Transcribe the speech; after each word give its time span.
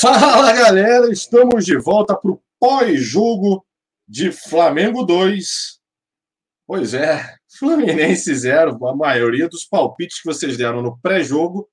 Fala 0.00 0.52
galera, 0.52 1.10
estamos 1.10 1.64
de 1.64 1.76
volta 1.76 2.16
para 2.16 2.30
o 2.30 2.40
pós-jogo 2.60 3.66
de 4.06 4.30
Flamengo 4.30 5.02
2. 5.02 5.80
Pois 6.68 6.94
é, 6.94 7.34
Fluminense 7.58 8.32
0. 8.32 8.86
A 8.86 8.94
maioria 8.94 9.48
dos 9.48 9.64
palpites 9.64 10.22
que 10.22 10.28
vocês 10.28 10.56
deram 10.56 10.82
no 10.82 10.96
pré-jogo, 11.00 11.68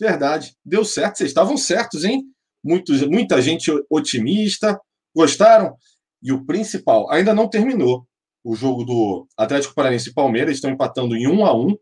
verdade, 0.00 0.56
deu 0.64 0.82
certo. 0.82 1.18
Vocês 1.18 1.28
estavam 1.28 1.58
certos, 1.58 2.04
hein? 2.04 2.22
Muito, 2.64 2.90
muita 3.06 3.42
gente 3.42 3.70
otimista. 3.90 4.80
Gostaram? 5.14 5.76
E 6.22 6.32
o 6.32 6.46
principal, 6.46 7.10
ainda 7.10 7.34
não 7.34 7.50
terminou 7.50 8.06
o 8.42 8.54
jogo 8.54 8.82
do 8.82 9.28
Atlético 9.36 9.74
Paranaense 9.74 10.08
e 10.08 10.14
Palmeiras. 10.14 10.54
Estão 10.54 10.70
empatando 10.70 11.14
em 11.14 11.28
1 11.28 11.44
a 11.44 11.54
1 11.54 11.76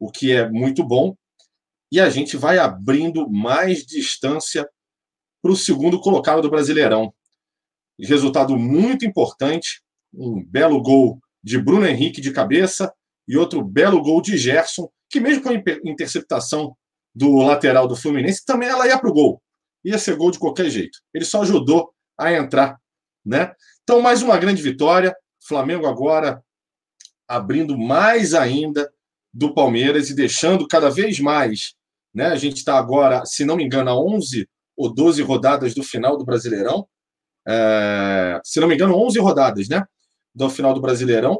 o 0.00 0.10
que 0.10 0.32
é 0.32 0.50
muito 0.50 0.82
bom. 0.82 1.14
E 1.92 2.00
a 2.00 2.10
gente 2.10 2.36
vai 2.36 2.58
abrindo 2.58 3.30
mais 3.30 3.86
distância 3.86 4.68
para 5.42 5.52
o 5.52 5.56
segundo 5.56 6.00
colocado 6.00 6.42
do 6.42 6.50
Brasileirão. 6.50 7.12
Resultado 7.98 8.56
muito 8.56 9.04
importante, 9.04 9.82
um 10.12 10.44
belo 10.44 10.80
gol 10.82 11.18
de 11.42 11.58
Bruno 11.58 11.86
Henrique 11.86 12.20
de 12.20 12.32
cabeça 12.32 12.92
e 13.28 13.36
outro 13.36 13.62
belo 13.62 14.02
gol 14.02 14.20
de 14.20 14.36
Gerson, 14.36 14.90
que 15.08 15.20
mesmo 15.20 15.42
com 15.42 15.50
a 15.50 15.54
interceptação 15.84 16.76
do 17.14 17.38
lateral 17.38 17.86
do 17.86 17.96
Fluminense, 17.96 18.44
também 18.44 18.68
ela 18.68 18.86
ia 18.86 18.98
para 18.98 19.10
o 19.10 19.12
gol. 19.12 19.42
Ia 19.84 19.98
ser 19.98 20.16
gol 20.16 20.30
de 20.30 20.38
qualquer 20.38 20.70
jeito. 20.70 20.98
Ele 21.12 21.24
só 21.24 21.42
ajudou 21.42 21.92
a 22.18 22.32
entrar, 22.32 22.78
né? 23.24 23.52
Então, 23.82 24.00
mais 24.00 24.22
uma 24.22 24.38
grande 24.38 24.62
vitória. 24.62 25.14
Flamengo 25.42 25.86
agora 25.86 26.42
abrindo 27.26 27.78
mais 27.78 28.34
ainda 28.34 28.92
do 29.32 29.54
Palmeiras 29.54 30.10
e 30.10 30.14
deixando 30.14 30.66
cada 30.66 30.90
vez 30.90 31.18
mais, 31.20 31.74
né? 32.14 32.26
A 32.26 32.36
gente 32.36 32.58
está 32.58 32.76
agora, 32.76 33.24
se 33.24 33.44
não 33.44 33.56
me 33.56 33.64
engano, 33.64 33.90
a 33.90 33.98
11 33.98 34.48
ou 34.80 34.90
12 34.90 35.20
rodadas 35.20 35.74
do 35.74 35.82
final 35.82 36.16
do 36.16 36.24
Brasileirão. 36.24 36.88
É, 37.46 38.40
se 38.42 38.58
não 38.60 38.66
me 38.66 38.74
engano, 38.74 38.96
11 38.96 39.18
rodadas, 39.18 39.68
né? 39.68 39.84
Do 40.34 40.48
final 40.48 40.72
do 40.72 40.80
Brasileirão. 40.80 41.38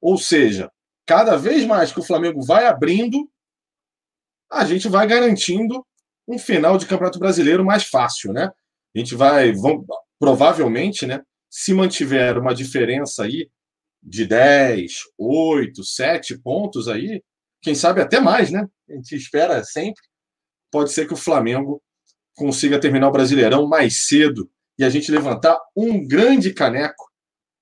Ou 0.00 0.18
seja, 0.18 0.68
cada 1.06 1.36
vez 1.36 1.64
mais 1.64 1.92
que 1.92 2.00
o 2.00 2.02
Flamengo 2.02 2.42
vai 2.42 2.66
abrindo, 2.66 3.30
a 4.50 4.64
gente 4.64 4.88
vai 4.88 5.06
garantindo 5.06 5.86
um 6.26 6.40
final 6.40 6.76
de 6.76 6.86
Campeonato 6.86 7.20
Brasileiro 7.20 7.64
mais 7.64 7.84
fácil, 7.84 8.32
né? 8.32 8.50
A 8.94 8.98
gente 8.98 9.14
vai, 9.14 9.52
provavelmente, 10.18 11.06
né? 11.06 11.22
Se 11.48 11.72
mantiver 11.72 12.36
uma 12.36 12.52
diferença 12.52 13.22
aí 13.22 13.48
de 14.02 14.26
10, 14.26 14.92
8, 15.16 15.84
7 15.84 16.38
pontos 16.38 16.88
aí, 16.88 17.22
quem 17.62 17.76
sabe 17.76 18.00
até 18.00 18.18
mais, 18.18 18.50
né? 18.50 18.66
A 18.90 18.94
gente 18.94 19.14
espera 19.14 19.62
sempre. 19.62 20.02
Pode 20.68 20.90
ser 20.90 21.06
que 21.06 21.14
o 21.14 21.16
Flamengo 21.16 21.80
consiga 22.36 22.78
terminar 22.78 23.08
o 23.08 23.12
Brasileirão 23.12 23.66
mais 23.66 24.06
cedo 24.06 24.48
e 24.78 24.84
a 24.84 24.90
gente 24.90 25.10
levantar 25.10 25.58
um 25.74 26.06
grande 26.06 26.52
caneco, 26.52 27.10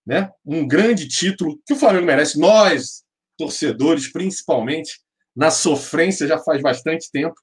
né? 0.05 0.31
um 0.45 0.67
grande 0.67 1.09
título 1.09 1.59
que 1.65 1.73
o 1.73 1.77
Flamengo 1.77 2.07
merece. 2.07 2.39
Nós, 2.39 3.05
torcedores, 3.39 4.11
principalmente, 4.11 5.01
na 5.35 5.51
sofrência 5.51 6.27
já 6.27 6.39
faz 6.39 6.61
bastante 6.61 7.11
tempo, 7.11 7.35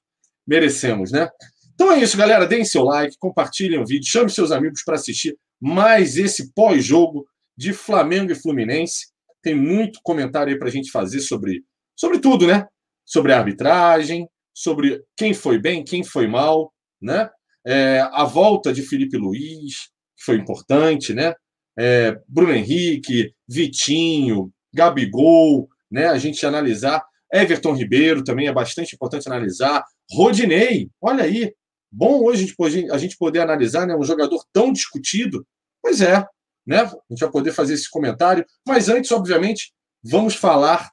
merecemos, 0.46 1.10
né? 1.10 1.28
Então 1.74 1.90
é 1.90 2.00
isso, 2.00 2.16
galera. 2.16 2.46
Deem 2.46 2.64
seu 2.64 2.84
like, 2.84 3.16
compartilhem 3.18 3.80
o 3.80 3.86
vídeo, 3.86 4.10
chame 4.10 4.30
seus 4.30 4.52
amigos 4.52 4.82
para 4.84 4.94
assistir 4.94 5.36
mais 5.60 6.16
esse 6.16 6.52
pós-jogo 6.52 7.26
de 7.56 7.72
Flamengo 7.72 8.32
e 8.32 8.34
Fluminense. 8.34 9.06
Tem 9.42 9.54
muito 9.54 10.00
comentário 10.02 10.52
aí 10.52 10.58
para 10.58 10.68
a 10.68 10.70
gente 10.70 10.90
fazer 10.90 11.20
sobre, 11.20 11.64
sobre 11.96 12.18
tudo, 12.18 12.46
né? 12.46 12.66
Sobre 13.04 13.32
a 13.32 13.38
arbitragem, 13.38 14.28
sobre 14.54 15.02
quem 15.16 15.34
foi 15.34 15.58
bem, 15.58 15.84
quem 15.84 16.04
foi 16.04 16.26
mal, 16.26 16.71
né? 17.02 17.28
É, 17.66 18.00
a 18.12 18.24
volta 18.24 18.72
de 18.72 18.82
Felipe 18.82 19.16
Luiz, 19.16 19.88
que 20.16 20.24
foi 20.24 20.36
importante, 20.36 21.12
né? 21.12 21.34
É, 21.78 22.18
Bruno 22.28 22.52
Henrique, 22.52 23.34
Vitinho, 23.48 24.52
Gabigol, 24.72 25.68
né? 25.90 26.06
A 26.06 26.18
gente 26.18 26.44
analisar. 26.46 27.04
Everton 27.32 27.74
Ribeiro 27.74 28.22
também 28.22 28.46
é 28.46 28.52
bastante 28.52 28.94
importante 28.94 29.26
analisar. 29.26 29.84
Rodinei, 30.10 30.90
olha 31.00 31.24
aí. 31.24 31.54
Bom 31.90 32.22
hoje 32.24 32.54
a 32.90 32.98
gente, 32.98 33.16
poder, 33.18 33.40
analisar 33.40 33.86
né, 33.86 33.94
um 33.94 34.02
jogador 34.02 34.42
tão 34.52 34.72
discutido. 34.72 35.46
Pois 35.82 36.00
é, 36.00 36.26
né? 36.66 36.80
A 36.80 36.96
gente 37.10 37.20
vai 37.20 37.30
poder 37.30 37.52
fazer 37.52 37.74
esse 37.74 37.90
comentário. 37.90 38.44
Mas 38.66 38.88
antes, 38.88 39.10
obviamente, 39.12 39.72
vamos 40.02 40.34
falar. 40.34 40.90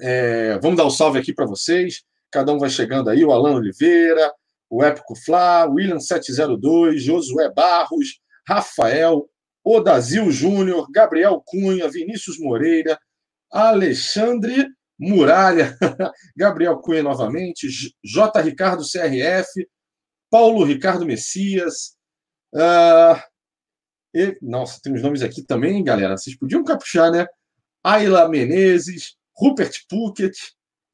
É, 0.00 0.58
vamos 0.60 0.76
dar 0.76 0.84
o 0.84 0.88
um 0.88 0.90
salve 0.90 1.18
aqui 1.18 1.32
para 1.32 1.46
vocês. 1.46 2.02
Cada 2.30 2.52
um 2.52 2.58
vai 2.58 2.70
chegando 2.70 3.10
aí, 3.10 3.24
o 3.24 3.32
Alan 3.32 3.56
Oliveira, 3.56 4.32
o 4.70 4.84
Épico 4.84 5.16
Flá, 5.16 5.66
William 5.66 5.98
702, 5.98 7.02
Josué 7.02 7.52
Barros, 7.52 8.20
Rafael, 8.48 9.28
Odazil 9.64 10.30
Júnior, 10.30 10.86
Gabriel 10.90 11.42
Cunha, 11.44 11.88
Vinícius 11.88 12.38
Moreira, 12.38 12.98
Alexandre 13.50 14.66
Muralha, 14.98 15.76
Gabriel 16.36 16.78
Cunha 16.78 17.02
novamente, 17.02 17.68
J. 18.04 18.40
Ricardo 18.40 18.84
CRF, 18.84 19.68
Paulo 20.30 20.64
Ricardo 20.64 21.04
Messias. 21.04 21.96
Uh, 22.54 23.20
e, 24.14 24.38
nossa, 24.40 24.80
tem 24.82 24.94
os 24.94 25.02
nomes 25.02 25.22
aqui 25.22 25.42
também, 25.42 25.82
galera. 25.82 26.16
Vocês 26.16 26.36
podiam 26.36 26.62
capuchar, 26.62 27.10
né? 27.10 27.26
Ayla 27.82 28.28
Menezes, 28.28 29.16
Rupert 29.36 29.72
Puckett, 29.88 30.36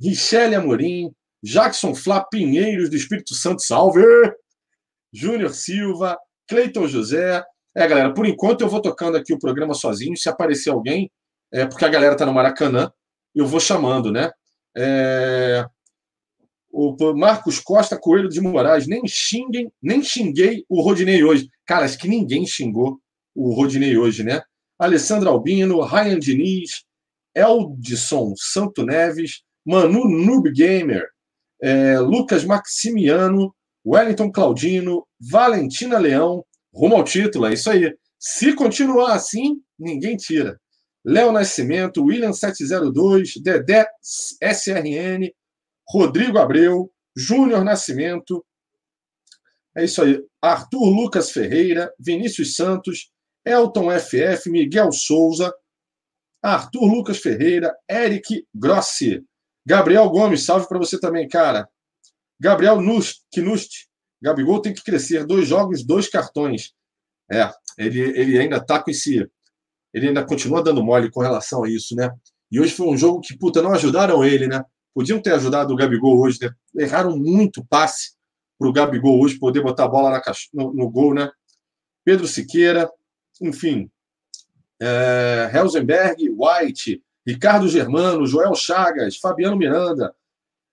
Richelle 0.00 0.54
Amorim, 0.54 1.12
Jackson 1.46 1.94
Flá 1.94 2.24
Pinheiros 2.24 2.90
do 2.90 2.96
Espírito 2.96 3.32
Santo, 3.32 3.62
salve! 3.62 4.02
Júnior 5.12 5.54
Silva, 5.54 6.18
Cleiton 6.48 6.88
José. 6.88 7.42
É, 7.74 7.86
galera, 7.86 8.12
por 8.12 8.26
enquanto 8.26 8.62
eu 8.62 8.68
vou 8.68 8.82
tocando 8.82 9.16
aqui 9.16 9.32
o 9.32 9.38
programa 9.38 9.72
sozinho. 9.72 10.16
Se 10.16 10.28
aparecer 10.28 10.70
alguém, 10.70 11.08
é 11.52 11.64
porque 11.64 11.84
a 11.84 11.88
galera 11.88 12.16
tá 12.16 12.26
no 12.26 12.34
Maracanã, 12.34 12.90
eu 13.32 13.46
vou 13.46 13.60
chamando, 13.60 14.10
né? 14.10 14.30
É... 14.76 15.64
O 16.72 16.94
Marcos 17.14 17.60
Costa 17.60 17.96
Coelho 17.96 18.28
de 18.28 18.40
Moraes, 18.40 18.88
nem 18.88 19.06
xinguem, 19.06 19.72
nem 19.80 20.02
xinguei 20.02 20.64
o 20.68 20.82
Rodinei 20.82 21.22
hoje. 21.22 21.48
Cara, 21.64 21.84
acho 21.84 21.96
que 21.96 22.08
ninguém 22.08 22.44
xingou 22.44 22.98
o 23.34 23.54
Rodinei 23.54 23.96
hoje, 23.96 24.24
né? 24.24 24.42
Alessandra 24.78 25.30
Albino, 25.30 25.80
Ryan 25.80 26.18
Diniz, 26.18 26.84
Eldson 27.34 28.34
Santo 28.36 28.84
Neves, 28.84 29.42
Manu 29.64 30.06
Noob 30.08 30.52
Gamer, 30.52 31.08
é, 31.62 31.98
Lucas 31.98 32.44
Maximiano, 32.44 33.54
Wellington 33.84 34.30
Claudino, 34.30 35.06
Valentina 35.20 35.98
Leão, 35.98 36.44
rumo 36.74 36.96
ao 36.96 37.04
título, 37.04 37.46
é 37.46 37.54
isso 37.54 37.70
aí. 37.70 37.94
Se 38.18 38.54
continuar 38.54 39.14
assim, 39.14 39.60
ninguém 39.78 40.16
tira. 40.16 40.58
Léo 41.04 41.30
Nascimento, 41.30 42.04
William 42.04 42.32
702, 42.32 43.34
Dedé 43.42 43.86
SRN, 44.42 45.30
Rodrigo 45.88 46.38
Abreu, 46.38 46.90
Júnior 47.16 47.64
Nascimento, 47.64 48.44
é 49.76 49.84
isso 49.84 50.02
aí. 50.02 50.20
Arthur 50.42 50.88
Lucas 50.88 51.30
Ferreira, 51.30 51.92
Vinícius 51.98 52.56
Santos, 52.56 53.10
Elton 53.44 53.88
FF, 54.00 54.50
Miguel 54.50 54.90
Souza, 54.90 55.54
Arthur 56.42 56.86
Lucas 56.86 57.18
Ferreira, 57.18 57.76
Eric 57.88 58.46
Grossi, 58.54 59.22
Gabriel 59.66 60.08
Gomes, 60.08 60.44
salve 60.44 60.68
para 60.68 60.78
você 60.78 60.98
também, 60.98 61.26
cara. 61.26 61.68
Gabriel 62.38 62.80
Nust, 62.80 63.22
Knust, 63.34 63.88
Gabigol 64.22 64.62
tem 64.62 64.72
que 64.72 64.84
crescer. 64.84 65.26
Dois 65.26 65.48
jogos, 65.48 65.84
dois 65.84 66.08
cartões. 66.08 66.72
É, 67.30 67.50
ele, 67.76 68.00
ele 68.00 68.38
ainda 68.38 68.64
tá 68.64 68.80
com 68.80 68.90
esse. 68.90 69.28
Ele 69.92 70.08
ainda 70.08 70.24
continua 70.24 70.62
dando 70.62 70.84
mole 70.84 71.10
com 71.10 71.20
relação 71.20 71.64
a 71.64 71.68
isso, 71.68 71.96
né? 71.96 72.10
E 72.50 72.60
hoje 72.60 72.72
foi 72.72 72.86
um 72.86 72.96
jogo 72.96 73.20
que, 73.20 73.36
puta, 73.36 73.60
não 73.60 73.72
ajudaram 73.72 74.24
ele, 74.24 74.46
né? 74.46 74.62
Podiam 74.94 75.20
ter 75.20 75.32
ajudado 75.32 75.72
o 75.74 75.76
Gabigol 75.76 76.18
hoje, 76.20 76.38
né? 76.40 76.50
Erraram 76.76 77.16
muito 77.18 77.64
passe 77.66 78.14
para 78.58 78.68
o 78.68 78.72
Gabigol 78.72 79.20
hoje 79.20 79.38
poder 79.38 79.62
botar 79.62 79.84
a 79.84 79.88
bola 79.88 80.20
caixa, 80.20 80.48
no, 80.52 80.72
no, 80.72 80.88
gol, 80.88 81.12
né? 81.12 81.30
Pedro 82.04 82.26
Siqueira, 82.26 82.88
enfim. 83.42 83.90
É, 84.80 85.50
Helsenberg, 85.52 86.30
White, 86.30 87.02
Ricardo 87.26 87.68
Germano, 87.68 88.26
Joel 88.26 88.54
Chagas, 88.54 89.16
Fabiano 89.16 89.56
Miranda. 89.56 90.14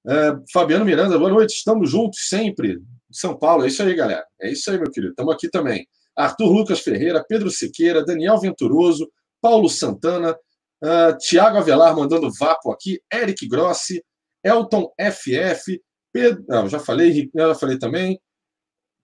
É, 0.06 0.38
Fabiano 0.52 0.86
Miranda, 0.86 1.18
boa 1.18 1.32
noite, 1.32 1.56
estamos 1.56 1.90
juntos 1.90 2.28
sempre. 2.30 2.80
São 3.12 3.38
Paulo, 3.38 3.64
é 3.64 3.68
isso 3.68 3.82
aí, 3.82 3.96
galera. 3.96 4.26
É 4.40 4.52
isso 4.52 4.70
aí, 4.70 4.78
meu 4.78 4.92
querido. 4.92 5.12
Estamos 5.12 5.34
aqui 5.34 5.50
também. 5.50 5.88
Arthur 6.16 6.52
Lucas 6.52 6.82
Ferreira, 6.82 7.26
Pedro 7.28 7.50
Siqueira, 7.50 8.06
Daniel 8.06 8.40
Venturoso, 8.40 9.10
Paulo 9.42 9.68
Santana, 9.68 10.38
uh, 10.84 11.18
Tiago 11.18 11.58
Avelar 11.58 11.96
mandando 11.96 12.32
vapo 12.32 12.72
aqui, 12.72 13.02
Eric 13.12 13.48
Grossi, 13.48 14.04
Elton 14.44 14.92
FF, 15.00 15.82
Pedro. 16.12 16.46
Não, 16.48 16.70
já 16.70 16.80
falei, 16.80 17.32
já 17.34 17.56
falei 17.56 17.80
também. 17.80 18.20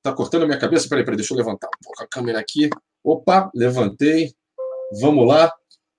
Tá 0.03 0.13
cortando 0.13 0.43
a 0.43 0.45
minha 0.45 0.59
cabeça. 0.59 0.87
Peraí, 0.87 1.03
peraí, 1.03 1.17
deixa 1.17 1.33
eu 1.33 1.37
levantar 1.37 1.67
um 1.67 1.83
pouco 1.83 2.03
a 2.03 2.07
câmera 2.07 2.39
aqui. 2.39 2.69
Opa, 3.03 3.49
levantei. 3.55 4.31
Vamos 5.01 5.27
lá. 5.27 5.51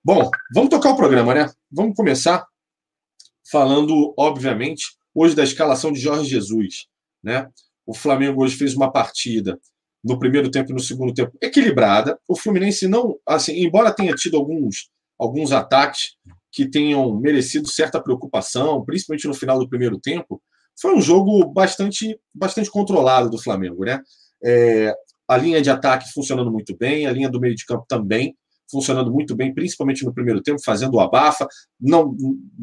Bom, 0.03 0.29
vamos 0.53 0.69
tocar 0.69 0.91
o 0.91 0.95
programa, 0.95 1.33
né? 1.33 1.49
Vamos 1.71 1.95
começar 1.95 2.45
falando, 3.51 4.13
obviamente, 4.17 4.85
hoje 5.13 5.35
da 5.35 5.43
escalação 5.43 5.91
de 5.91 5.99
Jorge 5.99 6.29
Jesus, 6.29 6.87
né? 7.23 7.47
o 7.85 7.93
Flamengo 7.93 8.43
hoje 8.43 8.55
fez 8.55 8.73
uma 8.75 8.91
partida 8.91 9.59
no 10.03 10.17
primeiro 10.17 10.49
tempo 10.49 10.71
e 10.71 10.73
no 10.73 10.79
segundo 10.79 11.13
tempo 11.13 11.37
equilibrada. 11.41 12.17
O 12.27 12.35
Fluminense 12.35 12.87
não, 12.87 13.17
assim, 13.27 13.53
embora 13.63 13.93
tenha 13.93 14.13
tido 14.15 14.37
alguns, 14.37 14.89
alguns 15.19 15.51
ataques 15.51 16.15
que 16.51 16.67
tenham 16.67 17.15
merecido 17.19 17.67
certa 17.67 18.01
preocupação, 18.01 18.83
principalmente 18.83 19.27
no 19.27 19.33
final 19.33 19.59
do 19.59 19.69
primeiro 19.69 19.99
tempo, 19.99 20.41
foi 20.79 20.95
um 20.95 21.01
jogo 21.01 21.45
bastante, 21.45 22.19
bastante 22.33 22.71
controlado 22.71 23.29
do 23.29 23.41
Flamengo, 23.41 23.85
né? 23.85 24.01
É, 24.43 24.95
a 25.27 25.37
linha 25.37 25.61
de 25.61 25.69
ataque 25.69 26.11
funcionando 26.11 26.51
muito 26.51 26.75
bem, 26.75 27.05
a 27.05 27.11
linha 27.11 27.29
do 27.29 27.39
meio 27.39 27.55
de 27.55 27.65
campo 27.65 27.85
também 27.87 28.35
funcionando 28.71 29.11
muito 29.11 29.35
bem, 29.35 29.53
principalmente 29.53 30.05
no 30.05 30.13
primeiro 30.13 30.41
tempo, 30.41 30.63
fazendo 30.63 30.95
o 30.95 30.99
abafa. 30.99 31.47
Não 31.79 32.15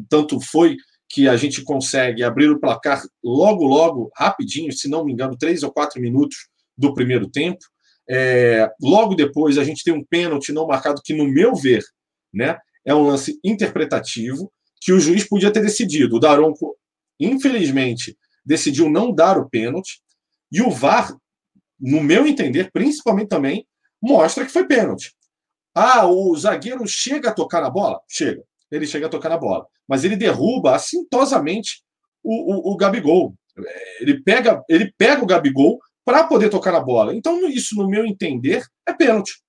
tanto 0.09 0.39
foi 0.41 0.75
que 1.07 1.27
a 1.27 1.35
gente 1.35 1.63
consegue 1.63 2.23
abrir 2.23 2.49
o 2.49 2.59
placar 2.59 3.01
logo, 3.23 3.65
logo, 3.65 4.11
rapidinho, 4.15 4.71
se 4.71 4.87
não 4.87 5.05
me 5.05 5.13
engano, 5.13 5.37
três 5.37 5.63
ou 5.63 5.71
quatro 5.71 5.99
minutos 6.01 6.47
do 6.77 6.93
primeiro 6.93 7.27
tempo. 7.29 7.59
É, 8.09 8.69
logo 8.81 9.15
depois, 9.15 9.57
a 9.57 9.63
gente 9.63 9.83
tem 9.83 9.93
um 9.93 10.03
pênalti 10.03 10.51
não 10.51 10.67
marcado, 10.67 11.01
que, 11.03 11.13
no 11.13 11.27
meu 11.27 11.55
ver, 11.55 11.83
né, 12.33 12.57
é 12.85 12.93
um 12.93 13.07
lance 13.07 13.39
interpretativo, 13.43 14.51
que 14.81 14.93
o 14.93 14.99
juiz 14.99 15.27
podia 15.27 15.51
ter 15.51 15.61
decidido. 15.61 16.15
O 16.15 16.19
Daronco, 16.19 16.75
infelizmente, 17.19 18.17
decidiu 18.45 18.89
não 18.89 19.13
dar 19.13 19.37
o 19.37 19.49
pênalti, 19.49 20.01
e 20.51 20.61
o 20.61 20.71
VAR, 20.71 21.15
no 21.79 22.01
meu 22.01 22.25
entender, 22.25 22.71
principalmente 22.71 23.29
também, 23.29 23.65
mostra 24.01 24.45
que 24.45 24.51
foi 24.51 24.65
pênalti. 24.65 25.13
Ah, 25.81 26.05
o 26.05 26.35
zagueiro 26.35 26.85
chega 26.85 27.29
a 27.29 27.33
tocar 27.33 27.61
na 27.61 27.69
bola? 27.69 28.01
Chega. 28.05 28.43
Ele 28.69 28.85
chega 28.85 29.05
a 29.05 29.09
tocar 29.09 29.29
na 29.29 29.37
bola. 29.37 29.65
Mas 29.87 30.03
ele 30.03 30.17
derruba 30.17 30.75
assintosamente 30.75 31.81
o, 32.21 32.71
o, 32.71 32.73
o 32.73 32.77
Gabigol. 32.77 33.33
Ele 34.01 34.21
pega, 34.21 34.61
ele 34.67 34.93
pega 34.97 35.23
o 35.23 35.25
Gabigol 35.25 35.79
para 36.03 36.25
poder 36.25 36.49
tocar 36.49 36.73
na 36.73 36.81
bola. 36.81 37.15
Então, 37.15 37.47
isso, 37.47 37.75
no 37.75 37.87
meu 37.87 38.05
entender, 38.05 38.61
é 38.85 38.91
pênalti. 38.91 39.41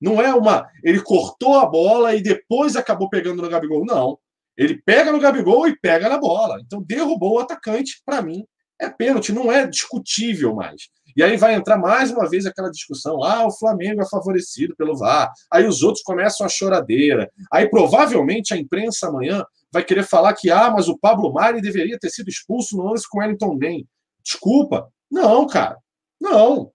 Não 0.00 0.22
é 0.22 0.34
uma. 0.34 0.66
Ele 0.82 1.02
cortou 1.02 1.58
a 1.58 1.66
bola 1.66 2.14
e 2.14 2.22
depois 2.22 2.76
acabou 2.76 3.10
pegando 3.10 3.42
no 3.42 3.48
Gabigol. 3.50 3.84
Não. 3.84 4.18
Ele 4.56 4.80
pega 4.86 5.12
no 5.12 5.20
Gabigol 5.20 5.68
e 5.68 5.78
pega 5.78 6.08
na 6.08 6.16
bola. 6.16 6.62
Então, 6.64 6.82
derrubou 6.82 7.34
o 7.34 7.38
atacante, 7.40 8.00
para 8.06 8.22
mim, 8.22 8.42
é 8.80 8.88
pênalti. 8.88 9.32
Não 9.32 9.50
é 9.50 9.66
discutível 9.66 10.54
mais. 10.54 10.88
E 11.16 11.22
aí 11.22 11.36
vai 11.36 11.54
entrar 11.54 11.78
mais 11.78 12.10
uma 12.10 12.28
vez 12.28 12.44
aquela 12.44 12.70
discussão: 12.70 13.22
ah, 13.22 13.46
o 13.46 13.52
Flamengo 13.52 14.02
é 14.02 14.08
favorecido 14.08 14.74
pelo 14.76 14.96
VAR. 14.96 15.32
Aí 15.50 15.66
os 15.66 15.82
outros 15.82 16.02
começam 16.02 16.44
a 16.44 16.48
choradeira. 16.48 17.30
Aí 17.52 17.68
provavelmente 17.68 18.52
a 18.52 18.56
imprensa 18.56 19.08
amanhã 19.08 19.44
vai 19.72 19.84
querer 19.84 20.04
falar 20.04 20.34
que, 20.34 20.50
ah, 20.50 20.70
mas 20.70 20.88
o 20.88 20.98
Pablo 20.98 21.32
Mari 21.32 21.60
deveria 21.60 21.98
ter 21.98 22.10
sido 22.10 22.28
expulso 22.28 22.76
no 22.76 22.84
lance 22.84 23.08
com 23.08 23.18
o 23.18 23.20
Wellington 23.20 23.56
Ben. 23.56 23.86
Desculpa. 24.22 24.88
Não, 25.10 25.46
cara. 25.46 25.76
Não. 26.20 26.72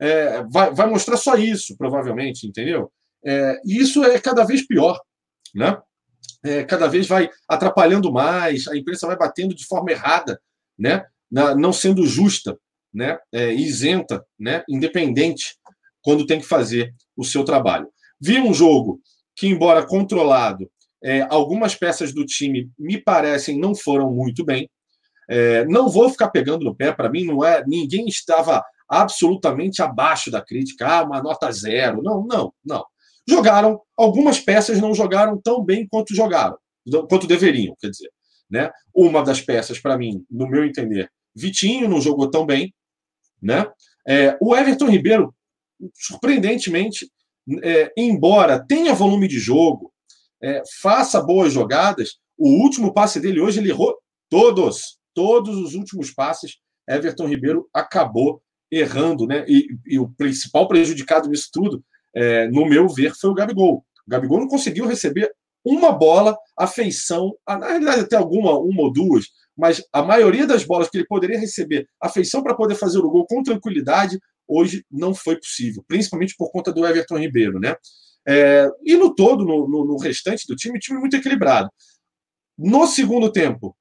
É, 0.00 0.42
vai, 0.44 0.72
vai 0.72 0.86
mostrar 0.88 1.16
só 1.16 1.34
isso, 1.36 1.76
provavelmente, 1.76 2.46
entendeu? 2.46 2.92
É, 3.24 3.60
e 3.64 3.80
isso 3.80 4.04
é 4.04 4.20
cada 4.20 4.44
vez 4.44 4.66
pior, 4.66 5.00
né? 5.54 5.80
É, 6.44 6.62
cada 6.64 6.88
vez 6.88 7.06
vai 7.06 7.30
atrapalhando 7.48 8.12
mais, 8.12 8.68
a 8.68 8.76
imprensa 8.76 9.06
vai 9.06 9.16
batendo 9.16 9.54
de 9.54 9.64
forma 9.64 9.90
errada, 9.90 10.38
né? 10.78 11.06
Não 11.56 11.72
sendo 11.72 12.06
justa 12.06 12.56
né, 12.94 13.18
é, 13.32 13.52
isenta, 13.52 14.24
né, 14.38 14.62
independente, 14.68 15.56
quando 16.00 16.26
tem 16.26 16.38
que 16.38 16.46
fazer 16.46 16.94
o 17.16 17.24
seu 17.24 17.44
trabalho. 17.44 17.88
Vi 18.20 18.38
um 18.38 18.54
jogo 18.54 19.00
que, 19.34 19.48
embora 19.48 19.84
controlado, 19.84 20.70
é, 21.02 21.22
algumas 21.28 21.74
peças 21.74 22.14
do 22.14 22.24
time 22.24 22.70
me 22.78 22.98
parecem 22.98 23.58
não 23.58 23.74
foram 23.74 24.12
muito 24.12 24.44
bem. 24.44 24.70
É, 25.28 25.64
não 25.64 25.88
vou 25.88 26.08
ficar 26.08 26.30
pegando 26.30 26.64
no 26.64 26.74
pé, 26.74 26.92
para 26.92 27.10
mim 27.10 27.24
não 27.24 27.44
é. 27.44 27.64
Ninguém 27.66 28.06
estava 28.06 28.62
absolutamente 28.88 29.82
abaixo 29.82 30.30
da 30.30 30.40
crítica, 30.42 30.86
ah, 30.86 31.02
uma 31.02 31.22
nota 31.22 31.50
zero. 31.50 32.02
Não, 32.02 32.24
não, 32.24 32.52
não. 32.64 32.84
Jogaram, 33.26 33.80
algumas 33.96 34.38
peças 34.38 34.80
não 34.80 34.94
jogaram 34.94 35.40
tão 35.40 35.64
bem 35.64 35.86
quanto 35.88 36.14
jogaram, 36.14 36.56
quanto 37.08 37.26
deveriam, 37.26 37.74
quer 37.80 37.88
dizer. 37.88 38.10
Né? 38.50 38.70
Uma 38.94 39.22
das 39.22 39.40
peças, 39.40 39.78
para 39.78 39.96
mim, 39.96 40.24
no 40.30 40.46
meu 40.46 40.64
entender, 40.64 41.10
Vitinho 41.34 41.88
não 41.88 42.00
jogou 42.00 42.30
tão 42.30 42.46
bem, 42.46 42.72
né? 43.40 43.66
É, 44.06 44.36
o 44.40 44.54
Everton 44.54 44.88
Ribeiro, 44.88 45.34
surpreendentemente, 45.94 47.10
é, 47.62 47.92
embora 47.96 48.64
tenha 48.64 48.94
volume 48.94 49.28
de 49.28 49.38
jogo, 49.38 49.92
é, 50.42 50.62
faça 50.80 51.22
boas 51.22 51.52
jogadas, 51.52 52.18
o 52.36 52.48
último 52.48 52.92
passe 52.92 53.20
dele 53.20 53.40
hoje 53.40 53.60
ele 53.60 53.70
errou 53.70 53.96
todos, 54.28 54.98
todos 55.14 55.56
os 55.56 55.74
últimos 55.74 56.10
passes. 56.10 56.58
Everton 56.88 57.26
Ribeiro 57.26 57.68
acabou 57.72 58.42
errando, 58.70 59.26
né? 59.26 59.44
E, 59.48 59.68
e 59.86 59.98
o 59.98 60.08
principal 60.08 60.68
prejudicado 60.68 61.28
nisso 61.28 61.48
tudo, 61.52 61.82
é, 62.14 62.48
no 62.48 62.66
meu 62.66 62.88
ver, 62.88 63.14
foi 63.14 63.30
o 63.30 63.34
Gabigol. 63.34 63.84
O 64.06 64.10
Gabigol 64.10 64.40
não 64.40 64.48
conseguiu 64.48 64.86
receber 64.86 65.32
uma 65.64 65.92
bola, 65.92 66.36
a 66.58 66.66
feição, 66.66 67.34
na 67.46 67.68
realidade 67.68 68.02
até 68.02 68.16
alguma, 68.16 68.58
uma 68.58 68.82
ou 68.82 68.92
duas, 68.92 69.26
mas 69.56 69.82
a 69.92 70.02
maioria 70.02 70.46
das 70.46 70.64
bolas 70.64 70.88
que 70.88 70.98
ele 70.98 71.06
poderia 71.06 71.38
receber, 71.38 71.88
a 72.00 72.08
feição 72.08 72.42
para 72.42 72.54
poder 72.54 72.74
fazer 72.74 72.98
o 72.98 73.10
gol 73.10 73.26
com 73.26 73.42
tranquilidade, 73.42 74.18
hoje 74.46 74.84
não 74.90 75.14
foi 75.14 75.36
possível, 75.36 75.84
principalmente 75.86 76.34
por 76.36 76.50
conta 76.50 76.72
do 76.72 76.86
Everton 76.86 77.18
Ribeiro, 77.18 77.58
né? 77.58 77.76
É, 78.26 78.68
e 78.82 78.96
no 78.96 79.14
todo, 79.14 79.44
no, 79.44 79.68
no, 79.68 79.84
no 79.84 79.96
restante 79.98 80.46
do 80.48 80.56
time, 80.56 80.78
time 80.78 80.98
muito 80.98 81.16
equilibrado. 81.16 81.70
No 82.58 82.86
segundo 82.86 83.30
tempo, 83.30 83.76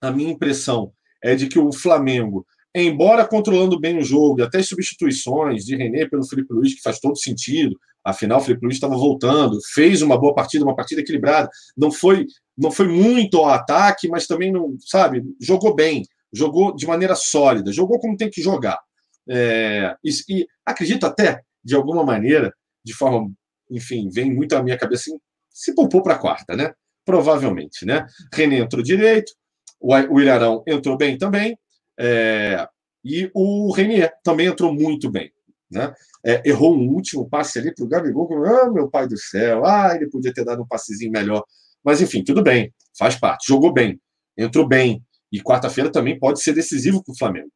a 0.00 0.10
minha 0.10 0.32
impressão 0.32 0.92
é 1.22 1.34
de 1.34 1.46
que 1.46 1.58
o 1.58 1.72
Flamengo, 1.72 2.46
embora 2.74 3.26
controlando 3.26 3.78
bem 3.78 3.98
o 3.98 4.04
jogo, 4.04 4.42
até 4.42 4.62
substituições 4.62 5.64
de 5.64 5.76
René 5.76 6.08
pelo 6.08 6.26
Felipe 6.26 6.52
Luiz, 6.54 6.74
que 6.74 6.82
faz 6.82 6.98
todo 6.98 7.18
sentido, 7.18 7.78
afinal 8.04 8.38
o 8.38 8.40
Felipe 8.42 8.64
Luiz 8.64 8.76
estava 8.76 8.96
voltando, 8.96 9.58
fez 9.72 10.02
uma 10.02 10.18
boa 10.18 10.34
partida, 10.34 10.64
uma 10.64 10.76
partida 10.76 11.00
equilibrada, 11.00 11.48
não 11.76 11.90
foi 11.90 12.26
não 12.56 12.70
foi 12.70 12.88
muito 12.88 13.38
ao 13.38 13.48
ataque, 13.48 14.06
mas 14.06 14.26
também 14.26 14.52
não, 14.52 14.76
sabe, 14.80 15.22
jogou 15.40 15.74
bem, 15.74 16.02
jogou 16.30 16.76
de 16.76 16.86
maneira 16.86 17.14
sólida, 17.14 17.72
jogou 17.72 17.98
como 17.98 18.16
tem 18.16 18.28
que 18.28 18.42
jogar. 18.42 18.78
É, 19.26 19.96
e, 20.04 20.10
e, 20.28 20.46
acredito 20.64 21.06
até, 21.06 21.40
de 21.64 21.74
alguma 21.74 22.04
maneira, 22.04 22.52
de 22.84 22.92
forma, 22.92 23.30
enfim, 23.70 24.10
vem 24.10 24.30
muito 24.30 24.54
à 24.54 24.62
minha 24.62 24.76
cabeça, 24.76 25.10
assim, 25.10 25.20
se 25.48 25.74
poupou 25.74 26.02
para 26.02 26.14
a 26.14 26.18
quarta, 26.18 26.54
né? 26.54 26.74
Provavelmente, 27.02 27.86
né? 27.86 28.06
René 28.32 28.58
entrou 28.58 28.82
direito, 28.82 29.32
o, 29.80 30.20
Ilharão 30.20 30.62
entrou 30.66 30.98
bem 30.98 31.16
também, 31.16 31.58
é, 31.98 32.68
e 33.02 33.30
o 33.34 33.72
Renier 33.72 34.12
também 34.22 34.46
entrou 34.46 34.72
muito 34.72 35.10
bem. 35.10 35.32
Né? 35.70 35.94
É, 36.24 36.48
errou 36.48 36.76
um 36.76 36.88
último 36.88 37.28
passe 37.28 37.58
ali 37.58 37.74
para 37.74 37.84
o 37.84 37.88
Gabigol, 37.88 38.28
ah, 38.44 38.70
meu 38.70 38.88
pai 38.88 39.06
do 39.06 39.16
céu, 39.16 39.64
ah, 39.64 39.94
ele 39.94 40.10
podia 40.10 40.34
ter 40.34 40.44
dado 40.44 40.62
um 40.62 40.66
passezinho 40.66 41.12
melhor 41.12 41.44
mas, 41.84 42.00
enfim, 42.00 42.22
tudo 42.22 42.42
bem, 42.42 42.72
faz 42.98 43.16
parte. 43.16 43.46
Jogou 43.48 43.72
bem, 43.72 44.00
entrou 44.36 44.66
bem. 44.66 45.02
E 45.32 45.40
quarta-feira 45.40 45.90
também 45.90 46.18
pode 46.18 46.42
ser 46.42 46.52
decisivo 46.52 47.02
para 47.02 47.12
o 47.12 47.16
Flamengo. 47.16 47.50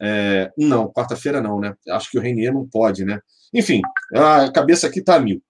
É, 0.00 0.50
não, 0.56 0.90
quarta-feira 0.90 1.40
não, 1.42 1.60
né? 1.60 1.74
Acho 1.90 2.10
que 2.10 2.18
o 2.18 2.20
Reinier 2.20 2.52
não 2.52 2.66
pode, 2.66 3.04
né? 3.04 3.20
Enfim, 3.52 3.82
a 4.14 4.50
cabeça 4.50 4.86
aqui 4.86 5.00
está 5.00 5.20
mil. 5.20 5.42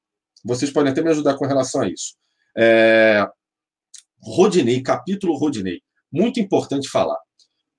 Vocês 0.44 0.72
podem 0.72 0.90
até 0.90 1.02
me 1.02 1.10
ajudar 1.10 1.37
com 1.37 1.46
relação 1.46 1.82
a 1.82 1.88
isso. 1.88 2.16
É, 2.56 3.25
Rodinei, 4.20 4.82
capítulo 4.82 5.37
Rodinei. 5.37 5.80
Muito 6.10 6.40
importante 6.40 6.88
falar. 6.88 7.18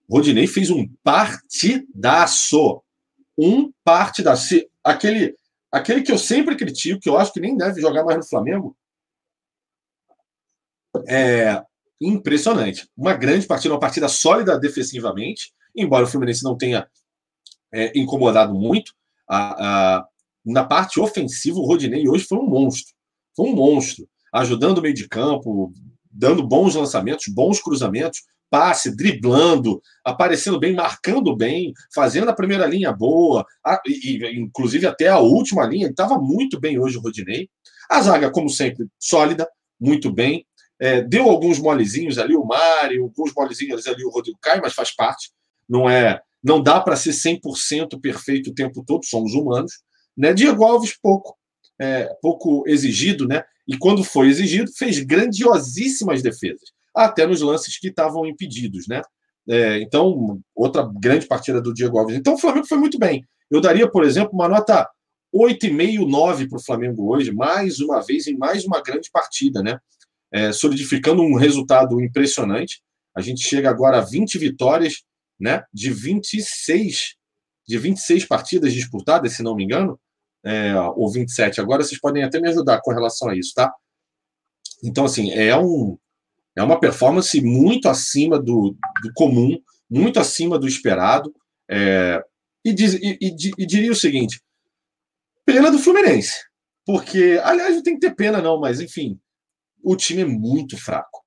Rodinei 0.09 0.47
fez 0.47 0.69
um 0.69 0.87
partidaço. 1.03 2.81
Um 3.39 3.71
partidaço. 3.83 4.55
Aquele, 4.83 5.35
aquele 5.71 6.01
que 6.01 6.11
eu 6.11 6.17
sempre 6.17 6.55
critico, 6.55 6.99
que 6.99 7.09
eu 7.09 7.17
acho 7.17 7.31
que 7.31 7.39
nem 7.39 7.55
deve 7.55 7.79
jogar 7.79 8.03
mais 8.03 8.17
no 8.17 8.25
Flamengo, 8.25 8.75
é 11.07 11.63
impressionante. 12.01 12.89
Uma 12.97 13.13
grande 13.13 13.45
partida, 13.45 13.73
uma 13.73 13.79
partida 13.79 14.07
sólida 14.07 14.57
defensivamente, 14.57 15.53
embora 15.75 16.05
o 16.05 16.07
Fluminense 16.07 16.43
não 16.43 16.57
tenha 16.57 16.87
é, 17.71 17.97
incomodado 17.97 18.53
muito. 18.53 18.93
A, 19.27 19.97
a, 19.97 20.07
na 20.45 20.63
parte 20.63 20.99
ofensiva, 20.99 21.59
o 21.59 21.65
Rodinei 21.65 22.07
hoje 22.07 22.25
foi 22.25 22.37
um 22.37 22.47
monstro. 22.47 22.93
Foi 23.35 23.47
um 23.47 23.55
monstro. 23.55 24.07
Ajudando 24.33 24.79
o 24.79 24.81
meio 24.81 24.93
de 24.93 25.07
campo, 25.07 25.73
dando 26.11 26.45
bons 26.45 26.75
lançamentos, 26.75 27.27
bons 27.27 27.61
cruzamentos, 27.61 28.23
passe, 28.49 28.95
driblando, 28.95 29.81
aparecendo 30.03 30.59
bem, 30.59 30.73
marcando 30.73 31.35
bem, 31.35 31.73
fazendo 31.93 32.29
a 32.29 32.35
primeira 32.35 32.65
linha 32.65 32.91
boa, 32.91 33.45
a, 33.65 33.81
e, 33.85 34.39
inclusive 34.39 34.87
até 34.87 35.07
a 35.07 35.19
última 35.19 35.65
linha, 35.65 35.87
estava 35.87 36.17
muito 36.17 36.59
bem 36.59 36.79
hoje 36.79 36.97
o 36.97 37.01
Rodinei. 37.01 37.49
A 37.89 38.01
zaga, 38.01 38.31
como 38.31 38.49
sempre, 38.49 38.87
sólida, 38.99 39.47
muito 39.79 40.11
bem. 40.11 40.45
É, 40.79 41.01
deu 41.01 41.29
alguns 41.29 41.59
molezinhos 41.59 42.17
ali, 42.17 42.35
o 42.35 42.45
Mário, 42.45 43.03
alguns 43.03 43.33
molezinhos 43.33 43.85
ali, 43.85 44.03
o 44.05 44.09
Rodrigo 44.09 44.39
Caio, 44.41 44.61
mas 44.61 44.73
faz 44.73 44.95
parte. 44.95 45.31
Não 45.67 45.89
é, 45.89 46.21
não 46.43 46.61
dá 46.61 46.79
para 46.79 46.95
ser 46.95 47.11
100% 47.11 47.99
perfeito 48.01 48.49
o 48.49 48.53
tempo 48.53 48.83
todo, 48.85 49.05
somos 49.05 49.33
humanos. 49.33 49.73
Né? 50.17 50.33
Diego 50.33 50.63
Alves, 50.63 50.97
pouco, 51.01 51.37
é, 51.79 52.09
pouco 52.21 52.63
exigido, 52.67 53.27
né? 53.27 53.43
E 53.67 53.77
quando 53.77 54.03
foi 54.03 54.27
exigido, 54.27 54.71
fez 54.71 54.99
grandiosíssimas 54.99 56.21
defesas, 56.23 56.71
até 56.95 57.25
nos 57.25 57.41
lances 57.41 57.77
que 57.77 57.87
estavam 57.87 58.25
impedidos, 58.25 58.87
né? 58.87 59.01
É, 59.47 59.81
então, 59.81 60.39
outra 60.55 60.87
grande 60.99 61.25
partida 61.25 61.61
do 61.61 61.73
Diego 61.73 61.97
Alves. 61.97 62.15
Então, 62.15 62.35
o 62.35 62.37
Flamengo 62.37 62.67
foi 62.67 62.77
muito 62.77 62.99
bem. 62.99 63.25
Eu 63.49 63.59
daria, 63.59 63.89
por 63.89 64.03
exemplo, 64.03 64.31
uma 64.33 64.47
nota 64.47 64.87
8,5, 65.33 66.07
9 66.07 66.47
para 66.47 66.57
o 66.57 66.63
Flamengo 66.63 67.11
hoje, 67.11 67.31
mais 67.31 67.79
uma 67.79 68.01
vez, 68.01 68.27
em 68.27 68.37
mais 68.37 68.65
uma 68.65 68.81
grande 68.81 69.09
partida, 69.11 69.63
né? 69.63 69.79
É, 70.31 70.51
solidificando 70.51 71.23
um 71.23 71.35
resultado 71.35 71.99
impressionante. 71.99 72.81
A 73.15 73.21
gente 73.21 73.41
chega 73.41 73.69
agora 73.69 73.97
a 73.97 74.01
20 74.01 74.37
vitórias, 74.37 75.03
né? 75.39 75.63
De 75.73 75.91
26, 75.91 77.15
de 77.67 77.77
26 77.77 78.25
partidas 78.25 78.73
disputadas, 78.73 79.33
se 79.33 79.41
não 79.41 79.55
me 79.55 79.63
engano, 79.63 79.99
é, 80.43 80.73
ou 80.95 81.11
27. 81.11 81.59
Agora 81.59 81.83
vocês 81.83 81.99
podem 81.99 82.23
até 82.23 82.39
me 82.39 82.49
ajudar 82.49 82.81
com 82.81 82.91
relação 82.91 83.29
a 83.29 83.35
isso, 83.35 83.53
tá? 83.55 83.73
Então, 84.83 85.05
assim, 85.05 85.31
é, 85.31 85.57
um, 85.57 85.97
é 86.55 86.63
uma 86.63 86.79
performance 86.79 87.39
muito 87.41 87.87
acima 87.87 88.39
do, 88.39 88.75
do 89.01 89.13
comum, 89.13 89.57
muito 89.89 90.19
acima 90.19 90.57
do 90.59 90.67
esperado. 90.67 91.33
É, 91.69 92.23
e, 92.65 92.73
diz, 92.73 92.93
e, 92.95 93.17
e, 93.21 93.35
e, 93.57 93.65
diria 93.65 93.91
o 93.91 93.95
seguinte: 93.95 94.41
pena 95.45 95.71
do 95.71 95.79
Fluminense. 95.79 96.33
Porque, 96.85 97.39
aliás, 97.43 97.75
não 97.75 97.83
tem 97.83 97.93
que 97.93 97.99
ter 97.99 98.15
pena, 98.15 98.41
não, 98.41 98.59
mas 98.59 98.81
enfim, 98.81 99.19
o 99.83 99.95
time 99.95 100.23
é 100.23 100.25
muito 100.25 100.77
fraco. 100.77 101.23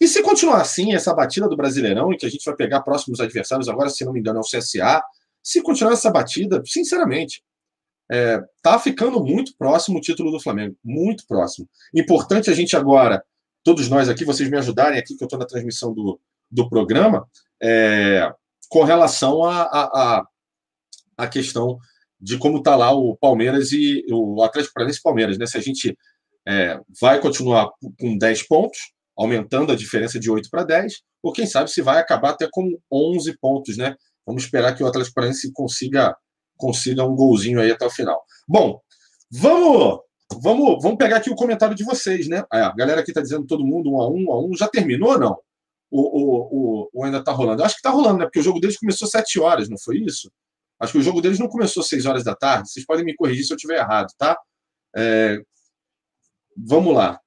E 0.00 0.06
se 0.06 0.22
continuar 0.22 0.60
assim, 0.60 0.94
essa 0.94 1.14
batida 1.14 1.48
do 1.48 1.56
Brasileirão, 1.56 2.12
em 2.12 2.16
que 2.18 2.26
a 2.26 2.28
gente 2.28 2.44
vai 2.44 2.54
pegar 2.54 2.82
próximos 2.82 3.18
adversários, 3.18 3.68
agora, 3.68 3.88
se 3.88 4.04
não 4.04 4.12
me 4.12 4.20
engano, 4.20 4.38
é 4.38 4.40
o 4.40 4.44
CSA, 4.44 5.02
se 5.42 5.62
continuar 5.62 5.94
essa 5.94 6.10
batida, 6.10 6.62
sinceramente, 6.66 7.42
é, 8.10 8.40
tá 8.62 8.78
ficando 8.78 9.22
muito 9.24 9.56
próximo 9.56 9.98
o 9.98 10.00
título 10.00 10.30
do 10.30 10.40
Flamengo, 10.40 10.76
muito 10.84 11.24
próximo. 11.26 11.68
Importante 11.94 12.50
a 12.50 12.52
gente 12.52 12.76
agora, 12.76 13.24
todos 13.66 13.88
nós 13.88 14.08
aqui, 14.08 14.24
vocês 14.24 14.48
me 14.48 14.56
ajudarem 14.56 14.96
aqui, 14.96 15.16
que 15.16 15.24
eu 15.24 15.26
estou 15.26 15.40
na 15.40 15.44
transmissão 15.44 15.92
do, 15.92 16.20
do 16.48 16.68
programa, 16.68 17.26
é, 17.60 18.32
com 18.68 18.84
relação 18.84 19.42
a, 19.42 19.62
a, 19.62 19.82
a, 19.82 20.26
a 21.18 21.26
questão 21.26 21.76
de 22.20 22.38
como 22.38 22.58
está 22.58 22.76
lá 22.76 22.92
o 22.92 23.16
Palmeiras 23.16 23.72
e 23.72 24.04
o 24.08 24.40
Atlético 24.44 24.72
Paranaense 24.72 25.02
Palmeiras, 25.02 25.36
né? 25.36 25.46
Se 25.46 25.58
a 25.58 25.60
gente 25.60 25.98
é, 26.46 26.78
vai 27.00 27.20
continuar 27.20 27.68
com 27.98 28.16
10 28.16 28.46
pontos, 28.46 28.78
aumentando 29.18 29.72
a 29.72 29.76
diferença 29.76 30.20
de 30.20 30.30
8 30.30 30.48
para 30.48 30.62
10, 30.62 31.02
ou 31.20 31.32
quem 31.32 31.44
sabe 31.44 31.68
se 31.68 31.82
vai 31.82 31.98
acabar 31.98 32.30
até 32.30 32.48
com 32.48 32.78
11 32.88 33.36
pontos, 33.40 33.76
né? 33.76 33.96
Vamos 34.24 34.44
esperar 34.44 34.76
que 34.76 34.84
o 34.84 34.86
Atlético 34.86 35.16
Paranaense 35.16 35.52
consiga 35.52 36.16
consiga 36.56 37.04
um 37.04 37.16
golzinho 37.16 37.60
aí 37.60 37.72
até 37.72 37.84
o 37.84 37.90
final. 37.90 38.22
Bom, 38.46 38.80
vamos 39.28 40.05
vamos 40.40 40.82
vamos 40.82 40.98
pegar 40.98 41.18
aqui 41.18 41.30
o 41.30 41.36
comentário 41.36 41.74
de 41.74 41.84
vocês, 41.84 42.28
né? 42.28 42.44
É, 42.52 42.60
a 42.60 42.74
galera 42.74 43.00
aqui 43.00 43.10
está 43.10 43.20
dizendo 43.20 43.46
todo 43.46 43.64
mundo 43.64 43.90
um 43.90 44.00
a 44.00 44.08
um, 44.08 44.24
um 44.24 44.32
a 44.32 44.44
um. 44.44 44.56
Já 44.56 44.68
terminou 44.68 45.12
ou 45.12 45.18
não? 45.18 45.38
O, 45.90 46.00
o, 46.00 46.48
o, 46.50 46.90
o 46.92 47.04
ainda 47.04 47.18
está 47.18 47.32
rolando? 47.32 47.62
Eu 47.62 47.66
acho 47.66 47.74
que 47.74 47.80
está 47.80 47.90
rolando, 47.90 48.18
né? 48.18 48.24
Porque 48.24 48.40
o 48.40 48.42
jogo 48.42 48.60
deles 48.60 48.78
começou 48.78 49.06
7 49.06 49.40
horas, 49.40 49.68
não 49.68 49.78
foi 49.78 49.98
isso? 49.98 50.30
Acho 50.80 50.92
que 50.92 50.98
o 50.98 51.02
jogo 51.02 51.20
deles 51.20 51.38
não 51.38 51.48
começou 51.48 51.82
6 51.82 52.06
horas 52.06 52.24
da 52.24 52.34
tarde. 52.34 52.70
Vocês 52.70 52.84
podem 52.84 53.04
me 53.04 53.14
corrigir 53.14 53.44
se 53.44 53.52
eu 53.52 53.56
estiver 53.56 53.78
errado, 53.78 54.08
tá? 54.18 54.36
É, 54.96 55.38
vamos 56.56 56.94
lá. 56.94 57.20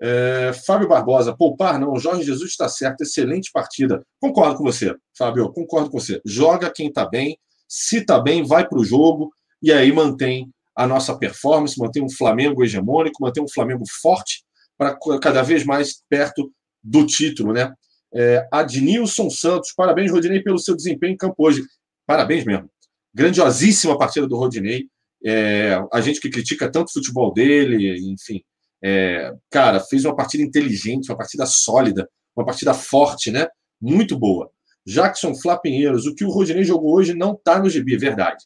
É, 0.00 0.52
Fábio 0.66 0.88
Barbosa, 0.88 1.36
poupar 1.36 1.78
não, 1.78 1.96
Jorge 1.98 2.24
Jesus 2.24 2.50
está 2.50 2.68
certo, 2.68 3.02
excelente 3.02 3.50
partida. 3.52 4.04
Concordo 4.20 4.56
com 4.56 4.64
você, 4.64 4.94
Fábio, 5.16 5.52
concordo 5.52 5.90
com 5.90 5.98
você. 5.98 6.20
Joga 6.24 6.70
quem 6.70 6.88
está 6.88 7.08
bem, 7.08 7.38
se 7.68 7.98
está 7.98 8.20
bem, 8.20 8.44
vai 8.44 8.68
para 8.68 8.78
o 8.78 8.84
jogo 8.84 9.32
e 9.62 9.72
aí 9.72 9.92
mantém 9.92 10.50
a 10.76 10.86
nossa 10.86 11.16
performance, 11.16 11.78
mantém 11.78 12.02
um 12.02 12.10
Flamengo 12.10 12.64
hegemônico, 12.64 13.22
mantém 13.22 13.42
um 13.42 13.48
Flamengo 13.48 13.84
forte 14.02 14.44
para 14.76 14.98
cada 15.20 15.42
vez 15.42 15.64
mais 15.64 16.02
perto 16.08 16.50
do 16.82 17.06
título, 17.06 17.52
né? 17.52 17.72
É, 18.12 18.46
Adnilson 18.52 19.30
Santos, 19.30 19.72
parabéns, 19.72 20.10
Rodinei, 20.10 20.42
pelo 20.42 20.58
seu 20.58 20.76
desempenho 20.76 21.14
em 21.14 21.16
campo 21.16 21.34
hoje. 21.38 21.62
Parabéns 22.06 22.44
mesmo. 22.44 22.68
Grandiosíssima 23.12 23.98
partida 23.98 24.26
do 24.26 24.36
Rodinei. 24.36 24.86
É, 25.24 25.80
a 25.92 26.00
gente 26.00 26.20
que 26.20 26.28
critica 26.28 26.70
tanto 26.70 26.88
o 26.88 26.92
futebol 26.92 27.32
dele, 27.32 27.98
enfim. 28.12 28.42
É, 28.82 29.32
cara, 29.50 29.80
fez 29.80 30.04
uma 30.04 30.14
partida 30.14 30.42
inteligente, 30.44 31.10
uma 31.10 31.16
partida 31.16 31.46
sólida, 31.46 32.08
uma 32.36 32.44
partida 32.44 32.74
forte, 32.74 33.30
né? 33.30 33.48
Muito 33.80 34.18
boa. 34.18 34.50
Jackson 34.86 35.34
Flá 35.34 35.56
Pinheiros, 35.56 36.06
o 36.06 36.14
que 36.14 36.24
o 36.24 36.30
Rodinei 36.30 36.64
jogou 36.64 36.94
hoje 36.94 37.14
não 37.14 37.32
está 37.32 37.58
no 37.58 37.70
GB, 37.70 37.96
verdade. 37.96 38.44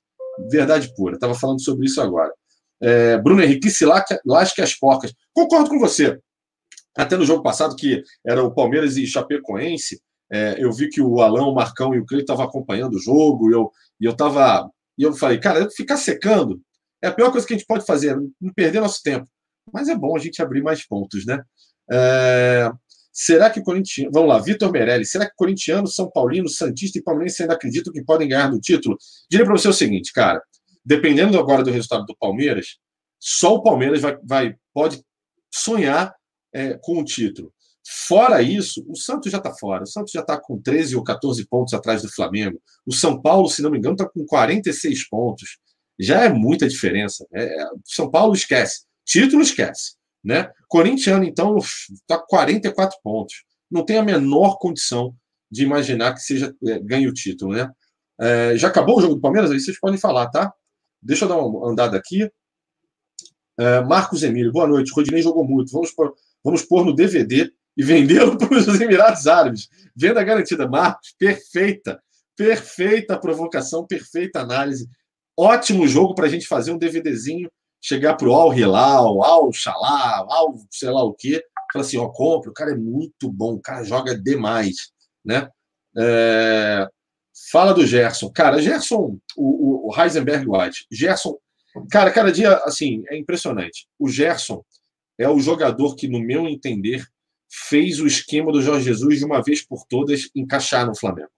Verdade 0.50 0.92
pura. 0.95 1.14
Estava 1.14 1.35
falando 1.35 1.62
sobre 1.62 1.87
isso 1.87 2.00
agora. 2.00 2.33
É, 2.80 3.18
Bruno 3.18 3.42
Henrique, 3.42 3.71
se 3.71 3.85
lasque 3.85 4.62
as 4.62 4.75
porcas. 4.75 5.12
Concordo 5.35 5.68
com 5.68 5.78
você. 5.78 6.18
Até 6.97 7.16
no 7.16 7.25
jogo 7.25 7.42
passado, 7.42 7.76
que 7.76 8.02
era 8.26 8.42
o 8.42 8.52
Palmeiras 8.52 8.97
e 8.97 9.07
Chapecoense, 9.07 10.00
é, 10.30 10.62
eu 10.62 10.73
vi 10.73 10.88
que 10.88 11.00
o 11.00 11.21
Alão, 11.21 11.49
o 11.49 11.54
Marcão 11.54 11.95
e 11.95 11.99
o 11.99 12.07
Cleiton 12.07 12.25
estavam 12.25 12.45
acompanhando 12.45 12.95
o 12.95 13.00
jogo, 13.00 13.50
e 13.50 13.54
eu, 13.54 13.71
e 14.00 14.04
eu 14.04 14.14
tava. 14.14 14.71
E 14.97 15.02
eu 15.02 15.12
falei, 15.14 15.38
cara, 15.38 15.68
ficar 15.71 15.97
secando 15.97 16.61
é 17.02 17.07
a 17.07 17.12
pior 17.12 17.30
coisa 17.30 17.47
que 17.47 17.54
a 17.54 17.57
gente 17.57 17.66
pode 17.66 17.87
fazer, 17.87 18.16
não 18.40 18.52
perder 18.52 18.80
nosso 18.80 19.00
tempo. 19.02 19.28
Mas 19.73 19.88
é 19.88 19.95
bom 19.95 20.16
a 20.16 20.18
gente 20.18 20.42
abrir 20.42 20.62
mais 20.62 20.87
pontos, 20.87 21.25
né? 21.25 21.40
É, 21.90 22.71
será 23.21 23.51
que 23.51 23.59
o 23.59 23.65
Corinthians. 23.65 24.09
Vamos 24.13 24.29
lá, 24.29 24.39
Vitor 24.39 24.71
Merelli. 24.71 25.05
Será 25.05 25.27
que 25.27 25.35
corintianos, 25.35 25.97
São 25.97 26.09
Paulino, 26.09 26.49
Santista 26.49 26.99
e 26.99 27.03
Palmeirense 27.03 27.43
ainda 27.43 27.55
acreditam 27.55 27.93
que 27.93 28.05
podem 28.05 28.29
ganhar 28.29 28.49
no 28.49 28.61
título? 28.61 28.97
Diria 29.29 29.45
para 29.45 29.57
você 29.57 29.67
o 29.67 29.73
seguinte, 29.73 30.13
cara. 30.13 30.41
Dependendo 30.85 31.37
agora 31.37 31.65
do 31.65 31.73
resultado 31.73 32.07
do 32.07 32.17
Palmeiras, 32.17 32.77
só 33.19 33.57
o 33.57 33.63
Palmeiras 33.63 34.01
vai, 34.01 34.17
vai 34.23 34.55
pode 34.73 35.03
sonhar 35.53 36.15
é, 36.53 36.79
com 36.81 37.01
o 37.01 37.05
título. 37.05 37.53
Fora 38.07 38.41
isso, 38.41 38.85
o 38.89 38.95
Santos 38.95 39.33
já 39.33 39.39
está 39.39 39.53
fora. 39.53 39.83
O 39.83 39.87
Santos 39.87 40.13
já 40.13 40.21
está 40.21 40.39
com 40.41 40.61
13 40.61 40.95
ou 40.95 41.03
14 41.03 41.45
pontos 41.49 41.75
atrás 41.75 42.03
do 42.03 42.13
Flamengo. 42.13 42.63
O 42.87 42.93
São 42.93 43.21
Paulo, 43.21 43.49
se 43.49 43.63
não 43.63 43.71
me 43.71 43.79
engano, 43.79 43.97
está 43.97 44.09
com 44.09 44.25
46 44.25 45.09
pontos. 45.09 45.59
Já 45.99 46.23
é 46.23 46.29
muita 46.29 46.69
diferença. 46.69 47.27
É, 47.35 47.53
São 47.85 48.09
Paulo 48.09 48.33
esquece. 48.33 48.83
Título 49.05 49.43
esquece. 49.43 49.98
Né? 50.25 50.51
Corintiano, 50.69 51.25
então, 51.25 51.57
está 51.59 52.19
44 52.19 52.99
pontos. 53.03 53.45
Não 53.71 53.85
tem 53.85 53.99
a 53.99 54.03
menor 54.03 54.59
condição 54.59 55.15
de 55.51 55.63
imaginar 55.63 56.15
que 56.15 56.21
seja 56.21 56.55
é, 56.67 56.79
ganhe 56.79 57.09
o 57.09 57.15
título. 57.15 57.53
Né? 57.53 57.71
É, 58.21 58.57
já 58.57 58.69
acabou 58.69 58.99
o 58.99 59.01
jogo 59.01 59.15
do 59.15 59.21
Palmeiras? 59.21 59.51
Aí 59.51 59.61
vocês 59.61 59.79
podem 59.79 59.99
falar, 59.99 60.29
tá? 60.29 60.53
Deixa 61.01 61.25
eu 61.25 61.29
dar 61.29 61.39
uma 61.39 61.71
andada 61.71 61.97
aqui. 61.97 62.31
É, 63.59 63.81
Marcos 63.81 64.23
Emílio, 64.23 64.53
boa 64.53 64.67
noite. 64.67 64.93
Rodinei 64.93 65.23
jogou 65.23 65.45
muito. 65.45 65.73
Vamos 65.73 65.93
pôr, 65.93 66.15
vamos 66.45 66.63
pôr 66.63 66.85
no 66.85 66.95
DVD 66.95 67.51
e 67.77 67.83
vendê-lo 67.83 68.37
para 68.39 68.57
os 68.57 68.81
Emirados 68.81 69.27
Árabes. 69.27 69.69
Venda 69.95 70.23
garantida. 70.23 70.69
Marcos, 70.69 71.15
perfeita. 71.19 72.01
Perfeita 72.37 73.19
provocação, 73.19 73.87
perfeita 73.87 74.41
análise. 74.41 74.89
Ótimo 75.37 75.87
jogo 75.87 76.15
para 76.15 76.27
a 76.27 76.29
gente 76.29 76.47
fazer 76.47 76.73
um 76.73 76.79
DVDzinho, 76.79 77.51
chegar 77.81 78.15
para 78.15 78.29
o 78.29 78.35
Al 78.35 78.55
Hilal, 78.55 79.23
Al 79.23 79.53
Shalá, 79.53 80.27
Al 80.29 80.55
sei 80.71 80.91
lá 80.91 81.03
o 81.03 81.15
quê. 81.15 81.43
Falar 81.73 81.85
assim: 81.85 81.99
ó, 81.99 82.09
compre, 82.09 82.51
o 82.51 82.55
cara 82.55 82.73
é 82.73 82.77
muito 82.77 83.31
bom, 83.31 83.55
o 83.55 83.61
cara 83.61 83.85
joga 83.85 84.19
demais. 84.19 84.91
Né? 85.25 85.49
É... 85.97 86.89
Fala 87.51 87.73
do 87.73 87.87
Gerson. 87.87 88.31
Cara, 88.31 88.61
Gerson, 88.61 89.19
o, 89.37 89.89
o 89.89 90.01
Heisenberg 90.01 90.47
White. 90.49 90.87
Gerson, 90.91 91.37
cara, 91.91 92.11
cada 92.11 92.33
dia, 92.33 92.57
assim, 92.65 93.05
é 93.09 93.17
impressionante. 93.17 93.87
O 93.99 94.09
Gerson 94.09 94.63
é 95.17 95.29
o 95.29 95.39
jogador 95.39 95.95
que, 95.95 96.09
no 96.09 96.21
meu 96.21 96.47
entender, 96.49 97.05
fez 97.49 98.01
o 98.01 98.07
esquema 98.07 98.53
do 98.53 98.61
Jorge 98.61 98.85
Jesus 98.85 99.19
de 99.19 99.25
uma 99.25 99.43
vez 99.43 99.65
por 99.65 99.85
todas 99.89 100.29
encaixar 100.35 100.87
no 100.87 100.97
Flamengo. 100.97 101.31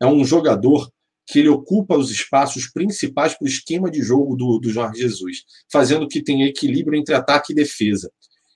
É 0.00 0.06
um 0.06 0.24
jogador 0.24 0.90
que 1.26 1.40
ele 1.40 1.48
ocupa 1.48 1.96
os 1.96 2.10
espaços 2.10 2.68
principais 2.68 3.34
para 3.34 3.44
o 3.44 3.48
esquema 3.48 3.90
de 3.90 4.00
jogo 4.00 4.36
do, 4.36 4.58
do 4.58 4.70
Jorge 4.70 5.00
Jesus, 5.00 5.38
fazendo 5.70 6.08
que 6.08 6.22
tenha 6.22 6.46
equilíbrio 6.46 6.98
entre 6.98 7.14
ataque 7.14 7.52
e 7.52 7.56
defesa. 7.56 8.10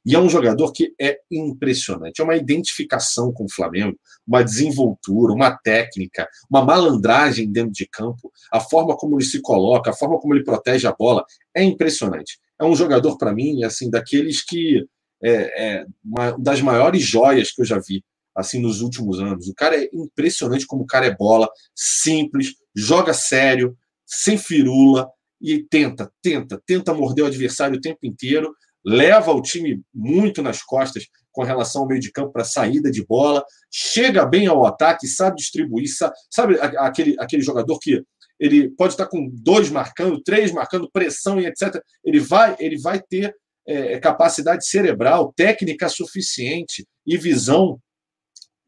E 0.07 0.15
é 0.15 0.19
um 0.19 0.31
jogador 0.31 0.73
que 0.73 0.95
é 0.99 1.19
impressionante. 1.31 2.21
É 2.21 2.25
uma 2.25 2.37
identificação 2.37 3.33
com 3.33 3.45
o 3.45 3.53
Flamengo, 3.53 3.99
uma 4.27 4.43
desenvoltura, 4.43 5.33
uma 5.33 5.51
técnica, 5.59 6.27
uma 6.51 6.65
malandragem 6.65 7.51
dentro 7.51 7.73
de 7.73 7.87
campo, 7.87 8.33
a 8.51 8.61
forma 8.61 8.97
como 8.97 9.17
ele 9.17 9.27
se 9.27 9.43
coloca, 9.43 9.91
a 9.91 9.95
forma 9.95 10.19
como 10.19 10.35
ele 10.35 10.45
protege 10.45 10.87
a 10.87 10.93
bola, 10.93 11.25
é 11.55 11.63
impressionante. 11.63 12.39
É 12.59 12.65
um 12.65 12.75
jogador, 12.75 13.19
para 13.19 13.35
mim, 13.35 13.63
assim, 13.65 13.91
daqueles 13.91 14.43
que 14.43 14.87
é, 15.23 15.81
é 15.81 15.87
uma 16.03 16.31
das 16.39 16.63
maiores 16.63 17.03
joias 17.03 17.51
que 17.51 17.61
eu 17.61 17.67
já 17.67 17.79
vi 17.79 18.03
assim 18.35 18.61
nos 18.61 18.81
últimos 18.81 19.21
anos. 19.21 19.49
O 19.49 19.55
cara 19.55 19.77
é 19.77 19.89
impressionante 19.93 20.67
como 20.67 20.83
o 20.83 20.87
cara 20.87 21.07
é 21.07 21.15
bola, 21.15 21.49
simples, 21.75 22.55
joga 22.75 23.13
sério, 23.13 23.77
sem 24.07 24.37
firula 24.37 25.09
e 25.41 25.63
tenta, 25.63 26.11
tenta, 26.23 26.61
tenta 26.67 26.95
morder 26.95 27.25
o 27.25 27.29
adversário 27.29 27.79
o 27.79 27.81
tempo 27.81 28.01
inteiro, 28.05 28.55
leva 28.85 29.33
o 29.33 29.43
time 29.43 29.83
muito 29.95 30.43
nas 30.43 30.63
costas 30.63 31.07
com 31.33 31.43
relação 31.43 31.83
ao 31.83 31.89
meio 31.89 32.01
de 32.01 32.11
campo 32.11 32.33
para 32.33 32.45
saída 32.45 32.91
de 32.91 33.05
bola, 33.05 33.45
chega 33.71 34.27
bem 34.27 34.47
ao 34.47 34.67
ataque, 34.67 35.07
sabe 35.07 35.37
distribuir, 35.37 35.89
sabe, 36.31 36.59
aquele, 36.61 37.17
aquele 37.19 37.43
jogador 37.43 37.79
que 37.79 38.03
ele 38.39 38.71
pode 38.71 38.95
estar 38.95 39.07
com 39.07 39.29
dois 39.31 39.71
marcando, 39.71 40.21
três 40.23 40.51
marcando, 40.51 40.91
pressão 40.91 41.39
e 41.39 41.47
etc. 41.47 41.81
Ele 42.03 42.19
vai, 42.19 42.57
ele 42.59 42.79
vai 42.79 43.01
ter 43.01 43.35
é, 43.67 43.99
capacidade 44.01 44.67
cerebral, 44.67 45.33
técnica 45.37 45.89
suficiente 45.89 46.87
e 47.07 47.19
visão 47.19 47.79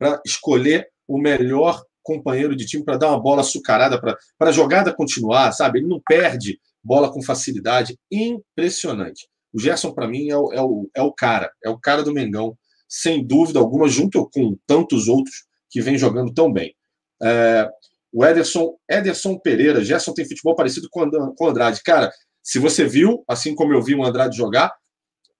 para 0.02 0.20
escolher 0.26 0.88
o 1.06 1.16
melhor 1.16 1.80
companheiro 2.02 2.56
de 2.56 2.66
time 2.66 2.84
para 2.84 2.96
dar 2.96 3.10
uma 3.10 3.22
bola 3.22 3.42
açucarada, 3.42 4.00
para 4.00 4.18
a 4.40 4.50
jogada 4.50 4.92
continuar, 4.92 5.52
sabe? 5.52 5.78
Ele 5.78 5.86
não 5.86 6.02
perde 6.04 6.58
bola 6.82 7.12
com 7.12 7.22
facilidade. 7.22 7.96
Impressionante. 8.10 9.28
O 9.54 9.60
Gerson, 9.60 9.92
para 9.92 10.08
mim, 10.08 10.28
é 10.28 10.36
o, 10.36 10.52
é, 10.52 10.60
o, 10.60 10.90
é 10.92 11.02
o 11.02 11.12
cara, 11.12 11.52
é 11.64 11.70
o 11.70 11.78
cara 11.78 12.02
do 12.02 12.12
Mengão, 12.12 12.58
sem 12.88 13.24
dúvida 13.24 13.60
alguma, 13.60 13.86
junto 13.86 14.28
com 14.30 14.58
tantos 14.66 15.06
outros 15.06 15.44
que 15.70 15.80
vem 15.80 15.96
jogando 15.96 16.34
tão 16.34 16.52
bem. 16.52 16.74
É, 17.22 17.70
o 18.12 18.24
Ederson, 18.24 18.74
Ederson 18.90 19.38
Pereira, 19.38 19.84
Gerson 19.84 20.12
tem 20.12 20.28
futebol 20.28 20.56
parecido 20.56 20.88
com 20.90 21.08
o 21.40 21.46
Andrade. 21.46 21.80
Cara, 21.84 22.10
se 22.42 22.58
você 22.58 22.84
viu, 22.84 23.22
assim 23.28 23.54
como 23.54 23.72
eu 23.72 23.80
vi 23.80 23.94
o 23.94 24.04
Andrade 24.04 24.36
jogar, 24.36 24.74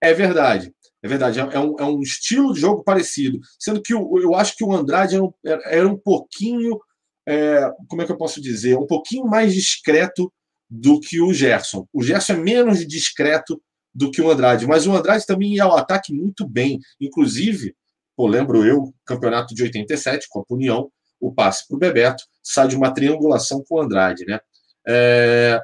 é 0.00 0.14
verdade. 0.14 0.72
É 1.02 1.08
verdade, 1.08 1.40
é, 1.40 1.42
é 1.42 1.58
um, 1.58 1.76
é 1.80 1.84
um 1.84 2.00
estilo 2.00 2.54
de 2.54 2.60
jogo 2.60 2.84
parecido. 2.84 3.40
Sendo 3.58 3.82
que 3.82 3.92
eu, 3.92 4.34
acho 4.34 4.56
que 4.56 4.64
o 4.64 4.72
Andrade 4.72 5.16
era 5.16 5.24
um, 5.24 5.32
era 5.44 5.88
um 5.88 5.96
pouquinho, 5.96 6.78
é, 7.26 7.68
como 7.88 8.02
é 8.02 8.06
que 8.06 8.12
eu 8.12 8.16
posso 8.16 8.40
dizer? 8.40 8.76
Um 8.76 8.86
pouquinho 8.86 9.26
mais 9.26 9.52
discreto 9.52 10.32
do 10.70 11.00
que 11.00 11.20
o 11.20 11.34
Gerson. 11.34 11.86
O 11.92 12.02
Gerson 12.02 12.34
é 12.34 12.36
menos 12.36 12.86
discreto 12.86 13.60
do 13.94 14.10
que 14.10 14.22
o 14.22 14.30
Andrade, 14.30 14.66
mas 14.66 14.86
o 14.86 14.96
Andrade 14.96 15.26
também 15.26 15.54
ia 15.54 15.64
ao 15.64 15.76
ataque 15.76 16.14
muito 16.14 16.48
bem. 16.48 16.78
Inclusive, 17.00 17.74
pô, 18.16 18.26
lembro 18.26 18.64
eu, 18.64 18.94
campeonato 19.04 19.54
de 19.54 19.62
87, 19.62 20.28
com 20.30 20.40
a 20.40 20.44
União, 20.48 20.90
o 21.20 21.32
passe 21.32 21.66
para 21.68 21.76
o 21.76 21.78
Bebeto, 21.78 22.24
sai 22.42 22.68
de 22.68 22.76
uma 22.76 22.92
triangulação 22.92 23.62
com 23.68 23.76
o 23.76 23.80
Andrade, 23.80 24.24
né? 24.24 24.40
É, 24.86 25.60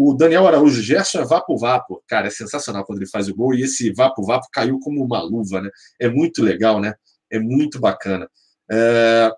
o 0.00 0.14
Daniel 0.14 0.46
Araújo, 0.46 0.80
Gerson 0.80 1.18
é 1.18 1.24
vapo 1.24 1.58
vapo. 1.58 2.00
Cara, 2.06 2.28
é 2.28 2.30
sensacional 2.30 2.84
quando 2.84 3.00
ele 3.00 3.10
faz 3.10 3.28
o 3.28 3.34
gol. 3.34 3.52
E 3.52 3.62
esse 3.62 3.92
vapo 3.92 4.22
vapo 4.22 4.46
caiu 4.52 4.78
como 4.78 5.04
uma 5.04 5.20
luva, 5.20 5.60
né? 5.60 5.70
É 6.00 6.08
muito 6.08 6.40
legal, 6.40 6.80
né? 6.80 6.94
É 7.28 7.40
muito 7.40 7.80
bacana. 7.80 8.30
É... 8.70 9.28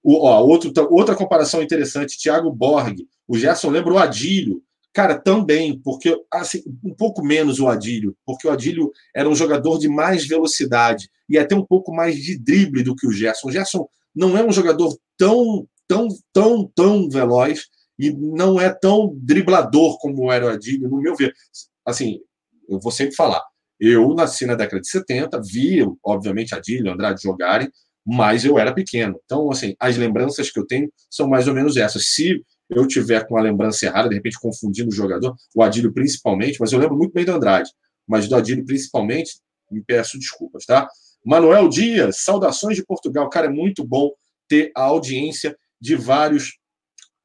O, 0.00 0.24
ó, 0.24 0.40
outro, 0.44 0.72
outra 0.88 1.16
comparação 1.16 1.60
interessante, 1.60 2.16
Thiago 2.16 2.48
Borg. 2.52 2.96
O 3.26 3.36
Gerson 3.36 3.70
lembra 3.70 3.92
o 3.92 3.98
Adílio. 3.98 4.62
Cara, 4.92 5.18
também, 5.18 5.76
porque 5.80 6.16
assim, 6.32 6.62
um 6.84 6.94
pouco 6.94 7.20
menos 7.20 7.58
o 7.58 7.66
Adílio, 7.66 8.16
porque 8.24 8.46
o 8.46 8.52
Adílio 8.52 8.92
era 9.12 9.28
um 9.28 9.34
jogador 9.34 9.80
de 9.80 9.88
mais 9.88 10.24
velocidade 10.24 11.10
e 11.28 11.36
até 11.36 11.56
um 11.56 11.64
pouco 11.64 11.92
mais 11.92 12.14
de 12.14 12.38
drible 12.38 12.84
do 12.84 12.94
que 12.94 13.06
o 13.06 13.12
Gerson. 13.12 13.48
O 13.48 13.50
Gerson 13.52 13.88
não 14.14 14.38
é 14.38 14.44
um 14.44 14.52
jogador 14.52 14.96
tão, 15.16 15.66
tão, 15.88 16.06
tão, 16.32 16.70
tão 16.72 17.10
veloz, 17.10 17.66
e 17.98 18.10
não 18.10 18.60
é 18.60 18.70
tão 18.70 19.14
driblador 19.16 19.98
como 19.98 20.30
era 20.30 20.46
o 20.46 20.48
Adílio, 20.48 20.88
no 20.88 21.00
meu 21.00 21.16
ver. 21.16 21.34
Assim, 21.84 22.20
eu 22.68 22.78
vou 22.78 22.92
sempre 22.92 23.14
falar. 23.14 23.42
Eu 23.80 24.14
nasci 24.14 24.46
na 24.46 24.54
década 24.54 24.80
de 24.80 24.88
70, 24.88 25.40
vi, 25.42 25.84
obviamente, 26.04 26.54
Adílio, 26.54 26.92
Andrade 26.92 27.22
jogarem, 27.22 27.70
mas 28.06 28.44
eu 28.44 28.58
era 28.58 28.72
pequeno. 28.72 29.20
Então, 29.24 29.50
assim, 29.50 29.74
as 29.78 29.96
lembranças 29.96 30.50
que 30.50 30.58
eu 30.58 30.66
tenho 30.66 30.90
são 31.10 31.28
mais 31.28 31.46
ou 31.48 31.54
menos 31.54 31.76
essas. 31.76 32.06
Se 32.06 32.44
eu 32.70 32.86
tiver 32.86 33.26
com 33.26 33.36
a 33.36 33.42
lembrança 33.42 33.86
errada, 33.86 34.08
de 34.08 34.14
repente 34.14 34.38
confundindo 34.40 34.90
o 34.90 34.94
jogador, 34.94 35.34
o 35.54 35.62
Adílio 35.62 35.92
principalmente, 35.92 36.58
mas 36.60 36.72
eu 36.72 36.78
lembro 36.78 36.96
muito 36.96 37.12
bem 37.12 37.24
do 37.24 37.32
Andrade, 37.32 37.70
mas 38.06 38.28
do 38.28 38.36
Adílio 38.36 38.64
principalmente, 38.64 39.38
me 39.70 39.82
peço 39.82 40.18
desculpas, 40.18 40.64
tá? 40.64 40.88
Manuel 41.24 41.68
Dias, 41.68 42.20
saudações 42.20 42.76
de 42.76 42.84
Portugal. 42.84 43.28
Cara, 43.28 43.46
é 43.46 43.50
muito 43.50 43.84
bom 43.84 44.10
ter 44.48 44.72
a 44.74 44.82
audiência 44.82 45.56
de 45.80 45.94
vários 45.94 46.58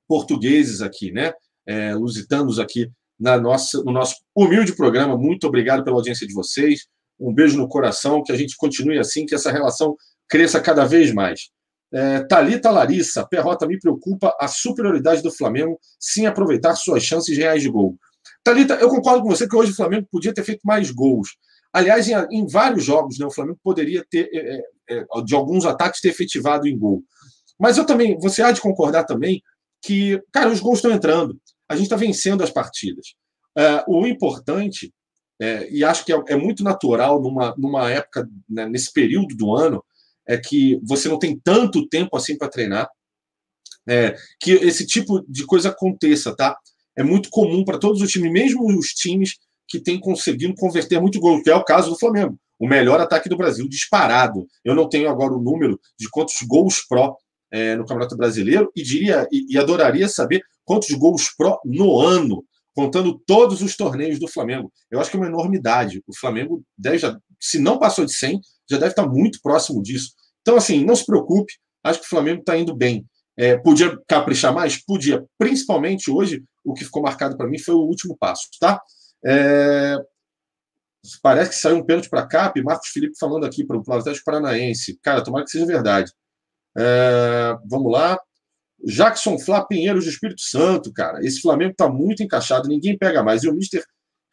portugueses 0.07 0.81
aqui, 0.81 1.12
né? 1.12 1.33
É, 1.65 1.93
lusitanos 1.95 2.60
aqui 2.60 2.89
na 3.19 3.39
nossa, 3.39 3.81
no 3.83 3.91
nosso 3.91 4.15
humilde 4.36 4.75
programa. 4.75 5.17
Muito 5.17 5.48
obrigado 5.48 5.83
pela 5.83 5.95
audiência 5.95 6.27
de 6.27 6.33
vocês. 6.33 6.88
Um 7.19 7.33
beijo 7.33 7.57
no 7.57 7.67
coração, 7.67 8.24
que 8.24 8.31
a 8.31 8.38
gente 8.38 8.57
continue 8.57 9.00
assim, 9.00 9.25
que 9.25 9.36
essa 9.36 9.51
relação 9.51 9.95
cresça 10.27 10.60
cada 10.60 10.86
vez 10.86 11.13
mais. 11.13 11.50
É, 11.93 12.24
Talita 12.24 12.72
Larissa, 12.72 13.25
Perrota, 13.25 13.67
me 13.67 13.79
preocupa 13.79 14.35
a 14.39 14.48
superioridade 14.48 15.22
do 15.22 15.31
Flamengo 15.31 15.79
sem 16.00 16.25
aproveitar 16.25 16.75
suas 16.75 17.03
chances 17.03 17.37
reais 17.37 17.61
de 17.61 17.70
gol. 17.70 17.96
Talita, 18.44 18.74
eu 18.75 18.89
concordo 18.89 19.22
com 19.22 19.29
você 19.29 19.48
que 19.48 19.55
hoje 19.55 19.72
o 19.72 19.75
Flamengo 19.75 20.07
podia 20.11 20.33
ter 20.33 20.44
feito 20.44 20.61
mais 20.63 20.89
gols. 20.89 21.37
Aliás, 21.72 22.07
em, 22.07 22.13
em 22.31 22.48
vários 22.48 22.83
jogos, 22.83 23.20
né, 23.20 23.25
o 23.25 23.31
Flamengo 23.31 23.59
poderia 23.63 24.03
ter, 24.09 24.29
é, 24.33 24.57
é, 24.89 24.98
é 24.98 25.22
de 25.24 25.35
alguns 25.35 25.66
ataques, 25.66 26.01
ter 26.01 26.09
efetivado 26.09 26.68
em 26.68 26.77
gol. 26.77 27.03
Mas 27.59 27.77
eu 27.77 27.85
também, 27.85 28.18
você 28.20 28.42
há 28.42 28.51
de 28.51 28.59
concordar 28.59 29.05
também 29.05 29.42
que, 29.83 30.24
cara, 30.31 30.50
os 30.50 30.61
gols 30.61 30.79
estão 30.79 30.91
entrando, 30.91 31.37
a 31.67 31.75
gente 31.75 31.85
está 31.85 31.98
vencendo 31.98 32.41
as 32.41 32.50
partidas. 32.50 33.13
É, 33.55 33.83
o 33.85 34.07
importante, 34.07 34.93
é, 35.39 35.69
e 35.69 35.83
acho 35.83 36.05
que 36.05 36.13
é, 36.13 36.24
é, 36.29 36.35
muito 36.37 36.63
natural 36.63 37.22
numa, 37.22 37.53
numa 37.57 37.91
época, 37.91 38.27
né, 38.50 38.65
nesse 38.65 38.91
período 38.93 39.35
do 39.35 39.53
ano, 39.53 39.83
é 40.25 40.37
que 40.37 40.79
você 40.81 41.09
não 41.09 41.19
tem 41.19 41.37
tanto 41.37 41.87
tempo 41.89 42.15
assim 42.15 42.37
para 42.37 42.48
treinar, 42.48 42.89
é, 43.87 44.15
que 44.39 44.51
esse 44.51 44.87
tipo 44.87 45.22
de 45.27 45.46
coisa 45.46 45.69
aconteça, 45.69 46.33
tá? 46.33 46.57
É 46.96 47.03
muito 47.03 47.29
comum 47.29 47.65
para 47.65 47.77
todos 47.77 48.01
os 48.01 48.09
times, 48.09 48.31
mesmo 48.31 48.65
os 48.65 48.93
times 48.93 49.35
que 49.67 49.79
têm 49.79 50.00
conseguido 50.00 50.55
converter 50.55 51.01
muito 51.01 51.19
gol, 51.19 51.43
que 51.43 51.50
é 51.50 51.55
o 51.55 51.63
caso 51.63 51.89
do 51.89 52.00
Flamengo. 52.00 52.39
O 52.57 52.67
melhor 52.67 53.01
ataque 53.01 53.27
do 53.27 53.35
Brasil, 53.35 53.67
disparado. 53.67 54.48
Eu 54.63 54.74
não 54.74 54.87
tenho 54.87 55.09
agora 55.09 55.33
o 55.33 55.41
número 55.41 55.77
de 56.00 56.09
quantos 56.09 56.41
gols 56.43 56.85
pró 56.87 57.17
é, 57.53 57.75
no 57.75 57.85
Campeonato 57.85 58.18
Brasileiro 58.18 58.72
e 58.75 58.81
diria 58.81 59.27
e, 59.31 59.53
e, 59.53 59.59
adoraria 59.59 60.09
saber 60.09 60.42
quantos 60.66 60.89
gols 60.89 61.29
pró 61.37 61.59
no 61.63 62.01
ano, 62.01 62.44
contando 62.74 63.22
todos 63.27 63.61
os 63.61 63.77
torneios 63.77 64.20
do 64.20 64.27
Flamengo. 64.27 64.74
Eu 64.89 65.00
acho 65.00 65.11
que 65.11 65.16
é 65.16 65.20
uma 65.20 65.27
enormidade. 65.27 66.01
O 66.07 66.18
Flamengo 66.18 66.63
deve 66.75 66.98
já, 66.98 67.16
se 67.39 67.59
não 67.59 67.77
passou 67.77 68.05
de 68.05 68.13
100, 68.13 68.42
já 68.68 68.77
deve 68.77 68.89
estar 68.92 69.07
muito 69.07 69.39
próximo 69.44 69.83
disso. 69.83 70.13
Então, 70.42 70.55
assim, 70.55 70.83
não 70.83 70.96
se 70.96 71.05
preocupe. 71.05 71.53
Acho 71.83 72.00
que 72.00 72.07
o 72.07 72.09
Flamengo 72.09 72.39
está 72.39 72.57
indo 72.57 72.75
bem. 72.75 73.05
É, 73.37 73.55
podia 73.57 73.96
caprichar 74.07 74.51
mais? 74.51 74.83
Podia. 74.83 75.24
Principalmente 75.37 76.09
hoje, 76.09 76.44
o 76.63 76.74
que 76.74 76.83
ficou 76.83 77.03
marcado 77.03 77.37
para 77.37 77.48
mim 77.48 77.59
foi 77.59 77.75
o 77.75 77.81
último 77.81 78.18
passo, 78.18 78.48
tá? 78.59 78.81
É, 79.24 79.98
parece 81.22 81.51
que 81.51 81.55
saiu 81.57 81.77
um 81.77 81.85
pênalti 81.85 82.09
para 82.09 82.25
cá, 82.25 82.51
Marcos 82.63 82.89
Felipe 82.89 83.18
falando 83.20 83.46
aqui 83.46 83.63
para 83.63 83.77
o 83.77 83.94
Atlético 83.94 84.25
Paranaense. 84.25 84.98
Cara, 85.03 85.24
tomara 85.24 85.46
que 85.46 85.51
seja 85.51 85.66
verdade. 85.66 86.11
É, 86.77 87.55
vamos 87.70 87.92
lá. 87.92 88.18
Jackson 88.86 89.40
Flá 89.40 89.66
Pinheiros 89.66 90.03
do 90.03 90.09
Espírito 90.09 90.42
Santo, 90.42 90.92
cara. 90.92 91.20
Esse 91.25 91.42
Flamengo 91.42 91.72
está 91.72 91.88
muito 91.88 92.22
encaixado, 92.22 92.68
ninguém 92.68 92.98
pega 92.98 93.24
mais. 93.24 93.44
E 93.44 93.50
o 93.50 93.53
Mister 93.53 93.83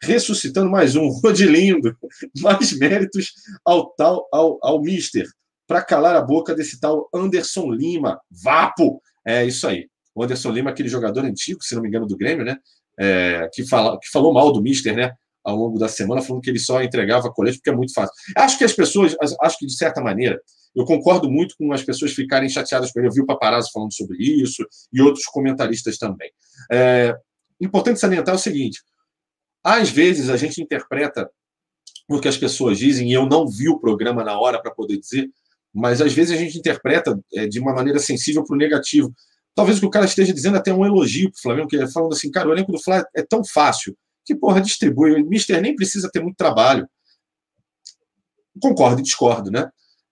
ressuscitando 0.02 0.70
mais 0.70 0.96
um. 0.96 1.08
Rodilindo. 1.22 1.96
Mais 2.40 2.76
méritos 2.76 3.32
ao 3.64 3.90
tal 3.94 4.26
ao, 4.32 4.58
ao 4.62 4.80
Mister. 4.80 5.26
Para 5.66 5.82
calar 5.82 6.16
a 6.16 6.22
boca 6.22 6.54
desse 6.54 6.80
tal 6.80 7.08
Anderson 7.14 7.70
Lima. 7.70 8.20
Vapo! 8.30 9.00
É 9.24 9.44
isso 9.44 9.68
aí. 9.68 9.88
O 10.14 10.24
Anderson 10.24 10.50
Lima, 10.50 10.70
aquele 10.70 10.88
jogador 10.88 11.24
antigo, 11.24 11.62
se 11.62 11.74
não 11.74 11.82
me 11.82 11.88
engano, 11.88 12.06
do 12.06 12.16
Grêmio, 12.16 12.44
né? 12.44 12.56
É, 12.98 13.48
que, 13.52 13.66
fala, 13.66 13.98
que 14.00 14.08
falou 14.10 14.32
mal 14.32 14.52
do 14.52 14.60
Mister, 14.60 14.96
né? 14.96 15.12
Ao 15.44 15.56
longo 15.56 15.78
da 15.78 15.88
semana, 15.88 16.20
falando 16.20 16.42
que 16.42 16.50
ele 16.50 16.58
só 16.58 16.82
entregava 16.82 17.32
colete 17.32 17.58
porque 17.58 17.70
é 17.70 17.74
muito 17.74 17.94
fácil. 17.94 18.12
Acho 18.36 18.58
que 18.58 18.64
as 18.64 18.72
pessoas, 18.72 19.14
acho 19.40 19.58
que 19.58 19.66
de 19.66 19.74
certa 19.74 20.02
maneira, 20.02 20.38
eu 20.74 20.84
concordo 20.84 21.30
muito 21.30 21.54
com 21.58 21.72
as 21.72 21.82
pessoas 21.82 22.12
ficarem 22.12 22.48
chateadas 22.48 22.92
com 22.92 23.00
ele. 23.00 23.08
Eu 23.08 23.12
vi 23.12 23.20
o 23.20 23.26
paparazzo 23.26 23.70
falando 23.72 23.92
sobre 23.92 24.18
isso 24.18 24.64
e 24.92 25.00
outros 25.00 25.24
comentaristas 25.26 25.98
também. 25.98 26.30
É 26.70 27.16
importante 27.60 28.00
salientar 28.00 28.34
o 28.34 28.38
seguinte: 28.38 28.80
às 29.64 29.90
vezes 29.90 30.30
a 30.30 30.36
gente 30.36 30.62
interpreta 30.62 31.30
o 32.08 32.20
que 32.20 32.28
as 32.28 32.36
pessoas 32.36 32.78
dizem, 32.78 33.10
e 33.10 33.12
eu 33.12 33.26
não 33.26 33.46
vi 33.46 33.68
o 33.68 33.78
programa 33.78 34.24
na 34.24 34.38
hora 34.38 34.60
para 34.60 34.72
poder 34.72 34.98
dizer, 34.98 35.30
mas 35.72 36.00
às 36.00 36.12
vezes 36.12 36.36
a 36.36 36.40
gente 36.40 36.58
interpreta 36.58 37.18
é, 37.34 37.46
de 37.46 37.60
uma 37.60 37.72
maneira 37.72 38.00
sensível 38.00 38.44
para 38.44 38.54
o 38.54 38.58
negativo. 38.58 39.14
Talvez 39.54 39.78
o 39.78 39.80
que 39.80 39.86
o 39.86 39.90
cara 39.90 40.06
esteja 40.06 40.32
dizendo 40.32 40.56
até 40.56 40.72
um 40.72 40.84
elogio 40.84 41.30
para 41.30 41.38
o 41.38 41.42
Flamengo, 41.42 41.68
que 41.68 41.76
é 41.76 41.86
falando 41.88 42.12
assim, 42.12 42.30
cara, 42.30 42.48
o 42.48 42.52
elenco 42.52 42.72
do 42.72 42.82
Flamengo 42.82 43.06
é 43.14 43.22
tão 43.22 43.44
fácil 43.44 43.96
que, 44.24 44.34
porra, 44.34 44.60
distribui. 44.60 45.12
O 45.12 45.26
Mister 45.26 45.60
nem 45.60 45.74
precisa 45.74 46.10
ter 46.10 46.20
muito 46.20 46.36
trabalho. 46.36 46.88
Concordo 48.60 49.00
e 49.00 49.04
discordo, 49.04 49.50
né? 49.50 49.70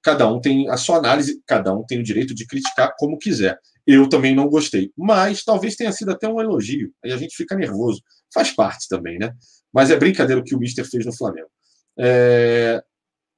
Cada 0.09 0.27
um 0.27 0.41
tem 0.41 0.71
a 0.71 0.79
sua 0.79 0.97
análise, 0.97 1.43
cada 1.47 1.71
um 1.75 1.85
tem 1.85 2.01
o 2.01 2.03
direito 2.03 2.35
de 2.35 2.47
criticar 2.47 2.95
como 2.99 3.19
quiser. 3.19 3.59
Eu 3.87 4.09
também 4.09 4.35
não 4.35 4.49
gostei, 4.49 4.91
mas 4.97 5.45
talvez 5.45 5.77
tenha 5.77 5.93
sido 5.93 6.11
até 6.11 6.27
um 6.27 6.41
elogio. 6.41 6.91
Aí 7.05 7.13
a 7.13 7.17
gente 7.19 7.37
fica 7.37 7.55
nervoso. 7.55 8.03
Faz 8.33 8.51
parte 8.51 8.89
também, 8.89 9.19
né? 9.19 9.35
Mas 9.71 9.91
é 9.91 9.99
brincadeira 9.99 10.41
o 10.41 10.45
que 10.45 10.55
o 10.55 10.59
Mister 10.59 10.89
fez 10.89 11.05
no 11.05 11.15
Flamengo. 11.15 11.51
É... 11.99 12.83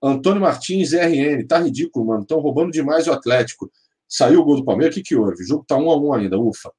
Antônio 0.01 0.41
Martins, 0.41 0.93
RN, 0.93 1.45
tá 1.45 1.59
ridículo, 1.59 2.07
mano. 2.07 2.23
Estão 2.23 2.39
roubando 2.39 2.71
demais 2.71 3.09
o 3.09 3.13
Atlético. 3.13 3.69
Saiu 4.09 4.43
o 4.43 4.45
gol 4.45 4.59
do 4.59 4.65
Palmeiras, 4.65 4.95
o 4.95 4.99
que, 4.99 5.09
que 5.09 5.17
houve? 5.17 5.43
O 5.43 5.47
jogo 5.47 5.65
tá 5.67 5.77
um 5.77 5.91
a 5.91 6.01
um 6.01 6.13
ainda, 6.13 6.39
ufa. 6.39 6.71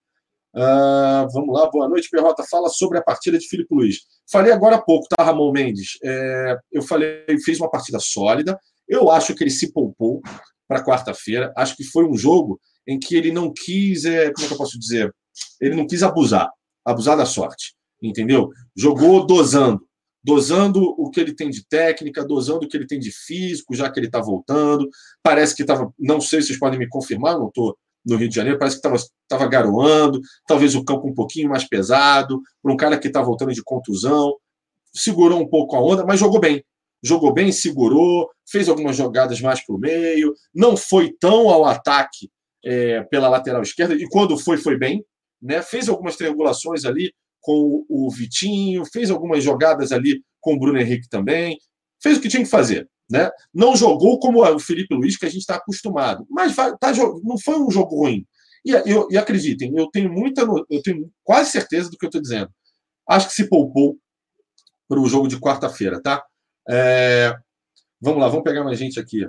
Uh, 0.55 1.27
vamos 1.33 1.53
lá, 1.53 1.69
boa 1.69 1.89
noite, 1.89 2.09
Perrota. 2.09 2.45
Fala 2.49 2.69
sobre 2.69 2.97
a 2.97 3.03
partida 3.03 3.37
de 3.37 3.45
Filipe 3.45 3.75
Luiz. 3.75 3.97
Falei 4.31 4.53
agora 4.53 4.77
há 4.77 4.81
pouco, 4.81 5.05
tá, 5.09 5.21
Ramon 5.21 5.51
Mendes? 5.51 5.97
É, 6.01 6.57
eu 6.71 6.81
falei, 6.81 7.25
fez 7.43 7.59
uma 7.59 7.69
partida 7.69 7.99
sólida, 7.99 8.57
eu 8.91 9.09
acho 9.09 9.33
que 9.33 9.41
ele 9.41 9.49
se 9.49 9.71
poupou 9.71 10.21
para 10.67 10.83
quarta-feira. 10.83 11.53
Acho 11.55 11.77
que 11.77 11.83
foi 11.85 12.05
um 12.05 12.17
jogo 12.17 12.59
em 12.85 12.99
que 12.99 13.15
ele 13.15 13.31
não 13.31 13.51
quis, 13.53 14.03
é, 14.03 14.31
como 14.33 14.45
é 14.45 14.47
que 14.49 14.53
eu 14.53 14.57
posso 14.57 14.77
dizer? 14.77 15.09
Ele 15.61 15.75
não 15.75 15.87
quis 15.87 16.03
abusar, 16.03 16.51
abusar 16.85 17.15
da 17.15 17.25
sorte, 17.25 17.73
entendeu? 18.03 18.49
Jogou 18.75 19.25
dosando, 19.25 19.81
dosando 20.21 20.83
o 20.97 21.09
que 21.09 21.21
ele 21.21 21.33
tem 21.33 21.49
de 21.49 21.65
técnica, 21.65 22.25
dosando 22.25 22.65
o 22.65 22.67
que 22.67 22.75
ele 22.75 22.85
tem 22.85 22.99
de 22.99 23.11
físico, 23.11 23.73
já 23.73 23.89
que 23.89 23.97
ele 23.97 24.07
está 24.07 24.19
voltando. 24.19 24.89
Parece 25.23 25.55
que 25.55 25.61
estava, 25.61 25.89
não 25.97 26.19
sei 26.19 26.41
se 26.41 26.47
vocês 26.47 26.59
podem 26.59 26.77
me 26.77 26.89
confirmar, 26.89 27.39
não 27.39 27.47
estou 27.47 27.77
no 28.05 28.17
Rio 28.17 28.27
de 28.27 28.35
Janeiro, 28.35 28.59
parece 28.59 28.81
que 28.81 28.87
estava 28.87 29.47
garoando, 29.47 30.19
talvez 30.45 30.75
o 30.75 30.83
campo 30.83 31.07
um 31.07 31.13
pouquinho 31.13 31.47
mais 31.47 31.63
pesado, 31.63 32.41
para 32.61 32.73
um 32.73 32.77
cara 32.77 32.97
que 32.97 33.07
está 33.07 33.21
voltando 33.21 33.53
de 33.53 33.63
contusão, 33.63 34.35
segurou 34.93 35.39
um 35.39 35.47
pouco 35.47 35.75
a 35.75 35.81
onda, 35.81 36.05
mas 36.05 36.19
jogou 36.19 36.39
bem. 36.39 36.61
Jogou 37.03 37.33
bem, 37.33 37.51
segurou, 37.51 38.29
fez 38.49 38.69
algumas 38.69 38.95
jogadas 38.95 39.41
mais 39.41 39.65
para 39.65 39.75
o 39.75 39.79
meio, 39.79 40.33
não 40.53 40.77
foi 40.77 41.11
tão 41.19 41.49
ao 41.49 41.65
ataque 41.65 42.29
é, 42.63 43.01
pela 43.03 43.29
lateral 43.29 43.61
esquerda, 43.61 43.95
e 43.95 44.07
quando 44.09 44.37
foi, 44.37 44.57
foi 44.57 44.77
bem. 44.77 45.03
Né? 45.41 45.61
Fez 45.61 45.89
algumas 45.89 46.15
triangulações 46.15 46.85
ali 46.85 47.11
com 47.39 47.83
o 47.89 48.11
Vitinho, 48.11 48.85
fez 48.85 49.09
algumas 49.09 49.43
jogadas 49.43 49.91
ali 49.91 50.21
com 50.39 50.53
o 50.53 50.59
Bruno 50.59 50.79
Henrique 50.79 51.09
também, 51.09 51.57
fez 52.01 52.17
o 52.17 52.21
que 52.21 52.29
tinha 52.29 52.43
que 52.43 52.49
fazer. 52.49 52.87
Né? 53.09 53.29
Não 53.53 53.75
jogou 53.75 54.19
como 54.19 54.43
o 54.43 54.59
Felipe 54.59 54.95
Luiz, 54.95 55.17
que 55.17 55.25
a 55.25 55.29
gente 55.29 55.41
está 55.41 55.55
acostumado, 55.55 56.25
mas 56.29 56.55
tá, 56.55 56.77
não 57.23 57.37
foi 57.37 57.59
um 57.59 57.69
jogo 57.69 57.95
ruim. 57.95 58.25
E, 58.63 58.71
eu, 58.71 59.07
e 59.09 59.17
acreditem, 59.17 59.73
eu 59.75 59.87
tenho 59.87 60.11
muita, 60.11 60.43
eu 60.69 60.81
tenho 60.83 61.11
quase 61.23 61.51
certeza 61.51 61.89
do 61.89 61.97
que 61.97 62.05
eu 62.05 62.09
estou 62.09 62.21
dizendo. 62.21 62.49
Acho 63.09 63.27
que 63.27 63.33
se 63.33 63.49
poupou 63.49 63.97
para 64.87 64.99
o 64.99 65.07
jogo 65.07 65.27
de 65.27 65.39
quarta-feira, 65.39 66.01
tá? 66.01 66.23
É, 66.69 67.35
vamos 67.99 68.19
lá, 68.19 68.27
vamos 68.27 68.43
pegar 68.43 68.63
mais 68.63 68.77
gente 68.77 68.99
aqui. 68.99 69.27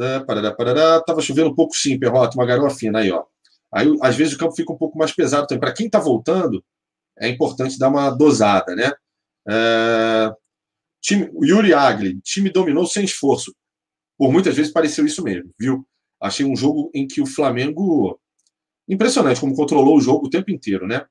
É, 0.00 0.20
parará, 0.20 0.52
parará. 0.52 1.00
Tava 1.02 1.20
chovendo 1.20 1.50
um 1.50 1.54
pouco 1.54 1.74
sim, 1.74 1.98
Perrota, 1.98 2.36
uma 2.36 2.46
garoa 2.46 2.70
fina 2.70 3.00
aí, 3.00 3.10
ó. 3.10 3.24
Aí, 3.72 3.88
às 4.02 4.16
vezes, 4.16 4.34
o 4.34 4.38
campo 4.38 4.54
fica 4.54 4.72
um 4.72 4.76
pouco 4.78 4.98
mais 4.98 5.12
pesado 5.12 5.46
também. 5.46 5.60
Para 5.60 5.72
quem 5.72 5.86
está 5.86 5.98
voltando, 5.98 6.64
é 7.18 7.28
importante 7.28 7.78
dar 7.78 7.88
uma 7.88 8.10
dosada, 8.10 8.74
né? 8.74 8.92
É, 9.48 10.32
time, 11.00 11.30
Yuri 11.42 11.74
Agli, 11.74 12.20
time 12.22 12.50
dominou 12.50 12.86
sem 12.86 13.04
esforço. 13.04 13.54
Por 14.16 14.32
muitas 14.32 14.56
vezes 14.56 14.72
pareceu 14.72 15.04
isso 15.04 15.22
mesmo, 15.22 15.50
viu? 15.58 15.86
Achei 16.20 16.46
um 16.46 16.56
jogo 16.56 16.90
em 16.94 17.06
que 17.06 17.20
o 17.20 17.26
Flamengo. 17.26 18.18
Impressionante 18.88 19.40
como 19.40 19.56
controlou 19.56 19.96
o 19.96 20.00
jogo 20.00 20.26
o 20.26 20.30
tempo 20.30 20.50
inteiro, 20.50 20.86
né? 20.86 21.04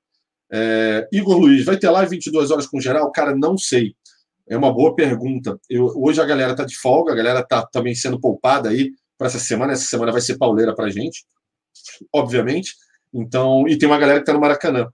É, 0.52 1.08
Igor 1.12 1.38
Luiz, 1.38 1.66
vai 1.66 1.78
ter 1.78 1.90
live 1.90 2.12
22 2.12 2.52
horas 2.52 2.68
com 2.68 2.80
geral? 2.80 3.12
Cara, 3.12 3.36
não 3.36 3.58
sei. 3.58 3.96
É 4.48 4.58
uma 4.58 4.74
boa 4.74 4.96
pergunta. 4.96 5.58
Eu, 5.70 5.92
hoje 5.96 6.22
a 6.22 6.26
galera 6.26 6.56
tá 6.56 6.66
de 6.66 6.78
folga, 6.78 7.14
a 7.14 7.16
galera 7.16 7.44
tá 7.44 7.66
também 7.72 7.96
sendo 7.96 8.20
poupada 8.20 8.70
aí 8.70 8.92
para 9.18 9.28
essa 9.28 9.40
semana. 9.40 9.74
Essa 9.74 9.86
semana 9.86 10.12
vai 10.12 10.22
ser 10.22 10.38
pauleira 10.38 10.76
para 10.76 10.90
gente 10.90 11.26
obviamente. 12.12 12.76
Então, 13.14 13.68
e 13.68 13.78
tem 13.78 13.88
uma 13.88 13.98
galera 13.98 14.20
que 14.20 14.24
está 14.24 14.34
no 14.34 14.40
Maracanã. 14.40 14.90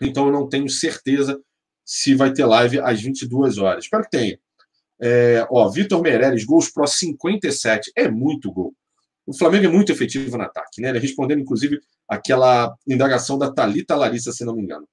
Então, 0.00 0.26
eu 0.26 0.32
não 0.32 0.48
tenho 0.48 0.68
certeza 0.68 1.40
se 1.84 2.14
vai 2.14 2.32
ter 2.32 2.44
live 2.44 2.80
às 2.80 3.00
22 3.00 3.58
horas. 3.58 3.84
Espero 3.84 4.04
que 4.04 4.10
tenha. 4.10 4.38
É, 5.00 5.46
ó, 5.50 5.68
Vitor 5.68 6.00
Meirelles, 6.00 6.44
gols 6.44 6.70
pro 6.70 6.86
57. 6.86 7.92
É 7.96 8.08
muito 8.08 8.52
gol. 8.52 8.74
O 9.26 9.36
Flamengo 9.36 9.66
é 9.66 9.68
muito 9.68 9.90
efetivo 9.90 10.36
no 10.36 10.44
ataque, 10.44 10.80
né? 10.80 10.90
Ele 10.90 10.98
respondendo, 10.98 11.40
inclusive, 11.40 11.80
aquela 12.08 12.74
indagação 12.86 13.38
da 13.38 13.50
Talita 13.50 13.96
Larissa, 13.96 14.32
se 14.32 14.44
não 14.44 14.54
me 14.54 14.62
engano. 14.62 14.86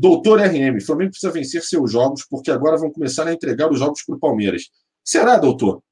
Doutor 0.00 0.40
RM, 0.40 0.80
Flamengo 0.80 1.10
precisa 1.10 1.32
vencer 1.32 1.60
seus 1.60 1.90
jogos, 1.90 2.24
porque 2.30 2.52
agora 2.52 2.76
vão 2.76 2.88
começar 2.88 3.26
a 3.26 3.32
entregar 3.32 3.68
os 3.68 3.80
jogos 3.80 4.04
para 4.04 4.14
o 4.14 4.20
Palmeiras. 4.20 4.70
Será, 5.04 5.36
doutor? 5.36 5.82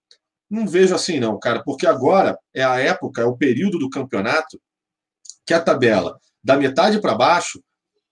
Não 0.48 0.64
vejo 0.64 0.94
assim, 0.94 1.18
não, 1.18 1.36
cara, 1.40 1.60
porque 1.64 1.88
agora 1.88 2.38
é 2.54 2.62
a 2.62 2.78
época, 2.78 3.22
é 3.22 3.24
o 3.24 3.36
período 3.36 3.80
do 3.80 3.90
campeonato 3.90 4.60
que 5.44 5.52
a 5.52 5.60
tabela 5.60 6.20
da 6.42 6.56
metade 6.56 7.00
para 7.00 7.16
baixo 7.16 7.60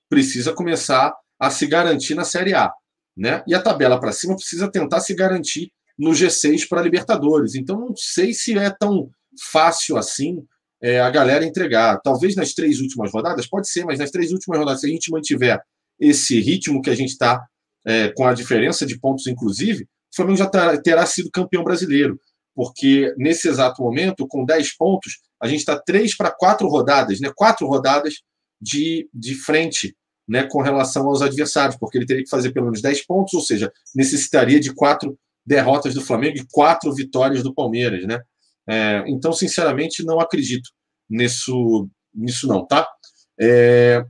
precisa 0.08 0.52
começar 0.52 1.14
a 1.38 1.48
se 1.48 1.64
garantir 1.64 2.16
na 2.16 2.24
Série 2.24 2.54
A. 2.54 2.72
Né? 3.16 3.44
E 3.46 3.54
a 3.54 3.62
tabela 3.62 4.00
para 4.00 4.10
cima 4.10 4.34
precisa 4.34 4.68
tentar 4.68 4.98
se 4.98 5.14
garantir 5.14 5.70
no 5.96 6.10
G6 6.10 6.68
para 6.68 6.82
Libertadores. 6.82 7.54
Então, 7.54 7.78
não 7.78 7.94
sei 7.94 8.34
se 8.34 8.58
é 8.58 8.68
tão 8.68 9.08
fácil 9.52 9.96
assim 9.96 10.44
é, 10.82 10.98
a 10.98 11.08
galera 11.08 11.44
entregar. 11.44 12.00
Talvez 12.02 12.34
nas 12.34 12.52
três 12.52 12.80
últimas 12.80 13.12
rodadas, 13.12 13.46
pode 13.46 13.70
ser, 13.70 13.84
mas 13.84 14.00
nas 14.00 14.10
três 14.10 14.32
últimas 14.32 14.58
rodadas, 14.58 14.80
se 14.80 14.88
a 14.88 14.90
gente 14.90 15.12
mantiver 15.12 15.62
esse 15.98 16.40
ritmo 16.40 16.82
que 16.82 16.90
a 16.90 16.94
gente 16.94 17.10
está, 17.10 17.44
é, 17.86 18.08
com 18.08 18.26
a 18.26 18.34
diferença 18.34 18.86
de 18.86 18.98
pontos, 18.98 19.26
inclusive, 19.26 19.84
o 19.84 20.16
Flamengo 20.16 20.38
já 20.38 20.46
terá, 20.78 21.06
sido 21.06 21.30
campeão 21.30 21.64
brasileiro, 21.64 22.18
porque 22.54 23.12
nesse 23.16 23.48
exato 23.48 23.82
momento, 23.82 24.26
com 24.28 24.44
10 24.44 24.76
pontos, 24.76 25.18
a 25.40 25.48
gente 25.48 25.60
está 25.60 25.78
três 25.78 26.16
para 26.16 26.30
quatro 26.30 26.68
rodadas, 26.68 27.20
né? 27.20 27.32
quatro 27.34 27.66
rodadas 27.66 28.14
de, 28.60 29.08
de 29.12 29.34
frente 29.34 29.94
né, 30.26 30.44
com 30.44 30.62
relação 30.62 31.06
aos 31.08 31.20
adversários, 31.20 31.76
porque 31.76 31.98
ele 31.98 32.06
teria 32.06 32.22
que 32.22 32.30
fazer 32.30 32.52
pelo 32.52 32.66
menos 32.66 32.80
10 32.80 33.06
pontos, 33.06 33.34
ou 33.34 33.40
seja, 33.40 33.70
necessitaria 33.94 34.58
de 34.58 34.72
quatro 34.72 35.18
derrotas 35.44 35.94
do 35.94 36.00
Flamengo 36.00 36.38
e 36.38 36.46
quatro 36.50 36.92
vitórias 36.94 37.42
do 37.42 37.54
Palmeiras. 37.54 38.06
Né? 38.06 38.20
É, 38.68 39.04
então, 39.06 39.32
sinceramente, 39.32 40.04
não 40.04 40.20
acredito 40.20 40.70
nisso, 41.10 41.88
nisso 42.14 42.46
não, 42.46 42.66
tá? 42.66 42.88
É, 43.38 44.04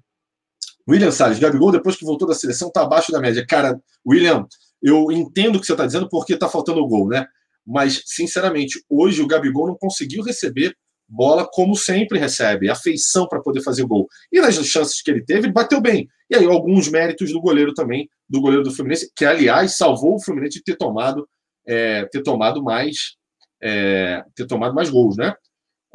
William 0.88 1.10
Salles, 1.10 1.38
Gabigol, 1.38 1.72
depois 1.72 1.96
que 1.96 2.04
voltou 2.04 2.28
da 2.28 2.34
seleção, 2.34 2.68
está 2.68 2.82
abaixo 2.82 3.10
da 3.10 3.20
média. 3.20 3.44
Cara, 3.46 3.80
William, 4.06 4.46
eu 4.82 5.10
entendo 5.10 5.56
o 5.56 5.60
que 5.60 5.66
você 5.66 5.72
está 5.72 5.86
dizendo 5.86 6.08
porque 6.08 6.34
está 6.34 6.48
faltando 6.48 6.80
o 6.80 6.86
gol, 6.86 7.08
né? 7.08 7.26
Mas, 7.66 8.02
sinceramente, 8.04 8.82
hoje 8.88 9.22
o 9.22 9.26
Gabigol 9.26 9.66
não 9.66 9.76
conseguiu 9.76 10.22
receber 10.22 10.76
bola 11.08 11.46
como 11.50 11.74
sempre 11.76 12.18
recebe, 12.18 12.68
afeição 12.68 13.26
para 13.28 13.40
poder 13.40 13.62
fazer 13.62 13.82
o 13.82 13.88
gol. 13.88 14.06
E 14.32 14.40
nas 14.40 14.54
chances 14.66 15.02
que 15.02 15.10
ele 15.10 15.24
teve, 15.24 15.46
ele 15.46 15.52
bateu 15.52 15.80
bem. 15.80 16.08
E 16.30 16.34
aí, 16.34 16.44
alguns 16.44 16.88
méritos 16.88 17.32
do 17.32 17.40
goleiro 17.40 17.72
também, 17.72 18.08
do 18.28 18.40
goleiro 18.40 18.64
do 18.64 18.70
Fluminense, 18.70 19.10
que, 19.14 19.24
aliás, 19.24 19.76
salvou 19.76 20.16
o 20.16 20.22
Fluminense 20.22 20.58
de 20.58 20.64
ter 20.64 20.76
tomado, 20.76 21.28
é, 21.66 22.04
ter 22.06 22.22
tomado 22.22 22.62
mais. 22.62 23.16
É, 23.62 24.22
ter 24.34 24.46
tomado 24.46 24.74
mais 24.74 24.90
gols, 24.90 25.16
né? 25.16 25.34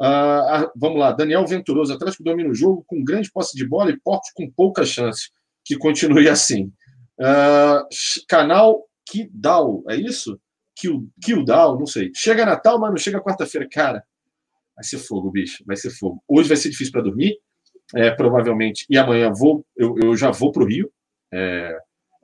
Ah, 0.00 0.62
ah 0.62 0.72
vamos 0.74 0.98
lá, 0.98 1.12
Daniel 1.12 1.46
Venturoso, 1.46 1.92
Atlético 1.92 2.24
domina 2.24 2.48
o 2.48 2.54
jogo 2.54 2.84
com 2.86 3.04
grande 3.04 3.30
posse 3.30 3.56
de 3.56 3.66
bola 3.68 3.90
e 3.90 4.00
porte 4.00 4.30
com 4.34 4.50
poucas 4.50 4.88
chances. 4.88 5.30
Que 5.64 5.76
continue 5.76 6.28
assim. 6.28 6.72
Ah, 7.20 7.84
canal 8.28 8.88
Kidal, 9.06 9.82
é 9.88 9.96
isso? 9.96 10.40
Kildal, 11.22 11.78
não 11.78 11.86
sei. 11.86 12.10
Chega 12.14 12.46
Natal, 12.46 12.78
mas 12.78 12.90
não 12.90 12.96
chega 12.96 13.20
quarta-feira. 13.20 13.68
Cara, 13.70 14.02
vai 14.74 14.84
ser 14.84 14.98
fogo, 14.98 15.30
bicho. 15.30 15.62
Vai 15.66 15.76
ser 15.76 15.90
fogo. 15.90 16.22
Hoje 16.26 16.48
vai 16.48 16.56
ser 16.56 16.70
difícil 16.70 16.92
para 16.92 17.02
dormir, 17.02 17.36
é, 17.94 18.10
provavelmente. 18.10 18.86
E 18.88 18.96
amanhã 18.96 19.30
vou, 19.32 19.64
eu, 19.76 19.94
eu 19.98 20.16
já 20.16 20.30
vou 20.30 20.52
para 20.52 20.62
o 20.62 20.66
Rio. 20.66 20.90
É, 21.32 21.76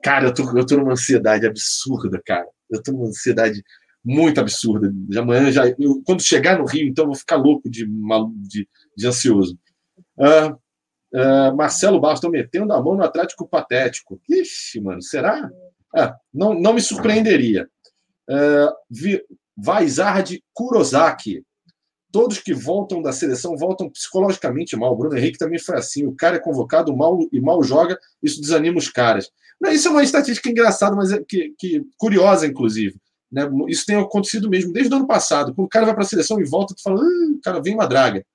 cara, 0.03 0.27
eu 0.27 0.33
tô, 0.33 0.57
eu 0.57 0.65
tô 0.65 0.77
numa 0.77 0.93
ansiedade 0.93 1.45
absurda, 1.45 2.19
cara. 2.25 2.47
Eu 2.69 2.81
tô 2.81 2.91
numa 2.91 3.07
ansiedade 3.07 3.63
muito 4.07 4.39
absurda. 4.39 4.89
De 4.93 5.19
amanhã 5.19 5.51
já. 5.51 5.67
Eu, 5.77 6.01
quando 6.05 6.21
chegar 6.21 6.57
no 6.57 6.65
Rio, 6.65 6.87
então, 6.87 7.03
eu 7.03 7.07
vou 7.07 7.15
ficar 7.15 7.35
louco 7.35 7.69
de, 7.69 7.85
de, 7.85 8.67
de 8.95 9.07
ansioso. 9.07 9.59
Uh, 10.17 10.53
uh, 11.13 11.55
Marcelo 11.55 11.99
Barros, 11.99 12.19
estão 12.19 12.31
metendo 12.31 12.71
a 12.71 12.81
mão 12.81 12.95
no 12.95 13.03
Atlético 13.03 13.45
Patético. 13.45 14.21
Ixi, 14.29 14.79
mano, 14.79 15.01
será? 15.01 15.51
Ah, 15.93 16.15
não, 16.33 16.53
não 16.53 16.73
me 16.73 16.81
surpreenderia. 16.81 17.67
Uh, 18.29 18.71
Vaizard 19.57 20.41
Kurosaki. 20.53 21.43
Todos 22.09 22.39
que 22.39 22.53
voltam 22.53 23.01
da 23.01 23.11
seleção 23.11 23.57
voltam 23.57 23.89
psicologicamente 23.89 24.77
mal. 24.77 24.93
O 24.93 24.97
Bruno 24.97 25.17
Henrique 25.17 25.37
também 25.37 25.59
foi 25.59 25.75
assim. 25.75 26.05
O 26.05 26.15
cara 26.15 26.37
é 26.37 26.39
convocado 26.39 26.95
mal 26.95 27.19
e 27.33 27.41
mal 27.41 27.61
joga, 27.61 27.99
isso 28.23 28.39
desanima 28.39 28.77
os 28.77 28.89
caras. 28.89 29.29
Isso 29.69 29.89
é 29.89 29.91
uma 29.91 30.03
estatística 30.03 30.49
engraçada, 30.49 30.95
mas 30.95 31.11
é 31.11 31.21
que, 31.27 31.53
que 31.59 31.83
curiosa, 31.97 32.47
inclusive. 32.47 32.95
Né? 33.31 33.43
Isso 33.67 33.85
tem 33.85 33.95
acontecido 33.95 34.49
mesmo 34.49 34.71
desde 34.71 34.93
o 34.93 34.97
ano 34.97 35.07
passado. 35.07 35.53
Quando 35.53 35.67
o 35.67 35.69
cara 35.69 35.85
vai 35.85 35.95
para 35.95 36.03
a 36.03 36.07
seleção 36.07 36.39
e 36.39 36.45
volta, 36.45 36.73
tu 36.73 36.81
fala, 36.81 37.01
cara, 37.43 37.61
vem 37.61 37.73
uma 37.73 37.87
draga. 37.87 38.25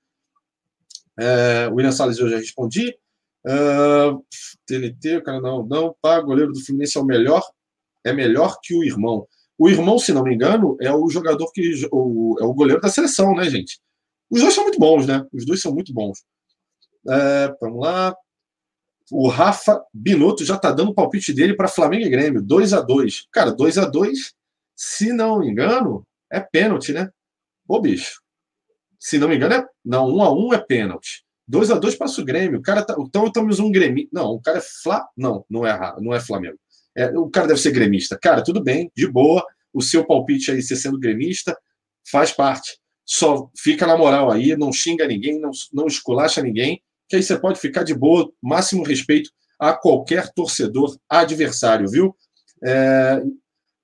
É, 1.19 1.69
William 1.73 1.93
Salles, 1.93 2.19
eu 2.19 2.29
já 2.29 2.37
respondi. 2.37 2.97
Uh, 3.45 3.51
ah, 3.51 4.19
TNT, 4.67 5.17
o 5.17 5.23
cara 5.23 5.41
não, 5.41 5.67
não, 5.67 5.97
pá, 6.01 6.21
goleiro 6.21 6.53
do 6.53 6.65
Fluminense 6.65 6.97
é 6.97 7.01
o 7.01 7.05
melhor, 7.05 7.43
é 8.05 8.13
melhor 8.13 8.61
que 8.63 8.75
o 8.75 8.85
irmão. 8.85 9.27
O 9.59 9.69
irmão, 9.69 9.99
se 9.99 10.13
não 10.13 10.23
me 10.23 10.35
engano, 10.35 10.77
é 10.81 10.93
o 10.93 11.09
jogador 11.09 11.51
que. 11.53 11.89
O, 11.91 12.37
é 12.41 12.45
o 12.45 12.55
goleiro 12.55 12.81
da 12.81 12.89
seleção, 12.89 13.35
né, 13.35 13.49
gente? 13.51 13.81
Os 14.31 14.41
dois 14.41 14.55
são 14.55 14.65
muito 14.65 14.79
bons, 14.79 15.07
né? 15.07 15.27
Os 15.33 15.45
dois 15.45 15.61
são 15.61 15.75
muito 15.75 15.93
bons. 15.93 16.25
É, 17.09 17.55
vamos 17.61 17.81
lá. 17.81 18.17
O 19.11 19.29
Rafa 19.29 19.85
Binotto 19.93 20.45
já 20.45 20.57
tá 20.57 20.73
dando 20.73 20.91
o 20.91 20.95
palpite 20.95 21.33
dele 21.33 21.55
para 21.55 21.69
Flamengo 21.69 22.07
e 22.07 22.11
Grêmio. 22.11 22.41
2 22.41 22.73
a 22.73 22.81
2 22.81 23.29
Cara, 23.31 23.53
2 23.53 23.79
a 23.79 23.85
2 23.85 24.35
se 24.85 25.13
não 25.13 25.39
me 25.39 25.49
engano, 25.49 26.05
é 26.29 26.41
pênalti, 26.41 26.93
né? 26.93 27.09
Ô, 27.69 27.81
bicho. 27.81 28.21
Se 28.99 29.17
não 29.17 29.29
me 29.29 29.37
engano, 29.37 29.55
é. 29.55 29.65
Não, 29.85 30.09
1 30.09 30.23
a 30.23 30.33
1 30.33 30.55
é 30.55 30.59
pênalti. 30.59 31.25
2 31.47 31.71
a 31.71 31.79
2 31.79 31.95
passa 31.95 32.21
o 32.21 32.25
Grêmio. 32.25 32.59
O 32.59 32.63
cara 32.63 32.85
tá... 32.85 32.97
Então 32.99 33.29
estamos 33.29 33.61
um 33.61 33.71
Grêmio. 33.71 34.09
Não, 34.13 34.33
o 34.33 34.43
cara 34.43 34.59
é 34.59 34.61
Fla. 34.83 35.07
Não, 35.17 35.47
não 35.49 35.65
é, 35.65 35.95
não 36.01 36.13
é 36.13 36.19
Flamengo. 36.19 36.59
É, 36.97 37.17
o 37.17 37.31
cara 37.31 37.47
deve 37.47 37.61
ser 37.61 37.71
gremista. 37.71 38.19
Cara, 38.21 38.43
tudo 38.43 38.61
bem, 38.61 38.91
de 38.97 39.07
boa. 39.07 39.47
O 39.73 39.81
seu 39.81 40.05
palpite 40.05 40.51
aí, 40.51 40.61
você 40.61 40.75
sendo 40.75 40.99
gremista, 40.99 41.57
faz 42.11 42.33
parte. 42.33 42.77
Só 43.05 43.49
fica 43.57 43.87
na 43.87 43.97
moral 43.97 44.33
aí, 44.33 44.57
não 44.57 44.73
xinga 44.73 45.07
ninguém, 45.07 45.41
não, 45.41 45.53
não 45.73 45.87
esculacha 45.87 46.43
ninguém, 46.43 46.83
que 47.09 47.15
aí 47.15 47.23
você 47.23 47.39
pode 47.39 47.61
ficar 47.61 47.85
de 47.85 47.95
boa, 47.95 48.31
máximo 48.43 48.83
respeito 48.83 49.31
a 49.61 49.73
qualquer 49.73 50.33
torcedor 50.33 50.97
adversário, 51.09 51.89
viu? 51.89 52.17
É, 52.65 53.23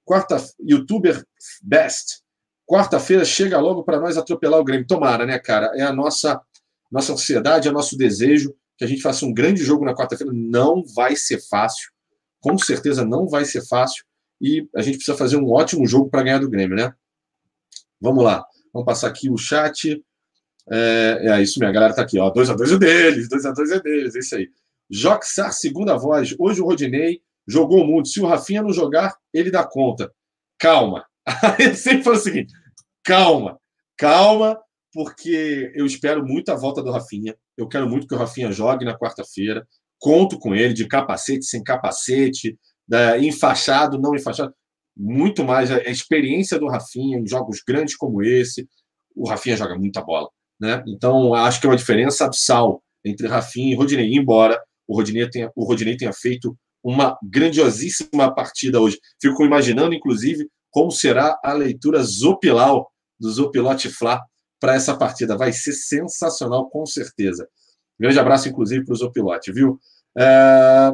quarta, 0.08 0.42
youtuber 0.58 1.22
best. 1.62 2.22
Quarta-feira 2.66 3.24
chega 3.24 3.60
logo 3.60 3.82
para 3.82 4.00
nós 4.00 4.16
atropelar 4.16 4.58
o 4.58 4.64
Grêmio. 4.64 4.86
Tomara, 4.86 5.26
né, 5.26 5.38
cara? 5.38 5.70
É 5.74 5.82
a 5.82 5.92
nossa 5.92 6.40
nossa 6.90 7.12
ansiedade, 7.12 7.68
é 7.68 7.70
nosso 7.70 7.98
desejo 7.98 8.54
que 8.78 8.84
a 8.84 8.88
gente 8.88 9.02
faça 9.02 9.26
um 9.26 9.34
grande 9.34 9.62
jogo 9.62 9.84
na 9.84 9.94
quarta-feira. 9.94 10.32
Não 10.34 10.82
vai 10.94 11.14
ser 11.14 11.38
fácil, 11.46 11.90
com 12.40 12.56
certeza 12.56 13.04
não 13.04 13.28
vai 13.28 13.44
ser 13.44 13.66
fácil, 13.66 14.04
e 14.40 14.66
a 14.74 14.80
gente 14.80 14.96
precisa 14.96 15.16
fazer 15.16 15.36
um 15.36 15.50
ótimo 15.50 15.86
jogo 15.86 16.08
para 16.08 16.22
ganhar 16.22 16.38
do 16.38 16.48
Grêmio, 16.48 16.76
né? 16.76 16.94
Vamos 18.00 18.24
lá, 18.24 18.42
vamos 18.72 18.86
passar 18.86 19.08
aqui 19.08 19.28
o 19.28 19.36
chat. 19.36 20.02
É, 20.70 21.18
é 21.24 21.42
isso 21.42 21.58
mesmo, 21.58 21.70
a 21.70 21.74
galera 21.74 21.94
tá 21.94 22.02
aqui, 22.02 22.18
ó. 22.18 22.32
2x2 22.32 22.74
é 22.74 22.78
deles, 22.78 23.28
2x2 23.28 23.76
é 23.76 23.80
deles, 23.80 24.14
é 24.14 24.18
isso 24.18 24.36
aí. 24.36 24.48
Joxar, 24.88 25.52
segunda 25.52 25.96
voz. 25.96 26.34
Hoje 26.38 26.62
o 26.62 26.64
Rodinei 26.64 27.20
jogou 27.48 27.86
muito. 27.86 28.08
Se 28.08 28.20
o 28.20 28.26
Rafinha 28.26 28.62
não 28.62 28.72
jogar, 28.72 29.16
ele 29.32 29.50
dá 29.50 29.66
conta. 29.66 30.12
Calma. 30.58 31.04
Ele 31.58 31.74
sempre 31.74 32.04
fala 32.04 32.16
o 32.16 32.20
seguinte: 32.20 32.52
calma, 33.04 33.58
calma, 33.98 34.58
porque 34.92 35.70
eu 35.74 35.84
espero 35.84 36.24
muito 36.24 36.50
a 36.50 36.56
volta 36.56 36.82
do 36.82 36.90
Rafinha. 36.90 37.36
Eu 37.56 37.68
quero 37.68 37.88
muito 37.88 38.06
que 38.06 38.14
o 38.14 38.18
Rafinha 38.18 38.50
jogue 38.50 38.84
na 38.84 38.98
quarta-feira. 38.98 39.66
Conto 40.00 40.38
com 40.38 40.54
ele, 40.54 40.72
de 40.72 40.86
capacete, 40.86 41.44
sem 41.44 41.62
capacete, 41.62 42.58
né, 42.88 43.18
enfaixado, 43.20 43.98
não 43.98 44.14
enfaixado. 44.14 44.54
Muito 44.96 45.44
mais 45.44 45.70
a 45.70 45.78
experiência 45.82 46.58
do 46.58 46.68
Rafinha 46.68 47.18
em 47.18 47.26
jogos 47.26 47.62
grandes 47.66 47.96
como 47.96 48.22
esse. 48.22 48.66
O 49.14 49.28
Rafinha 49.28 49.56
joga 49.56 49.76
muita 49.76 50.00
bola. 50.00 50.28
Né? 50.60 50.82
Então, 50.88 51.34
acho 51.34 51.60
que 51.60 51.66
é 51.66 51.70
uma 51.70 51.76
diferença 51.76 52.24
abissal 52.24 52.82
entre 53.04 53.28
Rafinha 53.28 53.72
e 53.72 53.76
Rodinei, 53.76 54.12
embora 54.14 54.60
o 54.86 54.96
Rodinei 54.96 55.28
tenha, 55.28 55.50
o 55.54 55.64
Rodinei 55.64 55.96
tenha 55.96 56.12
feito 56.12 56.56
uma 56.82 57.18
grandiosíssima 57.22 58.34
partida 58.34 58.80
hoje. 58.80 58.98
Fico 59.20 59.44
imaginando, 59.44 59.94
inclusive, 59.94 60.48
como 60.70 60.90
será 60.90 61.38
a 61.42 61.52
leitura 61.52 62.02
Zopilau 62.02 62.90
do 63.18 63.30
Zopilote 63.30 63.88
Fla 63.88 64.20
para 64.60 64.74
essa 64.74 64.96
partida. 64.96 65.36
Vai 65.36 65.52
ser 65.52 65.72
sensacional, 65.72 66.68
com 66.70 66.86
certeza. 66.86 67.48
Grande 67.98 68.18
abraço, 68.18 68.48
inclusive, 68.48 68.84
para 68.84 68.92
o 68.92 68.96
Zopilote, 68.96 69.52
viu? 69.52 69.78
É... 70.16 70.92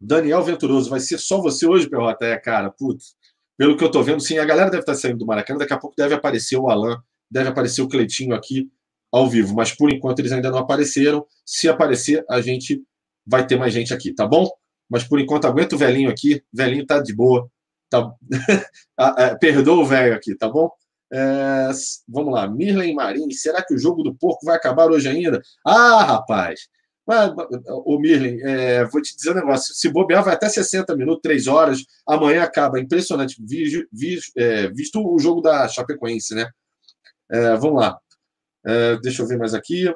Daniel 0.00 0.42
Venturoso, 0.42 0.90
vai 0.90 1.00
ser 1.00 1.18
só 1.18 1.40
você 1.40 1.66
hoje, 1.66 1.88
Perrota? 1.88 2.24
É, 2.24 2.36
cara, 2.36 2.70
putz. 2.70 3.16
Pelo 3.56 3.76
que 3.76 3.82
eu 3.82 3.90
tô 3.90 4.02
vendo, 4.02 4.20
sim, 4.20 4.38
a 4.38 4.44
galera 4.44 4.70
deve 4.70 4.82
estar 4.82 4.92
tá 4.92 4.98
saindo 4.98 5.18
do 5.18 5.26
Maracanã. 5.26 5.58
Daqui 5.58 5.72
a 5.72 5.78
pouco 5.78 5.96
deve 5.96 6.14
aparecer 6.14 6.56
o 6.56 6.68
Alan, 6.68 7.02
deve 7.28 7.48
aparecer 7.48 7.82
o 7.82 7.88
Cleitinho 7.88 8.34
aqui 8.34 8.70
ao 9.10 9.28
vivo, 9.28 9.54
mas 9.54 9.72
por 9.72 9.92
enquanto 9.92 10.20
eles 10.20 10.30
ainda 10.30 10.50
não 10.50 10.58
apareceram. 10.58 11.26
Se 11.44 11.68
aparecer, 11.68 12.24
a 12.30 12.40
gente 12.40 12.82
vai 13.28 13.46
ter 13.46 13.56
mais 13.56 13.72
gente 13.72 13.92
aqui, 13.92 14.12
tá 14.12 14.26
bom? 14.26 14.50
Mas 14.88 15.04
por 15.04 15.20
enquanto 15.20 15.46
aguenta 15.46 15.76
o 15.76 15.78
velhinho 15.78 16.10
aqui, 16.10 16.42
o 16.52 16.56
velhinho 16.56 16.86
tá 16.86 17.00
de 17.00 17.14
boa, 17.14 17.48
tá... 17.90 18.12
Ah, 19.00 19.14
é, 19.16 19.36
perdoa 19.36 19.82
o 19.82 19.86
velho 19.86 20.14
aqui, 20.14 20.34
tá 20.34 20.48
bom? 20.48 20.70
É... 21.12 21.70
vamos 22.08 22.34
lá, 22.34 22.48
Mirlen 22.48 22.94
Marim, 22.94 23.30
será 23.30 23.64
que 23.64 23.74
o 23.74 23.78
jogo 23.78 24.02
do 24.02 24.14
porco 24.14 24.44
vai 24.44 24.56
acabar 24.56 24.90
hoje 24.90 25.08
ainda? 25.08 25.40
Ah, 25.64 26.02
rapaz! 26.02 26.68
o 27.86 27.98
Mirlen, 27.98 28.38
é, 28.42 28.84
vou 28.84 29.00
te 29.00 29.16
dizer 29.16 29.30
um 29.30 29.36
negócio: 29.36 29.74
se 29.74 29.88
bobear, 29.88 30.22
vai 30.22 30.34
até 30.34 30.48
60 30.48 30.94
minutos, 30.94 31.22
3 31.22 31.46
horas, 31.46 31.84
amanhã 32.06 32.42
acaba. 32.42 32.78
Impressionante. 32.78 33.36
Vi, 33.40 33.86
vi, 33.90 34.18
é, 34.36 34.68
visto 34.68 35.00
o 35.02 35.18
jogo 35.18 35.40
da 35.40 35.66
Chapecoense, 35.68 36.34
né? 36.34 36.50
É, 37.30 37.56
vamos 37.56 37.80
lá. 37.80 37.98
É, 38.66 38.96
deixa 39.00 39.22
eu 39.22 39.26
ver 39.26 39.38
mais 39.38 39.54
aqui. 39.54 39.90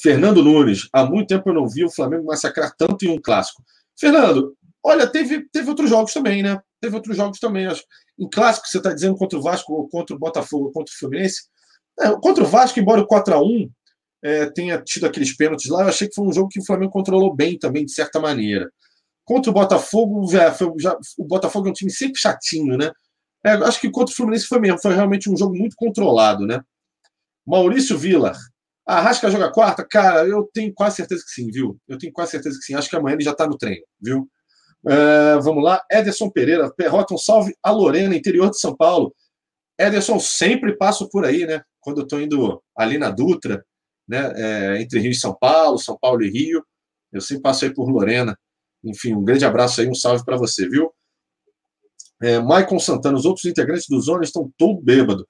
Fernando 0.00 0.42
Nunes, 0.42 0.88
há 0.92 1.04
muito 1.04 1.28
tempo 1.28 1.48
eu 1.48 1.54
não 1.54 1.68
vi 1.68 1.84
o 1.84 1.90
Flamengo 1.90 2.24
massacrar 2.24 2.72
tanto 2.76 3.04
em 3.04 3.10
um 3.10 3.20
clássico. 3.20 3.62
Fernando, 3.98 4.56
olha, 4.82 5.06
teve, 5.06 5.48
teve 5.50 5.68
outros 5.68 5.90
jogos 5.90 6.12
também, 6.12 6.42
né? 6.42 6.60
Teve 6.80 6.94
outros 6.94 7.16
jogos 7.16 7.38
também. 7.40 7.66
Acho. 7.66 7.82
Em 8.18 8.28
clássico, 8.28 8.68
você 8.68 8.78
está 8.78 8.92
dizendo 8.92 9.16
contra 9.16 9.38
o 9.38 9.42
Vasco, 9.42 9.88
contra 9.88 10.14
o 10.14 10.18
Botafogo, 10.18 10.70
contra 10.72 10.92
o 10.92 10.98
Fluminense. 10.98 11.42
É, 11.98 12.10
contra 12.20 12.44
o 12.44 12.46
Vasco, 12.46 12.78
embora 12.78 13.00
o 13.00 13.06
4x1 13.08 13.68
é, 14.22 14.46
tenha 14.50 14.80
tido 14.80 15.06
aqueles 15.06 15.36
pênaltis 15.36 15.68
lá, 15.68 15.82
eu 15.82 15.88
achei 15.88 16.08
que 16.08 16.14
foi 16.14 16.26
um 16.26 16.32
jogo 16.32 16.48
que 16.48 16.60
o 16.60 16.64
Flamengo 16.64 16.92
controlou 16.92 17.34
bem 17.34 17.58
também, 17.58 17.84
de 17.84 17.92
certa 17.92 18.20
maneira. 18.20 18.70
Contra 19.24 19.50
o 19.50 19.54
Botafogo, 19.54 20.30
já, 20.30 20.52
foi, 20.52 20.72
já, 20.78 20.96
o 21.18 21.24
Botafogo 21.24 21.68
é 21.68 21.70
um 21.70 21.74
time 21.74 21.90
sempre 21.90 22.20
chatinho, 22.20 22.76
né? 22.76 22.90
É, 23.44 23.50
acho 23.50 23.80
que 23.80 23.90
contra 23.90 24.12
o 24.12 24.16
Fluminense 24.16 24.46
foi 24.46 24.60
mesmo, 24.60 24.80
foi 24.80 24.94
realmente 24.94 25.30
um 25.30 25.36
jogo 25.36 25.56
muito 25.56 25.76
controlado, 25.76 26.46
né? 26.46 26.60
Maurício 27.46 27.96
Vila. 27.98 28.32
A 28.88 29.02
Rasca 29.02 29.30
joga 29.30 29.52
quarta? 29.52 29.86
Cara, 29.86 30.26
eu 30.26 30.48
tenho 30.50 30.72
quase 30.72 30.96
certeza 30.96 31.22
que 31.22 31.30
sim, 31.30 31.50
viu? 31.50 31.78
Eu 31.86 31.98
tenho 31.98 32.10
quase 32.10 32.30
certeza 32.30 32.58
que 32.58 32.64
sim. 32.64 32.74
Acho 32.74 32.88
que 32.88 32.96
amanhã 32.96 33.16
ele 33.16 33.22
já 33.22 33.32
está 33.32 33.46
no 33.46 33.58
treino, 33.58 33.84
viu? 34.00 34.26
Uh, 34.82 35.38
vamos 35.42 35.62
lá. 35.62 35.84
Ederson 35.92 36.30
Pereira. 36.30 36.72
Perrota 36.74 37.12
um 37.12 37.18
salve 37.18 37.54
a 37.62 37.70
Lorena, 37.70 38.16
interior 38.16 38.48
de 38.48 38.58
São 38.58 38.74
Paulo. 38.74 39.14
Ederson, 39.78 40.18
sempre 40.18 40.74
passo 40.74 41.06
por 41.10 41.26
aí, 41.26 41.44
né? 41.44 41.60
Quando 41.80 41.98
eu 41.98 42.04
estou 42.04 42.18
indo 42.18 42.62
ali 42.74 42.96
na 42.96 43.10
Dutra, 43.10 43.62
né? 44.08 44.32
É, 44.36 44.80
entre 44.80 45.00
Rio 45.00 45.10
e 45.10 45.14
São 45.14 45.36
Paulo, 45.38 45.76
São 45.76 45.98
Paulo 46.00 46.22
e 46.22 46.30
Rio. 46.30 46.64
Eu 47.12 47.20
sempre 47.20 47.42
passo 47.42 47.66
aí 47.66 47.74
por 47.74 47.90
Lorena. 47.90 48.34
Enfim, 48.82 49.14
um 49.14 49.22
grande 49.22 49.44
abraço 49.44 49.82
aí, 49.82 49.86
um 49.86 49.94
salve 49.94 50.24
para 50.24 50.38
você, 50.38 50.66
viu? 50.66 50.90
É, 52.22 52.38
Maicon 52.38 52.78
Santana, 52.78 53.18
os 53.18 53.26
outros 53.26 53.44
integrantes 53.44 53.86
do 53.86 54.00
Zona 54.00 54.24
estão 54.24 54.50
todos 54.56 54.82
bêbados. 54.82 55.26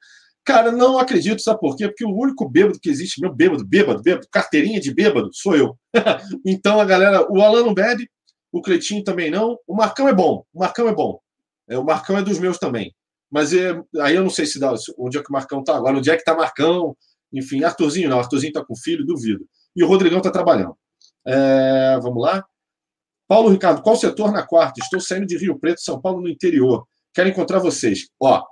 Cara, 0.48 0.72
não 0.72 0.98
acredito, 0.98 1.42
sabe 1.42 1.60
por 1.60 1.76
quê? 1.76 1.86
Porque 1.88 2.06
o 2.06 2.16
único 2.16 2.48
bêbado 2.48 2.80
que 2.80 2.88
existe, 2.88 3.20
meu 3.20 3.30
bêbado, 3.30 3.66
bêbado, 3.66 4.02
bêbado, 4.02 4.26
carteirinha 4.32 4.80
de 4.80 4.94
bêbado, 4.94 5.28
sou 5.30 5.54
eu. 5.54 5.78
então 6.42 6.80
a 6.80 6.86
galera, 6.86 7.30
o 7.30 7.42
Alan 7.42 7.66
não 7.66 7.74
bebe, 7.74 8.08
o 8.50 8.62
Cleitinho 8.62 9.04
também 9.04 9.30
não. 9.30 9.58
O 9.66 9.76
Marcão 9.76 10.08
é 10.08 10.14
bom, 10.14 10.46
o 10.54 10.60
Marcão 10.60 10.88
é 10.88 10.94
bom. 10.94 11.20
É, 11.68 11.76
o 11.76 11.84
Marcão 11.84 12.16
é 12.16 12.22
dos 12.22 12.38
meus 12.38 12.56
também. 12.56 12.94
Mas 13.30 13.52
é, 13.52 13.78
aí 14.00 14.14
eu 14.14 14.22
não 14.22 14.30
sei 14.30 14.46
se 14.46 14.58
dá, 14.58 14.72
onde 14.98 15.18
é 15.18 15.22
que 15.22 15.28
o 15.28 15.34
Marcão 15.34 15.62
tá 15.62 15.76
agora, 15.76 15.98
onde 15.98 16.10
é 16.10 16.16
que 16.16 16.24
tá 16.24 16.34
Marcão, 16.34 16.96
enfim, 17.30 17.62
Arthurzinho 17.62 18.08
não, 18.08 18.18
Arthurzinho 18.18 18.54
tá 18.54 18.64
com 18.64 18.74
filho, 18.74 19.04
duvido. 19.04 19.44
E 19.76 19.84
o 19.84 19.86
Rodrigão 19.86 20.22
tá 20.22 20.30
trabalhando. 20.30 20.74
É, 21.26 21.98
vamos 22.00 22.22
lá. 22.22 22.42
Paulo 23.28 23.50
Ricardo, 23.50 23.82
qual 23.82 23.96
setor 23.96 24.32
na 24.32 24.46
quarta? 24.46 24.80
Estou 24.80 24.98
saindo 24.98 25.26
de 25.26 25.36
Rio 25.36 25.58
Preto, 25.58 25.82
São 25.82 26.00
Paulo, 26.00 26.22
no 26.22 26.28
interior. 26.30 26.88
Quero 27.12 27.28
encontrar 27.28 27.58
vocês. 27.58 28.08
Ó, 28.18 28.42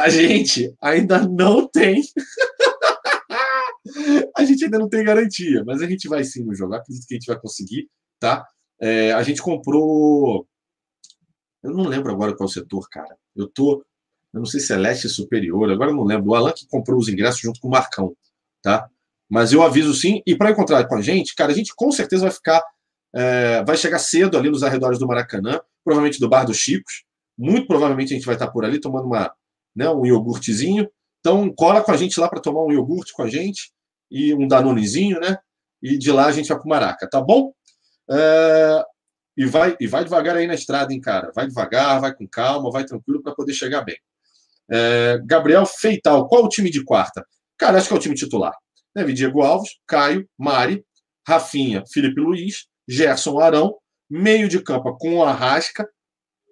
a 0.00 0.08
gente 0.08 0.74
ainda 0.80 1.26
não 1.26 1.68
tem. 1.68 2.02
a 4.36 4.44
gente 4.44 4.64
ainda 4.64 4.78
não 4.78 4.88
tem 4.88 5.04
garantia, 5.04 5.62
mas 5.64 5.82
a 5.82 5.86
gente 5.86 6.08
vai 6.08 6.24
sim 6.24 6.44
no 6.44 6.54
jogo. 6.54 6.74
Acredito 6.74 7.06
que 7.06 7.14
a 7.14 7.18
gente 7.18 7.26
vai 7.26 7.38
conseguir, 7.38 7.88
tá? 8.18 8.46
É, 8.80 9.12
a 9.12 9.22
gente 9.22 9.42
comprou. 9.42 10.46
Eu 11.62 11.72
não 11.72 11.84
lembro 11.84 12.10
agora 12.10 12.34
qual 12.34 12.48
setor, 12.48 12.88
cara. 12.90 13.14
Eu 13.36 13.46
tô. 13.46 13.84
Eu 14.32 14.38
não 14.38 14.46
sei 14.46 14.60
se 14.60 14.72
é 14.72 14.76
leste 14.76 15.08
superior, 15.08 15.70
agora 15.70 15.90
eu 15.90 15.96
não 15.96 16.04
lembro. 16.04 16.30
O 16.30 16.34
Alan 16.34 16.52
que 16.52 16.66
comprou 16.66 16.98
os 16.98 17.08
ingressos 17.08 17.40
junto 17.40 17.60
com 17.60 17.68
o 17.68 17.70
Marcão, 17.70 18.16
tá? 18.62 18.88
Mas 19.28 19.52
eu 19.52 19.62
aviso 19.62 19.92
sim. 19.92 20.22
E 20.26 20.36
para 20.36 20.50
encontrar 20.50 20.86
com 20.86 20.96
a 20.96 21.02
gente, 21.02 21.34
cara, 21.34 21.52
a 21.52 21.54
gente 21.54 21.74
com 21.74 21.92
certeza 21.92 22.22
vai 22.22 22.32
ficar. 22.32 22.62
É, 23.12 23.64
vai 23.64 23.76
chegar 23.76 23.98
cedo 23.98 24.38
ali 24.38 24.48
nos 24.48 24.62
arredores 24.62 24.98
do 24.98 25.06
Maracanã, 25.06 25.60
provavelmente 25.84 26.20
do 26.20 26.28
Bar 26.28 26.44
dos 26.44 26.56
Chicos. 26.56 27.04
Muito 27.36 27.66
provavelmente 27.66 28.12
a 28.12 28.16
gente 28.16 28.26
vai 28.26 28.36
estar 28.36 28.48
por 28.48 28.64
ali 28.64 28.78
tomando 28.78 29.06
uma, 29.06 29.32
né, 29.80 29.88
um 29.88 30.04
iogurtezinho. 30.04 30.86
Então, 31.20 31.50
cola 31.54 31.82
com 31.82 31.90
a 31.90 31.96
gente 31.96 32.20
lá 32.20 32.28
para 32.28 32.40
tomar 32.40 32.62
um 32.62 32.70
iogurte 32.70 33.14
com 33.14 33.22
a 33.22 33.30
gente 33.30 33.72
e 34.10 34.34
um 34.34 34.46
danonezinho, 34.46 35.18
né? 35.18 35.38
E 35.82 35.96
de 35.96 36.12
lá 36.12 36.26
a 36.26 36.32
gente 36.32 36.48
vai 36.48 36.58
para 36.58 36.66
o 36.66 36.68
Maraca, 36.68 37.08
tá 37.08 37.20
bom? 37.20 37.50
É... 38.10 38.84
E, 39.36 39.46
vai, 39.46 39.74
e 39.80 39.86
vai 39.86 40.04
devagar 40.04 40.36
aí 40.36 40.46
na 40.46 40.54
estrada, 40.54 40.92
hein, 40.92 41.00
cara? 41.00 41.32
Vai 41.34 41.46
devagar, 41.46 41.98
vai 41.98 42.14
com 42.14 42.28
calma, 42.28 42.70
vai 42.70 42.84
tranquilo 42.84 43.22
para 43.22 43.34
poder 43.34 43.54
chegar 43.54 43.80
bem. 43.80 43.96
É... 44.70 45.18
Gabriel 45.24 45.64
Feital, 45.64 46.28
qual 46.28 46.44
o 46.44 46.48
time 46.48 46.68
de 46.68 46.84
quarta? 46.84 47.24
Cara, 47.56 47.78
acho 47.78 47.88
que 47.88 47.94
é 47.94 47.96
o 47.96 48.00
time 48.00 48.14
titular. 48.14 48.54
Deve 48.94 49.14
Diego 49.14 49.40
Alves, 49.40 49.70
Caio, 49.86 50.28
Mari, 50.36 50.84
Rafinha, 51.26 51.84
Felipe 51.90 52.20
Luiz, 52.20 52.66
Gerson 52.86 53.40
Arão, 53.40 53.78
meio 54.10 54.46
de 54.46 54.60
campo 54.62 54.94
com 54.98 55.24
Arrasca, 55.24 55.88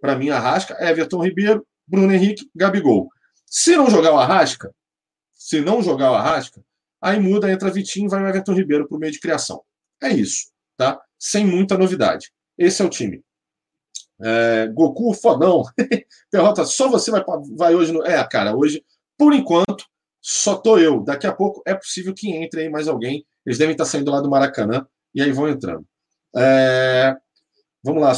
para 0.01 0.17
mim 0.17 0.31
Arrasca, 0.31 0.77
Everton 0.81 1.23
Ribeiro, 1.23 1.67
Bruno 1.87 2.13
Henrique, 2.13 2.49
Gabigol. 2.55 3.09
Se 3.51 3.77
não 3.77 3.91
jogar 3.91 4.13
o 4.13 4.19
Arrasca, 4.19 4.75
se 5.33 5.61
não 5.61 5.83
jogar 5.83 6.13
o 6.13 6.15
Arrasca, 6.15 6.63
aí 7.01 7.19
muda, 7.19 7.51
entra 7.51 7.71
Vitinho 7.71 8.09
vai 8.09 8.23
o 8.23 8.29
Everton 8.29 8.53
Ribeiro 8.53 8.87
para 8.87 8.97
o 8.97 9.01
meio 9.01 9.13
de 9.13 9.21
criação. 9.21 9.63
É 10.03 10.11
isso, 10.11 10.51
tá? 10.77 11.01
Sem 11.19 11.47
muita 11.47 11.79
novidade. 11.79 12.31
Esse 12.57 12.83
é 12.83 12.85
o 12.85 12.91
time. 12.91 13.23
É, 14.21 14.67
Goku, 14.69 15.15
fodão. 15.15 15.63
Perrota, 16.31 16.65
só 16.65 16.89
você 16.89 17.11
vai, 17.11 17.25
vai 17.57 17.75
hoje 17.75 17.93
no. 17.93 18.05
É, 18.05 18.23
cara, 18.27 18.57
hoje, 18.57 18.85
por 19.17 19.33
enquanto, 19.33 19.87
só 20.21 20.57
tô 20.57 20.79
eu. 20.79 21.03
Daqui 21.03 21.27
a 21.27 21.33
pouco 21.33 21.63
é 21.67 21.75
possível 21.75 22.13
que 22.15 22.31
entre 22.31 22.63
aí 22.63 22.69
mais 22.69 22.89
alguém. 22.89 23.25
Eles 23.47 23.59
devem 23.59 23.73
estar 23.73 23.85
saindo 23.85 24.11
lá 24.11 24.21
do 24.21 24.29
Maracanã 24.29 24.87
e 25.15 25.23
aí 25.23 25.33
vão 25.33 25.49
entrando. 25.49 25.87
É, 26.37 27.17
vamos 27.83 28.03
lá. 28.03 28.13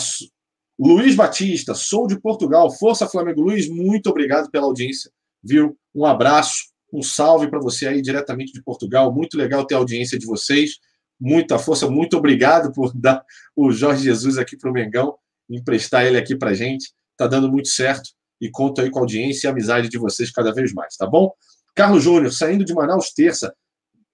Luiz 0.79 1.15
Batista, 1.15 1.75
sou 1.75 2.07
de 2.07 2.19
Portugal. 2.19 2.71
Força 2.71 3.09
Flamengo. 3.09 3.43
Luiz, 3.43 3.69
muito 3.69 4.09
obrigado 4.09 4.51
pela 4.51 4.67
audiência, 4.67 5.13
viu? 5.43 5.77
Um 5.95 6.05
abraço, 6.05 6.71
um 6.93 7.03
salve 7.03 7.49
para 7.49 7.61
você 7.61 7.89
aí 7.89 8.03
diretamente 8.03 8.53
de 8.53 8.63
Portugal. 8.63 9.13
Muito 9.13 9.37
legal 9.37 9.67
ter 9.67 9.75
a 9.75 9.79
audiência 9.79 10.19
de 10.19 10.27
vocês. 10.27 10.79
Muita 11.21 11.59
força, 11.59 11.89
muito 11.89 12.17
obrigado 12.17 12.73
por 12.73 12.93
dar 12.95 13.23
o 13.55 13.71
Jorge 13.71 14.05
Jesus 14.05 14.39
aqui 14.39 14.57
para 14.57 14.71
o 14.71 14.73
Mengão, 14.73 15.17
emprestar 15.51 16.07
ele 16.07 16.17
aqui 16.17 16.35
para 16.35 16.55
gente. 16.55 16.93
Tá 17.17 17.27
dando 17.27 17.51
muito 17.51 17.69
certo 17.69 18.11
e 18.41 18.51
conto 18.51 18.81
aí 18.81 18.91
com 18.91 19.01
a 19.01 19.03
audiência 19.03 19.47
e 19.47 19.49
a 19.49 19.53
amizade 19.53 19.89
de 19.89 19.99
vocês 19.99 20.31
cada 20.31 20.53
vez 20.53 20.73
mais, 20.73 20.97
tá 20.97 21.07
bom? 21.07 21.31
Carlos 21.75 22.03
Júnior, 22.03 22.33
saindo 22.33 22.65
de 22.65 22.75
Manaus 22.75 23.13
terça. 23.13 23.55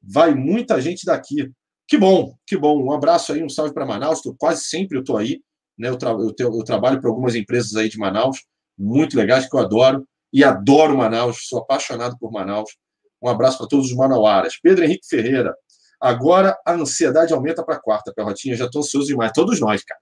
vai 0.02 0.34
muita 0.34 0.80
gente 0.80 1.06
daqui. 1.06 1.50
Que 1.88 1.96
bom, 1.96 2.34
que 2.44 2.56
bom. 2.56 2.82
Um 2.82 2.92
abraço 2.92 3.32
aí, 3.32 3.42
um 3.42 3.48
salve 3.48 3.72
para 3.72 3.86
Manaus. 3.86 4.20
Tô, 4.20 4.34
quase 4.34 4.64
sempre 4.64 4.96
eu 4.96 5.00
estou 5.00 5.16
aí. 5.16 5.40
Né? 5.78 5.88
Eu, 5.88 5.96
tra 5.96 6.10
eu, 6.10 6.34
eu 6.38 6.64
trabalho 6.64 7.00
para 7.00 7.08
algumas 7.08 7.34
empresas 7.34 7.76
aí 7.76 7.88
de 7.88 7.98
Manaus, 7.98 8.44
muito 8.76 9.16
legais, 9.16 9.48
que 9.48 9.54
eu 9.54 9.60
adoro. 9.60 10.06
E 10.36 10.44
adoro 10.44 10.98
Manaus, 10.98 11.48
sou 11.48 11.60
apaixonado 11.60 12.18
por 12.18 12.30
Manaus. 12.30 12.76
Um 13.22 13.28
abraço 13.30 13.56
para 13.56 13.68
todos 13.68 13.86
os 13.86 13.96
manauaras. 13.96 14.60
Pedro 14.62 14.84
Henrique 14.84 15.08
Ferreira. 15.08 15.56
Agora 15.98 16.54
a 16.62 16.74
ansiedade 16.74 17.32
aumenta 17.32 17.64
para 17.64 17.76
a 17.76 17.80
quarta, 17.80 18.12
Perrotinha. 18.14 18.54
Já 18.54 18.66
estou 18.66 18.82
ansioso 18.82 19.06
demais. 19.06 19.32
Todos 19.34 19.58
nós, 19.60 19.82
cara. 19.82 19.98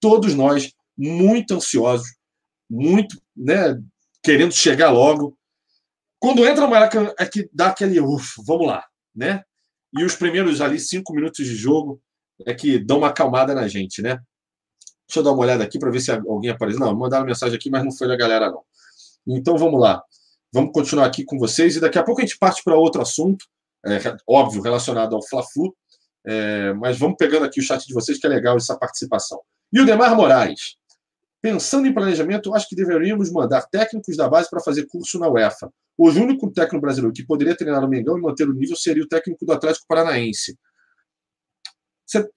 Todos 0.00 0.34
nós, 0.34 0.72
muito 0.98 1.54
ansiosos, 1.54 2.08
muito, 2.68 3.16
né, 3.36 3.80
querendo 4.24 4.50
chegar 4.50 4.90
logo. 4.90 5.38
Quando 6.18 6.44
entra 6.44 6.64
o 6.64 6.68
Maracanã, 6.68 7.14
é 7.16 7.24
que 7.24 7.48
dá 7.52 7.68
aquele 7.68 8.00
ufa, 8.00 8.42
vamos 8.44 8.66
lá, 8.66 8.84
né? 9.14 9.44
E 9.96 10.02
os 10.02 10.16
primeiros 10.16 10.60
ali 10.60 10.80
cinco 10.80 11.14
minutos 11.14 11.46
de 11.46 11.54
jogo 11.54 12.02
é 12.44 12.52
que 12.52 12.76
dão 12.76 12.98
uma 12.98 13.10
acalmada 13.10 13.54
na 13.54 13.68
gente, 13.68 14.02
né? 14.02 14.18
Deixa 15.06 15.20
eu 15.20 15.22
dar 15.22 15.30
uma 15.30 15.42
olhada 15.42 15.62
aqui 15.62 15.78
para 15.78 15.92
ver 15.92 16.00
se 16.00 16.10
alguém 16.10 16.50
apareceu. 16.50 16.80
Não, 16.80 16.92
mandaram 16.92 17.24
mensagem 17.24 17.54
aqui, 17.54 17.70
mas 17.70 17.84
não 17.84 17.92
foi 17.92 18.08
da 18.08 18.16
galera, 18.16 18.50
não. 18.50 18.64
Então 19.26 19.56
vamos 19.56 19.80
lá. 19.80 20.02
Vamos 20.52 20.72
continuar 20.72 21.06
aqui 21.06 21.24
com 21.24 21.38
vocês 21.38 21.76
e 21.76 21.80
daqui 21.80 21.98
a 21.98 22.02
pouco 22.02 22.20
a 22.20 22.24
gente 22.24 22.38
parte 22.38 22.62
para 22.64 22.76
outro 22.76 23.02
assunto, 23.02 23.44
é, 23.84 23.98
óbvio, 24.26 24.62
relacionado 24.62 25.14
ao 25.14 25.26
Fla-Flu, 25.26 25.74
é, 26.26 26.72
mas 26.74 26.98
vamos 26.98 27.16
pegando 27.18 27.44
aqui 27.44 27.60
o 27.60 27.62
chat 27.62 27.86
de 27.86 27.94
vocês, 27.94 28.18
que 28.18 28.26
é 28.26 28.30
legal 28.30 28.56
essa 28.56 28.76
participação. 28.76 29.40
E 29.72 29.80
o 29.80 29.86
Demar 29.86 30.14
Moraes. 30.16 30.76
Pensando 31.40 31.86
em 31.86 31.94
planejamento, 31.94 32.54
acho 32.54 32.68
que 32.68 32.74
deveríamos 32.74 33.30
mandar 33.30 33.62
técnicos 33.68 34.16
da 34.16 34.28
base 34.28 34.50
para 34.50 34.60
fazer 34.60 34.86
curso 34.86 35.18
na 35.18 35.28
UEFA. 35.28 35.70
Hoje, 35.96 36.18
o 36.18 36.24
único 36.24 36.50
técnico 36.50 36.80
brasileiro 36.80 37.14
que 37.14 37.24
poderia 37.24 37.56
treinar 37.56 37.84
o 37.84 37.88
Mengão 37.88 38.18
e 38.18 38.20
manter 38.20 38.48
o 38.48 38.52
nível 38.52 38.76
seria 38.76 39.02
o 39.02 39.08
técnico 39.08 39.44
do 39.46 39.52
Atlético 39.52 39.86
Paranaense. 39.88 40.58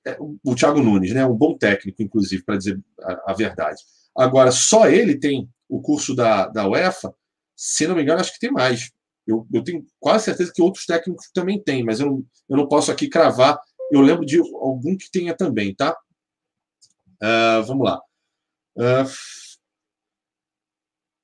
É, 0.06 0.18
o 0.20 0.56
Thiago 0.56 0.82
Nunes, 0.82 1.14
né? 1.14 1.26
Um 1.26 1.36
bom 1.36 1.58
técnico, 1.58 2.02
inclusive, 2.02 2.44
para 2.44 2.58
dizer 2.58 2.80
a, 3.02 3.32
a, 3.32 3.34
verdade. 3.34 3.82
Agora, 4.18 4.52
só 4.52 4.88
ele 4.88 5.18
tem 5.18 5.50
o 5.70 5.82
curso 5.82 6.16
da, 6.16 6.48
da 6.48 6.68
UEFA. 6.68 7.14
Se 7.56 7.88
não 7.88 7.96
me 7.96 8.02
engano, 8.02 8.20
acho 8.20 8.34
que 8.34 8.40
tem 8.40 8.52
mais. 8.52 8.92
Eu, 9.28 9.48
eu 9.54 9.64
tenho 9.64 9.86
quase 10.00 10.26
certeza 10.26 10.52
que 10.54 10.62
outros 10.62 10.86
técnicos 10.86 11.30
também 11.34 11.62
têm, 11.62 11.84
mas 11.84 12.00
eu 12.00 12.08
não, 12.08 12.26
eu 12.50 12.58
não 12.58 12.68
posso 12.68 12.92
aqui 12.92 13.08
cravar. 13.08 13.60
Eu 13.92 14.02
lembro 14.02 14.26
de 14.26 14.40
algum 14.40 14.98
que 14.98 15.12
tenha 15.12 15.36
também, 15.36 15.74
tá? 15.76 15.96
Uh, 17.22 17.64
vamos 17.66 17.86
lá. 17.86 18.00
Uh, 18.76 19.10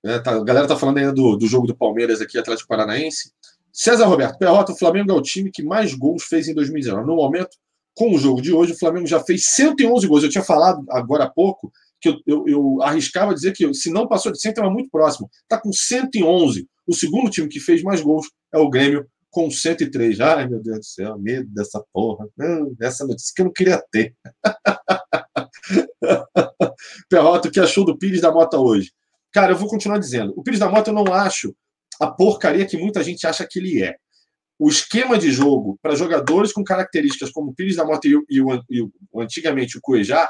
é, 0.06 0.20
tá, 0.20 0.36
a 0.36 0.44
galera 0.44 0.68
tá 0.68 0.76
falando 0.76 1.00
ainda 1.00 1.12
do, 1.12 1.36
do 1.36 1.48
jogo 1.48 1.66
do 1.66 1.76
Palmeiras 1.76 2.22
aqui, 2.22 2.38
Atlético 2.38 2.68
Paranaense. 2.68 3.34
César 3.74 4.06
Roberto, 4.06 4.38
Perrota, 4.38 4.72
o 4.72 4.78
Flamengo 4.78 5.12
é 5.12 5.16
o 5.16 5.22
time 5.22 5.52
que 5.52 5.64
mais 5.64 5.94
gols 5.96 6.24
fez 6.24 6.48
em 6.48 6.54
2019. 6.54 7.08
No 7.08 7.16
momento, 7.16 7.58
com 7.96 8.14
o 8.14 8.18
jogo 8.20 8.42
de 8.42 8.54
hoje, 8.54 8.74
o 8.74 8.78
Flamengo 8.78 9.08
já 9.08 9.20
fez 9.20 9.46
111 9.48 10.08
gols. 10.08 10.24
Eu 10.24 10.30
tinha 10.30 10.44
falado 10.44 10.86
agora 10.90 11.24
há 11.24 11.30
pouco 11.30 11.72
que 12.02 12.10
eu, 12.10 12.20
eu, 12.26 12.44
eu 12.48 12.82
arriscava 12.82 13.34
dizer 13.34 13.54
que 13.54 13.72
se 13.74 13.92
não 13.92 14.08
passou 14.08 14.32
de 14.32 14.40
100, 14.40 14.52
estava 14.52 14.70
muito 14.70 14.90
próximo. 14.90 15.30
Está 15.44 15.60
com 15.60 15.72
111. 15.72 16.68
O 16.88 16.94
segundo 16.94 17.30
time 17.30 17.48
que 17.48 17.60
fez 17.60 17.82
mais 17.82 18.02
gols 18.02 18.28
é 18.54 18.58
o 18.58 18.70
Grêmio, 18.70 19.08
com 19.30 19.52
103. 19.52 20.20
Ai, 20.22 20.48
meu 20.48 20.62
Deus 20.62 20.80
do 20.80 20.86
céu, 20.86 21.20
medo 21.20 21.50
dessa 21.54 21.84
porra. 21.92 22.28
Não, 22.38 22.74
essa 22.82 23.06
notícia 23.06 23.34
que 23.36 23.42
eu 23.42 23.46
não 23.46 23.54
queria 23.54 23.84
ter. 23.92 24.16
Perrota, 27.10 27.48
o 27.48 27.52
que 27.52 27.60
achou 27.60 27.84
do 27.84 27.98
Pires 27.98 28.22
da 28.22 28.32
Mota 28.32 28.58
hoje? 28.58 28.92
Cara, 29.34 29.52
eu 29.52 29.58
vou 29.58 29.68
continuar 29.68 29.98
dizendo. 29.98 30.34
O 30.38 30.44
Pires 30.44 30.60
da 30.60 30.70
Mota 30.70 30.90
eu 30.90 30.94
não 30.94 31.14
acho 31.14 31.54
a 32.00 32.08
porcaria 32.08 32.66
que 32.66 32.78
muita 32.78 33.04
gente 33.04 33.28
acha 33.28 33.46
que 33.50 33.60
ele 33.60 33.84
é. 33.84 33.96
O 34.58 34.70
esquema 34.70 35.18
de 35.18 35.32
jogo 35.32 35.78
para 35.82 35.96
jogadores 35.96 36.54
com 36.54 36.64
características 36.64 37.30
como 37.30 37.52
o 37.52 37.54
Pires 37.54 37.76
da 37.76 37.84
Mota 37.84 38.08
e, 38.08 38.16
o, 38.16 38.24
e, 38.70 38.82
o, 38.82 39.22
antigamente 39.22 39.78
o 39.78 39.82
Cuejá, 39.82 40.30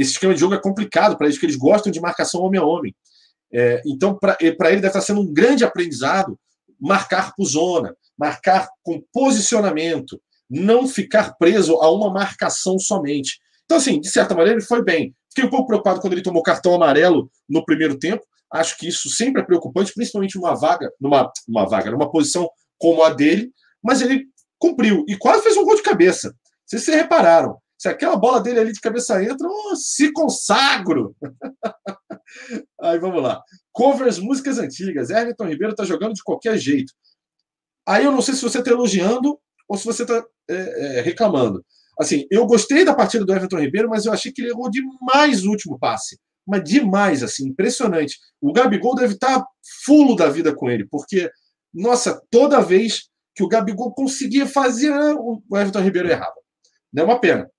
esse 0.00 0.12
esquema 0.12 0.32
de 0.32 0.40
jogo 0.40 0.54
é 0.54 0.60
complicado 0.60 1.16
para 1.16 1.26
eles, 1.26 1.36
porque 1.36 1.46
eles 1.46 1.56
gostam 1.56 1.92
de 1.92 2.00
marcação 2.00 2.40
homem 2.40 2.58
a 2.58 2.64
homem. 2.64 2.94
É, 3.52 3.82
então, 3.84 4.16
para 4.16 4.36
ele 4.40 4.80
deve 4.80 4.86
estar 4.86 5.00
sendo 5.00 5.20
um 5.20 5.32
grande 5.32 5.64
aprendizado 5.64 6.38
marcar 6.80 7.34
por 7.36 7.44
zona, 7.44 7.94
marcar 8.18 8.68
com 8.82 9.02
posicionamento, 9.12 10.20
não 10.48 10.88
ficar 10.88 11.34
preso 11.36 11.74
a 11.82 11.90
uma 11.90 12.10
marcação 12.10 12.78
somente. 12.78 13.38
Então, 13.64 13.76
assim, 13.76 14.00
de 14.00 14.08
certa 14.08 14.34
maneira, 14.34 14.58
ele 14.58 14.66
foi 14.66 14.82
bem. 14.82 15.14
Fiquei 15.28 15.44
um 15.44 15.50
pouco 15.50 15.66
preocupado 15.66 16.00
quando 16.00 16.14
ele 16.14 16.22
tomou 16.22 16.42
cartão 16.42 16.74
amarelo 16.74 17.30
no 17.48 17.64
primeiro 17.64 17.98
tempo. 17.98 18.24
Acho 18.52 18.76
que 18.78 18.88
isso 18.88 19.08
sempre 19.10 19.42
é 19.42 19.44
preocupante, 19.44 19.92
principalmente 19.94 20.36
numa 20.36 20.54
vaga, 20.54 20.90
numa, 20.98 21.30
uma 21.46 21.68
vaga, 21.68 21.90
numa 21.90 22.10
posição 22.10 22.48
como 22.78 23.02
a 23.02 23.10
dele, 23.10 23.52
mas 23.82 24.00
ele 24.00 24.26
cumpriu 24.58 25.04
e 25.06 25.16
quase 25.16 25.42
fez 25.42 25.56
um 25.56 25.64
gol 25.64 25.76
de 25.76 25.82
cabeça. 25.82 26.34
Vocês 26.66 26.82
se 26.82 26.90
repararam. 26.90 27.58
Se 27.80 27.88
aquela 27.88 28.14
bola 28.14 28.42
dele 28.42 28.60
ali 28.60 28.72
de 28.72 28.80
cabeça 28.80 29.24
entra, 29.24 29.48
oh, 29.48 29.74
se 29.74 30.12
consagro! 30.12 31.16
Aí 32.78 32.98
vamos 32.98 33.22
lá. 33.22 33.42
Covers, 33.72 34.18
músicas 34.18 34.58
antigas. 34.58 35.08
Everton 35.08 35.46
Ribeiro 35.46 35.74
tá 35.74 35.82
jogando 35.82 36.12
de 36.12 36.22
qualquer 36.22 36.58
jeito. 36.58 36.92
Aí 37.88 38.04
eu 38.04 38.12
não 38.12 38.20
sei 38.20 38.34
se 38.34 38.42
você 38.42 38.58
está 38.58 38.70
elogiando 38.70 39.40
ou 39.66 39.78
se 39.78 39.86
você 39.86 40.02
está 40.02 40.22
é, 40.50 40.98
é, 40.98 41.00
reclamando. 41.00 41.64
Assim, 41.98 42.26
eu 42.30 42.44
gostei 42.44 42.84
da 42.84 42.94
partida 42.94 43.24
do 43.24 43.32
Everton 43.32 43.60
Ribeiro, 43.60 43.88
mas 43.88 44.04
eu 44.04 44.12
achei 44.12 44.30
que 44.30 44.42
ele 44.42 44.50
errou 44.50 44.70
demais 44.70 45.46
o 45.46 45.48
último 45.48 45.78
passe. 45.78 46.20
Mas 46.46 46.62
demais, 46.62 47.22
assim, 47.22 47.48
impressionante. 47.48 48.18
O 48.42 48.52
Gabigol 48.52 48.94
deve 48.94 49.14
estar 49.14 49.42
fulo 49.86 50.14
da 50.14 50.28
vida 50.28 50.54
com 50.54 50.68
ele, 50.68 50.86
porque, 50.86 51.30
nossa, 51.72 52.20
toda 52.30 52.60
vez 52.60 53.08
que 53.34 53.42
o 53.42 53.48
Gabigol 53.48 53.94
conseguia 53.94 54.46
fazer, 54.46 54.92
o 55.16 55.40
Everton 55.54 55.80
Ribeiro 55.80 56.10
errava. 56.10 56.34
É 56.94 57.02
uma 57.02 57.18
pena. 57.18 57.50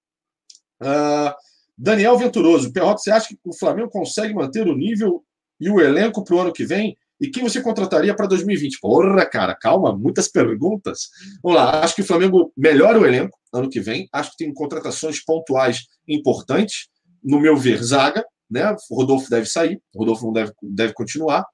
Uh, 0.82 1.34
Daniel 1.78 2.18
Venturoso, 2.18 2.72
Perrota, 2.74 3.00
você 3.00 3.12
acha 3.12 3.30
que 3.30 3.38
o 3.46 3.54
Flamengo 3.54 3.90
consegue 3.90 4.34
manter 4.34 4.68
o 4.68 4.76
nível 4.76 5.24
e 5.60 5.70
o 5.70 5.80
elenco 5.80 6.24
para 6.24 6.36
o 6.36 6.40
ano 6.40 6.54
que 6.54 6.66
vem? 6.66 6.98
E 7.20 7.30
quem 7.30 7.44
você 7.44 7.62
contrataria 7.62 8.16
para 8.16 8.26
2020? 8.26 8.80
Porra, 8.80 9.26
cara, 9.28 9.56
calma, 9.56 9.96
muitas 9.96 10.28
perguntas. 10.28 11.10
Vamos 11.44 11.58
lá, 11.58 11.84
acho 11.84 11.96
que 11.96 12.02
o 12.02 12.06
Flamengo 12.06 12.52
melhora 12.58 13.00
o 13.00 13.06
elenco 13.06 13.38
ano 13.54 13.70
que 13.70 13.80
vem. 13.80 14.10
Acho 14.12 14.32
que 14.32 14.38
tem 14.38 14.54
contratações 14.54 15.24
pontuais 15.24 15.86
importantes. 16.08 16.90
No 17.24 17.40
meu 17.40 17.56
ver, 17.56 17.84
zaga, 17.84 18.26
né? 18.50 18.76
O 18.90 18.96
Rodolfo 18.96 19.30
deve 19.30 19.46
sair, 19.46 19.80
o 19.94 20.00
Rodolfo 20.00 20.26
não 20.26 20.34
deve, 20.34 20.52
deve 20.64 20.94
continuar. 20.94 21.46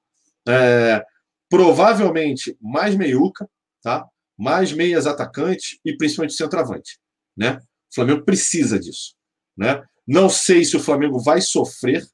É, 0.48 1.04
provavelmente 1.48 2.56
mais 2.60 2.94
meiuca, 2.94 3.48
tá? 3.82 4.06
Mais 4.38 4.72
meias 4.72 5.06
atacantes 5.06 5.78
e 5.84 5.96
principalmente 5.96 6.34
centroavante, 6.34 6.98
né? 7.36 7.58
O 7.90 7.94
Flamengo 7.94 8.24
precisa 8.24 8.78
disso, 8.78 9.14
né? 9.58 9.82
Não 10.06 10.30
sei 10.30 10.64
se 10.64 10.76
o 10.76 10.80
Flamengo 10.80 11.18
vai 11.18 11.40
sofrer 11.40 12.06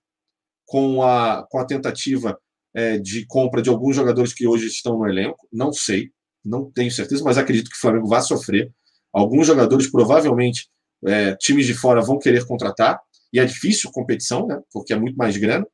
com 0.67 1.03
a, 1.03 1.47
com 1.49 1.59
a 1.59 1.65
tentativa 1.65 2.39
é, 2.75 2.99
de 2.99 3.27
compra 3.27 3.63
de 3.63 3.69
alguns 3.69 3.95
jogadores 3.95 4.33
que 4.33 4.47
hoje 4.47 4.67
estão 4.67 4.99
no 4.99 5.07
elenco. 5.07 5.47
Não 5.53 5.73
sei, 5.73 6.11
não 6.45 6.71
tenho 6.71 6.91
certeza, 6.91 7.23
mas 7.23 7.39
acredito 7.39 7.71
que 7.71 7.77
o 7.77 7.81
Flamengo 7.81 8.09
vai 8.09 8.23
sofrer. 8.23 8.73
Alguns 9.13 9.47
jogadores, 9.47 9.89
provavelmente, 9.89 10.69
é, 11.07 11.37
times 11.37 11.67
de 11.67 11.75
fora 11.75 12.01
vão 12.01 12.19
querer 12.19 12.45
contratar, 12.47 13.01
e 13.33 13.39
é 13.39 13.45
difícil 13.45 13.93
competição, 13.93 14.47
né? 14.47 14.61
Porque 14.73 14.93
é 14.93 14.97
muito 14.97 15.17
mais 15.17 15.37
grana. 15.37 15.67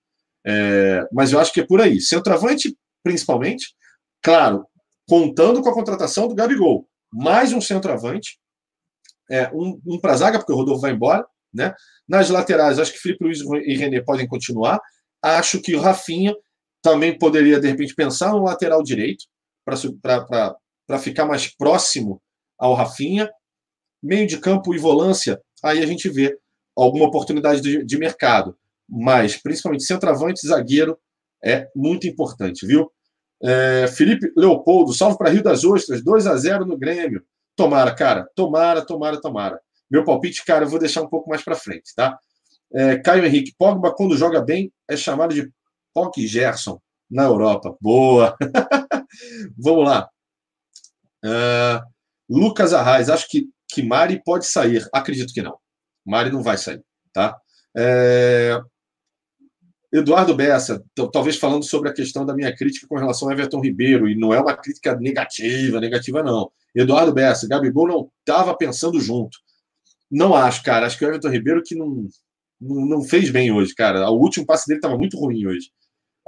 É, 0.46 1.06
mas 1.12 1.32
eu 1.32 1.38
acho 1.38 1.52
que 1.52 1.60
é 1.60 1.66
por 1.66 1.80
aí. 1.80 2.00
Centroavante, 2.00 2.76
principalmente, 3.02 3.74
claro, 4.22 4.66
contando 5.06 5.62
com 5.62 5.68
a 5.68 5.74
contratação 5.74 6.26
do 6.26 6.34
Gabigol. 6.34 6.88
Mais 7.12 7.52
um 7.52 7.60
centroavante, 7.60 8.38
é, 9.30 9.50
um, 9.52 9.80
um 9.86 10.00
para 10.00 10.16
zaga, 10.16 10.38
porque 10.38 10.52
o 10.52 10.56
Rodolfo 10.56 10.80
vai 10.80 10.92
embora. 10.92 11.26
Né? 11.52 11.74
Nas 12.08 12.30
laterais, 12.30 12.78
acho 12.78 12.92
que 12.92 12.98
Felipe 12.98 13.24
Luiz 13.24 13.40
e 13.40 13.76
René 13.76 14.00
podem 14.00 14.26
continuar. 14.26 14.80
Acho 15.22 15.60
que 15.60 15.74
o 15.74 15.80
Rafinha 15.80 16.34
também 16.82 17.18
poderia, 17.18 17.60
de 17.60 17.68
repente, 17.68 17.94
pensar 17.94 18.32
no 18.32 18.42
lateral 18.42 18.82
direito 18.82 19.24
para 19.64 20.98
ficar 20.98 21.26
mais 21.26 21.54
próximo 21.54 22.20
ao 22.58 22.74
Rafinha. 22.74 23.30
Meio 24.02 24.26
de 24.26 24.38
campo 24.38 24.74
e 24.74 24.78
volância, 24.78 25.38
aí 25.62 25.82
a 25.82 25.86
gente 25.86 26.08
vê 26.08 26.34
alguma 26.74 27.06
oportunidade 27.06 27.60
de, 27.60 27.84
de 27.84 27.98
mercado. 27.98 28.56
Mas, 28.88 29.36
principalmente, 29.36 29.84
centroavante, 29.84 30.46
zagueiro 30.46 30.98
é 31.44 31.68
muito 31.76 32.06
importante, 32.06 32.66
viu? 32.66 32.90
É, 33.42 33.86
Felipe 33.88 34.32
Leopoldo, 34.36 34.92
salve 34.92 35.16
para 35.16 35.30
Rio 35.30 35.42
das 35.42 35.64
Ostras, 35.64 36.02
2 36.02 36.26
a 36.26 36.36
0 36.36 36.64
no 36.64 36.78
Grêmio. 36.78 37.22
Tomara, 37.56 37.94
cara, 37.94 38.28
tomara, 38.34 38.84
tomara, 38.84 39.20
tomara. 39.20 39.60
Meu 39.90 40.04
palpite, 40.04 40.44
cara, 40.44 40.64
eu 40.64 40.68
vou 40.68 40.78
deixar 40.78 41.02
um 41.02 41.08
pouco 41.08 41.28
mais 41.28 41.42
para 41.42 41.56
frente, 41.56 41.94
tá? 41.96 42.18
É, 42.72 42.98
Caio 42.98 43.24
Henrique, 43.24 43.54
Pogba, 43.58 43.92
quando 43.92 44.16
joga 44.16 44.40
bem, 44.40 44.72
é 44.88 44.96
chamado 44.96 45.34
de 45.34 45.50
Pog 45.92 46.26
Gerson 46.26 46.80
na 47.10 47.24
Europa. 47.24 47.76
Boa! 47.80 48.36
Vamos 49.58 49.84
lá. 49.84 50.08
Uh, 51.24 51.82
Lucas 52.28 52.72
Arraes, 52.72 53.08
acho 53.08 53.28
que, 53.28 53.48
que 53.68 53.82
Mari 53.82 54.22
pode 54.24 54.46
sair. 54.46 54.86
Acredito 54.92 55.34
que 55.34 55.42
não. 55.42 55.58
Mari 56.06 56.30
não 56.30 56.42
vai 56.42 56.56
sair, 56.56 56.82
tá? 57.12 57.36
É... 57.76 58.60
Eduardo 59.92 60.36
Bessa, 60.36 60.84
talvez 61.12 61.36
falando 61.36 61.64
sobre 61.64 61.88
a 61.90 61.92
questão 61.92 62.24
da 62.24 62.32
minha 62.32 62.54
crítica 62.54 62.86
com 62.86 62.96
relação 62.96 63.26
ao 63.26 63.34
Everton 63.34 63.60
Ribeiro, 63.60 64.08
e 64.08 64.14
não 64.14 64.32
é 64.32 64.40
uma 64.40 64.56
crítica 64.56 64.94
negativa, 64.94 65.80
negativa 65.80 66.22
não. 66.22 66.52
Eduardo 66.72 67.12
Bessa, 67.12 67.48
Gabigol 67.48 67.88
não 67.88 68.10
estava 68.20 68.56
pensando 68.56 69.00
junto. 69.00 69.36
Não 70.10 70.34
acho, 70.34 70.62
cara. 70.62 70.86
Acho 70.86 70.98
que 70.98 71.04
o 71.04 71.08
Everton 71.08 71.28
Ribeiro 71.28 71.62
que 71.64 71.74
não, 71.74 72.08
não, 72.60 72.86
não 72.86 73.02
fez 73.02 73.30
bem 73.30 73.52
hoje, 73.52 73.74
cara. 73.74 74.10
O 74.10 74.18
último 74.18 74.46
passe 74.46 74.66
dele 74.66 74.78
estava 74.78 74.98
muito 74.98 75.18
ruim 75.18 75.46
hoje. 75.46 75.70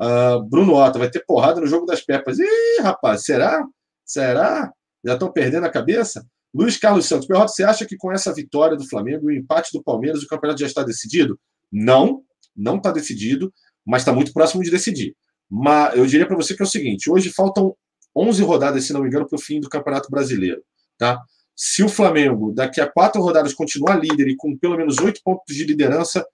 Uh, 0.01 0.43
Bruno 0.49 0.75
Otto 0.75 0.99
vai 0.99 1.11
ter 1.11 1.25
porrada 1.27 1.61
no 1.61 1.67
jogo 1.67 1.87
das 1.87 2.01
Pepas. 2.01 2.39
Ih, 2.39 2.81
rapaz, 2.81 3.25
será? 3.25 3.65
Será? 4.05 4.73
Já 5.05 5.15
estão 5.15 5.33
perdendo 5.33 5.67
a 5.67 5.71
cabeça? 5.71 6.25
Luiz 6.55 6.77
Carlos 6.77 7.07
Santos, 7.07 7.27
Perrota, 7.27 7.49
você 7.49 7.65
acha 7.65 7.87
que 7.87 7.97
com 7.97 8.13
essa 8.13 8.33
vitória 8.33 8.77
do 8.77 8.87
Flamengo 8.87 9.31
e 9.31 9.35
o 9.35 9.39
empate 9.39 9.71
do 9.73 9.83
Palmeiras, 9.83 10.23
o 10.23 10.27
campeonato 10.27 10.61
já 10.61 10.67
está 10.67 10.83
decidido? 10.83 11.39
Não, 11.71 12.23
não 12.55 12.77
está 12.77 12.93
decidido, 12.93 13.53
mas 13.87 14.03
está 14.03 14.13
muito 14.13 14.33
próximo 14.33 14.63
de 14.63 14.71
decidir. 14.71 15.17
Mas 15.51 15.97
eu 15.97 16.07
diria 16.07 16.27
para 16.27 16.37
você 16.37 16.55
que 16.55 16.63
é 16.63 16.65
o 16.65 16.69
seguinte: 16.69 17.11
hoje 17.11 17.31
faltam 17.31 17.75
11 18.15 18.43
rodadas, 18.43 18.85
se 18.85 18.93
não 18.93 19.01
me 19.01 19.09
engano, 19.09 19.27
para 19.27 19.37
o 19.37 19.41
fim 19.41 19.61
do 19.61 19.69
Campeonato 19.69 20.11
Brasileiro. 20.11 20.63
Tá? 20.99 21.21
Se 21.55 21.83
o 21.83 21.89
Flamengo, 21.89 22.53
daqui 22.53 22.81
a 22.81 22.91
quatro 22.91 23.21
rodadas, 23.21 23.55
continuar 23.55 23.97
líder 23.97 24.29
e 24.29 24.37
com 24.37 24.57
pelo 24.57 24.77
menos 24.77 24.99
oito 24.99 25.21
pontos 25.23 25.55
de 25.55 25.65
liderança, 25.65 26.27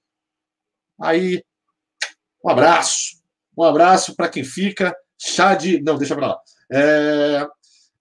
aí 1.01 1.43
um 2.45 2.51
abraço. 2.51 3.19
Um 3.57 3.63
abraço 3.63 4.15
para 4.15 4.29
quem 4.29 4.45
fica. 4.45 4.97
Chá 5.19 5.55
de. 5.55 5.83
Não, 5.83 5.99
deixa 5.99 6.15
para 6.15 6.29
lá. 6.29 6.41
É... 6.73 7.47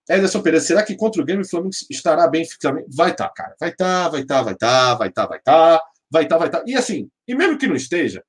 Ederson 0.09 0.41
Pereira, 0.41 0.63
será 0.63 0.84
que 0.84 0.95
contra 0.95 1.22
o 1.22 1.26
Grêmio 1.26 1.43
o 1.43 1.49
Flamengo 1.49 1.74
estará 1.89 2.28
bem 2.28 2.45
fisicamente? 2.45 2.88
Vai 2.95 3.11
estar, 3.11 3.28
tá, 3.28 3.34
cara. 3.34 3.55
Vai 3.59 3.70
estar, 3.70 4.03
tá, 4.03 4.09
vai 4.09 4.22
estar, 4.22 4.36
tá, 4.36 4.43
vai 4.43 4.53
estar, 4.53 4.95
vai 4.95 5.09
estar, 5.09 5.28
vai 5.28 5.38
estar, 5.38 5.82
vai 6.09 6.24
estar, 6.24 6.38
vai 6.38 6.47
estar. 6.47 6.63
E 6.65 6.76
assim, 6.76 7.09
e 7.28 7.36
mesmo 7.36 7.57
que 7.57 7.68
não 7.68 7.76
esteja, 7.76 8.24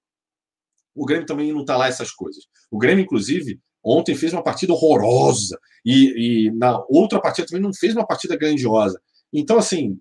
o 0.94 1.04
Grêmio 1.04 1.26
também 1.26 1.52
não 1.52 1.60
está 1.60 1.76
lá 1.76 1.86
essas 1.86 2.10
coisas. 2.10 2.44
O 2.70 2.78
Grêmio, 2.78 3.04
inclusive, 3.04 3.60
ontem 3.84 4.14
fez 4.14 4.32
uma 4.32 4.42
partida 4.42 4.72
horrorosa. 4.72 5.58
E, 5.84 6.46
e, 6.46 6.50
na 6.52 6.82
outra 6.88 7.20
partida 7.20 7.46
também 7.46 7.62
não 7.62 7.72
fez 7.72 7.94
uma 7.94 8.06
partida 8.06 8.36
grandiosa. 8.36 9.00
Então, 9.32 9.58
assim, 9.58 9.98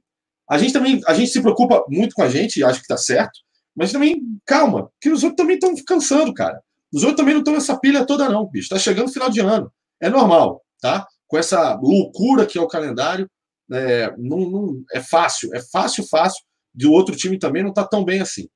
a 0.50 0.58
gente 0.58 0.74
também 0.74 1.02
a 1.06 1.14
gente 1.14 1.32
se 1.32 1.42
preocupa 1.42 1.84
muito 1.90 2.16
com 2.16 2.24
a 2.24 2.30
gente, 2.30 2.64
acho 2.64 2.80
que 2.80 2.86
está 2.86 2.98
certo, 2.98 3.40
mas 3.76 3.92
também, 3.92 4.22
calma, 4.46 4.90
que 5.00 5.10
os 5.10 5.24
outros 5.24 5.38
também 5.38 5.56
estão 5.56 5.74
cansando, 5.86 6.34
cara. 6.34 6.62
Os 6.92 7.04
outros 7.04 7.18
também 7.18 7.34
não 7.34 7.42
estão 7.42 7.54
nessa 7.54 7.78
pilha 7.80 8.06
toda, 8.06 8.30
não, 8.30 8.48
bicho. 8.48 8.66
Está 8.66 8.80
chegando 8.80 9.08
o 9.08 9.12
final 9.12 9.30
de 9.30 9.40
ano. 9.40 9.72
É 10.00 10.10
normal, 10.10 10.64
tá? 10.82 11.06
Com 11.28 11.38
essa 11.38 11.76
loucura 11.76 12.46
que 12.46 12.58
é 12.58 12.62
o 12.62 12.68
calendário, 12.68 13.30
é, 13.72 14.14
não, 14.18 14.50
não, 14.50 14.84
é 14.92 15.02
fácil, 15.02 15.54
é 15.54 15.62
fácil, 15.62 16.08
fácil. 16.08 16.44
De 16.74 16.88
outro 16.88 17.16
time 17.16 17.38
também 17.38 17.62
não 17.62 17.70
está 17.70 17.86
tão 17.86 18.04
bem 18.04 18.22
assim. 18.22 18.48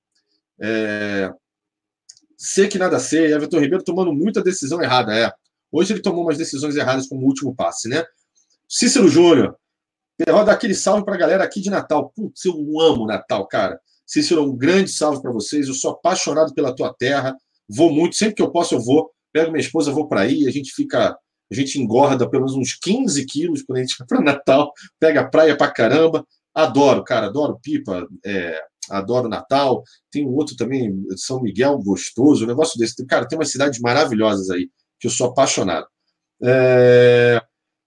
É, 0.60 1.32
Sei 2.44 2.68
que 2.68 2.80
nada 2.80 3.00
sei, 3.00 3.32
Everton 3.32 3.60
Ribeiro 3.60 3.84
tomando 3.84 4.12
muita 4.12 4.42
decisão 4.42 4.82
errada, 4.82 5.16
é. 5.16 5.32
Hoje 5.72 5.94
ele 5.94 6.02
tomou 6.02 6.24
umas 6.24 6.40
decisões 6.40 6.76
erradas 6.76 7.08
como 7.08 7.28
último 7.28 7.56
passe, 7.56 7.88
né? 7.88 8.04
Cícero 8.68 9.08
Júnior, 9.08 9.56
Perró 10.18 10.44
dá 10.44 10.54
aquele 10.54 10.74
salve 10.74 11.06
para 11.06 11.14
a 11.14 11.18
galera 11.18 11.44
aqui 11.44 11.62
de 11.62 11.70
Natal. 11.70 12.12
Putz, 12.16 12.46
eu 12.46 12.56
amo 12.82 13.06
Natal, 13.06 13.48
cara. 13.48 13.80
Cícero, 14.08 14.44
um 14.44 14.58
grande 14.58 14.92
salve 14.92 15.22
para 15.22 15.32
vocês. 15.32 15.68
Eu 15.68 15.76
sou 15.76 15.92
apaixonado 15.92 16.52
pela 16.56 16.76
tua 16.76 16.92
terra. 16.94 17.36
Vou 17.70 17.92
muito, 17.92 18.16
sempre 18.16 18.36
que 18.36 18.42
eu 18.42 18.52
posso, 18.52 18.74
eu 18.74 18.82
vou. 18.82 19.12
Pego 19.32 19.52
minha 19.52 19.62
esposa, 19.62 19.92
vou 19.92 20.08
para 20.08 20.22
aí. 20.22 20.48
A 20.48 20.52
gente 20.52 20.74
fica, 20.74 21.16
a 21.16 21.56
gente 21.56 21.80
engorda 21.80 22.28
pelo 22.28 22.44
menos 22.44 22.58
uns 22.58 22.74
15 22.74 23.24
quilos 23.28 23.62
quando 23.62 23.78
a 23.78 23.82
gente 23.82 23.96
vai 24.00 24.08
para 24.08 24.22
Natal. 24.22 24.72
Pega 25.00 25.30
praia 25.30 25.56
para 25.56 25.72
caramba. 25.72 26.26
Adoro, 26.56 27.04
cara, 27.04 27.28
adoro 27.28 27.60
pipa, 27.62 28.06
é, 28.26 28.62
adoro 28.92 29.28
Natal. 29.28 29.84
Tem 30.12 30.26
um 30.26 30.34
outro 30.34 30.56
também, 30.56 30.94
São 31.16 31.42
Miguel, 31.42 31.78
gostoso, 31.80 32.44
um 32.44 32.48
negócio 32.48 32.78
desse. 32.80 33.06
Cara, 33.06 33.28
tem 33.28 33.38
umas 33.38 33.52
cidades 33.52 33.80
maravilhosas 33.80 34.50
aí, 34.50 34.70
que 35.00 35.08
eu 35.08 35.12
sou 35.12 35.28
apaixonado. 35.28 35.88
É... 36.44 37.42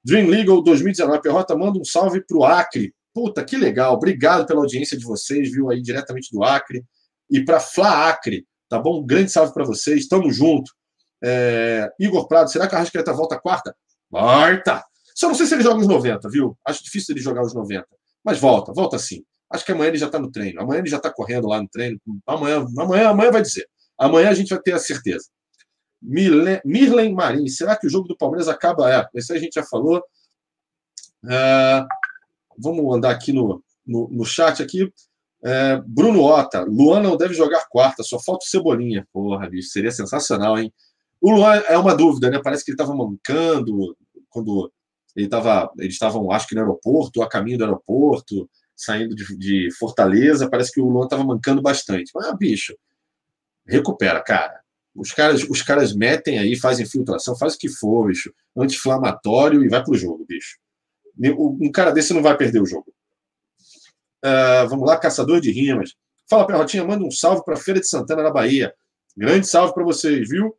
Dream 0.05 0.29
Legal 0.29 0.63
2019, 0.63 1.23
Perrota, 1.23 1.57
manda 1.57 1.79
um 1.79 1.85
salve 1.85 2.25
para 2.27 2.37
o 2.37 2.45
Acre. 2.45 2.95
Puta, 3.15 3.45
que 3.45 3.57
legal. 3.57 3.95
Obrigado 3.95 4.47
pela 4.47 4.61
audiência 4.61 4.99
de 4.99 5.05
vocês, 5.05 5.51
viu 5.51 5.71
aí 5.71 5.81
diretamente 5.81 6.29
do 6.33 6.43
Acre. 6.43 6.85
E 7.31 7.45
para 7.45 7.61
Fla 7.61 8.09
Acre, 8.09 8.45
tá 8.69 8.79
bom? 8.79 9.01
Um 9.01 9.07
grande 9.07 9.31
salve 9.31 9.55
para 9.55 9.65
vocês. 9.65 10.07
Tamo 10.07 10.31
junto. 10.31 10.71
É... 11.23 11.89
Igor 11.99 12.29
Prado, 12.29 12.51
será 12.51 12.69
que 12.69 12.75
a 12.75 12.79
Rascaeta 12.79 13.13
volta 13.13 13.41
quarta? 13.41 13.75
Quarta! 14.11 14.85
Só 15.15 15.29
não 15.29 15.35
sei 15.35 15.47
se 15.47 15.55
ele 15.55 15.63
joga 15.63 15.81
os 15.81 15.87
90, 15.87 16.29
viu? 16.29 16.59
Acho 16.67 16.83
difícil 16.83 17.15
ele 17.15 17.23
jogar 17.23 17.43
os 17.43 17.55
90. 17.55 17.87
Mas 18.25 18.39
volta, 18.39 18.73
volta 18.73 18.99
sim. 18.99 19.25
Acho 19.51 19.65
que 19.65 19.73
amanhã 19.73 19.89
ele 19.89 19.99
já 19.99 20.07
está 20.07 20.19
no 20.19 20.31
treino. 20.31 20.61
Amanhã 20.61 20.81
ele 20.81 20.91
já 20.91 20.97
está 20.97 21.13
correndo 21.13 21.49
lá 21.49 21.61
no 21.61 21.69
treino. 21.69 22.01
Amanhã, 22.27 22.67
amanhã, 22.79 23.09
amanhã 23.11 23.31
vai 23.31 23.43
dizer. 23.43 23.69
Amanhã 23.99 24.31
a 24.31 24.35
gente 24.35 24.51
vai 24.51 24.61
ter 24.61 24.73
a 24.73 24.79
certeza. 24.79 25.27
Mirlen 26.03 27.15
Marim, 27.15 27.47
será 27.49 27.77
que 27.77 27.87
o 27.87 27.91
jogo 27.91 28.09
do 28.09 28.17
Palmeiras 28.17 28.49
acaba? 28.49 28.93
É, 28.93 29.07
esse 29.15 29.33
a 29.33 29.39
gente 29.39 29.55
já 29.55 29.63
falou. 29.63 30.03
É, 31.27 31.85
vamos 32.59 32.95
andar 32.95 33.11
aqui 33.11 33.33
no, 33.33 33.63
no, 33.87 34.09
no 34.09 34.25
chat 34.25 34.63
aqui. 34.63 34.93
É, 35.43 35.81
Bruno 35.87 36.23
Ota, 36.23 36.63
Luan 36.63 37.03
não 37.03 37.17
deve 37.17 37.35
jogar 37.35 37.67
quarta, 37.69 38.03
só 38.03 38.19
falta 38.19 38.45
o 38.45 38.49
Cebolinha. 38.49 39.07
Porra, 39.13 39.49
bicho, 39.49 39.69
seria 39.69 39.91
sensacional, 39.91 40.59
hein? 40.59 40.73
O 41.21 41.31
Luan 41.31 41.57
é 41.69 41.79
uma 41.79 41.95
dúvida, 41.95 42.31
né? 42.31 42.41
Parece 42.43 42.65
que 42.65 42.71
ele 42.71 42.75
estava 42.75 42.95
mancando 42.95 43.97
quando 44.29 44.71
ele 45.15 45.27
estava, 45.27 45.71
eles 45.79 45.95
estavam, 45.95 46.31
acho 46.33 46.49
que 46.49 46.55
no 46.55 46.61
aeroporto, 46.61 47.23
a 47.23 47.29
caminho 47.29 47.57
do 47.57 47.65
aeroporto, 47.65 48.51
saindo 48.77 49.15
de, 49.15 49.37
de 49.37 49.69
Fortaleza. 49.79 50.49
Parece 50.49 50.73
que 50.73 50.81
o 50.81 50.89
Luan 50.89 51.05
estava 51.05 51.25
mancando 51.25 51.63
bastante. 51.63 52.11
Mas, 52.15 52.27
ah, 52.27 52.37
bicho, 52.37 52.77
recupera, 53.67 54.23
cara. 54.23 54.61
Os 54.95 55.13
caras, 55.13 55.43
os 55.49 55.61
caras 55.61 55.95
metem 55.95 56.39
aí, 56.39 56.57
fazem 56.57 56.87
filtração, 56.87 57.37
faz 57.37 57.55
o 57.55 57.59
que 57.59 57.69
for, 57.69 58.07
bicho. 58.07 58.33
Anti-inflamatório 58.57 59.65
e 59.65 59.69
vai 59.69 59.83
pro 59.83 59.95
jogo, 59.95 60.25
bicho. 60.27 60.59
Um 61.19 61.71
cara 61.71 61.91
desse 61.91 62.13
não 62.15 62.23
vai 62.23 62.37
perder 62.37 62.61
o 62.61 62.67
jogo. 62.67 62.93
Uh, 64.25 64.69
vamos 64.69 64.87
lá, 64.87 64.97
caçador 64.97 65.41
de 65.41 65.51
rimas. 65.51 65.95
Fala, 66.29 66.47
Perrotinha, 66.47 66.85
manda 66.85 67.05
um 67.05 67.11
salve 67.11 67.45
para 67.45 67.57
Feira 67.57 67.81
de 67.81 67.89
Santana, 67.89 68.23
na 68.23 68.31
Bahia. 68.31 68.75
Grande 69.17 69.47
salve 69.47 69.75
para 69.75 69.85
vocês, 69.85 70.29
viu? 70.29 70.57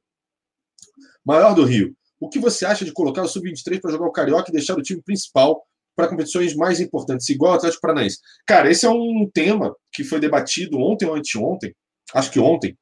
Maior 1.25 1.55
do 1.55 1.65
Rio. 1.65 1.95
O 2.19 2.29
que 2.29 2.39
você 2.39 2.65
acha 2.65 2.85
de 2.85 2.93
colocar 2.93 3.23
o 3.23 3.27
Sub-23 3.27 3.81
para 3.81 3.91
jogar 3.91 4.05
o 4.05 4.11
Carioca 4.11 4.49
e 4.49 4.53
deixar 4.53 4.77
o 4.77 4.81
time 4.81 5.01
principal 5.01 5.65
para 5.95 6.07
competições 6.07 6.55
mais 6.55 6.79
importantes, 6.79 7.29
igual 7.29 7.53
o 7.53 7.55
Atlético 7.55 7.81
Paranaense? 7.81 8.19
Cara, 8.45 8.69
esse 8.69 8.85
é 8.85 8.89
um 8.89 9.29
tema 9.33 9.75
que 9.91 10.03
foi 10.03 10.19
debatido 10.19 10.77
ontem 10.79 11.05
ou 11.05 11.15
anteontem, 11.15 11.73
acho 12.13 12.31
que 12.31 12.39
ontem, 12.39 12.77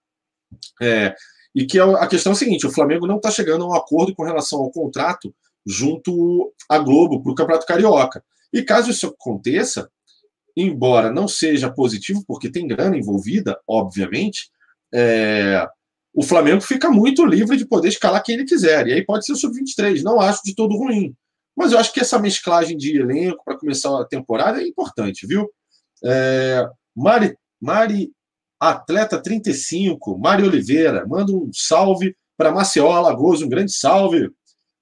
é, 0.82 1.14
e 1.56 1.66
que 1.66 1.78
é 1.78 1.82
a 1.82 2.08
questão 2.08 2.32
é 2.32 2.36
a 2.36 2.38
seguinte: 2.38 2.66
o 2.66 2.72
Flamengo 2.72 3.08
não 3.08 3.18
está 3.18 3.30
chegando 3.30 3.64
a 3.64 3.68
um 3.68 3.74
acordo 3.74 4.16
com 4.16 4.24
relação 4.24 4.60
ao 4.60 4.72
contrato 4.72 5.34
junto 5.66 6.54
à 6.68 6.78
Globo 6.78 7.22
para 7.22 7.32
o 7.32 7.36
Campeonato 7.36 7.66
Carioca. 7.66 8.24
E 8.52 8.62
caso 8.62 8.92
isso 8.92 9.08
aconteça, 9.08 9.90
embora 10.56 11.12
não 11.12 11.28
seja 11.28 11.72
positivo, 11.72 12.24
porque 12.28 12.52
tem 12.52 12.68
grana 12.68 12.98
envolvida, 12.98 13.60
obviamente, 13.68 14.50
é, 14.94 15.66
o 16.14 16.22
Flamengo 16.22 16.62
fica 16.62 16.90
muito 16.92 17.26
livre 17.26 17.58
de 17.58 17.66
poder 17.66 17.88
escalar 17.88 18.24
quem 18.24 18.36
ele 18.36 18.46
quiser. 18.46 18.88
E 18.88 18.94
aí 18.94 19.04
pode 19.04 19.26
ser 19.26 19.34
o 19.34 19.36
sub-23, 19.36 20.04
não 20.04 20.20
acho 20.20 20.42
de 20.44 20.54
todo 20.54 20.78
ruim. 20.78 21.16
Mas 21.56 21.72
eu 21.72 21.80
acho 21.80 21.94
que 21.94 22.00
essa 22.00 22.20
mesclagem 22.20 22.78
de 22.78 22.98
elenco 22.98 23.44
para 23.44 23.58
começar 23.58 24.00
a 24.00 24.06
temporada 24.06 24.62
é 24.62 24.68
importante, 24.68 25.28
viu? 25.28 25.50
É, 26.04 26.68
Mari, 26.96 27.38
Mari 27.62 28.12
Atleta 28.60 29.22
35, 29.22 30.18
Mari 30.18 30.44
Oliveira, 30.44 31.06
manda 31.06 31.32
um 31.32 31.50
salve 31.54 32.16
para 32.38 32.52
Maceió 32.52 32.92
Alagoas, 32.92 33.42
um 33.42 33.50
grande 33.50 33.74
salve. 33.74 34.32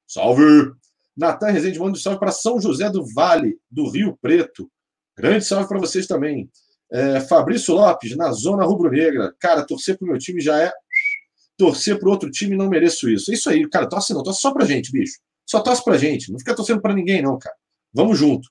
Salve! 0.08 0.72
Natan 1.18 1.52
Rezende 1.52 1.80
manda 1.80 1.92
um 1.92 2.02
salve 2.02 2.20
para 2.20 2.32
São 2.32 2.60
José 2.60 2.90
do 2.90 3.06
Vale, 3.14 3.58
do 3.70 3.90
Rio 3.90 4.18
Preto. 4.22 4.70
Grande 5.18 5.44
salve 5.44 5.68
para 5.68 5.80
vocês 5.80 6.08
também. 6.08 6.50
É, 6.92 7.22
Fabrício 7.22 7.74
Lopes, 7.74 8.16
na 8.16 8.32
Zona 8.32 8.66
Rubro-Negra. 8.66 9.34
Cara, 9.40 9.66
torcer 9.66 9.98
para 9.98 10.06
o 10.06 10.10
meu 10.10 10.18
time 10.18 10.42
já 10.42 10.58
é 10.62 10.72
torcer 11.58 12.00
para 12.00 12.10
outro 12.10 12.32
time 12.32 12.56
não 12.56 12.70
mereço 12.70 13.10
isso. 13.10 13.32
É 13.32 13.36
isso 13.36 13.50
aí, 13.50 13.68
cara, 13.70 13.88
torce 13.88 14.14
não, 14.14 14.24
torce 14.24 14.42
só 14.42 14.52
pra 14.52 14.66
gente, 14.66 14.92
bicho. 14.92 15.20
Só 15.52 15.60
torce 15.60 15.84
pra 15.84 15.98
gente. 15.98 16.32
Não 16.32 16.40
fica 16.40 16.56
torcendo 16.56 16.82
para 16.82 16.94
ninguém, 16.94 17.22
não, 17.22 17.38
cara. 17.38 17.56
Vamos 17.94 18.18
junto. 18.18 18.48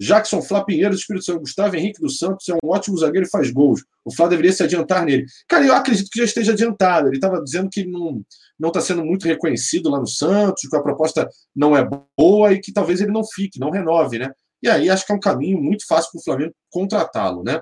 Jackson 0.00 0.42
Flá 0.42 0.64
Pinheiro 0.64 0.90
do 0.90 0.98
Espírito 0.98 1.24
Santo, 1.26 1.40
Gustavo 1.40 1.76
Henrique 1.76 2.00
dos 2.00 2.18
Santos 2.18 2.48
é 2.48 2.54
um 2.54 2.70
ótimo 2.70 2.98
zagueiro 2.98 3.24
e 3.24 3.30
faz 3.30 3.52
gols. 3.52 3.84
O 4.04 4.12
Flá 4.12 4.26
deveria 4.26 4.52
se 4.52 4.62
adiantar 4.62 5.04
nele. 5.04 5.26
Cara, 5.46 5.64
eu 5.64 5.74
acredito 5.74 6.10
que 6.10 6.18
já 6.18 6.24
esteja 6.24 6.52
adiantado. 6.52 7.06
Ele 7.06 7.18
estava 7.18 7.40
dizendo 7.40 7.68
que 7.70 7.86
não 7.86 8.24
não 8.58 8.68
está 8.68 8.80
sendo 8.80 9.04
muito 9.04 9.26
reconhecido 9.26 9.88
lá 9.88 10.00
no 10.00 10.08
Santos, 10.08 10.68
que 10.68 10.76
a 10.76 10.82
proposta 10.82 11.28
não 11.54 11.76
é 11.76 11.88
boa 12.18 12.52
e 12.52 12.60
que 12.60 12.72
talvez 12.72 13.00
ele 13.00 13.12
não 13.12 13.22
fique, 13.24 13.60
não 13.60 13.70
renove, 13.70 14.18
né? 14.18 14.32
E 14.60 14.68
aí 14.68 14.90
acho 14.90 15.06
que 15.06 15.12
é 15.12 15.14
um 15.14 15.20
caminho 15.20 15.62
muito 15.62 15.86
fácil 15.86 16.10
para 16.10 16.18
o 16.18 16.24
Flamengo 16.24 16.54
contratá-lo, 16.68 17.44
né? 17.44 17.60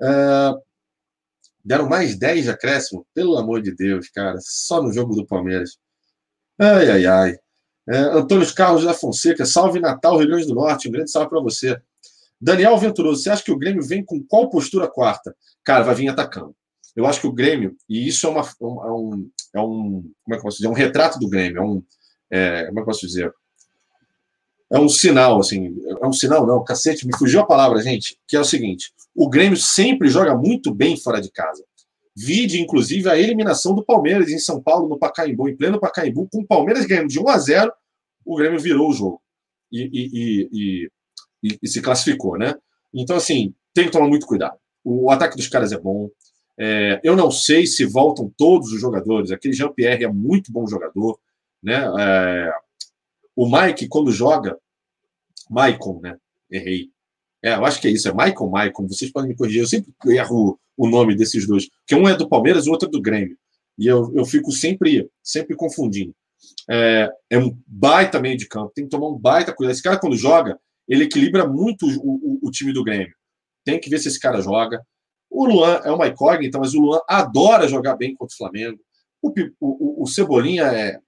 Uh, 0.00 0.58
Deram 1.64 1.88
mais 1.88 2.18
10 2.18 2.44
de 2.44 2.50
acréscimo, 2.50 3.06
pelo 3.14 3.36
amor 3.36 3.60
de 3.60 3.74
Deus, 3.74 4.08
cara, 4.08 4.38
só 4.40 4.82
no 4.82 4.92
jogo 4.92 5.14
do 5.14 5.26
Palmeiras. 5.26 5.76
Ai, 6.58 6.90
ai, 6.90 7.06
ai. 7.06 7.38
É, 7.90 7.98
Antônio 7.98 8.54
Carlos 8.54 8.84
da 8.84 8.94
Fonseca, 8.94 9.44
salve 9.44 9.80
Natal, 9.80 10.18
Rio 10.18 10.28
Grande 10.28 10.46
do 10.46 10.54
Norte, 10.54 10.88
um 10.88 10.92
grande 10.92 11.10
salve 11.10 11.28
para 11.28 11.40
você. 11.40 11.80
Daniel 12.40 12.78
Venturoso, 12.78 13.22
você 13.22 13.30
acha 13.30 13.42
que 13.42 13.52
o 13.52 13.58
Grêmio 13.58 13.82
vem 13.82 14.04
com 14.04 14.22
qual 14.22 14.48
postura 14.48 14.88
quarta? 14.88 15.34
Cara, 15.64 15.84
vai 15.84 15.94
vir 15.94 16.08
atacando. 16.08 16.54
Eu 16.94 17.06
acho 17.06 17.20
que 17.20 17.26
o 17.26 17.32
Grêmio, 17.32 17.76
e 17.88 18.06
isso 18.08 18.26
é, 18.26 18.30
uma, 18.30 18.42
é 18.42 18.90
um, 18.90 19.30
é 19.54 19.60
um 19.60 20.10
como 20.24 20.34
é 20.34 20.36
que 20.36 20.42
posso 20.42 20.56
dizer, 20.58 20.68
é 20.68 20.70
um 20.70 20.74
retrato 20.74 21.18
do 21.18 21.28
Grêmio, 21.28 21.58
é 21.58 21.62
um, 21.62 21.82
é, 22.30 22.66
como 22.66 22.78
é 22.78 22.82
que 22.82 22.86
posso 22.86 23.06
dizer? 23.06 23.32
é 24.70 24.78
um 24.78 24.88
sinal, 24.88 25.40
assim, 25.40 25.76
é 26.00 26.06
um 26.06 26.12
sinal, 26.12 26.46
não, 26.46 26.62
cacete, 26.62 27.06
me 27.06 27.16
fugiu 27.18 27.40
a 27.40 27.46
palavra, 27.46 27.82
gente, 27.82 28.16
que 28.26 28.36
é 28.36 28.40
o 28.40 28.44
seguinte: 28.44 28.92
o 29.14 29.28
Grêmio 29.28 29.56
sempre 29.56 30.08
joga 30.08 30.34
muito 30.36 30.72
bem 30.72 30.96
fora 30.96 31.20
de 31.20 31.30
casa. 31.30 31.64
Vide, 32.16 32.60
inclusive, 32.60 33.08
a 33.08 33.18
eliminação 33.18 33.74
do 33.74 33.84
Palmeiras 33.84 34.30
em 34.30 34.38
São 34.38 34.62
Paulo, 34.62 34.88
no 34.88 34.98
Pacaembu, 34.98 35.48
em 35.48 35.56
pleno 35.56 35.80
Pacaembu, 35.80 36.28
com 36.30 36.40
o 36.40 36.46
Palmeiras 36.46 36.84
ganhando 36.84 37.08
de 37.08 37.18
1 37.18 37.28
a 37.28 37.38
0, 37.38 37.72
o 38.32 38.36
Grêmio 38.36 38.60
virou 38.60 38.90
o 38.90 38.92
jogo 38.92 39.20
e, 39.72 39.82
e, 39.92 40.88
e, 41.42 41.58
e, 41.62 41.68
se 41.68 41.82
classificou, 41.82 42.38
né? 42.38 42.54
Então, 42.94 43.16
assim, 43.16 43.54
tem 43.74 43.86
que 43.86 43.90
tomar 43.90 44.08
muito 44.08 44.26
cuidado. 44.26 44.56
O 44.84 45.10
ataque 45.10 45.36
dos 45.36 45.48
caras 45.48 45.72
é 45.72 45.78
bom. 45.78 46.08
É, 46.58 47.00
eu 47.02 47.16
não 47.16 47.30
sei 47.30 47.66
se 47.66 47.84
voltam 47.84 48.32
todos 48.36 48.72
os 48.72 48.80
jogadores. 48.80 49.30
Aquele 49.30 49.54
Jean-Pierre 49.54 50.04
é 50.04 50.08
muito 50.08 50.52
bom 50.52 50.66
jogador. 50.66 51.18
Né? 51.62 51.82
É, 51.98 52.52
o 53.34 53.50
Mike, 53.50 53.88
quando 53.88 54.10
joga, 54.10 54.58
Maicon, 55.48 56.00
né? 56.00 56.16
Errei. 56.50 56.90
É, 57.42 57.54
eu 57.54 57.64
acho 57.64 57.80
que 57.80 57.88
é 57.88 57.90
isso, 57.90 58.08
é 58.08 58.12
Michael 58.12 58.50
Maicon. 58.50 58.86
Vocês 58.86 59.10
podem 59.10 59.30
me 59.30 59.36
corrigir. 59.36 59.62
Eu 59.62 59.66
sempre 59.66 59.92
erro 60.06 60.58
o 60.76 60.88
nome 60.88 61.16
desses 61.16 61.46
dois, 61.46 61.68
porque 61.68 61.94
um 61.94 62.08
é 62.08 62.16
do 62.16 62.28
Palmeiras 62.28 62.66
e 62.66 62.68
o 62.68 62.72
outro 62.72 62.88
é 62.88 62.90
do 62.90 63.02
Grêmio. 63.02 63.36
E 63.78 63.86
eu, 63.86 64.12
eu 64.14 64.24
fico 64.24 64.52
sempre, 64.52 65.10
sempre 65.22 65.56
confundindo. 65.56 66.14
É, 66.68 67.08
é 67.30 67.38
um 67.38 67.56
baita 67.66 68.20
meio 68.20 68.36
de 68.36 68.48
campo, 68.48 68.72
tem 68.74 68.84
que 68.84 68.90
tomar 68.90 69.08
um 69.08 69.18
baita 69.18 69.52
cuidado. 69.52 69.74
Esse 69.74 69.82
cara, 69.82 69.98
quando 69.98 70.16
joga, 70.16 70.58
ele 70.88 71.04
equilibra 71.04 71.46
muito 71.46 71.86
o, 71.86 72.38
o, 72.44 72.48
o 72.48 72.50
time 72.50 72.72
do 72.72 72.84
Grêmio. 72.84 73.14
Tem 73.64 73.78
que 73.80 73.90
ver 73.90 73.98
se 73.98 74.08
esse 74.08 74.18
cara 74.18 74.40
joga. 74.40 74.80
O 75.30 75.46
Luan 75.46 75.80
é 75.84 75.90
uma 75.90 76.08
incógnita, 76.08 76.58
mas 76.58 76.74
o 76.74 76.80
Luan 76.80 77.00
adora 77.08 77.68
jogar 77.68 77.96
bem 77.96 78.14
contra 78.14 78.34
o 78.34 78.36
Flamengo. 78.36 78.78
O, 79.22 79.32
o, 79.60 80.02
o, 80.02 80.06
Cebolinha 80.06 80.64
é. 80.64 80.98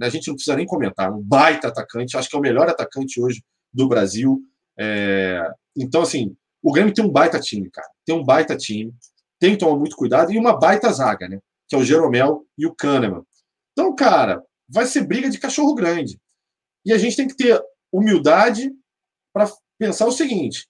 A 0.00 0.08
gente 0.08 0.28
não 0.28 0.34
precisa 0.34 0.56
nem 0.56 0.66
comentar, 0.66 1.12
um 1.12 1.22
baita 1.22 1.68
atacante, 1.68 2.16
acho 2.16 2.28
que 2.28 2.36
é 2.36 2.38
o 2.38 2.42
melhor 2.42 2.68
atacante 2.68 3.20
hoje 3.20 3.42
do 3.72 3.88
Brasil. 3.88 4.40
É, 4.78 5.40
então, 5.76 6.02
assim, 6.02 6.36
o 6.62 6.72
Grêmio 6.72 6.92
tem 6.92 7.04
um 7.04 7.10
baita 7.10 7.40
time, 7.40 7.70
cara. 7.70 7.88
Tem 8.04 8.14
um 8.14 8.24
baita 8.24 8.56
time, 8.56 8.92
tem 9.38 9.52
que 9.52 9.58
tomar 9.58 9.78
muito 9.78 9.96
cuidado 9.96 10.32
e 10.32 10.38
uma 10.38 10.58
baita 10.58 10.92
zaga, 10.92 11.28
né? 11.28 11.38
Que 11.68 11.76
é 11.76 11.78
o 11.78 11.84
Jeromel 11.84 12.44
e 12.58 12.66
o 12.66 12.74
Kahneman. 12.74 13.22
Então, 13.72 13.94
cara, 13.94 14.42
vai 14.68 14.86
ser 14.86 15.06
briga 15.06 15.30
de 15.30 15.38
cachorro 15.38 15.74
grande. 15.74 16.18
E 16.84 16.92
a 16.92 16.98
gente 16.98 17.16
tem 17.16 17.28
que 17.28 17.36
ter 17.36 17.60
humildade 17.92 18.72
para 19.32 19.50
pensar 19.78 20.06
o 20.06 20.12
seguinte: 20.12 20.66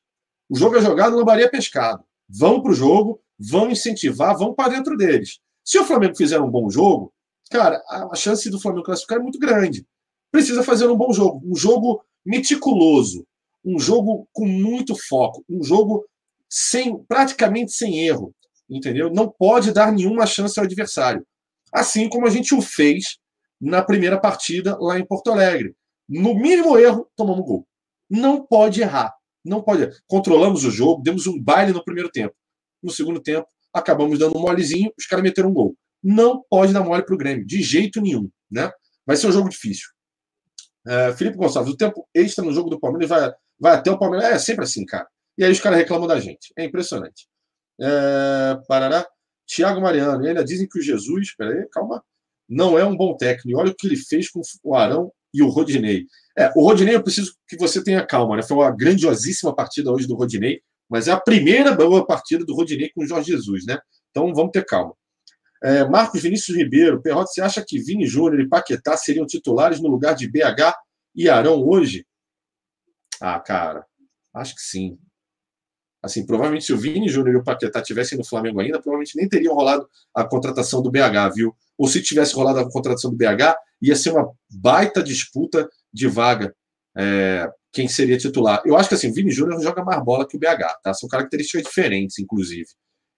o 0.49 0.57
jogo 0.57 0.77
é 0.77 0.81
jogado, 0.81 1.17
lambaria 1.17 1.51
pescado. 1.51 2.05
Vão 2.29 2.61
para 2.61 2.73
o 2.73 2.75
jogo, 2.75 3.21
vão 3.39 3.71
incentivar, 3.71 4.37
vão 4.37 4.55
para 4.55 4.75
dentro 4.75 4.97
deles. 4.97 5.39
Se 5.65 5.79
o 5.79 5.85
Flamengo 5.85 6.17
fizer 6.17 6.41
um 6.41 6.51
bom 6.51 6.71
jogo, 6.71 7.13
cara, 7.51 7.83
a 7.89 8.15
chance 8.15 8.49
do 8.51 8.61
Flamengo 8.61 8.85
classificar 8.85 9.19
é 9.19 9.23
muito 9.23 9.39
grande. 9.39 9.87
Precisa 10.31 10.63
fazer 10.63 10.87
um 10.87 10.97
bom 10.97 11.13
jogo, 11.13 11.41
um 11.45 11.55
jogo 11.55 12.05
meticuloso, 12.25 13.27
um 13.65 13.79
jogo 13.79 14.29
com 14.33 14.47
muito 14.47 14.97
foco, 15.09 15.45
um 15.49 15.63
jogo 15.63 16.05
sem 16.49 16.97
praticamente 17.05 17.73
sem 17.73 18.07
erro, 18.07 18.33
entendeu? 18.69 19.11
Não 19.11 19.29
pode 19.29 19.73
dar 19.73 19.93
nenhuma 19.93 20.27
chance 20.27 20.59
ao 20.59 20.65
adversário. 20.65 21.27
Assim 21.73 22.09
como 22.09 22.27
a 22.27 22.31
gente 22.31 22.55
o 22.55 22.63
fez 22.63 23.19
na 23.61 23.83
primeira 23.83 24.19
partida 24.19 24.77
lá 24.79 24.99
em 24.99 25.05
Porto 25.05 25.31
Alegre. 25.31 25.75
No 26.09 26.35
mínimo 26.35 26.79
erro, 26.79 27.11
tomamos 27.17 27.45
gol. 27.45 27.67
Não 28.09 28.45
pode 28.45 28.81
errar. 28.81 29.15
Não 29.45 29.63
pode. 29.63 29.91
Controlamos 30.07 30.65
o 30.65 30.71
jogo, 30.71 31.03
demos 31.03 31.27
um 31.27 31.41
baile 31.41 31.73
no 31.73 31.85
primeiro 31.85 32.11
tempo. 32.11 32.35
No 32.83 32.91
segundo 32.91 33.21
tempo, 33.21 33.49
acabamos 33.73 34.19
dando 34.19 34.37
um 34.37 34.41
molezinho, 34.41 34.93
os 34.99 35.07
caras 35.07 35.23
meteram 35.23 35.51
um 35.51 35.55
gol. 35.55 35.77
Não 36.03 36.43
pode 36.49 36.73
dar 36.73 36.85
mole 36.85 37.05
para 37.05 37.15
o 37.15 37.19
Grêmio, 37.19 37.47
de 37.47 37.63
jeito 37.63 38.01
nenhum. 38.01 38.31
Né? 38.51 38.71
Vai 39.05 39.17
ser 39.17 39.27
um 39.27 39.33
jogo 39.33 39.49
difícil. 39.49 39.89
Uh, 40.87 41.13
Felipe 41.17 41.37
Gonçalves, 41.37 41.73
o 41.73 41.77
tempo 41.77 42.09
extra 42.15 42.45
no 42.45 42.53
jogo 42.53 42.71
do 42.71 42.79
Palmeiras 42.79 43.09
vai, 43.09 43.33
vai 43.59 43.75
até 43.75 43.91
o 43.91 43.99
Palmeiras. 43.99 44.31
É 44.31 44.39
sempre 44.39 44.65
assim, 44.65 44.85
cara. 44.85 45.07
E 45.37 45.45
aí 45.45 45.51
os 45.51 45.61
caras 45.61 45.79
reclamam 45.79 46.07
da 46.07 46.21
gente. 46.21 46.53
É 46.57 46.65
impressionante. 46.65 47.29
Uh, 47.81 48.65
Parará. 48.67 49.07
Tiago 49.47 49.81
Mariano, 49.81 50.27
ainda 50.27 50.45
dizem 50.45 50.69
que 50.69 50.79
o 50.79 50.83
Jesus, 50.83 51.35
peraí, 51.37 51.69
calma, 51.71 52.03
não 52.49 52.79
é 52.79 52.85
um 52.85 52.97
bom 52.97 53.17
técnico. 53.17 53.59
Olha 53.59 53.71
o 53.71 53.75
que 53.75 53.87
ele 53.87 53.97
fez 53.97 54.31
com 54.31 54.41
o 54.65 54.75
Arão 54.75 55.11
e 55.33 55.43
o 55.43 55.49
Rodinei. 55.49 56.07
É, 56.39 56.51
o 56.55 56.63
Rodinei, 56.63 56.95
eu 56.95 57.03
preciso 57.03 57.35
que 57.49 57.57
você 57.57 57.83
tenha 57.83 58.07
calma, 58.07 58.37
né? 58.37 58.43
Foi 58.43 58.57
uma 58.57 58.71
grandiosíssima 58.71 59.55
partida 59.55 59.91
hoje 59.91 60.07
do 60.07 60.15
Rodinei, 60.15 60.61
mas 60.89 61.09
é 61.09 61.13
a 61.13 61.21
primeira 61.21 61.73
boa 61.75 62.07
partida 62.07 62.45
do 62.45 62.55
Rodinei 62.55 62.91
com 62.95 63.03
o 63.03 63.07
Jorge 63.07 63.33
Jesus, 63.33 63.67
né? 63.67 63.79
Então 64.11 64.33
vamos 64.35 64.53
ter 64.53 64.65
calma. 64.65 64.95
É, 65.63 65.85
Marcos 65.89 66.23
Vinícius 66.23 66.57
Ribeiro, 66.57 67.03
Perrote, 67.03 67.33
você 67.33 67.41
acha 67.41 67.65
que 67.67 67.79
Vini 67.79 68.07
Júnior 68.07 68.41
e 68.41 68.49
Paquetá 68.49 68.97
seriam 68.97 69.27
titulares 69.27 69.81
no 69.81 69.89
lugar 69.89 70.15
de 70.15 70.29
BH 70.29 70.75
e 71.15 71.29
Arão 71.29 71.67
hoje? 71.67 72.07
Ah, 73.21 73.41
cara, 73.41 73.85
acho 74.35 74.55
que 74.55 74.61
sim. 74.61 74.99
Assim, 76.07 76.25
provavelmente 76.25 76.65
se 76.65 76.73
o 76.73 76.79
Vini 76.79 77.09
Júnior 77.09 77.35
e 77.35 77.39
o 77.39 77.45
Paquetá 77.45 77.83
tivessem 77.83 78.17
no 78.17 78.25
Flamengo 78.25 78.61
ainda, 78.61 78.81
provavelmente 78.81 79.17
nem 79.17 79.29
teriam 79.29 79.55
rolado 79.55 79.89
a 80.15 80.25
contratação 80.25 80.81
do 80.81 80.91
BH, 80.91 81.35
viu? 81.35 81.55
Ou 81.77 81.89
se 81.89 82.01
tivesse 82.03 82.35
rolado 82.35 82.61
a 82.61 82.71
contratação 82.71 83.11
do 83.11 83.17
BH, 83.17 83.57
ia 83.83 83.97
ser 83.97 84.11
uma 84.11 84.31
baita 84.49 85.03
disputa 85.03 85.69
de 85.93 86.07
vaga. 86.07 86.55
É, 86.97 87.51
quem 87.73 87.89
seria 87.89 88.17
titular? 88.17 88.63
Eu 88.65 88.77
acho 88.77 88.89
que 88.89 88.95
assim, 88.95 89.11
o 89.11 89.13
Vini 89.13 89.31
Júnior 89.31 89.61
joga 89.61 89.85
mais 89.85 90.03
bola 90.03 90.27
que 90.27 90.37
o 90.37 90.41
BH, 90.41 90.81
tá? 90.83 90.95
São 90.95 91.09
características 91.09 91.65
diferentes, 91.65 92.19
inclusive. 92.19 92.69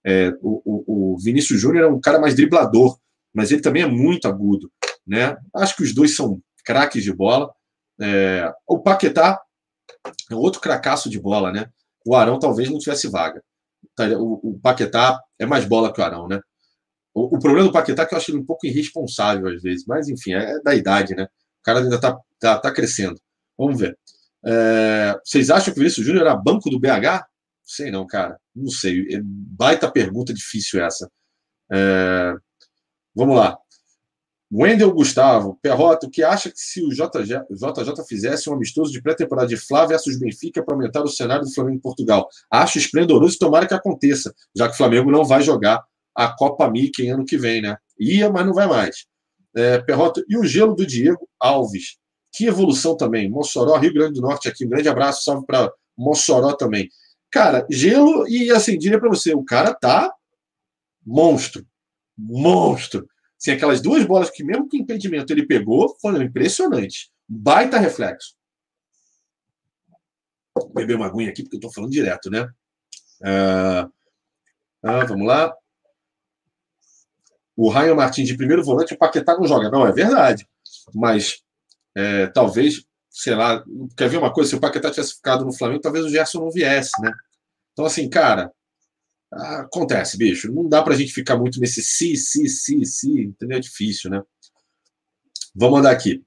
É, 0.04 0.30
o, 0.40 0.62
o, 0.64 1.14
o, 1.14 1.18
Vinícius 1.18 1.60
Júnior 1.60 1.84
é 1.84 1.88
um 1.88 2.00
cara 2.00 2.18
mais 2.18 2.34
driblador, 2.34 2.98
mas 3.34 3.52
ele 3.52 3.60
também 3.60 3.82
é 3.82 3.86
muito 3.86 4.26
agudo, 4.26 4.72
né? 5.06 5.36
Acho 5.54 5.76
que 5.76 5.82
os 5.82 5.94
dois 5.94 6.16
são 6.16 6.40
craques 6.64 7.04
de 7.04 7.12
bola. 7.12 7.52
É, 8.00 8.50
o 8.66 8.78
Paquetá 8.78 9.38
é 10.30 10.34
outro 10.34 10.60
cracaço 10.60 11.10
de 11.10 11.20
bola, 11.20 11.52
né? 11.52 11.70
O 12.08 12.14
Arão 12.14 12.38
talvez 12.38 12.70
não 12.70 12.78
tivesse 12.78 13.08
vaga. 13.08 13.42
Tá, 13.94 14.06
o, 14.18 14.58
Paquetá 14.62 15.20
é 15.38 15.44
mais 15.44 15.64
bola 15.66 15.92
que 15.92 16.00
o 16.00 16.04
Arão, 16.04 16.26
né? 16.26 16.40
O, 17.14 17.38
problema 17.38 17.66
do 17.66 17.72
Paquetá 17.72 18.04
é 18.04 18.06
que 18.06 18.14
eu 18.14 18.18
acho 18.18 18.30
ele 18.30 18.38
um 18.38 18.46
pouco 18.46 18.66
irresponsável 18.66 19.48
às 19.48 19.60
vezes, 19.60 19.84
mas 19.86 20.08
enfim, 20.08 20.32
é 20.32 20.60
da 20.62 20.74
idade, 20.74 21.14
né? 21.14 21.24
O 21.24 21.62
cara 21.62 21.80
ainda 21.80 22.00
tá, 22.00 22.18
tá, 22.40 22.58
tá 22.58 22.72
crescendo. 22.72 23.20
Vamos 23.58 23.78
ver. 23.78 23.98
É, 24.46 25.18
vocês 25.24 25.50
acham 25.50 25.74
que 25.74 25.80
o 25.80 25.82
Vinícius 25.82 26.06
Júnior 26.06 26.26
era 26.26 26.36
banco 26.36 26.70
do 26.70 26.80
BH? 26.80 27.26
Sei 27.64 27.90
não, 27.90 28.06
cara. 28.06 28.38
Não 28.54 28.70
sei. 28.70 29.02
É 29.14 29.20
baita 29.22 29.90
pergunta 29.90 30.32
difícil 30.32 30.82
essa. 30.82 31.10
É, 31.70 32.34
vamos 33.14 33.36
lá. 33.36 33.58
Wendel 34.50 34.92
Gustavo, 34.92 35.58
Perrota, 35.60 36.06
o 36.06 36.10
que 36.10 36.22
acha 36.22 36.50
que 36.50 36.58
se 36.58 36.82
o 36.82 36.88
JJ, 36.88 37.44
JJ 37.50 38.04
fizesse 38.08 38.48
um 38.48 38.54
amistoso 38.54 38.90
de 38.90 39.02
pré-temporada 39.02 39.46
de 39.46 39.58
Flá 39.58 39.84
versus 39.84 40.18
Benfica 40.18 40.64
para 40.64 40.74
aumentar 40.74 41.02
o 41.02 41.08
cenário 41.08 41.44
do 41.44 41.52
Flamengo 41.52 41.76
em 41.76 41.80
Portugal? 41.80 42.26
Acho 42.50 42.78
esplendoroso 42.78 43.36
e 43.36 43.38
tomara 43.38 43.66
que 43.66 43.74
aconteça, 43.74 44.34
já 44.56 44.66
que 44.66 44.74
o 44.74 44.76
Flamengo 44.76 45.10
não 45.10 45.24
vai 45.24 45.42
jogar 45.42 45.84
a 46.14 46.28
Copa 46.28 46.68
Mickey 46.70 47.08
ano 47.08 47.26
que 47.26 47.36
vem, 47.36 47.60
né? 47.60 47.76
Ia, 48.00 48.30
mas 48.30 48.46
não 48.46 48.54
vai 48.54 48.66
mais. 48.66 49.06
É, 49.54 49.78
Perrota, 49.80 50.22
e 50.26 50.36
o 50.38 50.44
gelo 50.44 50.74
do 50.74 50.86
Diego 50.86 51.28
Alves? 51.38 51.98
Que 52.32 52.46
evolução 52.46 52.96
também. 52.96 53.28
Mossoró, 53.28 53.76
Rio 53.76 53.92
Grande 53.92 54.14
do 54.14 54.22
Norte 54.22 54.48
aqui. 54.48 54.64
Um 54.64 54.70
grande 54.70 54.88
abraço, 54.88 55.24
salve 55.24 55.44
para 55.46 55.70
Mossoró 55.96 56.54
também. 56.54 56.88
Cara, 57.30 57.66
gelo 57.70 58.26
e 58.26 58.50
assim, 58.50 58.78
diria 58.78 58.98
para 58.98 59.10
você, 59.10 59.34
o 59.34 59.44
cara 59.44 59.74
tá 59.74 60.10
monstro. 61.04 61.66
Monstro 62.16 63.06
Assim, 63.40 63.52
aquelas 63.52 63.80
duas 63.80 64.04
bolas 64.04 64.30
que, 64.30 64.42
mesmo 64.42 64.68
que 64.68 64.76
impedimento 64.76 65.32
ele 65.32 65.46
pegou, 65.46 65.96
foram 66.00 66.20
impressionantes. 66.22 67.10
Baita 67.28 67.78
reflexo. 67.78 68.34
Vou 70.54 70.72
beber 70.72 70.96
uma 70.96 71.06
aguinha 71.06 71.30
aqui, 71.30 71.42
porque 71.42 71.56
eu 71.56 71.58
estou 71.58 71.72
falando 71.72 71.92
direto, 71.92 72.30
né? 72.30 72.48
Ah, 73.22 73.88
ah, 74.82 75.04
vamos 75.04 75.26
lá. 75.26 75.54
O 77.56 77.70
Ryan 77.70 77.94
Martins 77.94 78.28
de 78.28 78.36
primeiro 78.36 78.64
volante, 78.64 78.94
o 78.94 78.98
Paquetá 78.98 79.36
não 79.36 79.46
joga. 79.46 79.70
Não, 79.70 79.86
é 79.86 79.92
verdade. 79.92 80.48
Mas 80.94 81.42
é, 81.96 82.26
talvez, 82.28 82.84
sei 83.10 83.34
lá, 83.34 83.64
quer 83.96 84.08
ver 84.08 84.18
uma 84.18 84.32
coisa? 84.32 84.50
Se 84.50 84.56
o 84.56 84.60
Paquetá 84.60 84.90
tivesse 84.90 85.14
ficado 85.16 85.44
no 85.44 85.52
Flamengo, 85.52 85.80
talvez 85.80 86.04
o 86.04 86.10
Gerson 86.10 86.40
não 86.40 86.50
viesse, 86.50 87.00
né? 87.00 87.12
Então, 87.72 87.84
assim, 87.84 88.08
cara, 88.08 88.52
Acontece, 89.30 90.16
bicho. 90.16 90.52
Não 90.52 90.68
dá 90.68 90.82
para 90.82 90.94
a 90.94 90.96
gente 90.96 91.12
ficar 91.12 91.36
muito 91.36 91.60
nesse 91.60 91.82
si, 91.82 92.16
si, 92.16 92.48
si, 92.48 92.84
si, 92.84 93.22
entendeu? 93.22 93.58
É 93.58 93.60
difícil, 93.60 94.10
né? 94.10 94.22
Vamos 95.54 95.80
andar 95.80 95.90
aqui. 95.90 96.22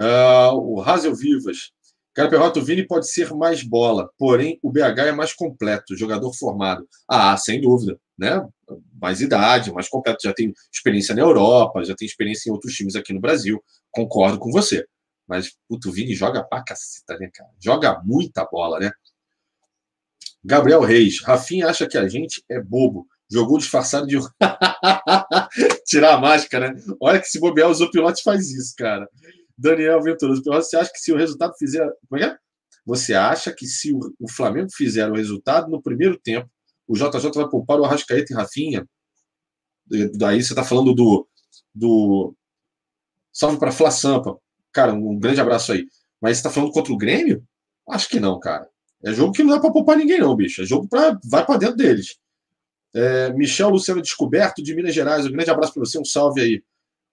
Uh, 0.00 0.54
o 0.54 0.80
Razel 0.80 1.14
Vivas. 1.14 1.70
Cara, 2.14 2.30
Perrota, 2.30 2.60
o 2.60 2.64
Vini 2.64 2.86
pode 2.86 3.10
ser 3.10 3.34
mais 3.34 3.64
bola, 3.64 4.08
porém 4.16 4.58
o 4.62 4.70
BH 4.70 5.08
é 5.08 5.12
mais 5.12 5.32
completo, 5.32 5.96
jogador 5.96 6.32
formado. 6.32 6.88
Ah, 7.08 7.36
sem 7.36 7.60
dúvida, 7.60 7.98
né? 8.16 8.40
Mais 9.00 9.20
idade, 9.20 9.72
mais 9.72 9.88
completo, 9.88 10.18
já 10.22 10.32
tem 10.32 10.52
experiência 10.72 11.12
na 11.12 11.22
Europa, 11.22 11.82
já 11.82 11.94
tem 11.94 12.06
experiência 12.06 12.48
em 12.48 12.52
outros 12.52 12.72
times 12.72 12.94
aqui 12.94 13.12
no 13.12 13.20
Brasil. 13.20 13.60
Concordo 13.90 14.38
com 14.38 14.52
você. 14.52 14.86
Mas, 15.26 15.56
puto, 15.68 15.88
o 15.88 15.92
Vini 15.92 16.14
joga 16.14 16.44
pra 16.44 16.62
caceta, 16.62 17.18
né, 17.18 17.28
cara? 17.34 17.50
Joga 17.60 18.00
muita 18.04 18.44
bola, 18.44 18.78
né? 18.78 18.92
Gabriel 20.44 20.80
Reis. 20.80 21.22
Rafinha 21.22 21.68
acha 21.68 21.88
que 21.88 21.96
a 21.96 22.06
gente 22.06 22.44
é 22.50 22.60
bobo. 22.60 23.06
Jogou 23.30 23.58
disfarçado 23.58 24.06
de. 24.06 24.16
Tirar 25.86 26.14
a 26.14 26.20
máscara, 26.20 26.72
né? 26.72 26.82
Olha 27.00 27.18
que 27.18 27.26
se 27.26 27.40
bobear, 27.40 27.70
o 27.70 27.74
Zopilote 27.74 28.22
faz 28.22 28.50
isso, 28.50 28.74
cara. 28.76 29.08
Daniel 29.56 30.02
Venturoso, 30.02 30.42
você 30.44 30.76
acha 30.76 30.90
que 30.92 30.98
se 30.98 31.12
o 31.12 31.16
resultado 31.16 31.54
fizer. 31.58 31.88
Como 32.08 32.22
é? 32.22 32.36
Você 32.84 33.14
acha 33.14 33.52
que 33.52 33.66
se 33.66 33.92
o, 33.92 33.98
o 34.20 34.30
Flamengo 34.30 34.68
fizer 34.70 35.10
o 35.10 35.14
resultado 35.14 35.70
no 35.70 35.82
primeiro 35.82 36.18
tempo, 36.20 36.50
o 36.86 36.94
JJ 36.94 37.30
vai 37.34 37.48
poupar 37.48 37.80
o 37.80 37.84
Arrascaeta 37.84 38.32
e 38.32 38.36
Rafinha? 38.36 38.86
Daí 40.14 40.42
você 40.42 40.52
está 40.52 40.62
falando 40.62 40.94
do. 40.94 41.26
do 41.74 42.34
Salve 43.32 43.58
para 43.58 43.72
Fla 43.72 43.90
Sampa. 43.90 44.38
Cara, 44.72 44.92
um 44.92 45.18
grande 45.18 45.40
abraço 45.40 45.72
aí. 45.72 45.86
Mas 46.20 46.36
você 46.36 46.40
está 46.40 46.50
falando 46.50 46.72
contra 46.72 46.92
o 46.92 46.96
Grêmio? 46.96 47.42
Acho 47.88 48.08
que 48.08 48.20
não, 48.20 48.38
cara. 48.38 48.68
É 49.04 49.12
jogo 49.12 49.32
que 49.32 49.42
não 49.42 49.54
dá 49.54 49.60
para 49.60 49.70
poupar 49.70 49.96
ninguém, 49.96 50.18
não, 50.18 50.34
bicho. 50.34 50.62
É 50.62 50.64
jogo 50.64 50.88
para. 50.88 51.18
Vai 51.24 51.44
para 51.44 51.58
dentro 51.58 51.76
deles. 51.76 52.16
É, 52.94 53.32
Michel 53.32 53.70
Luciano 53.70 54.00
Descoberto, 54.00 54.62
de 54.62 54.74
Minas 54.74 54.94
Gerais. 54.94 55.26
Um 55.26 55.32
grande 55.32 55.50
abraço 55.50 55.74
para 55.74 55.80
você, 55.80 55.98
um 55.98 56.04
salve 56.04 56.40
aí. 56.40 56.62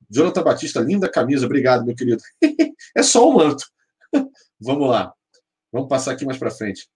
Jonathan 0.10 0.44
Batista, 0.44 0.80
linda 0.80 1.10
camisa, 1.10 1.46
obrigado, 1.46 1.86
meu 1.86 1.96
querido. 1.96 2.22
é 2.96 3.04
só 3.04 3.28
o 3.28 3.34
manto. 3.34 3.66
Vamos 4.60 4.90
lá. 4.90 5.14
Vamos 5.72 5.90
passar 5.90 6.12
aqui 6.12 6.26
mais 6.26 6.38
para 6.38 6.52
frente. 6.52 6.88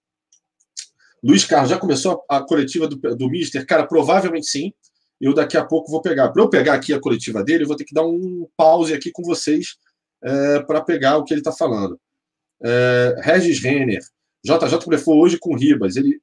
Luiz 1.24 1.44
Carlos, 1.44 1.70
já 1.70 1.78
começou 1.78 2.24
a, 2.30 2.42
coletiva 2.42 2.88
do, 2.88 2.98
do 3.16 3.30
Mister? 3.30 3.66
Cara, 3.66 3.88
provavelmente 3.88 4.48
sim. 4.48 4.74
Eu 5.20 5.34
daqui 5.34 5.58
a 5.58 5.66
pouco 5.66 5.90
vou 5.90 6.02
pegar. 6.02 6.30
Para 6.30 6.44
eu 6.44 6.50
pegar 6.50 6.74
aqui 6.74 6.94
a 6.94 7.00
coletiva 7.00 7.44
dele, 7.44 7.64
eu 7.64 7.68
vou 7.68 7.76
ter 7.76 7.86
que 7.86 7.94
dar 7.94 8.06
um 8.06 8.48
pause 8.56 8.94
aqui 8.94 9.12
com 9.12 9.24
vocês 9.24 9.78
é, 10.24 10.60
para 10.62 10.82
pegar 10.82 11.18
o 11.18 11.24
que 11.24 11.34
ele 11.34 11.42
está 11.42 11.52
falando. 11.52 12.00
É, 12.62 13.16
Regis 13.22 13.60
Renner. 13.60 14.04
JJ 14.46 14.78
blefou 14.86 15.20
hoje 15.20 15.40
com 15.40 15.56
Ribas. 15.56 15.96
Ele 15.96 16.20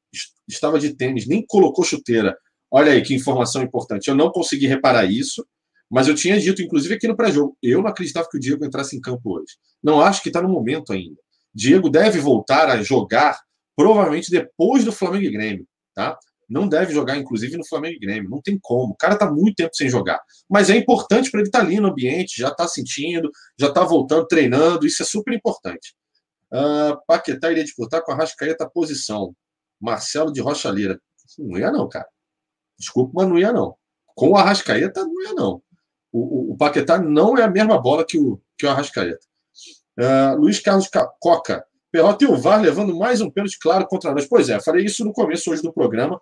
estava 0.48 0.78
de 0.78 0.94
tênis, 0.94 1.26
nem 1.26 1.44
colocou 1.44 1.84
chuteira. 1.84 2.36
Olha 2.70 2.92
aí 2.92 3.02
que 3.02 3.14
informação 3.14 3.62
importante. 3.62 4.08
Eu 4.08 4.14
não 4.14 4.30
consegui 4.30 4.68
reparar 4.68 5.04
isso. 5.04 5.44
Mas 5.90 6.08
eu 6.08 6.14
tinha 6.14 6.40
dito, 6.40 6.62
inclusive 6.62 6.94
aqui 6.94 7.06
no 7.06 7.16
pré-jogo, 7.16 7.54
eu 7.62 7.82
não 7.82 7.88
acreditava 7.88 8.26
que 8.30 8.38
o 8.38 8.40
Diego 8.40 8.64
entrasse 8.64 8.96
em 8.96 9.00
campo 9.00 9.36
hoje. 9.36 9.56
Não 9.82 10.00
acho 10.00 10.22
que 10.22 10.30
está 10.30 10.40
no 10.40 10.48
momento 10.48 10.90
ainda. 10.90 11.20
Diego 11.54 11.90
deve 11.90 12.18
voltar 12.18 12.70
a 12.70 12.82
jogar 12.82 13.38
provavelmente 13.76 14.30
depois 14.30 14.86
do 14.86 14.92
Flamengo 14.92 15.24
e 15.24 15.30
Grêmio, 15.30 15.66
tá? 15.94 16.16
Não 16.48 16.66
deve 16.66 16.94
jogar, 16.94 17.18
inclusive, 17.18 17.58
no 17.58 17.66
Flamengo 17.66 17.96
e 17.96 17.98
Grêmio. 17.98 18.30
Não 18.30 18.40
tem 18.40 18.58
como. 18.60 18.94
O 18.94 18.96
cara 18.96 19.14
está 19.14 19.30
muito 19.30 19.56
tempo 19.56 19.74
sem 19.74 19.88
jogar. 19.88 20.20
Mas 20.48 20.70
é 20.70 20.76
importante 20.76 21.30
para 21.30 21.40
ele 21.40 21.48
estar 21.48 21.60
tá 21.60 21.64
ali 21.64 21.78
no 21.78 21.88
ambiente, 21.88 22.40
já 22.40 22.48
está 22.48 22.66
sentindo, 22.66 23.30
já 23.58 23.68
está 23.68 23.84
voltando, 23.84 24.26
treinando. 24.26 24.86
Isso 24.86 25.02
é 25.02 25.06
super 25.06 25.34
importante. 25.34 25.94
Uh, 26.53 27.00
Paquetá 27.07 27.50
iria 27.50 27.64
disputar 27.64 28.03
com 28.03 28.12
a 28.12 28.14
Rascaeta 28.14 28.68
posição. 28.68 29.34
Marcelo 29.80 30.32
de 30.32 30.40
Rocha 30.40 30.70
Lira. 30.70 31.00
Não 31.38 31.59
ia, 31.59 31.70
não, 31.70 31.88
cara. 31.88 32.07
Desculpa, 32.78 33.12
mas 33.14 33.28
não 33.28 33.38
ia, 33.38 33.53
não. 33.53 33.76
Com 34.14 34.30
o 34.30 34.36
Arrascaeta, 34.36 35.05
não 35.05 35.22
ia, 35.22 35.32
não 35.32 35.62
o, 36.12 36.53
o, 36.53 36.57
Paquetá 36.57 36.98
não 36.98 37.36
é 37.38 37.42
a 37.42 37.50
mesma 37.50 37.80
bola 37.80 38.05
que 38.05 38.18
o, 38.18 38.40
que 38.59 38.66
o 38.66 38.70
Arrascaeta. 38.70 39.26
Uh, 39.98 40.38
Luiz 40.38 40.61
Carlos 40.61 40.88
Coca. 41.20 41.64
Pelota 41.90 42.24
e 42.24 42.26
o 42.26 42.36
VAR 42.36 42.61
levando 42.61 42.96
mais 42.96 43.20
um 43.20 43.30
pênalti 43.30 43.59
claro 43.59 43.86
contra 43.86 44.12
nós. 44.12 44.26
Pois 44.26 44.48
é, 44.48 44.61
falei 44.61 44.84
isso 44.84 45.05
no 45.05 45.12
começo 45.12 45.50
hoje 45.50 45.62
do 45.62 45.72
programa. 45.72 46.20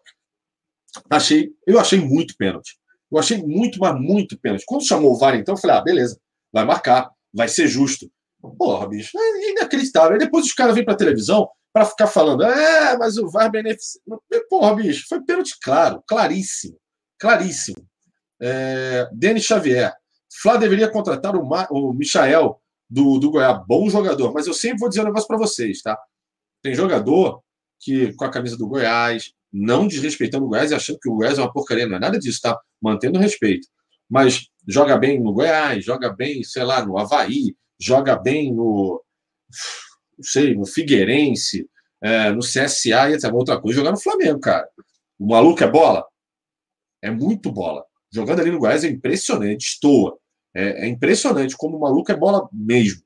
Achei, 1.08 1.50
eu 1.66 1.78
achei 1.78 2.00
muito 2.00 2.36
pênalti. 2.36 2.76
Eu 3.10 3.18
achei 3.18 3.38
muito, 3.38 3.78
mas 3.78 3.94
muito 4.00 4.38
pênalti. 4.38 4.64
Quando 4.66 4.86
chamou 4.86 5.12
o 5.12 5.18
VAR, 5.18 5.36
então, 5.36 5.54
eu 5.54 5.60
falei, 5.60 5.76
ah, 5.76 5.80
beleza, 5.80 6.20
vai 6.52 6.64
marcar, 6.64 7.10
vai 7.32 7.48
ser 7.48 7.68
justo. 7.68 8.10
Porra, 8.56 8.88
bicho, 8.88 9.18
é 9.18 9.50
inacreditável. 9.50 10.12
Aí 10.12 10.18
depois 10.18 10.46
os 10.46 10.52
caras 10.52 10.74
vêm 10.74 10.84
pra 10.84 10.94
televisão 10.94 11.48
para 11.72 11.84
ficar 11.84 12.06
falando, 12.06 12.42
é, 12.42 12.96
mas 12.96 13.16
o 13.16 13.28
VAR 13.28 13.50
beneficia. 13.50 14.00
Porra, 14.48 14.74
bicho, 14.74 15.06
foi 15.08 15.22
pênalti 15.22 15.56
claro, 15.62 16.02
claríssimo, 16.06 16.76
claríssimo. 17.18 17.86
É, 18.40 19.08
Denis 19.12 19.44
Xavier. 19.44 19.94
Flá 20.42 20.56
deveria 20.56 20.90
contratar 20.90 21.36
o, 21.36 21.44
Ma, 21.44 21.66
o 21.70 21.92
Michael 21.92 22.60
do, 22.88 23.18
do 23.18 23.30
Goiás. 23.30 23.62
Bom 23.66 23.88
jogador, 23.88 24.32
mas 24.32 24.46
eu 24.46 24.54
sempre 24.54 24.78
vou 24.78 24.88
dizer 24.88 25.02
um 25.02 25.06
negócio 25.06 25.28
para 25.28 25.36
vocês, 25.36 25.82
tá? 25.82 25.98
Tem 26.62 26.74
jogador 26.74 27.42
que, 27.78 28.12
com 28.14 28.24
a 28.24 28.30
camisa 28.30 28.56
do 28.56 28.66
Goiás, 28.66 29.32
não 29.52 29.86
desrespeitando 29.86 30.44
o 30.44 30.48
Goiás 30.48 30.70
e 30.70 30.74
achando 30.74 30.98
que 30.98 31.08
o 31.08 31.14
Goiás 31.14 31.38
é 31.38 31.42
uma 31.42 31.52
porcaria, 31.52 31.86
não 31.86 31.96
é 31.96 32.00
nada 32.00 32.18
disso, 32.18 32.40
tá? 32.42 32.58
Mantendo 32.80 33.18
o 33.18 33.22
respeito. 33.22 33.68
Mas 34.08 34.48
joga 34.66 34.96
bem 34.96 35.20
no 35.20 35.32
Goiás, 35.32 35.84
joga 35.84 36.10
bem, 36.10 36.42
sei 36.42 36.64
lá, 36.64 36.84
no 36.84 36.98
Havaí, 36.98 37.54
joga 37.80 38.16
bem 38.16 38.52
no. 38.52 39.02
Não 40.18 40.24
sei, 40.24 40.54
no 40.54 40.66
Figueirense, 40.66 41.68
é, 42.02 42.30
no 42.30 42.40
CSA 42.40 43.10
e 43.10 43.14
etc. 43.14 43.32
Outra 43.32 43.60
coisa, 43.60 43.78
jogar 43.78 43.92
no 43.92 44.00
Flamengo, 44.00 44.38
cara. 44.38 44.68
O 45.18 45.26
maluco 45.26 45.64
é 45.64 45.70
bola? 45.70 46.06
É 47.02 47.10
muito 47.10 47.50
bola 47.50 47.84
jogando 48.12 48.40
ali 48.40 48.50
no 48.50 48.58
Goiás 48.58 48.84
é 48.84 48.88
impressionante, 48.88 49.66
estoa. 49.66 50.18
É, 50.54 50.86
é, 50.86 50.88
impressionante 50.88 51.56
como 51.56 51.76
o 51.76 51.80
maluco 51.80 52.10
é 52.10 52.16
bola 52.16 52.48
mesmo. 52.52 53.02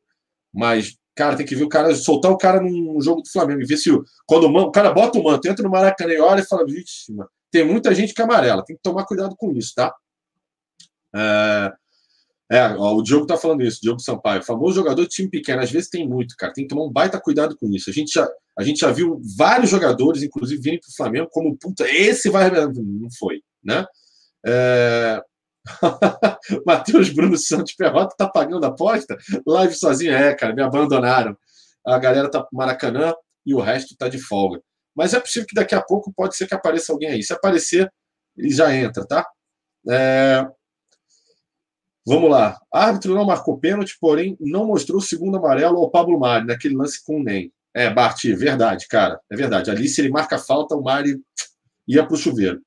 Mas, 0.52 0.96
cara, 1.14 1.36
tem 1.36 1.44
que 1.44 1.54
ver 1.54 1.64
o 1.64 1.68
cara, 1.68 1.94
soltar 1.94 2.30
o 2.30 2.38
cara 2.38 2.60
num 2.60 3.00
jogo 3.00 3.20
do 3.20 3.30
Flamengo 3.30 3.60
e 3.60 3.66
ver 3.66 3.76
se 3.76 3.90
quando 4.26 4.44
o, 4.44 4.58
o 4.62 4.72
cara 4.72 4.92
bota 4.92 5.18
o 5.18 5.22
manto, 5.22 5.46
entra 5.46 5.62
no 5.62 5.70
Maracanã 5.70 6.12
e 6.12 6.20
olha 6.20 6.40
e 6.40 6.46
fala, 6.46 6.64
vixe, 6.64 7.12
tem 7.50 7.64
muita 7.64 7.94
gente 7.94 8.14
que 8.14 8.20
é 8.20 8.24
amarela, 8.24 8.64
tem 8.64 8.76
que 8.76 8.82
tomar 8.82 9.04
cuidado 9.04 9.36
com 9.36 9.52
isso, 9.52 9.74
tá? 9.74 9.94
É, 11.14 11.72
é 12.50 12.60
ó, 12.76 12.94
o 12.94 13.02
Diogo 13.02 13.26
tá 13.26 13.36
falando 13.36 13.62
isso, 13.62 13.80
Diogo 13.80 14.00
Sampaio, 14.00 14.42
famoso 14.42 14.74
jogador 14.74 15.02
de 15.02 15.08
time 15.08 15.30
pequeno, 15.30 15.62
às 15.62 15.70
vezes 15.70 15.88
tem 15.88 16.06
muito, 16.06 16.34
cara, 16.36 16.52
tem 16.52 16.64
que 16.64 16.74
tomar 16.74 16.84
um 16.84 16.92
baita 16.92 17.20
cuidado 17.20 17.56
com 17.56 17.66
isso. 17.68 17.88
A 17.88 17.92
gente 17.92 18.12
já, 18.12 18.28
a 18.58 18.62
gente 18.62 18.80
já 18.80 18.90
viu 18.90 19.20
vários 19.36 19.70
jogadores, 19.70 20.22
inclusive, 20.22 20.60
virem 20.60 20.80
pro 20.80 20.94
Flamengo 20.94 21.28
como, 21.30 21.56
puta, 21.56 21.88
esse 21.88 22.28
vai. 22.30 22.50
Não 22.50 23.08
foi, 23.18 23.40
né? 23.62 23.86
É... 24.46 25.22
Matheus 26.66 27.08
Bruno 27.08 27.38
Santos 27.38 27.74
Perrota 27.74 28.14
tá 28.16 28.28
pagando 28.28 28.64
a 28.64 28.68
aposta? 28.68 29.16
Live 29.46 29.74
sozinho, 29.74 30.12
é, 30.12 30.34
cara, 30.34 30.54
me 30.54 30.62
abandonaram. 30.62 31.36
A 31.86 31.98
galera 31.98 32.30
tá 32.30 32.40
pro 32.42 32.56
Maracanã 32.56 33.14
e 33.46 33.54
o 33.54 33.60
resto 33.60 33.96
tá 33.96 34.08
de 34.08 34.18
folga. 34.18 34.60
Mas 34.94 35.14
é 35.14 35.20
possível 35.20 35.48
que 35.48 35.54
daqui 35.54 35.74
a 35.74 35.82
pouco 35.82 36.12
pode 36.14 36.36
ser 36.36 36.46
que 36.46 36.54
apareça 36.54 36.92
alguém 36.92 37.08
aí. 37.08 37.22
Se 37.22 37.32
aparecer, 37.32 37.90
ele 38.36 38.50
já 38.50 38.74
entra, 38.74 39.06
tá? 39.06 39.26
É... 39.90 40.46
Vamos 42.06 42.30
lá. 42.30 42.60
árbitro 42.72 43.14
não 43.14 43.24
marcou 43.24 43.58
pênalti, 43.58 43.96
porém 43.98 44.36
não 44.38 44.66
mostrou 44.66 44.98
o 44.98 45.02
segundo 45.02 45.38
amarelo 45.38 45.78
ao 45.78 45.90
Pablo 45.90 46.18
Mari 46.18 46.46
naquele 46.46 46.76
lance 46.76 47.02
com 47.02 47.20
o 47.20 47.22
Ney. 47.22 47.50
É, 47.74 47.92
Bart, 47.92 48.22
verdade, 48.24 48.86
cara. 48.88 49.20
É 49.30 49.36
verdade. 49.36 49.70
Ali, 49.70 49.88
se 49.88 50.00
ele 50.00 50.10
marca 50.10 50.38
falta, 50.38 50.76
o 50.76 50.82
Mari 50.82 51.20
ia 51.88 52.06
pro 52.06 52.16
chuveiro 52.16 52.60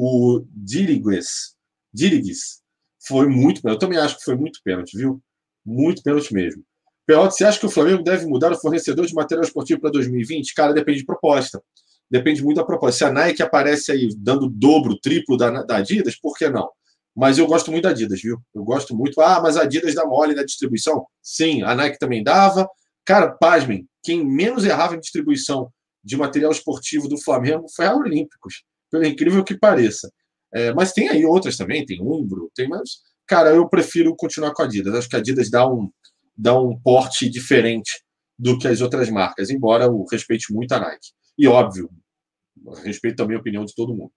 o 0.00 0.46
Dirigues, 0.54 1.56
Dirigues 1.92 2.62
foi 3.04 3.26
muito 3.26 3.66
Eu 3.66 3.78
também 3.78 3.98
acho 3.98 4.16
que 4.16 4.24
foi 4.24 4.36
muito 4.36 4.60
pênalti, 4.62 4.96
viu? 4.96 5.20
Muito 5.66 6.02
pênalti 6.04 6.32
mesmo. 6.32 6.62
Pelote, 7.04 7.34
você 7.34 7.44
acha 7.44 7.58
que 7.58 7.66
o 7.66 7.70
Flamengo 7.70 8.04
deve 8.04 8.26
mudar 8.26 8.52
o 8.52 8.60
fornecedor 8.60 9.06
de 9.06 9.14
material 9.14 9.44
esportivo 9.44 9.80
para 9.80 9.90
2020? 9.90 10.54
Cara, 10.54 10.72
depende 10.72 11.00
de 11.00 11.06
proposta. 11.06 11.60
Depende 12.08 12.44
muito 12.44 12.58
da 12.58 12.64
proposta. 12.64 12.98
Se 12.98 13.04
a 13.04 13.12
Nike 13.12 13.42
aparece 13.42 13.90
aí 13.90 14.08
dando 14.16 14.48
dobro, 14.48 14.98
triplo 15.00 15.36
da, 15.36 15.64
da 15.64 15.78
Adidas, 15.78 16.16
por 16.16 16.36
que 16.36 16.48
não? 16.48 16.70
Mas 17.18 17.36
eu 17.36 17.48
gosto 17.48 17.72
muito 17.72 17.82
da 17.82 17.90
Adidas, 17.90 18.22
viu? 18.22 18.40
Eu 18.54 18.62
gosto 18.62 18.94
muito. 18.94 19.20
Ah, 19.20 19.40
mas 19.42 19.56
a 19.56 19.62
Adidas 19.62 19.92
dá 19.92 20.06
mole 20.06 20.36
na 20.36 20.44
distribuição? 20.44 21.04
Sim, 21.20 21.64
a 21.64 21.74
Nike 21.74 21.98
também 21.98 22.22
dava. 22.22 22.68
Cara, 23.04 23.32
pasmem, 23.32 23.88
quem 24.04 24.24
menos 24.24 24.64
errava 24.64 24.94
em 24.94 25.00
distribuição 25.00 25.68
de 26.04 26.16
material 26.16 26.52
esportivo 26.52 27.08
do 27.08 27.20
Flamengo 27.20 27.66
foi 27.74 27.86
a 27.86 27.96
Olímpicos 27.96 28.62
pelo 28.88 29.04
incrível 29.04 29.42
que 29.42 29.58
pareça. 29.58 30.08
É, 30.54 30.72
mas 30.72 30.92
tem 30.92 31.08
aí 31.08 31.24
outras 31.24 31.56
também, 31.56 31.84
tem 31.84 32.00
Umbro, 32.00 32.52
tem 32.54 32.68
mais. 32.68 33.00
Cara, 33.26 33.50
eu 33.50 33.68
prefiro 33.68 34.14
continuar 34.14 34.52
com 34.52 34.62
a 34.62 34.66
Adidas. 34.66 34.94
Acho 34.94 35.08
que 35.08 35.16
a 35.16 35.18
Adidas 35.18 35.50
dá 35.50 35.68
um, 35.68 35.90
dá 36.36 36.56
um 36.56 36.78
porte 36.80 37.28
diferente 37.28 38.00
do 38.38 38.56
que 38.56 38.68
as 38.68 38.80
outras 38.80 39.10
marcas, 39.10 39.50
embora 39.50 39.86
eu 39.86 40.04
respeite 40.08 40.52
muito 40.52 40.70
a 40.70 40.78
Nike. 40.78 41.08
E 41.36 41.48
óbvio, 41.48 41.90
respeito 42.84 43.16
também 43.16 43.36
a 43.36 43.40
opinião 43.40 43.64
de 43.64 43.74
todo 43.74 43.92
mundo. 43.92 44.12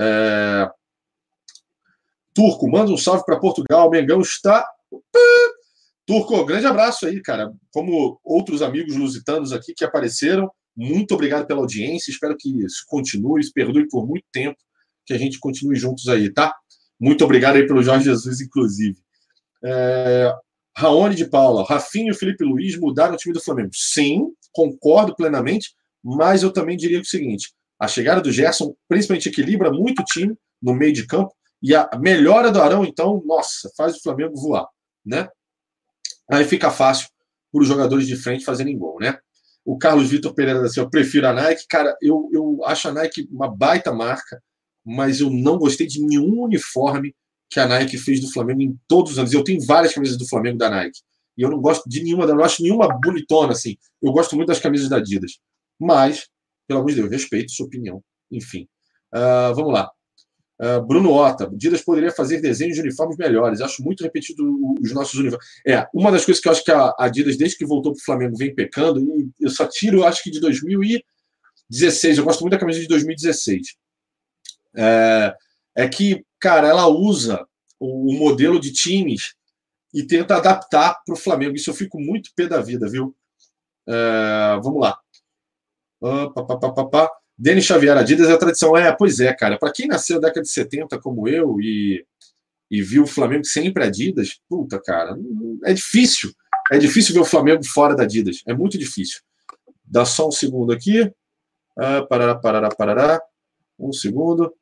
É... 0.00 0.70
Turco, 2.34 2.68
manda 2.68 2.90
um 2.90 2.96
salve 2.96 3.24
para 3.24 3.38
Portugal. 3.38 3.86
O 3.86 3.90
Mengão 3.90 4.20
está. 4.20 4.66
Turco, 6.06 6.44
grande 6.44 6.66
abraço 6.66 7.06
aí, 7.06 7.22
cara. 7.22 7.52
Como 7.72 8.20
outros 8.24 8.60
amigos 8.60 8.96
lusitanos 8.96 9.52
aqui 9.52 9.72
que 9.74 9.84
apareceram, 9.84 10.50
muito 10.76 11.14
obrigado 11.14 11.46
pela 11.46 11.60
audiência. 11.60 12.10
Espero 12.10 12.36
que 12.36 12.64
isso 12.64 12.84
continue. 12.86 13.42
Se 13.42 13.52
perdoe 13.52 13.88
por 13.88 14.06
muito 14.06 14.24
tempo 14.32 14.58
que 15.06 15.14
a 15.14 15.18
gente 15.18 15.38
continue 15.38 15.76
juntos 15.76 16.08
aí, 16.08 16.32
tá? 16.32 16.54
Muito 17.00 17.24
obrigado 17.24 17.56
aí 17.56 17.66
pelo 17.66 17.82
Jorge 17.82 18.06
Jesus, 18.06 18.40
inclusive. 18.40 18.96
É... 19.64 20.34
Raoni 20.76 21.14
de 21.14 21.26
Paula, 21.26 21.64
Rafinho 21.64 22.12
e 22.12 22.16
Felipe 22.16 22.44
Luiz 22.44 22.76
mudaram 22.76 23.14
o 23.14 23.16
time 23.16 23.32
do 23.32 23.40
Flamengo. 23.40 23.70
Sim, 23.72 24.32
concordo 24.52 25.14
plenamente, 25.14 25.72
mas 26.02 26.42
eu 26.42 26.52
também 26.52 26.76
diria 26.76 27.00
o 27.00 27.04
seguinte: 27.04 27.52
a 27.78 27.86
chegada 27.86 28.20
do 28.20 28.32
Gerson, 28.32 28.74
principalmente, 28.88 29.28
equilibra 29.28 29.70
muito 29.70 30.00
o 30.00 30.04
time 30.04 30.34
no 30.60 30.74
meio 30.74 30.92
de 30.92 31.06
campo, 31.06 31.32
e 31.64 31.74
a 31.74 31.88
melhora 31.98 32.52
do 32.52 32.60
Arão, 32.60 32.84
então, 32.84 33.22
nossa, 33.24 33.70
faz 33.74 33.96
o 33.96 34.02
Flamengo 34.02 34.36
voar, 34.36 34.68
né? 35.02 35.30
Aí 36.30 36.44
fica 36.44 36.70
fácil 36.70 37.08
para 37.50 37.62
os 37.62 37.66
jogadores 37.66 38.06
de 38.06 38.16
frente 38.16 38.44
fazerem 38.44 38.76
gol, 38.76 38.98
né? 39.00 39.18
O 39.64 39.78
Carlos 39.78 40.10
Vitor 40.10 40.34
Pereira 40.34 40.68
Silva, 40.68 40.86
eu 40.86 40.90
prefiro 40.90 41.26
a 41.26 41.32
Nike. 41.32 41.64
Cara, 41.66 41.96
eu, 42.02 42.28
eu 42.34 42.60
acho 42.66 42.86
a 42.88 42.92
Nike 42.92 43.26
uma 43.32 43.48
baita 43.48 43.90
marca, 43.94 44.42
mas 44.84 45.20
eu 45.20 45.30
não 45.30 45.56
gostei 45.56 45.86
de 45.86 46.04
nenhum 46.04 46.42
uniforme 46.42 47.16
que 47.48 47.58
a 47.58 47.66
Nike 47.66 47.96
fez 47.96 48.20
do 48.20 48.30
Flamengo 48.30 48.60
em 48.60 48.78
todos 48.86 49.12
os 49.12 49.18
anos. 49.18 49.32
Eu 49.32 49.42
tenho 49.42 49.64
várias 49.64 49.94
camisas 49.94 50.18
do 50.18 50.28
Flamengo 50.28 50.58
da 50.58 50.68
Nike. 50.68 51.00
E 51.34 51.40
eu 51.40 51.48
não 51.48 51.62
gosto 51.62 51.88
de 51.88 52.02
nenhuma, 52.02 52.26
não 52.26 52.44
acho 52.44 52.62
nenhuma 52.62 52.88
bonitona 53.02 53.52
assim. 53.52 53.78
Eu 54.02 54.12
gosto 54.12 54.36
muito 54.36 54.48
das 54.48 54.60
camisas 54.60 54.90
da 54.90 54.98
Adidas. 54.98 55.38
Mas, 55.80 56.28
pelo 56.68 56.80
amor 56.80 56.90
de 56.90 56.96
Deus, 56.96 57.10
respeito 57.10 57.52
sua 57.52 57.64
opinião. 57.64 58.04
Enfim. 58.30 58.68
Uh, 59.14 59.54
vamos 59.54 59.72
lá. 59.72 59.90
Uh, 60.60 60.80
Bruno 60.86 61.12
Ota, 61.12 61.44
Adidas 61.44 61.82
poderia 61.82 62.12
fazer 62.12 62.40
desenhos 62.40 62.76
de 62.76 62.80
uniformes 62.80 63.16
melhores. 63.16 63.60
Acho 63.60 63.82
muito 63.82 64.04
repetido 64.04 64.44
os 64.80 64.92
nossos 64.92 65.18
uniformes. 65.18 65.46
É, 65.66 65.86
uma 65.92 66.12
das 66.12 66.24
coisas 66.24 66.40
que 66.40 66.48
eu 66.48 66.52
acho 66.52 66.64
que 66.64 66.70
a 66.70 66.94
Adidas, 66.98 67.36
desde 67.36 67.58
que 67.58 67.66
voltou 67.66 67.92
para 67.92 68.00
o 68.00 68.04
Flamengo, 68.04 68.36
vem 68.36 68.54
pecando, 68.54 69.00
e 69.00 69.30
eu 69.40 69.50
só 69.50 69.66
tiro, 69.66 70.04
acho 70.04 70.22
que 70.22 70.30
de 70.30 70.40
2016. 70.40 72.18
Eu 72.18 72.24
gosto 72.24 72.40
muito 72.40 72.52
da 72.52 72.58
camisa 72.58 72.80
de 72.80 72.86
2016. 72.86 73.74
É, 74.76 75.34
é 75.76 75.88
que, 75.88 76.24
cara, 76.38 76.68
ela 76.68 76.86
usa 76.86 77.44
o, 77.80 78.12
o 78.12 78.18
modelo 78.18 78.60
de 78.60 78.72
times 78.72 79.34
e 79.92 80.04
tenta 80.04 80.36
adaptar 80.36 81.00
para 81.04 81.14
o 81.14 81.18
Flamengo. 81.18 81.56
Isso 81.56 81.70
eu 81.70 81.74
fico 81.74 82.00
muito 82.00 82.30
pé 82.36 82.46
da 82.46 82.60
vida, 82.60 82.88
viu? 82.88 83.14
É, 83.88 84.60
vamos 84.62 84.80
lá. 84.80 84.98
Uh, 86.00 86.32
pá, 86.34 86.44
pá, 86.44 86.58
pá, 86.58 86.86
pá, 86.86 87.10
Denis 87.36 87.64
Xavier, 87.64 87.96
Adidas 87.96 88.28
é 88.28 88.32
a 88.32 88.38
tradição. 88.38 88.76
É, 88.76 88.92
pois 88.92 89.20
é, 89.20 89.32
cara. 89.32 89.58
Para 89.58 89.72
quem 89.72 89.86
nasceu 89.86 90.16
na 90.16 90.28
década 90.28 90.42
de 90.42 90.50
70 90.50 90.98
como 91.00 91.28
eu 91.28 91.60
e, 91.60 92.04
e 92.70 92.82
viu 92.82 93.04
o 93.04 93.06
Flamengo 93.06 93.44
sempre 93.44 93.84
Adidas, 93.84 94.40
puta, 94.48 94.80
cara, 94.80 95.16
é 95.64 95.72
difícil. 95.72 96.32
É 96.72 96.78
difícil 96.78 97.14
ver 97.14 97.20
o 97.20 97.24
Flamengo 97.24 97.64
fora 97.64 97.94
da 97.94 98.04
Adidas. 98.04 98.42
É 98.46 98.54
muito 98.54 98.78
difícil. 98.78 99.20
Dá 99.84 100.04
só 100.04 100.28
um 100.28 100.32
segundo 100.32 100.72
aqui. 100.72 101.10
Ah, 101.76 102.02
parará, 102.02 102.34
parará, 102.34 102.68
parará. 102.70 103.22
Um 103.78 103.92
segundo. 103.92 104.54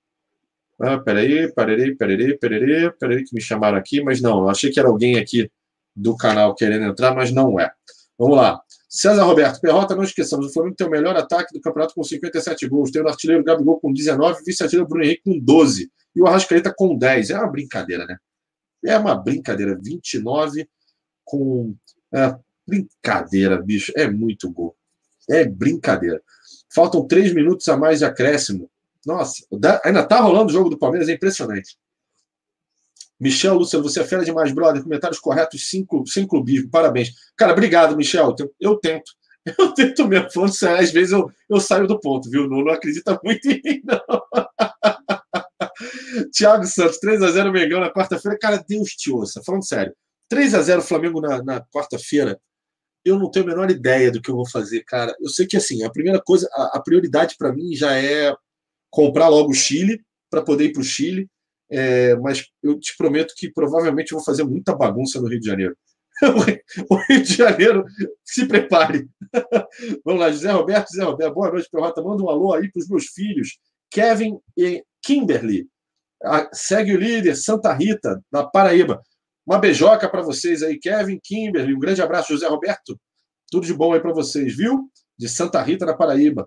Ah, 0.80 0.98
peraí, 0.98 1.52
peraí, 1.52 1.94
peraí, 1.94 2.36
peraí, 2.38 2.90
peraí, 2.98 3.24
que 3.24 3.34
me 3.34 3.40
chamaram 3.40 3.78
aqui, 3.78 4.02
mas 4.02 4.20
não, 4.20 4.48
achei 4.48 4.70
que 4.70 4.80
era 4.80 4.88
alguém 4.88 5.16
aqui 5.16 5.48
do 5.94 6.16
canal 6.16 6.54
querendo 6.54 6.86
entrar, 6.86 7.14
mas 7.14 7.30
não 7.30 7.60
é. 7.60 7.70
Vamos 8.22 8.36
lá. 8.36 8.62
César 8.88 9.24
Roberto, 9.24 9.60
Perrota, 9.60 9.96
não 9.96 10.04
esqueçamos, 10.04 10.46
o 10.46 10.52
Flamengo 10.52 10.76
tem 10.76 10.86
o 10.86 10.90
melhor 10.90 11.16
ataque 11.16 11.52
do 11.52 11.60
campeonato 11.60 11.92
com 11.92 12.04
57 12.04 12.68
gols, 12.68 12.92
tem 12.92 13.02
o 13.02 13.08
artilheiro 13.08 13.42
Gabigol 13.42 13.80
com 13.80 13.92
19, 13.92 14.44
vice-artilheiro 14.44 14.88
Bruno 14.88 15.04
Henrique 15.04 15.22
com 15.24 15.40
12 15.40 15.90
e 16.14 16.22
o 16.22 16.26
Arrascaeta 16.28 16.72
com 16.72 16.96
10. 16.96 17.30
É 17.30 17.38
uma 17.38 17.50
brincadeira, 17.50 18.06
né? 18.06 18.16
É 18.84 18.96
uma 18.96 19.16
brincadeira. 19.16 19.76
29 19.82 20.68
com. 21.24 21.74
É, 22.14 22.36
brincadeira, 22.64 23.60
bicho. 23.60 23.92
É 23.96 24.08
muito 24.08 24.48
gol. 24.48 24.76
É 25.28 25.44
brincadeira. 25.44 26.22
Faltam 26.72 27.04
três 27.04 27.34
minutos 27.34 27.66
a 27.68 27.76
mais 27.76 27.98
de 27.98 28.04
acréscimo. 28.04 28.70
Nossa, 29.04 29.44
ainda 29.84 30.04
tá 30.04 30.20
rolando 30.20 30.50
o 30.50 30.52
jogo 30.52 30.70
do 30.70 30.78
Palmeiras, 30.78 31.08
é 31.08 31.12
impressionante. 31.12 31.76
Michel, 33.22 33.54
Luciano, 33.54 33.88
você 33.88 34.00
é 34.00 34.04
fera 34.04 34.24
demais, 34.24 34.50
brother. 34.50 34.82
Comentários 34.82 35.20
corretos, 35.20 35.70
sem, 35.70 35.86
sem 36.06 36.26
clubismo. 36.26 36.68
Parabéns. 36.68 37.12
Cara, 37.36 37.52
obrigado, 37.52 37.96
Michel. 37.96 38.34
Eu 38.60 38.76
tento. 38.76 39.12
Eu 39.58 39.72
tento 39.74 40.08
mesmo. 40.08 40.30
Falando 40.30 40.52
sério, 40.52 40.80
às 40.80 40.92
vezes 40.92 41.12
eu, 41.12 41.28
eu 41.50 41.58
saio 41.58 41.88
do 41.88 41.98
ponto, 41.98 42.30
viu? 42.30 42.48
Não, 42.48 42.62
não 42.62 42.72
acredita 42.72 43.18
muito 43.24 43.44
em 43.48 43.60
mim, 43.64 43.82
não. 43.84 44.00
Thiago 46.32 46.64
Santos, 46.64 47.00
3x0 47.04 47.50
Mengão 47.50 47.80
na 47.80 47.92
quarta-feira. 47.92 48.38
Cara, 48.40 48.64
Deus 48.68 48.90
te 48.90 49.10
ouça. 49.10 49.42
Falando 49.44 49.66
sério. 49.66 49.92
3x0 50.32 50.80
Flamengo 50.80 51.20
na, 51.20 51.42
na 51.42 51.60
quarta-feira. 51.60 52.40
Eu 53.04 53.18
não 53.18 53.28
tenho 53.30 53.44
a 53.44 53.48
menor 53.48 53.68
ideia 53.68 54.12
do 54.12 54.22
que 54.22 54.30
eu 54.30 54.36
vou 54.36 54.48
fazer, 54.48 54.84
cara. 54.84 55.12
Eu 55.20 55.28
sei 55.28 55.44
que, 55.44 55.56
assim, 55.56 55.82
a 55.82 55.90
primeira 55.90 56.22
coisa, 56.22 56.48
a, 56.54 56.78
a 56.78 56.80
prioridade 56.80 57.34
para 57.36 57.52
mim 57.52 57.74
já 57.74 57.96
é 57.96 58.32
comprar 58.90 59.28
logo 59.28 59.50
o 59.50 59.54
Chile 59.54 60.00
para 60.30 60.42
poder 60.42 60.66
ir 60.66 60.72
para 60.72 60.82
o 60.82 60.84
Chile. 60.84 61.28
É, 61.74 62.14
mas 62.16 62.44
eu 62.62 62.78
te 62.78 62.94
prometo 62.98 63.32
que 63.34 63.50
provavelmente 63.50 64.12
eu 64.12 64.18
vou 64.18 64.24
fazer 64.24 64.44
muita 64.44 64.76
bagunça 64.76 65.18
no 65.18 65.26
Rio 65.26 65.40
de 65.40 65.46
Janeiro. 65.46 65.74
o 66.90 66.96
Rio 67.08 67.22
de 67.22 67.34
Janeiro, 67.34 67.84
se 68.22 68.46
prepare. 68.46 69.08
Vamos 70.04 70.20
lá, 70.20 70.30
José 70.30 70.50
Roberto, 70.52 70.88
José 70.92 71.02
Roberto, 71.02 71.32
boa 71.32 71.50
noite, 71.50 71.70
Perrota. 71.72 72.02
Manda 72.02 72.22
um 72.22 72.28
alô 72.28 72.52
aí 72.52 72.70
para 72.70 72.80
os 72.80 72.88
meus 72.88 73.06
filhos, 73.06 73.58
Kevin 73.90 74.38
e 74.54 74.84
Kimberly. 75.02 75.66
Segue 76.52 76.94
o 76.94 76.98
líder, 76.98 77.34
Santa 77.36 77.72
Rita, 77.72 78.22
da 78.30 78.44
Paraíba. 78.44 79.02
Uma 79.46 79.58
beijoca 79.58 80.08
para 80.10 80.20
vocês 80.20 80.62
aí, 80.62 80.78
Kevin, 80.78 81.18
Kimberly. 81.24 81.74
Um 81.74 81.80
grande 81.80 82.02
abraço, 82.02 82.34
José 82.34 82.46
Roberto. 82.46 83.00
Tudo 83.50 83.66
de 83.66 83.72
bom 83.72 83.94
aí 83.94 84.00
para 84.00 84.12
vocês, 84.12 84.54
viu? 84.54 84.90
De 85.18 85.26
Santa 85.26 85.62
Rita, 85.62 85.86
na 85.86 85.94
Paraíba. 85.94 86.46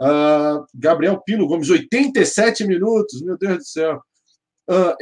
Uh, 0.00 0.64
Gabriel 0.72 1.20
Pino 1.20 1.46
Gomes, 1.46 1.68
87 1.68 2.64
minutos, 2.66 3.20
meu 3.20 3.36
Deus 3.36 3.58
do 3.58 3.64
céu. 3.64 4.00
Uh, 4.70 4.94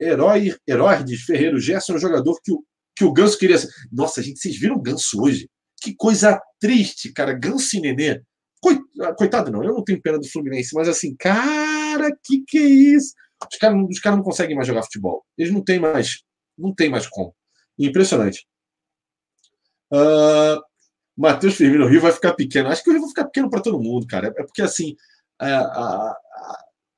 Herói, 0.00 0.56
Heróides 0.66 1.22
Ferreiro 1.22 1.60
Gerson 1.60 1.92
é 1.92 1.96
um 1.96 2.00
jogador 2.00 2.40
que 2.42 2.50
o, 2.52 2.64
que 2.96 3.04
o 3.04 3.12
Ganso 3.12 3.38
queria 3.38 3.56
ser. 3.56 3.68
Nossa, 3.92 4.20
gente, 4.22 4.40
vocês 4.40 4.58
viram 4.58 4.76
o 4.76 4.82
Ganso 4.82 5.22
hoje? 5.22 5.48
Que 5.80 5.94
coisa 5.94 6.40
triste, 6.60 7.12
cara. 7.12 7.32
Ganso 7.32 7.76
e 7.76 7.80
Nenê. 7.80 8.20
Ah, 9.00 9.12
coitado, 9.14 9.50
não, 9.50 9.64
eu 9.64 9.74
não 9.74 9.82
tenho 9.82 10.00
pena 10.00 10.18
do 10.18 10.28
Fluminense, 10.28 10.74
mas 10.74 10.88
assim, 10.88 11.16
cara, 11.16 12.08
que 12.22 12.44
que 12.46 12.58
é 12.58 12.62
isso? 12.62 13.12
Os 13.50 13.58
caras 13.58 13.76
os 13.90 13.98
cara 13.98 14.16
não 14.16 14.22
conseguem 14.22 14.54
mais 14.54 14.68
jogar 14.68 14.84
futebol. 14.84 15.24
Eles 15.36 15.52
não 15.52 15.62
têm 15.62 15.80
mais, 15.80 16.22
não 16.56 16.72
tem 16.72 16.88
mais 16.88 17.06
como. 17.08 17.34
Impressionante. 17.76 18.46
Uh, 19.92 20.62
Matheus 21.16 21.54
Firmino, 21.54 21.84
o 21.84 21.88
Rio 21.88 22.00
vai 22.00 22.12
ficar 22.12 22.34
pequeno. 22.34 22.68
Acho 22.68 22.84
que 22.84 22.90
o 22.90 22.92
Rio 22.92 23.02
vai 23.02 23.10
ficar 23.10 23.24
pequeno 23.24 23.50
para 23.50 23.60
todo 23.60 23.82
mundo, 23.82 24.06
cara. 24.06 24.28
É 24.28 24.44
porque, 24.44 24.62
assim, 24.62 24.94
a, 25.40 25.58
a, 25.58 26.16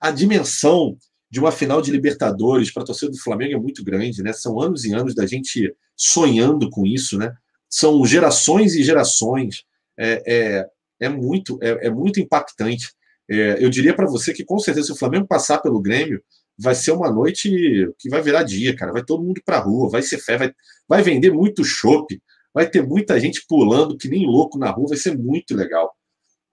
a 0.01 0.11
dimensão 0.11 0.97
de 1.35 1.41
uma 1.41 1.51
final 1.51 1.83
de 1.83 1.91
Libertadores 1.91 2.73
para 2.73 2.85
a 2.85 2.87
torcida 2.87 3.11
do 3.11 3.19
Flamengo 3.19 3.55
é 3.55 3.59
muito 3.59 3.83
grande, 3.83 4.23
né? 4.23 4.33
São 4.33 4.61
anos 4.61 4.85
e 4.85 4.95
anos 4.95 5.17
da 5.17 5.27
gente 5.27 5.75
sonhando 5.97 6.71
com 6.71 6.87
isso, 6.87 7.19
né? 7.19 7.35
São 7.69 8.07
gerações 8.07 8.77
e 8.77 8.85
gerações. 8.85 9.65
É, 9.99 10.23
é, 10.25 10.67
é 11.01 11.09
muito, 11.09 11.59
é, 11.61 11.89
é 11.89 11.91
muito 11.91 12.21
impactante. 12.21 12.95
É, 13.29 13.57
eu 13.59 13.69
diria 13.69 13.93
para 13.93 14.07
você 14.07 14.33
que, 14.33 14.45
com 14.45 14.61
certeza, 14.61 14.87
se 14.87 14.93
o 14.93 14.97
Flamengo 14.97 15.27
passar 15.27 15.59
pelo 15.59 15.83
Grêmio, 15.83 16.23
vai 16.57 16.73
ser 16.73 16.93
uma 16.93 17.11
noite 17.11 17.51
que 17.99 18.09
vai 18.09 18.23
virar 18.23 18.45
dia, 18.45 18.77
cara. 18.77 18.93
Vai 18.93 19.03
todo 19.05 19.25
mundo 19.25 19.43
para 19.45 19.57
a 19.57 19.61
rua, 19.61 19.91
vai 19.91 20.03
ser 20.03 20.19
fé, 20.19 20.39
vai, 20.39 20.53
vai 20.89 21.03
vender 21.03 21.33
muito 21.33 21.65
chopp, 21.65 22.17
vai 22.55 22.71
ter 22.71 22.87
muita 22.87 23.19
gente 23.19 23.45
pulando 23.49 23.99
que 23.99 24.07
nem 24.07 24.25
louco 24.25 24.57
na 24.57 24.71
rua, 24.71 24.91
vai 24.91 24.99
ser 24.99 25.19
muito 25.19 25.53
legal. 25.57 25.93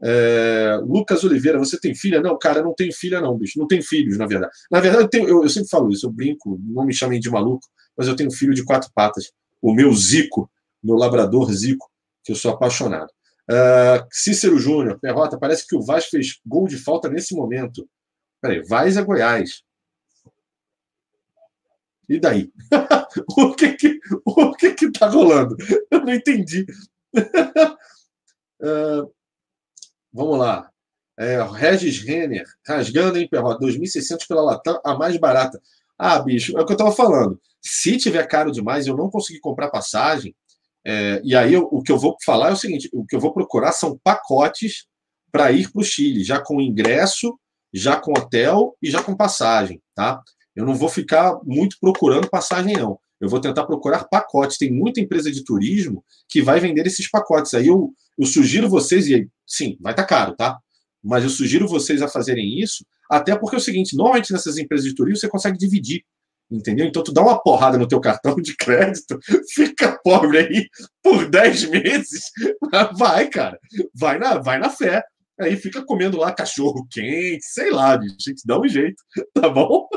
É, 0.03 0.79
Lucas 0.83 1.23
Oliveira, 1.23 1.59
você 1.59 1.79
tem 1.79 1.93
filha? 1.93 2.21
Não, 2.21 2.37
cara, 2.37 2.63
não 2.63 2.73
tenho 2.73 2.91
filha, 2.93 3.21
não, 3.21 3.37
bicho. 3.37 3.59
Não 3.59 3.67
tenho 3.67 3.83
filhos, 3.83 4.17
na 4.17 4.25
verdade. 4.25 4.51
Na 4.71 4.79
verdade, 4.79 5.03
eu, 5.03 5.09
tenho, 5.09 5.27
eu, 5.27 5.43
eu, 5.43 5.49
sempre 5.49 5.69
falo 5.69 5.91
isso, 5.91 6.07
eu 6.07 6.11
brinco, 6.11 6.59
não 6.63 6.85
me 6.85 6.93
chamem 6.93 7.19
de 7.19 7.29
maluco, 7.29 7.67
mas 7.95 8.07
eu 8.07 8.15
tenho 8.15 8.29
um 8.29 8.33
filho 8.33 8.53
de 8.53 8.63
quatro 8.63 8.89
patas. 8.93 9.31
O 9.61 9.73
meu 9.73 9.93
Zico, 9.93 10.49
meu 10.83 10.95
labrador 10.95 11.51
Zico, 11.53 11.89
que 12.23 12.31
eu 12.31 12.35
sou 12.35 12.51
apaixonado. 12.51 13.09
Uh, 13.49 14.07
Cícero 14.11 14.57
Júnior, 14.57 14.99
Perrota, 14.99 15.37
parece 15.37 15.67
que 15.67 15.75
o 15.75 15.81
Vaz 15.81 16.05
fez 16.05 16.39
gol 16.45 16.67
de 16.67 16.77
falta 16.77 17.09
nesse 17.09 17.35
momento. 17.35 17.87
Peraí, 18.41 18.63
Vaz 18.63 18.97
é 18.97 19.03
Goiás. 19.03 19.61
E 22.09 22.19
daí? 22.19 22.51
o 23.37 23.53
que 23.53 23.73
que, 23.73 23.99
o 24.25 24.53
que 24.53 24.73
que 24.73 24.91
tá 24.91 25.07
rolando? 25.07 25.55
Eu 25.89 26.01
não 26.01 26.13
entendi. 26.13 26.65
uh, 28.61 29.11
vamos 30.13 30.37
lá. 30.37 30.69
É, 31.17 31.41
Regis 31.43 31.99
Renner, 31.99 32.45
rasgando 32.65 33.17
em 33.17 33.27
Perrota, 33.27 33.65
2.600 33.65 34.27
pela 34.27 34.41
Latam, 34.41 34.79
a 34.83 34.95
mais 34.95 35.17
barata. 35.17 35.61
Ah, 35.97 36.19
bicho, 36.19 36.57
é 36.57 36.61
o 36.61 36.65
que 36.65 36.71
eu 36.71 36.75
estava 36.75 36.91
falando. 36.91 37.39
Se 37.61 37.97
tiver 37.97 38.25
caro 38.25 38.51
demais 38.51 38.87
eu 38.87 38.97
não 38.97 39.09
conseguir 39.09 39.39
comprar 39.39 39.69
passagem, 39.69 40.35
é, 40.83 41.21
e 41.23 41.35
aí 41.35 41.53
eu, 41.53 41.67
o 41.71 41.83
que 41.83 41.91
eu 41.91 41.97
vou 41.99 42.17
falar 42.25 42.49
é 42.49 42.53
o 42.53 42.57
seguinte: 42.57 42.89
o 42.91 43.05
que 43.05 43.15
eu 43.15 43.19
vou 43.19 43.33
procurar 43.33 43.71
são 43.71 43.99
pacotes 44.03 44.87
para 45.31 45.51
ir 45.51 45.71
para 45.71 45.81
o 45.81 45.85
Chile, 45.85 46.23
já 46.23 46.39
com 46.41 46.59
ingresso, 46.59 47.39
já 47.73 47.95
com 47.95 48.11
hotel 48.11 48.75
e 48.81 48.89
já 48.89 49.03
com 49.03 49.15
passagem, 49.15 49.81
tá? 49.95 50.21
Eu 50.55 50.65
não 50.65 50.75
vou 50.75 50.89
ficar 50.89 51.39
muito 51.43 51.77
procurando 51.79 52.29
passagem, 52.29 52.73
não. 52.75 52.99
Eu 53.21 53.29
vou 53.29 53.39
tentar 53.39 53.65
procurar 53.65 54.05
pacotes. 54.05 54.57
Tem 54.57 54.71
muita 54.71 54.99
empresa 54.99 55.31
de 55.31 55.43
turismo 55.43 56.03
que 56.27 56.41
vai 56.41 56.59
vender 56.59 56.87
esses 56.87 57.09
pacotes. 57.09 57.53
Aí 57.53 57.67
eu, 57.67 57.93
eu 58.17 58.25
sugiro 58.25 58.67
vocês, 58.67 59.07
e 59.07 59.29
sim, 59.45 59.77
vai 59.79 59.93
estar 59.93 60.03
tá 60.03 60.09
caro, 60.09 60.35
tá? 60.35 60.57
Mas 61.03 61.23
eu 61.23 61.29
sugiro 61.29 61.67
vocês 61.67 62.01
a 62.01 62.07
fazerem 62.07 62.59
isso, 62.59 62.85
até 63.09 63.35
porque 63.35 63.55
é 63.55 63.59
o 63.59 63.61
seguinte: 63.61 63.95
normalmente 63.95 64.33
nessas 64.33 64.57
empresas 64.57 64.85
de 64.85 64.95
turismo 64.95 65.19
você 65.19 65.29
consegue 65.29 65.57
dividir, 65.57 66.03
entendeu? 66.49 66.85
Então 66.85 67.03
tu 67.03 67.13
dá 67.13 67.21
uma 67.21 67.41
porrada 67.41 67.77
no 67.77 67.87
teu 67.87 67.99
cartão 67.99 68.35
de 68.35 68.55
crédito, 68.55 69.19
fica 69.53 69.99
pobre 70.03 70.37
aí 70.39 70.67
por 71.03 71.29
10 71.29 71.69
meses, 71.69 72.31
vai, 72.97 73.27
cara, 73.29 73.59
vai 73.93 74.19
na, 74.19 74.37
vai 74.39 74.59
na 74.59 74.69
fé. 74.69 75.03
Aí 75.39 75.55
fica 75.55 75.83
comendo 75.83 76.19
lá 76.19 76.31
cachorro 76.31 76.85
quente, 76.87 77.43
sei 77.43 77.71
lá, 77.71 77.97
bicho, 77.97 78.15
dá 78.45 78.59
um 78.59 78.67
jeito, 78.67 79.01
tá 79.33 79.49
bom? 79.49 79.87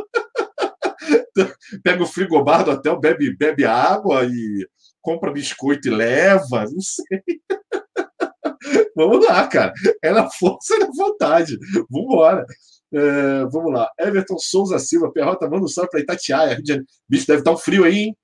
pega 1.82 2.02
o 2.02 2.06
frigobar 2.06 2.64
do 2.64 2.70
hotel, 2.72 2.98
bebe, 2.98 3.36
bebe 3.36 3.64
água 3.64 4.24
e 4.24 4.66
compra 5.00 5.32
biscoito 5.32 5.88
e 5.88 5.90
leva, 5.90 6.64
não 6.64 6.80
sei. 6.80 7.22
Vamos 8.96 9.24
lá, 9.24 9.46
cara. 9.48 9.72
É 10.02 10.10
na 10.10 10.30
força 10.30 10.76
e 10.76 10.78
na 10.78 10.86
vontade. 10.86 11.58
Vambora. 11.90 12.46
É, 12.92 13.44
vamos 13.46 13.72
lá. 13.72 13.90
Everton 13.98 14.38
Souza 14.38 14.78
Silva, 14.78 15.12
Perrota, 15.12 15.50
manda 15.50 15.64
um 15.64 15.68
salve 15.68 15.90
para 15.90 16.00
Itatiaia. 16.00 16.56
Bicho, 17.08 17.26
deve 17.26 17.40
estar 17.40 17.50
um 17.50 17.56
frio 17.56 17.84
aí, 17.84 17.98
hein? 17.98 18.16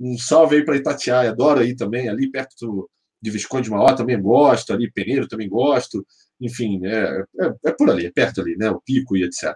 Um 0.00 0.16
salve 0.18 0.56
aí 0.56 0.64
para 0.64 0.76
Itatiaia. 0.76 1.30
Adoro 1.30 1.60
aí 1.60 1.76
também, 1.76 2.08
ali 2.08 2.30
perto 2.30 2.88
de 3.20 3.30
Visconde 3.30 3.64
de 3.64 3.70
Mauá, 3.70 3.94
também 3.94 4.20
gosto. 4.20 4.72
Ali, 4.72 4.90
Peneiro, 4.90 5.28
também 5.28 5.48
gosto. 5.48 6.06
Enfim, 6.40 6.80
é, 6.86 7.24
é, 7.40 7.54
é, 7.66 7.72
por 7.72 7.90
ali, 7.90 8.06
é 8.06 8.10
perto 8.10 8.40
ali, 8.40 8.56
né? 8.56 8.70
O 8.70 8.80
Pico 8.80 9.16
e 9.16 9.24
etc. 9.24 9.52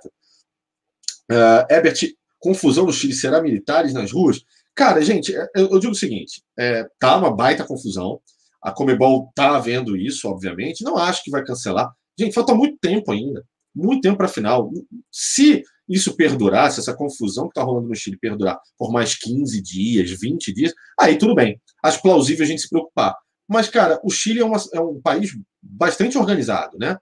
Uh, 1.30 1.64
Ebert, 1.70 2.02
confusão 2.38 2.86
no 2.86 2.92
Chile, 2.92 3.12
será 3.12 3.42
militares 3.42 3.92
nas 3.92 4.12
ruas? 4.12 4.42
Cara, 4.74 5.02
gente, 5.02 5.34
é, 5.34 5.46
eu, 5.54 5.70
eu 5.70 5.78
digo 5.78 5.92
o 5.92 5.96
seguinte: 5.96 6.42
é, 6.58 6.86
tá 6.98 7.16
uma 7.16 7.34
baita 7.34 7.64
confusão. 7.64 8.20
A 8.62 8.72
Comebol 8.72 9.30
tá 9.34 9.58
vendo 9.58 9.96
isso, 9.96 10.28
obviamente. 10.28 10.82
Não 10.82 10.96
acho 10.96 11.22
que 11.22 11.30
vai 11.30 11.44
cancelar. 11.44 11.90
Gente, 12.18 12.34
falta 12.34 12.54
muito 12.54 12.76
tempo 12.78 13.12
ainda 13.12 13.44
muito 13.78 14.02
tempo 14.02 14.18
para 14.18 14.28
final. 14.28 14.70
Se 15.10 15.62
isso 15.88 16.14
perdurar, 16.16 16.70
se 16.70 16.80
essa 16.80 16.94
confusão 16.94 17.44
que 17.44 17.52
está 17.52 17.62
rolando 17.62 17.88
no 17.88 17.94
Chile 17.94 18.18
perdurar 18.18 18.60
por 18.76 18.92
mais 18.92 19.14
15 19.14 19.62
dias, 19.62 20.10
20 20.10 20.52
dias, 20.52 20.72
aí 20.98 21.16
tudo 21.16 21.34
bem. 21.34 21.60
Acho 21.82 22.02
plausível 22.02 22.44
a 22.44 22.48
gente 22.48 22.62
se 22.62 22.68
preocupar. 22.68 23.16
Mas, 23.48 23.68
cara, 23.68 23.98
o 24.04 24.10
Chile 24.10 24.40
é, 24.40 24.44
uma, 24.44 24.58
é 24.74 24.80
um 24.80 25.00
país 25.00 25.30
bastante 25.62 26.18
organizado, 26.18 26.76
né? 26.78 26.98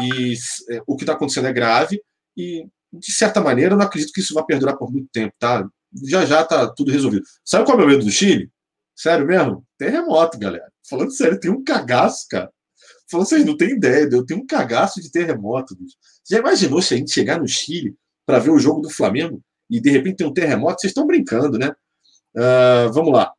E 0.00 0.34
é, 0.70 0.82
o 0.86 0.96
que 0.96 1.02
está 1.02 1.12
acontecendo 1.12 1.48
é 1.48 1.52
grave 1.52 2.00
e, 2.36 2.66
de 2.92 3.12
certa 3.12 3.40
maneira, 3.40 3.74
eu 3.74 3.78
não 3.78 3.84
acredito 3.84 4.12
que 4.12 4.20
isso 4.20 4.34
vai 4.34 4.44
perdurar 4.44 4.76
por 4.76 4.90
muito 4.90 5.08
tempo, 5.12 5.34
tá? 5.38 5.68
Já 6.06 6.24
já 6.24 6.44
tá 6.44 6.68
tudo 6.68 6.90
resolvido. 6.90 7.24
Sabe 7.44 7.64
qual 7.64 7.78
é 7.78 7.82
o 7.82 7.86
meu 7.86 7.88
medo 7.88 8.04
do 8.04 8.10
Chile? 8.10 8.50
Sério 8.96 9.26
mesmo? 9.26 9.64
Terremoto, 9.78 10.38
galera. 10.38 10.70
Falando 10.88 11.10
sério, 11.12 11.38
tem 11.38 11.50
um 11.50 11.62
cagaço, 11.64 12.26
cara. 12.28 12.50
Falando, 13.10 13.28
vocês 13.28 13.44
não 13.44 13.56
têm 13.56 13.70
ideia, 13.70 14.08
eu 14.10 14.24
tenho 14.24 14.40
um 14.40 14.46
cagaço 14.46 15.00
de 15.00 15.10
terremoto. 15.10 15.76
Bicho. 15.76 15.96
Já 16.28 16.38
imaginou 16.38 16.80
se 16.82 16.94
a 16.94 16.96
gente 16.96 17.12
chegar 17.12 17.40
no 17.40 17.48
Chile 17.48 17.96
para 18.26 18.38
ver 18.38 18.50
o 18.50 18.58
jogo 18.58 18.80
do 18.80 18.90
Flamengo 18.90 19.42
e 19.68 19.80
de 19.80 19.90
repente 19.90 20.18
tem 20.18 20.26
um 20.26 20.32
terremoto? 20.32 20.80
Vocês 20.80 20.90
estão 20.90 21.06
brincando, 21.06 21.58
né? 21.58 21.74
Uh, 22.36 22.92
vamos 22.92 23.12
lá. 23.12 23.32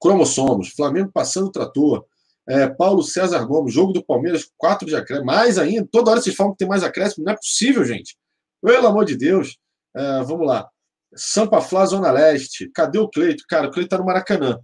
Cromossomos, 0.00 0.70
Flamengo 0.70 1.10
passando 1.12 1.48
o 1.48 1.52
trator. 1.52 2.04
É, 2.48 2.66
Paulo 2.66 3.02
César 3.02 3.44
Gomes, 3.44 3.74
jogo 3.74 3.92
do 3.92 4.02
Palmeiras, 4.02 4.48
quatro 4.56 4.86
de 4.86 4.96
acréscimo. 4.96 5.26
Mais 5.26 5.58
ainda, 5.58 5.86
toda 5.90 6.10
hora 6.10 6.20
vocês 6.20 6.34
falam 6.34 6.52
que 6.52 6.58
tem 6.58 6.68
mais 6.68 6.82
acréscimo. 6.82 7.24
Não 7.24 7.32
é 7.32 7.36
possível, 7.36 7.84
gente. 7.84 8.16
Pelo 8.62 8.86
amor 8.86 9.04
de 9.04 9.16
Deus. 9.16 9.56
Uh, 9.96 10.24
vamos 10.24 10.46
lá. 10.46 10.68
Sampa 11.14 11.60
Flá, 11.60 11.86
Zona 11.86 12.10
Leste. 12.10 12.70
Cadê 12.74 12.98
o 12.98 13.08
Cleito? 13.08 13.44
Cara, 13.48 13.68
o 13.68 13.70
Cleito 13.70 13.90
tá 13.90 13.98
no 13.98 14.04
Maracanã. 14.04 14.58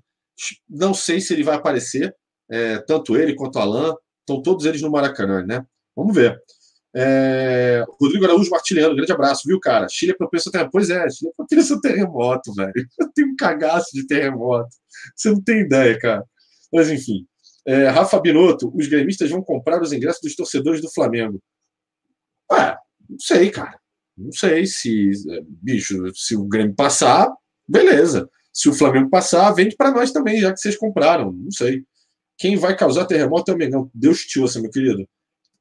Não 0.68 0.92
sei 0.92 1.20
se 1.20 1.32
ele 1.32 1.42
vai 1.44 1.56
aparecer, 1.56 2.14
é, 2.50 2.78
tanto 2.78 3.16
ele 3.16 3.34
quanto 3.34 3.56
o 3.56 3.60
Alain. 3.60 3.94
Estão 4.20 4.42
todos 4.42 4.64
eles 4.64 4.80
no 4.82 4.90
Maracanã, 4.90 5.44
né? 5.44 5.64
Vamos 5.94 6.14
ver. 6.14 6.40
É... 6.96 7.84
Rodrigo 8.00 8.24
Araújo 8.24 8.50
Martiliano, 8.50 8.94
grande 8.94 9.12
abraço, 9.12 9.42
viu, 9.46 9.58
cara? 9.60 9.88
Chile 9.88 10.12
é 10.12 10.14
propenso 10.14 10.48
a 10.48 10.52
terremoto. 10.52 10.72
Pois 10.72 10.90
é, 10.90 11.10
Chile 11.10 11.30
é 11.30 11.34
propenso 11.36 11.74
a 11.74 11.80
terremoto, 11.80 12.54
velho. 12.54 12.72
Eu 12.98 13.12
tenho 13.14 13.28
um 13.28 13.36
cagaço 13.36 13.90
de 13.92 14.06
terremoto. 14.06 14.68
Você 15.14 15.30
não 15.30 15.42
tem 15.42 15.60
ideia, 15.60 15.98
cara. 15.98 16.24
Mas, 16.72 16.90
enfim. 16.90 17.26
É, 17.66 17.88
Rafa 17.88 18.20
Binotto, 18.20 18.72
os 18.74 18.86
gremistas 18.88 19.30
vão 19.30 19.42
comprar 19.42 19.82
os 19.82 19.92
ingressos 19.92 20.20
dos 20.22 20.36
torcedores 20.36 20.80
do 20.80 20.92
Flamengo. 20.92 21.40
Ué, 22.52 22.76
não 23.08 23.18
sei, 23.18 23.50
cara. 23.50 23.78
Não 24.16 24.32
sei 24.32 24.66
se, 24.66 25.10
bicho, 25.62 25.96
se 26.14 26.36
o 26.36 26.44
Grêmio 26.44 26.74
passar, 26.74 27.32
beleza. 27.66 28.28
Se 28.52 28.68
o 28.68 28.72
Flamengo 28.72 29.10
passar, 29.10 29.50
vende 29.52 29.74
para 29.76 29.90
nós 29.90 30.12
também, 30.12 30.40
já 30.40 30.52
que 30.52 30.60
vocês 30.60 30.76
compraram. 30.76 31.32
Não 31.32 31.50
sei. 31.50 31.82
Quem 32.38 32.56
vai 32.56 32.76
causar 32.76 33.06
terremoto 33.06 33.50
é 33.50 33.54
o 33.54 33.56
Mengão. 33.56 33.90
Deus 33.92 34.20
te 34.20 34.38
ouça, 34.38 34.60
meu 34.60 34.70
querido. 34.70 35.06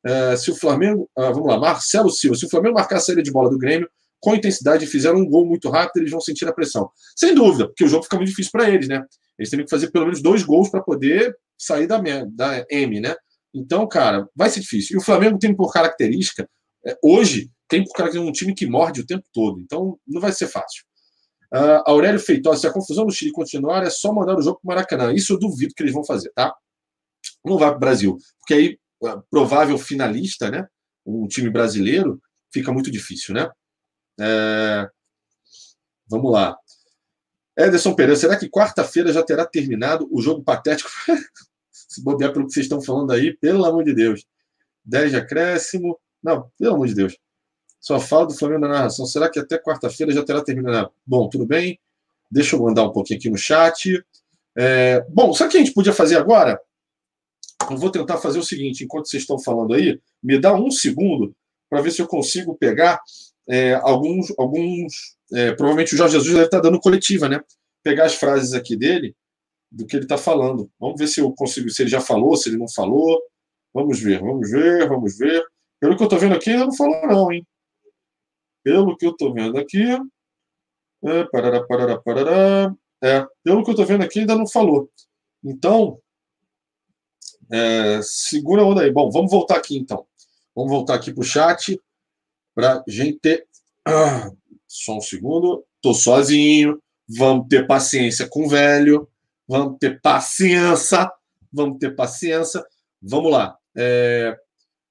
É, 0.05 0.35
se 0.35 0.51
o 0.51 0.55
Flamengo. 0.55 1.09
Ah, 1.17 1.31
vamos 1.31 1.47
lá, 1.47 1.59
Marcelo 1.59 2.09
Silva. 2.09 2.35
Se 2.35 2.45
o 2.45 2.49
Flamengo 2.49 2.75
marcar 2.75 2.97
a 2.97 2.99
saída 2.99 3.23
de 3.23 3.31
bola 3.31 3.49
do 3.49 3.57
Grêmio 3.57 3.89
com 4.19 4.35
intensidade 4.35 4.85
e 4.85 4.87
fizer 4.87 5.11
um 5.11 5.25
gol 5.25 5.45
muito 5.45 5.69
rápido, 5.69 6.01
eles 6.01 6.11
vão 6.11 6.21
sentir 6.21 6.47
a 6.47 6.53
pressão. 6.53 6.89
Sem 7.15 7.35
dúvida, 7.35 7.67
porque 7.67 7.83
o 7.83 7.87
jogo 7.87 8.03
fica 8.03 8.15
muito 8.15 8.29
difícil 8.29 8.51
para 8.51 8.69
eles, 8.69 8.87
né? 8.87 9.03
Eles 9.37 9.49
têm 9.49 9.63
que 9.63 9.69
fazer 9.69 9.91
pelo 9.91 10.05
menos 10.05 10.21
dois 10.21 10.43
gols 10.43 10.69
para 10.69 10.81
poder 10.81 11.35
sair 11.57 11.87
da, 11.87 12.01
da 12.27 12.65
M, 12.69 13.01
né? 13.01 13.15
Então, 13.53 13.87
cara, 13.87 14.27
vai 14.35 14.49
ser 14.49 14.61
difícil. 14.61 14.95
E 14.95 14.97
o 14.97 15.03
Flamengo 15.03 15.37
tem 15.37 15.53
por 15.53 15.71
característica, 15.73 16.47
é, 16.85 16.97
hoje, 17.03 17.49
tem 17.81 18.21
um 18.21 18.31
time 18.31 18.53
que 18.53 18.67
morde 18.67 19.01
o 19.01 19.05
tempo 19.05 19.25
todo. 19.33 19.59
Então, 19.61 19.99
não 20.07 20.21
vai 20.21 20.31
ser 20.31 20.47
fácil. 20.47 20.83
Uh, 21.53 21.83
Aurélio 21.85 22.19
Feitosa, 22.19 22.61
se 22.61 22.67
a 22.67 22.73
confusão 22.73 23.05
no 23.05 23.11
Chile 23.11 23.31
continuar, 23.31 23.83
é 23.83 23.89
só 23.89 24.11
mandar 24.11 24.35
o 24.35 24.41
jogo 24.41 24.59
para 24.59 24.67
o 24.67 24.75
Maracanã. 24.75 25.13
Isso 25.13 25.33
eu 25.33 25.39
duvido 25.39 25.73
que 25.75 25.83
eles 25.83 25.93
vão 25.93 26.03
fazer, 26.03 26.31
tá? 26.33 26.53
Não 27.45 27.57
vai 27.57 27.69
para 27.69 27.77
o 27.77 27.79
Brasil. 27.79 28.17
Porque 28.39 28.53
aí, 28.53 28.79
provável 29.29 29.77
finalista, 29.77 30.49
né? 30.49 30.67
Um 31.05 31.27
time 31.27 31.49
brasileiro, 31.49 32.19
fica 32.51 32.71
muito 32.71 32.89
difícil, 32.89 33.35
né? 33.35 33.49
É... 34.19 34.89
Vamos 36.07 36.31
lá. 36.31 36.57
Ederson 37.55 37.93
Pereira, 37.93 38.19
será 38.19 38.37
que 38.37 38.49
quarta-feira 38.49 39.13
já 39.13 39.21
terá 39.21 39.45
terminado 39.45 40.07
o 40.11 40.21
jogo 40.21 40.43
patético? 40.43 40.89
Se 41.71 42.03
bobear 42.03 42.33
pelo 42.33 42.47
que 42.47 42.53
vocês 42.53 42.65
estão 42.65 42.81
falando 42.81 43.11
aí, 43.11 43.37
pelo 43.37 43.63
amor 43.63 43.83
de 43.83 43.93
Deus. 43.93 44.25
10 44.85 45.11
de 45.11 45.17
acréscimo. 45.17 45.99
Não, 46.23 46.51
pelo 46.57 46.73
amor 46.73 46.87
de 46.87 46.95
Deus. 46.95 47.15
Só 47.83 47.99
fala 47.99 48.27
do 48.27 48.33
Flamengo 48.33 48.61
na 48.61 48.69
narração. 48.69 49.05
Será 49.05 49.29
que 49.29 49.37
até 49.37 49.59
quarta-feira 49.59 50.13
já 50.13 50.23
terá 50.23 50.41
terminado? 50.41 50.89
Bom, 51.05 51.27
tudo 51.27 51.45
bem. 51.45 51.77
Deixa 52.31 52.55
eu 52.55 52.61
mandar 52.61 52.83
um 52.83 52.93
pouquinho 52.93 53.19
aqui 53.19 53.29
no 53.29 53.37
chat. 53.37 54.01
É, 54.57 55.05
bom, 55.09 55.33
sabe 55.33 55.49
o 55.49 55.51
que 55.51 55.57
a 55.57 55.59
gente 55.59 55.73
podia 55.73 55.91
fazer 55.91 56.15
agora? 56.15 56.57
Eu 57.69 57.75
vou 57.75 57.91
tentar 57.91 58.19
fazer 58.19 58.39
o 58.39 58.43
seguinte: 58.43 58.85
enquanto 58.85 59.09
vocês 59.09 59.23
estão 59.23 59.37
falando 59.37 59.73
aí, 59.73 59.99
me 60.23 60.39
dá 60.39 60.53
um 60.53 60.71
segundo 60.71 61.35
para 61.69 61.81
ver 61.81 61.91
se 61.91 62.01
eu 62.01 62.07
consigo 62.07 62.55
pegar 62.55 63.01
é, 63.49 63.73
alguns. 63.73 64.33
alguns 64.39 65.17
é, 65.33 65.51
provavelmente 65.51 65.93
o 65.93 65.97
Jorge 65.97 66.13
Jesus 66.13 66.33
deve 66.33 66.45
estar 66.45 66.61
dando 66.61 66.79
coletiva, 66.79 67.27
né? 67.27 67.41
Pegar 67.83 68.05
as 68.05 68.15
frases 68.15 68.53
aqui 68.53 68.77
dele, 68.77 69.13
do 69.69 69.85
que 69.85 69.97
ele 69.97 70.05
está 70.05 70.17
falando. 70.17 70.71
Vamos 70.79 70.97
ver 70.97 71.07
se 71.07 71.19
eu 71.19 71.33
consigo, 71.33 71.69
se 71.69 71.83
ele 71.83 71.89
já 71.89 71.99
falou, 71.99 72.37
se 72.37 72.47
ele 72.47 72.57
não 72.57 72.69
falou. 72.69 73.21
Vamos 73.73 73.99
ver, 73.99 74.21
vamos 74.21 74.49
ver, 74.49 74.87
vamos 74.87 75.17
ver. 75.17 75.43
Pelo 75.81 75.97
que 75.97 76.03
eu 76.03 76.05
estou 76.05 76.19
vendo 76.19 76.35
aqui, 76.35 76.51
ele 76.51 76.59
não 76.59 76.73
falou, 76.73 77.07
não, 77.07 77.29
hein? 77.29 77.45
Pelo 78.63 78.97
que 78.97 79.05
eu 79.05 79.11
estou 79.11 79.33
vendo 79.33 79.57
aqui. 79.57 79.83
É, 81.03 81.23
parará, 81.25 81.63
parará, 81.63 82.01
parará. 82.01 82.75
É, 83.03 83.25
pelo 83.43 83.63
que 83.63 83.69
eu 83.69 83.73
estou 83.73 83.85
vendo 83.85 84.03
aqui, 84.03 84.19
ainda 84.19 84.35
não 84.35 84.47
falou. 84.47 84.89
Então, 85.43 85.99
é, 87.51 87.99
segura 88.01 88.61
a 88.61 88.65
onda 88.65 88.81
aí. 88.81 88.91
Bom, 88.91 89.11
vamos 89.11 89.29
voltar 89.29 89.57
aqui 89.57 89.77
então. 89.77 90.05
Vamos 90.55 90.71
voltar 90.71 90.95
aqui 90.95 91.13
para 91.13 91.21
o 91.21 91.25
chat 91.25 91.79
para 92.55 92.83
gente. 92.87 93.45
Ah, 93.85 94.31
só 94.67 94.97
um 94.97 95.01
segundo. 95.01 95.65
Estou 95.75 95.93
sozinho. 95.93 96.81
Vamos 97.07 97.47
ter 97.49 97.67
paciência 97.67 98.27
com 98.27 98.45
o 98.45 98.49
velho. 98.49 99.09
Vamos 99.47 99.77
ter 99.79 99.99
paciência. 100.01 101.11
Vamos 101.51 101.77
ter 101.77 101.95
paciência. 101.95 102.63
Vamos 103.01 103.31
lá. 103.31 103.57
É... 103.75 104.37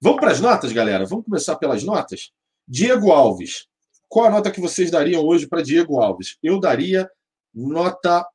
Vamos 0.01 0.21
para 0.21 0.33
as 0.33 0.41
notas, 0.41 0.73
galera? 0.73 1.07
Vamos 1.07 1.25
começar 1.25 1.57
pelas 1.57 1.83
notas? 1.83 2.33
Diego 2.67 3.13
Alves. 3.13 3.67
Qual 4.09 4.27
a 4.27 4.31
nota 4.31 4.51
que 4.51 4.61
vocês 4.61 4.91
dariam 4.91 5.25
hoje 5.25 5.47
para 5.47 5.63
Diego 5.63 6.01
Alves? 6.01 6.37
Eu 6.43 6.61
daria 6.61 7.11
nota 7.55 8.27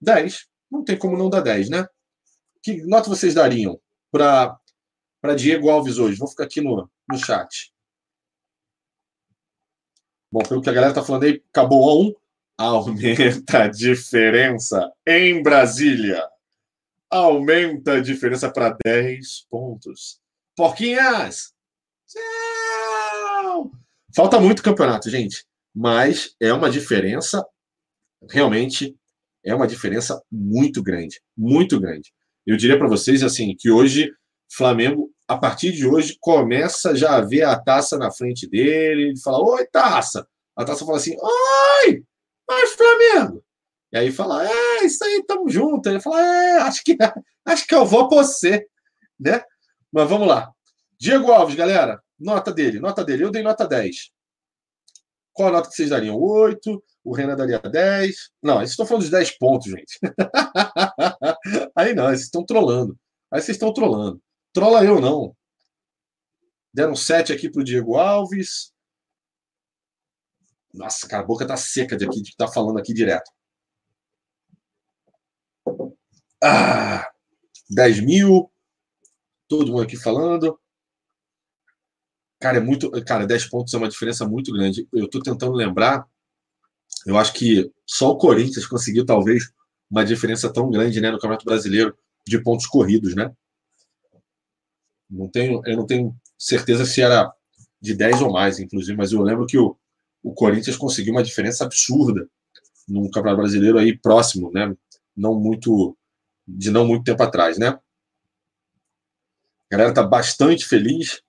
10. 0.00 0.46
Não 0.70 0.82
tem 0.82 0.98
como 0.98 1.16
não 1.16 1.30
dar 1.30 1.40
10, 1.40 1.70
né? 1.70 1.86
Que 2.62 2.82
nota 2.82 3.08
vocês 3.08 3.34
dariam 3.34 3.78
para 4.10 4.58
Diego 5.36 5.70
Alves 5.70 5.98
hoje? 5.98 6.18
Vou 6.18 6.28
ficar 6.28 6.44
aqui 6.44 6.60
no, 6.60 6.88
no 7.08 7.18
chat. 7.18 7.72
Bom, 10.32 10.42
pelo 10.42 10.60
que 10.60 10.68
a 10.68 10.72
galera 10.72 10.90
está 10.90 11.04
falando 11.04 11.24
aí, 11.24 11.42
acabou 11.48 11.88
a 11.88 12.08
1. 12.08 12.14
Aumenta 12.56 13.64
a 13.64 13.68
diferença 13.68 14.92
em 15.06 15.42
Brasília. 15.42 16.28
Aumenta 17.08 17.92
a 17.94 18.00
diferença 18.00 18.50
para 18.50 18.76
10 18.84 19.46
pontos. 19.48 20.20
Porquinhas! 20.56 21.53
Falta 24.14 24.38
muito 24.38 24.62
campeonato, 24.62 25.10
gente. 25.10 25.44
Mas 25.74 26.34
é 26.40 26.52
uma 26.52 26.70
diferença, 26.70 27.44
realmente, 28.30 28.96
é 29.44 29.54
uma 29.54 29.66
diferença 29.66 30.22
muito 30.30 30.82
grande. 30.82 31.20
Muito 31.36 31.80
grande. 31.80 32.12
Eu 32.46 32.56
diria 32.56 32.78
para 32.78 32.88
vocês 32.88 33.22
assim 33.22 33.54
que 33.58 33.70
hoje 33.70 34.12
Flamengo, 34.52 35.10
a 35.26 35.36
partir 35.36 35.72
de 35.72 35.86
hoje, 35.86 36.16
começa 36.20 36.94
já 36.94 37.16
a 37.16 37.20
ver 37.20 37.42
a 37.42 37.58
taça 37.58 37.98
na 37.98 38.10
frente 38.12 38.48
dele. 38.48 39.08
Ele 39.08 39.20
fala: 39.20 39.42
Oi, 39.42 39.66
taça. 39.66 40.26
A 40.56 40.64
taça 40.64 40.84
fala 40.84 40.98
assim: 40.98 41.16
Oi, 41.18 42.04
oi, 42.50 42.66
Flamengo. 42.68 43.44
E 43.92 43.98
aí 43.98 44.12
fala: 44.12 44.46
É, 44.46 44.84
isso 44.84 45.02
aí, 45.04 45.24
tamo 45.26 45.48
junto. 45.48 45.88
Ele 45.88 46.00
fala: 46.00 46.20
É, 46.20 46.58
acho 46.58 46.84
que, 46.84 46.96
acho 47.44 47.66
que 47.66 47.74
eu 47.74 47.84
vou 47.84 48.08
por 48.08 48.24
você. 48.24 48.66
Né? 49.18 49.42
Mas 49.92 50.08
vamos 50.08 50.28
lá. 50.28 50.52
Diego 50.98 51.32
Alves, 51.32 51.56
galera, 51.56 52.00
nota 52.18 52.52
dele, 52.52 52.80
nota 52.80 53.04
dele. 53.04 53.24
Eu 53.24 53.30
dei 53.30 53.42
nota 53.42 53.66
10. 53.66 54.10
Qual 55.34 55.48
a 55.48 55.52
nota 55.52 55.68
que 55.68 55.74
vocês 55.74 55.90
dariam? 55.90 56.16
8. 56.16 56.82
O 57.02 57.14
Renan 57.14 57.36
daria 57.36 57.58
10. 57.58 58.30
Não, 58.42 58.56
vocês 58.56 58.70
estão 58.70 58.86
falando 58.86 59.04
de 59.04 59.10
10 59.10 59.36
pontos, 59.36 59.70
gente. 59.70 59.98
Aí 61.76 61.92
não, 61.92 62.04
vocês 62.04 62.22
estão 62.22 62.46
trolando. 62.46 62.96
Aí 63.30 63.42
vocês 63.42 63.56
estão 63.56 63.72
trolando. 63.72 64.22
Trola 64.52 64.84
eu, 64.84 65.00
não. 65.00 65.36
Deram 66.72 66.94
7 66.94 67.32
aqui 67.32 67.50
para 67.50 67.60
o 67.60 67.64
Diego 67.64 67.96
Alves. 67.96 68.72
Nossa, 70.72 71.06
cara, 71.08 71.22
a 71.22 71.26
boca 71.26 71.46
tá 71.46 71.56
seca 71.56 71.96
de 71.96 72.04
aqui, 72.04 72.22
de 72.22 72.30
estar 72.30 72.46
tá 72.46 72.52
falando 72.52 72.78
aqui 72.78 72.94
direto. 72.94 73.30
Ah, 76.42 77.10
10 77.70 78.00
mil. 78.00 78.50
Todo 79.48 79.72
mundo 79.72 79.82
aqui 79.82 79.96
falando. 79.96 80.58
Cara, 82.44 82.58
é 82.58 82.60
muito. 82.60 82.90
Cara, 83.06 83.26
10 83.26 83.46
pontos 83.46 83.72
é 83.72 83.78
uma 83.78 83.88
diferença 83.88 84.28
muito 84.28 84.52
grande. 84.52 84.86
Eu 84.92 85.06
estou 85.06 85.22
tentando 85.22 85.54
lembrar. 85.54 86.06
Eu 87.06 87.16
acho 87.16 87.32
que 87.32 87.72
só 87.86 88.10
o 88.10 88.18
Corinthians 88.18 88.66
conseguiu, 88.66 89.06
talvez, 89.06 89.50
uma 89.90 90.04
diferença 90.04 90.52
tão 90.52 90.70
grande 90.70 91.00
né, 91.00 91.10
no 91.10 91.16
Campeonato 91.16 91.46
Brasileiro 91.46 91.96
de 92.26 92.38
pontos 92.42 92.66
corridos, 92.66 93.14
né? 93.14 93.32
Não 95.08 95.26
tenho, 95.26 95.62
eu 95.64 95.74
não 95.74 95.86
tenho 95.86 96.14
certeza 96.38 96.84
se 96.84 97.00
era 97.00 97.32
de 97.80 97.94
10 97.94 98.20
ou 98.20 98.30
mais, 98.30 98.58
inclusive, 98.58 98.94
mas 98.94 99.12
eu 99.12 99.22
lembro 99.22 99.46
que 99.46 99.56
o, 99.56 99.74
o 100.22 100.34
Corinthians 100.34 100.76
conseguiu 100.76 101.14
uma 101.14 101.22
diferença 101.22 101.64
absurda 101.64 102.28
no 102.86 103.10
Campeonato 103.10 103.40
Brasileiro 103.40 103.78
aí 103.78 103.96
próximo, 103.96 104.52
né? 104.52 104.70
Não 105.16 105.40
muito 105.40 105.96
de 106.46 106.70
não 106.70 106.86
muito 106.86 107.04
tempo 107.04 107.22
atrás, 107.22 107.56
né? 107.56 107.68
A 107.68 107.80
galera 109.70 109.94
tá 109.94 110.02
bastante 110.02 110.66
feliz. 110.66 111.23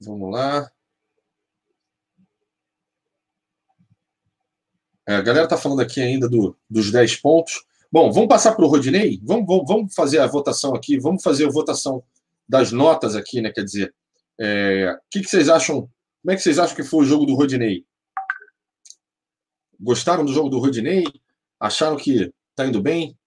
Vamos 0.00 0.30
lá. 0.30 0.70
É, 5.06 5.16
a 5.16 5.22
galera 5.22 5.48
tá 5.48 5.56
falando 5.56 5.80
aqui 5.80 6.00
ainda 6.00 6.28
do, 6.28 6.56
dos 6.68 6.92
10 6.92 7.16
pontos. 7.16 7.64
Bom, 7.90 8.12
vamos 8.12 8.28
passar 8.28 8.54
para 8.54 8.64
o 8.64 8.68
Rodinei? 8.68 9.18
Vamos, 9.22 9.46
vamos, 9.46 9.64
vamos 9.66 9.94
fazer 9.94 10.18
a 10.18 10.26
votação 10.26 10.74
aqui, 10.74 10.98
vamos 10.98 11.22
fazer 11.22 11.46
a 11.46 11.50
votação 11.50 12.04
das 12.46 12.70
notas 12.70 13.16
aqui, 13.16 13.40
né? 13.40 13.50
Quer 13.50 13.64
dizer, 13.64 13.94
é, 14.38 14.92
o 14.92 15.10
que, 15.10 15.22
que, 15.22 15.28
vocês 15.28 15.48
acham? 15.48 15.88
Como 16.22 16.32
é 16.32 16.36
que 16.36 16.42
vocês 16.42 16.58
acham 16.58 16.76
que 16.76 16.82
foi 16.82 17.00
o 17.04 17.06
jogo 17.06 17.24
do 17.24 17.34
Rodinei? 17.34 17.86
Gostaram 19.80 20.24
do 20.24 20.32
jogo 20.32 20.50
do 20.50 20.58
Rodinei? 20.58 21.04
Acharam 21.58 21.96
que 21.96 22.30
está 22.50 22.66
indo 22.66 22.82
bem? 22.82 23.18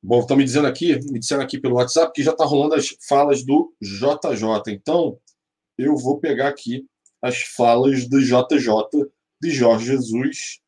Bom, 0.00 0.20
estão 0.20 0.36
me 0.36 0.44
dizendo 0.44 0.68
aqui, 0.68 0.94
me 1.10 1.18
disseram 1.18 1.42
aqui 1.42 1.58
pelo 1.58 1.74
WhatsApp 1.74 2.12
que 2.12 2.22
já 2.22 2.30
está 2.30 2.44
rolando 2.44 2.74
as 2.74 2.96
falas 3.00 3.44
do 3.44 3.74
JJ. 3.80 4.72
Então, 4.72 5.18
eu 5.76 5.96
vou 5.96 6.18
pegar 6.20 6.48
aqui 6.48 6.88
as 7.20 7.42
falas 7.42 8.08
do 8.08 8.20
JJ 8.20 9.10
de 9.40 9.50
Jorge 9.50 9.86
Jesus. 9.86 10.60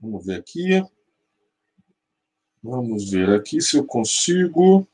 Vamos 0.00 0.24
ver 0.24 0.36
aqui. 0.36 0.82
Vamos 2.62 3.10
ver 3.10 3.30
aqui 3.30 3.60
se 3.60 3.76
eu 3.76 3.84
consigo. 3.84 4.86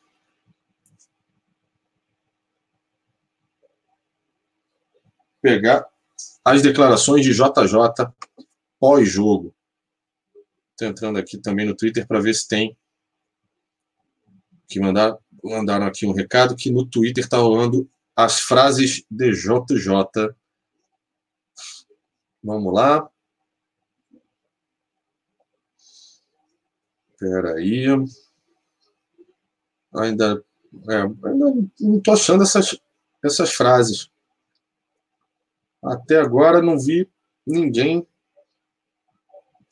Pegar 5.41 5.87
as 6.45 6.62
declarações 6.62 7.25
de 7.25 7.33
JJ 7.33 8.12
pós-jogo. 8.85 9.57
Estou 10.72 10.89
entrando 10.89 11.18
aqui 11.18 11.39
também 11.39 11.64
no 11.66 11.74
Twitter 11.74 12.07
para 12.07 12.20
ver 12.20 12.35
se 12.35 12.47
tem. 12.47 12.76
Que 14.68 14.78
mandar, 14.78 15.16
mandaram 15.43 15.87
aqui 15.87 16.05
um 16.05 16.12
recado 16.12 16.55
que 16.55 16.70
no 16.70 16.85
Twitter 16.85 17.24
está 17.24 17.39
rolando 17.39 17.91
as 18.14 18.41
frases 18.41 19.03
de 19.11 19.32
JJ. 19.32 20.35
Vamos 22.43 22.74
lá. 22.74 23.11
Espera 27.09 27.55
aí. 27.55 27.87
Ainda, 29.95 30.45
é, 30.91 30.97
ainda 30.97 31.70
não 31.80 31.97
estou 31.97 32.12
achando 32.12 32.43
essas, 32.43 32.78
essas 33.24 33.55
frases. 33.55 34.11
Até 35.82 36.20
agora 36.20 36.61
não 36.61 36.78
vi 36.78 37.09
ninguém 37.47 38.07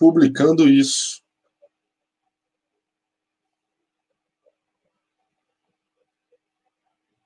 publicando 0.02 0.68
isso. 0.68 1.22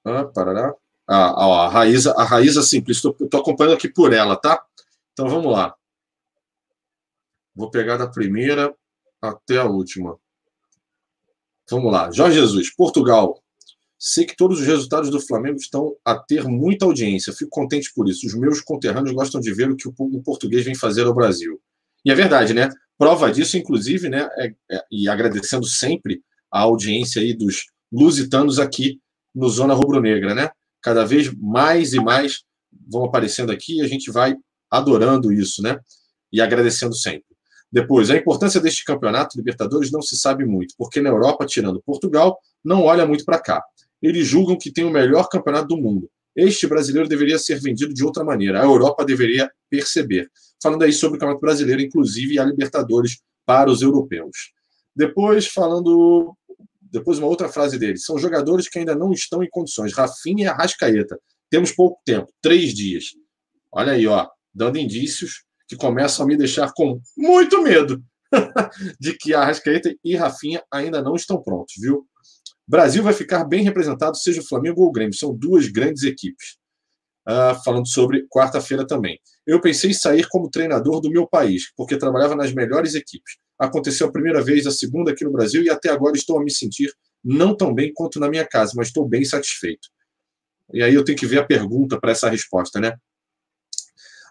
Ah, 0.04 0.26
parará. 0.26 0.74
Ah, 1.06 1.32
ó, 1.46 1.54
a 1.62 1.68
Raíza, 1.70 2.12
a 2.18 2.22
Raíza 2.22 2.62
Simples, 2.62 2.98
estou 2.98 3.40
acompanhando 3.40 3.76
aqui 3.76 3.88
por 3.88 4.12
ela, 4.12 4.36
tá? 4.36 4.62
Então 5.14 5.26
vamos 5.26 5.50
lá. 5.50 5.74
Vou 7.54 7.70
pegar 7.70 7.96
da 7.96 8.06
primeira 8.06 8.76
até 9.22 9.56
a 9.56 9.64
última. 9.64 10.18
Vamos 11.70 11.90
lá. 11.90 12.10
Jorge 12.12 12.38
Jesus, 12.38 12.74
Portugal. 12.74 13.42
Sei 13.98 14.26
que 14.26 14.36
todos 14.36 14.60
os 14.60 14.66
resultados 14.66 15.08
do 15.08 15.18
Flamengo 15.18 15.56
estão 15.56 15.96
a 16.04 16.14
ter 16.14 16.44
muita 16.44 16.84
audiência. 16.84 17.32
Fico 17.32 17.50
contente 17.50 17.90
por 17.94 18.06
isso. 18.06 18.26
Os 18.26 18.34
meus 18.34 18.60
conterrâneos 18.60 19.14
gostam 19.14 19.40
de 19.40 19.54
ver 19.54 19.70
o 19.70 19.76
que 19.76 19.88
o 19.88 20.22
português 20.22 20.62
vem 20.62 20.74
fazer 20.74 21.06
ao 21.06 21.14
Brasil. 21.14 21.58
E 22.06 22.10
é 22.12 22.14
verdade, 22.14 22.54
né? 22.54 22.68
Prova 22.96 23.32
disso, 23.32 23.58
inclusive, 23.58 24.08
né? 24.08 24.28
É, 24.38 24.54
é, 24.70 24.84
e 24.92 25.08
agradecendo 25.08 25.66
sempre 25.66 26.22
a 26.52 26.60
audiência 26.60 27.20
aí 27.20 27.34
dos 27.34 27.66
lusitanos 27.92 28.60
aqui 28.60 29.00
no 29.34 29.48
Zona 29.48 29.74
Rubro-Negra, 29.74 30.32
né? 30.32 30.50
Cada 30.80 31.04
vez 31.04 31.34
mais 31.34 31.94
e 31.94 31.96
mais 31.98 32.44
vão 32.88 33.04
aparecendo 33.04 33.50
aqui 33.50 33.78
e 33.78 33.80
a 33.82 33.88
gente 33.88 34.12
vai 34.12 34.36
adorando 34.70 35.32
isso, 35.32 35.60
né? 35.60 35.80
E 36.32 36.40
agradecendo 36.40 36.94
sempre. 36.94 37.26
Depois, 37.72 38.08
a 38.08 38.16
importância 38.16 38.60
deste 38.60 38.84
campeonato 38.84 39.36
Libertadores 39.36 39.90
não 39.90 40.00
se 40.00 40.16
sabe 40.16 40.44
muito, 40.44 40.76
porque 40.78 41.00
na 41.00 41.10
Europa, 41.10 41.44
tirando 41.44 41.82
Portugal, 41.82 42.38
não 42.64 42.82
olha 42.84 43.04
muito 43.04 43.24
para 43.24 43.40
cá. 43.40 43.64
Eles 44.00 44.28
julgam 44.28 44.56
que 44.56 44.70
tem 44.70 44.84
o 44.84 44.90
melhor 44.92 45.28
campeonato 45.28 45.66
do 45.66 45.76
mundo. 45.76 46.08
Este 46.36 46.68
brasileiro 46.68 47.08
deveria 47.08 47.38
ser 47.38 47.58
vendido 47.58 47.92
de 47.92 48.04
outra 48.04 48.22
maneira. 48.22 48.62
A 48.62 48.64
Europa 48.64 49.04
deveria 49.04 49.50
perceber. 49.68 50.30
Falando 50.62 50.82
aí 50.82 50.92
sobre 50.92 51.16
o 51.16 51.20
Campeonato 51.20 51.40
Brasileiro, 51.40 51.82
inclusive 51.82 52.38
a 52.38 52.44
Libertadores 52.44 53.20
para 53.44 53.70
os 53.70 53.82
europeus. 53.82 54.52
Depois, 54.94 55.46
falando. 55.46 56.34
Depois, 56.80 57.18
uma 57.18 57.28
outra 57.28 57.48
frase 57.48 57.78
dele. 57.78 57.98
São 57.98 58.18
jogadores 58.18 58.68
que 58.68 58.78
ainda 58.78 58.94
não 58.94 59.12
estão 59.12 59.42
em 59.42 59.48
condições. 59.50 59.92
Rafinha 59.92 60.44
e 60.44 60.48
Arrascaeta. 60.48 61.18
Temos 61.50 61.72
pouco 61.72 62.00
tempo 62.04 62.32
três 62.40 62.72
dias. 62.74 63.14
Olha 63.70 63.92
aí, 63.92 64.06
ó, 64.06 64.26
dando 64.54 64.78
indícios 64.78 65.44
que 65.68 65.76
começam 65.76 66.24
a 66.24 66.28
me 66.28 66.36
deixar 66.36 66.72
com 66.72 67.00
muito 67.16 67.62
medo 67.62 68.02
de 68.98 69.14
que 69.14 69.34
Arrascaeta 69.34 69.94
e 70.02 70.16
Rafinha 70.16 70.62
ainda 70.72 71.02
não 71.02 71.14
estão 71.14 71.42
prontos, 71.42 71.74
viu? 71.78 72.06
Brasil 72.66 73.02
vai 73.02 73.12
ficar 73.12 73.44
bem 73.44 73.62
representado, 73.62 74.16
seja 74.16 74.40
o 74.40 74.46
Flamengo 74.46 74.82
ou 74.82 74.88
o 74.88 74.92
Grêmio. 74.92 75.14
São 75.14 75.34
duas 75.34 75.68
grandes 75.68 76.02
equipes. 76.02 76.56
Uh, 77.28 77.60
falando 77.64 77.88
sobre 77.88 78.24
quarta-feira 78.28 78.86
também. 78.86 79.18
Eu 79.44 79.60
pensei 79.60 79.90
em 79.90 79.94
sair 79.94 80.28
como 80.28 80.48
treinador 80.48 81.00
do 81.00 81.10
meu 81.10 81.26
país, 81.26 81.72
porque 81.76 81.96
trabalhava 81.96 82.36
nas 82.36 82.52
melhores 82.52 82.94
equipes. 82.94 83.36
Aconteceu 83.58 84.06
a 84.06 84.12
primeira 84.12 84.40
vez, 84.40 84.64
a 84.64 84.70
segunda 84.70 85.10
aqui 85.10 85.24
no 85.24 85.32
Brasil, 85.32 85.62
e 85.62 85.68
até 85.68 85.88
agora 85.90 86.16
estou 86.16 86.38
a 86.38 86.44
me 86.44 86.52
sentir 86.52 86.92
não 87.24 87.56
tão 87.56 87.74
bem 87.74 87.92
quanto 87.92 88.20
na 88.20 88.28
minha 88.28 88.46
casa, 88.46 88.74
mas 88.76 88.88
estou 88.88 89.08
bem 89.08 89.24
satisfeito. 89.24 89.88
E 90.72 90.82
aí 90.82 90.94
eu 90.94 91.04
tenho 91.04 91.18
que 91.18 91.26
ver 91.26 91.38
a 91.40 91.44
pergunta 91.44 91.98
para 92.00 92.12
essa 92.12 92.28
resposta, 92.28 92.78
né? 92.78 92.96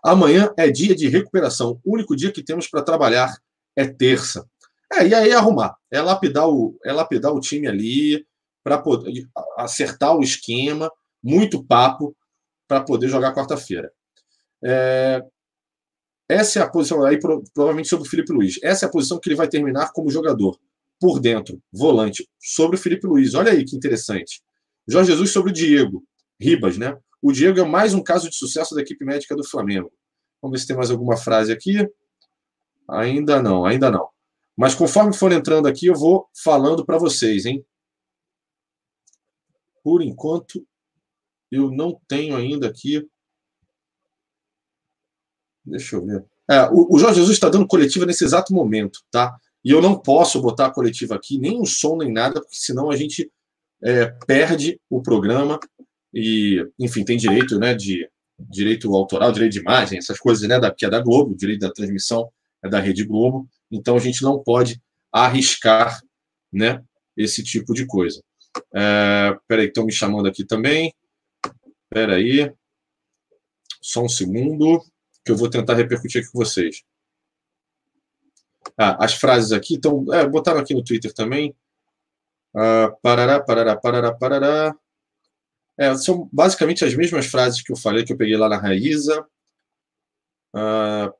Amanhã 0.04 0.54
é 0.58 0.70
dia 0.70 0.96
de 0.96 1.10
recuperação. 1.10 1.80
O 1.84 1.96
único 1.96 2.16
dia 2.16 2.32
que 2.32 2.44
temos 2.44 2.68
para 2.68 2.82
trabalhar 2.82 3.36
é 3.76 3.86
terça. 3.86 4.48
É, 4.94 5.08
e 5.08 5.14
aí 5.14 5.32
arrumar. 5.34 5.76
É 5.92 6.02
lapidar 6.02 6.48
o, 6.48 6.78
é 6.86 6.94
lapidar 6.94 7.34
o 7.34 7.40
time 7.40 7.68
ali 7.68 8.26
para 8.64 8.78
poder 8.78 9.28
acertar 9.58 10.16
o 10.16 10.22
esquema, 10.22 10.92
muito 11.24 11.64
papo 11.64 12.16
para 12.68 12.82
poder 12.82 13.08
jogar 13.08 13.34
quarta-feira. 13.34 13.92
É, 14.64 15.22
essa 16.28 16.60
é 16.60 16.62
a 16.62 16.70
posição 16.70 17.04
aí, 17.04 17.20
provavelmente 17.20 17.88
sobre 17.88 18.08
o 18.08 18.10
Felipe 18.10 18.34
Luiz. 18.34 18.60
Essa 18.64 18.86
é 18.86 18.88
a 18.88 18.92
posição 18.92 19.20
que 19.20 19.30
ele 19.30 19.36
vai 19.36 19.48
terminar 19.48 19.92
como 19.94 20.10
jogador. 20.10 20.58
Por 21.00 21.20
dentro, 21.20 21.62
volante, 21.72 22.28
sobre 22.40 22.78
o 22.78 22.80
Felipe 22.80 23.06
Luiz. 23.06 23.34
Olha 23.36 23.52
aí 23.52 23.64
que 23.64 23.76
interessante. 23.76 24.42
Jorge 24.88 25.12
Jesus 25.12 25.32
sobre 25.32 25.52
o 25.52 25.54
Diego. 25.54 26.04
Ribas, 26.40 26.78
né? 26.78 26.98
O 27.22 27.32
Diego 27.32 27.60
é 27.60 27.64
mais 27.64 27.94
um 27.94 28.02
caso 28.02 28.30
de 28.30 28.36
sucesso 28.36 28.74
da 28.76 28.82
equipe 28.82 29.04
médica 29.06 29.36
do 29.36 29.44
Flamengo. 29.44 29.92
Vamos 30.42 30.58
ver 30.58 30.62
se 30.62 30.68
tem 30.68 30.76
mais 30.76 30.92
alguma 30.92 31.18
frase 31.18 31.52
aqui. 31.52 31.88
Ainda 32.90 33.42
não, 33.42 33.66
ainda 33.66 33.92
não. 33.92 34.10
Mas 34.56 34.74
conforme 34.74 35.14
for 35.14 35.32
entrando 35.32 35.68
aqui, 35.68 35.88
eu 35.88 35.96
vou 35.96 36.30
falando 36.44 36.86
para 36.86 36.98
vocês, 36.98 37.46
hein? 37.46 37.66
Por 39.84 40.02
enquanto, 40.02 40.66
eu 41.52 41.72
não 41.72 42.00
tenho 42.08 42.36
ainda 42.36 42.68
aqui. 42.68 43.08
Deixa 45.66 45.96
eu 45.96 46.06
ver. 46.06 46.26
É, 46.50 46.62
o, 46.70 46.96
o 46.96 47.00
Jorge 47.00 47.20
Jesus 47.20 47.36
está 47.36 47.50
dando 47.50 47.68
coletiva 47.68 48.06
nesse 48.06 48.24
exato 48.24 48.54
momento, 48.54 49.00
tá? 49.10 49.36
E 49.64 49.72
eu 49.72 49.82
não 49.82 49.98
posso 50.00 50.40
botar 50.42 50.68
a 50.68 50.72
coletiva 50.72 51.16
aqui, 51.16 51.40
nem 51.40 51.60
um 51.60 51.66
som, 51.66 51.98
nem 51.98 52.12
nada, 52.12 52.40
porque 52.40 52.56
senão 52.56 52.92
a 52.92 52.96
gente 52.96 53.32
é, 53.84 54.06
perde 54.28 54.80
o 54.90 55.02
programa 55.02 55.60
e, 56.14 56.64
enfim, 56.78 57.04
tem 57.04 57.18
direito 57.18 57.58
né, 57.58 57.74
de, 57.74 58.08
direito 58.40 58.94
autoral, 58.94 59.32
direito 59.32 59.54
de 59.54 59.60
imagem, 59.60 59.98
essas 59.98 60.20
coisas, 60.20 60.48
né, 60.48 60.60
da, 60.60 60.72
que 60.72 60.86
é 60.86 60.90
da 60.90 61.02
Globo, 61.02 61.36
direito 61.36 61.62
da 61.62 61.72
transmissão 61.72 62.30
é 62.64 62.70
da 62.70 62.80
Rede 62.80 63.04
Globo, 63.04 63.48
então 63.72 63.96
a 63.96 64.00
gente 64.00 64.22
não 64.22 64.42
pode 64.42 64.82
arriscar, 65.12 66.00
né, 66.52 66.84
esse 67.18 67.44
tipo 67.44 67.74
de 67.74 67.86
coisa. 67.86 68.22
É, 68.74 69.36
peraí, 69.48 69.68
estão 69.68 69.86
me 69.86 69.92
chamando 69.92 70.28
aqui 70.28 70.44
também. 70.44 70.94
Peraí. 71.96 72.54
Só 73.82 74.04
um 74.04 74.10
segundo, 74.10 74.84
que 75.24 75.32
eu 75.32 75.38
vou 75.38 75.50
tentar 75.50 75.76
repercutir 75.76 76.22
aqui 76.22 76.30
com 76.30 76.40
vocês. 76.40 76.84
Ah, 78.78 79.06
as 79.06 79.14
frases 79.14 79.54
aqui 79.54 79.76
estão. 79.76 80.06
É, 80.14 80.28
botaram 80.28 80.60
aqui 80.60 80.74
no 80.74 80.84
Twitter 80.84 81.14
também. 81.14 81.56
Ah, 82.54 82.94
parará, 83.02 83.40
parará, 83.40 83.78
parará, 83.78 84.14
parará. 84.14 84.76
É, 85.78 85.96
são 85.96 86.30
basicamente 86.34 86.84
as 86.84 86.94
mesmas 86.94 87.28
frases 87.28 87.62
que 87.62 87.72
eu 87.72 87.78
falei, 87.78 88.04
que 88.04 88.12
eu 88.12 88.18
peguei 88.18 88.36
lá 88.36 88.50
na 88.50 88.58
Raíza. 88.58 89.26
Ah, 90.54 91.14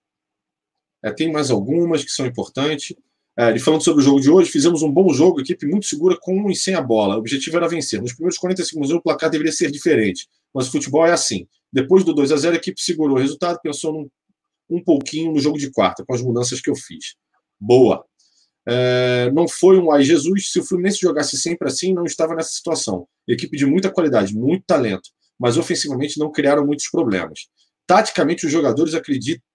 é, 1.02 1.10
tem 1.14 1.32
mais 1.32 1.52
algumas 1.52 2.04
que 2.04 2.12
são 2.12 2.26
importantes. 2.26 2.94
É, 3.38 3.50
ele 3.50 3.60
falando 3.60 3.84
sobre 3.84 4.02
o 4.02 4.06
jogo 4.06 4.22
de 4.22 4.30
hoje, 4.30 4.50
fizemos 4.50 4.82
um 4.82 4.90
bom 4.90 5.12
jogo, 5.14 5.42
equipe 5.42 5.66
muito 5.66 5.86
segura 5.86 6.18
com 6.20 6.50
e 6.50 6.56
sem 6.56 6.74
a 6.74 6.82
bola. 6.82 7.16
O 7.16 7.20
objetivo 7.20 7.58
era 7.58 7.68
vencer. 7.68 8.02
Nos 8.02 8.14
primeiros 8.14 8.38
40 8.38 8.64
segundos 8.64 8.92
o 8.92 9.02
placar 9.02 9.30
deveria 9.30 9.52
ser 9.52 9.70
diferente, 9.70 10.28
mas 10.54 10.68
o 10.68 10.72
futebol 10.72 11.06
é 11.06 11.12
assim. 11.12 11.46
Depois 11.72 12.06
do 12.06 12.14
2 12.14 12.32
a 12.32 12.38
0 12.38 12.54
a 12.56 12.58
equipe 12.58 12.82
segurou 12.82 13.18
o 13.18 13.20
resultado, 13.20 13.60
pensou 13.62 13.92
num, 13.92 14.10
um 14.70 14.82
pouquinho 14.82 15.34
no 15.34 15.40
jogo 15.40 15.58
de 15.58 15.70
quarta, 15.70 16.06
com 16.06 16.14
as 16.14 16.22
mudanças 16.22 16.62
que 16.62 16.70
eu 16.70 16.76
fiz. 16.76 17.16
Boa. 17.60 18.06
É, 18.68 19.30
não 19.32 19.48
foi 19.48 19.78
um 19.78 19.92
ai 19.92 20.04
Jesus. 20.04 20.52
Se 20.52 20.60
o 20.60 20.64
Fluminense 20.64 21.00
jogasse 21.00 21.38
sempre 21.38 21.68
assim, 21.68 21.94
não 21.94 22.06
estava 22.06 22.34
nessa 22.36 22.52
situação. 22.52 23.06
Equipe 23.28 23.58
de 23.58 23.66
muita 23.66 23.92
qualidade, 23.92 24.34
muito 24.34 24.64
talento, 24.66 25.10
mas 25.38 25.58
ofensivamente 25.58 26.18
não 26.18 26.32
criaram 26.32 26.66
muitos 26.66 26.90
problemas. 26.90 27.48
Taticamente, 27.86 28.46
os 28.46 28.52
jogadores 28.52 28.94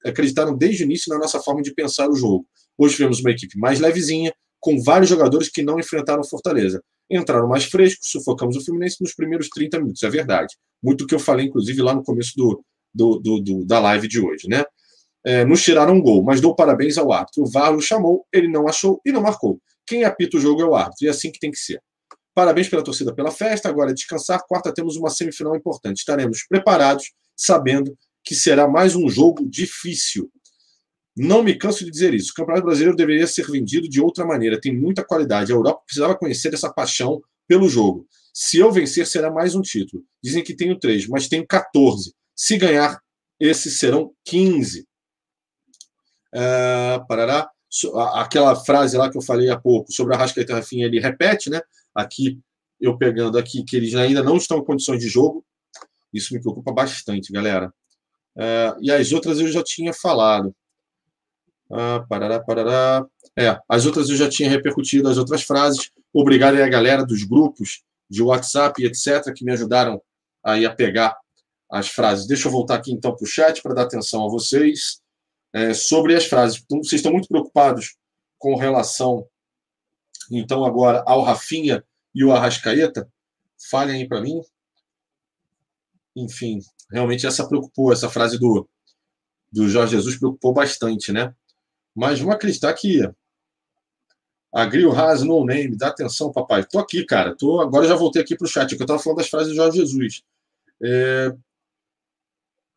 acreditaram 0.04 0.56
desde 0.56 0.84
o 0.84 0.86
início 0.86 1.12
na 1.12 1.18
nossa 1.18 1.40
forma 1.40 1.62
de 1.62 1.74
pensar 1.74 2.08
o 2.08 2.14
jogo. 2.14 2.46
Hoje 2.80 2.94
tivemos 2.94 3.20
uma 3.20 3.30
equipe 3.30 3.58
mais 3.58 3.78
levezinha, 3.78 4.32
com 4.58 4.82
vários 4.82 5.10
jogadores 5.10 5.50
que 5.50 5.62
não 5.62 5.78
enfrentaram 5.78 6.24
Fortaleza. 6.24 6.82
Entraram 7.10 7.46
mais 7.46 7.64
frescos, 7.64 8.08
sufocamos 8.10 8.56
o 8.56 8.64
Fluminense 8.64 8.96
nos 9.02 9.14
primeiros 9.14 9.50
30 9.50 9.80
minutos, 9.80 10.02
é 10.02 10.08
verdade. 10.08 10.56
Muito 10.82 11.06
que 11.06 11.14
eu 11.14 11.18
falei, 11.18 11.44
inclusive, 11.44 11.82
lá 11.82 11.94
no 11.94 12.02
começo 12.02 12.32
do, 12.34 12.64
do, 12.94 13.18
do, 13.18 13.40
do 13.40 13.64
da 13.66 13.78
live 13.80 14.08
de 14.08 14.18
hoje, 14.18 14.48
né? 14.48 14.64
É, 15.22 15.44
nos 15.44 15.62
tiraram 15.62 15.96
um 15.96 16.00
gol, 16.00 16.22
mas 16.24 16.40
dou 16.40 16.54
parabéns 16.54 16.96
ao 16.96 17.12
árbitro. 17.12 17.42
O 17.42 17.50
VAR 17.50 17.76
o 17.76 17.82
chamou, 17.82 18.24
ele 18.32 18.48
não 18.48 18.66
achou 18.66 18.98
e 19.04 19.12
não 19.12 19.20
marcou. 19.20 19.60
Quem 19.86 20.04
apita 20.04 20.38
o 20.38 20.40
jogo 20.40 20.62
é 20.62 20.64
o 20.64 20.74
árbitro, 20.74 21.04
e 21.04 21.08
é 21.08 21.10
assim 21.10 21.30
que 21.30 21.38
tem 21.38 21.50
que 21.50 21.58
ser. 21.58 21.82
Parabéns 22.34 22.70
pela 22.70 22.82
torcida 22.82 23.14
pela 23.14 23.30
festa. 23.30 23.68
Agora 23.68 23.90
é 23.90 23.94
descansar. 23.94 24.40
Quarta 24.48 24.72
temos 24.72 24.96
uma 24.96 25.10
semifinal 25.10 25.54
importante. 25.54 25.98
Estaremos 25.98 26.46
preparados, 26.48 27.12
sabendo 27.36 27.94
que 28.24 28.34
será 28.34 28.66
mais 28.66 28.96
um 28.96 29.06
jogo 29.10 29.46
difícil. 29.46 30.30
Não 31.16 31.42
me 31.42 31.54
canso 31.54 31.84
de 31.84 31.90
dizer 31.90 32.14
isso. 32.14 32.30
O 32.32 32.34
Campeonato 32.34 32.64
Brasileiro 32.64 32.96
deveria 32.96 33.26
ser 33.26 33.46
vendido 33.50 33.88
de 33.88 34.00
outra 34.00 34.24
maneira. 34.24 34.60
Tem 34.60 34.74
muita 34.74 35.04
qualidade. 35.04 35.52
A 35.52 35.54
Europa 35.54 35.82
precisava 35.84 36.16
conhecer 36.16 36.54
essa 36.54 36.72
paixão 36.72 37.20
pelo 37.46 37.68
jogo. 37.68 38.06
Se 38.32 38.58
eu 38.58 38.70
vencer, 38.70 39.06
será 39.06 39.30
mais 39.30 39.54
um 39.54 39.60
título. 39.60 40.04
Dizem 40.22 40.42
que 40.42 40.54
tenho 40.54 40.78
três, 40.78 41.06
mas 41.06 41.28
tenho 41.28 41.46
14. 41.46 42.14
Se 42.34 42.56
ganhar, 42.56 43.00
esses 43.38 43.78
serão 43.78 44.12
15. 44.24 44.86
É, 46.32 47.00
parará. 47.08 47.50
Aquela 48.14 48.56
frase 48.56 48.96
lá 48.96 49.10
que 49.10 49.16
eu 49.16 49.22
falei 49.22 49.48
há 49.50 49.58
pouco 49.58 49.92
sobre 49.92 50.14
a 50.14 50.18
Rascaeta 50.18 50.54
Rafinha, 50.54 50.86
ele 50.86 51.00
repete, 51.00 51.50
né? 51.50 51.60
Aqui, 51.94 52.40
eu 52.80 52.96
pegando 52.96 53.38
aqui, 53.38 53.64
que 53.64 53.76
eles 53.76 53.94
ainda 53.94 54.22
não 54.22 54.36
estão 54.36 54.58
em 54.58 54.64
condições 54.64 55.00
de 55.00 55.08
jogo. 55.08 55.44
Isso 56.12 56.34
me 56.34 56.40
preocupa 56.40 56.72
bastante, 56.72 57.32
galera. 57.32 57.72
É, 58.36 58.74
e 58.80 58.90
as 58.90 59.12
outras 59.12 59.38
eu 59.38 59.48
já 59.48 59.62
tinha 59.62 59.92
falado. 59.92 60.54
Ah, 61.70 62.04
parará, 62.08 62.40
parará. 62.40 63.06
É, 63.38 63.58
as 63.68 63.86
outras 63.86 64.08
eu 64.08 64.16
já 64.16 64.28
tinha 64.28 64.50
repercutido, 64.50 65.08
as 65.08 65.18
outras 65.18 65.42
frases. 65.42 65.90
Obrigado 66.12 66.56
aí 66.56 66.62
a 66.62 66.68
galera 66.68 67.04
dos 67.04 67.22
grupos 67.22 67.82
de 68.08 68.22
WhatsApp 68.22 68.82
e 68.82 68.86
etc., 68.86 69.32
que 69.34 69.44
me 69.44 69.52
ajudaram 69.52 70.02
aí 70.42 70.66
a 70.66 70.74
pegar 70.74 71.16
as 71.70 71.88
frases. 71.88 72.26
Deixa 72.26 72.48
eu 72.48 72.52
voltar 72.52 72.74
aqui 72.74 72.92
então 72.92 73.14
para 73.14 73.24
o 73.24 73.28
chat 73.28 73.62
para 73.62 73.74
dar 73.74 73.82
atenção 73.82 74.26
a 74.26 74.28
vocês 74.28 75.00
é, 75.52 75.72
sobre 75.72 76.16
as 76.16 76.26
frases. 76.26 76.60
Então, 76.64 76.78
vocês 76.78 76.98
estão 76.98 77.12
muito 77.12 77.28
preocupados 77.28 77.96
com 78.38 78.56
relação, 78.56 79.26
então, 80.30 80.64
agora 80.64 81.04
ao 81.06 81.22
Rafinha 81.22 81.84
e 82.14 82.24
o 82.24 82.32
Arrascaeta? 82.32 83.08
Falem 83.70 83.96
aí 83.96 84.08
para 84.08 84.20
mim. 84.20 84.40
Enfim, 86.16 86.60
realmente 86.90 87.26
essa 87.26 87.46
preocupou, 87.46 87.92
essa 87.92 88.08
frase 88.08 88.38
do, 88.38 88.68
do 89.52 89.68
Jorge 89.68 89.96
Jesus 89.96 90.16
preocupou 90.16 90.52
bastante, 90.52 91.12
né? 91.12 91.34
Mas 91.94 92.18
vamos 92.18 92.34
acreditar 92.34 92.72
que 92.74 93.02
a 94.52 94.64
Grill 94.66 94.92
Haas 94.92 95.22
no 95.22 95.44
name, 95.44 95.76
dá 95.76 95.88
atenção, 95.88 96.32
papai. 96.32 96.64
Tô 96.64 96.78
aqui, 96.78 97.04
cara. 97.04 97.36
Tô, 97.36 97.60
agora 97.60 97.86
já 97.86 97.94
voltei 97.94 98.20
aqui 98.20 98.36
para 98.36 98.44
o 98.44 98.48
chat, 98.48 98.74
que 98.74 98.82
eu 98.82 98.84
estava 98.84 98.98
falando 98.98 99.18
das 99.18 99.28
frases 99.28 99.48
do 99.48 99.54
Jorge 99.54 99.78
Jesus. 99.78 100.22
É... 100.82 101.32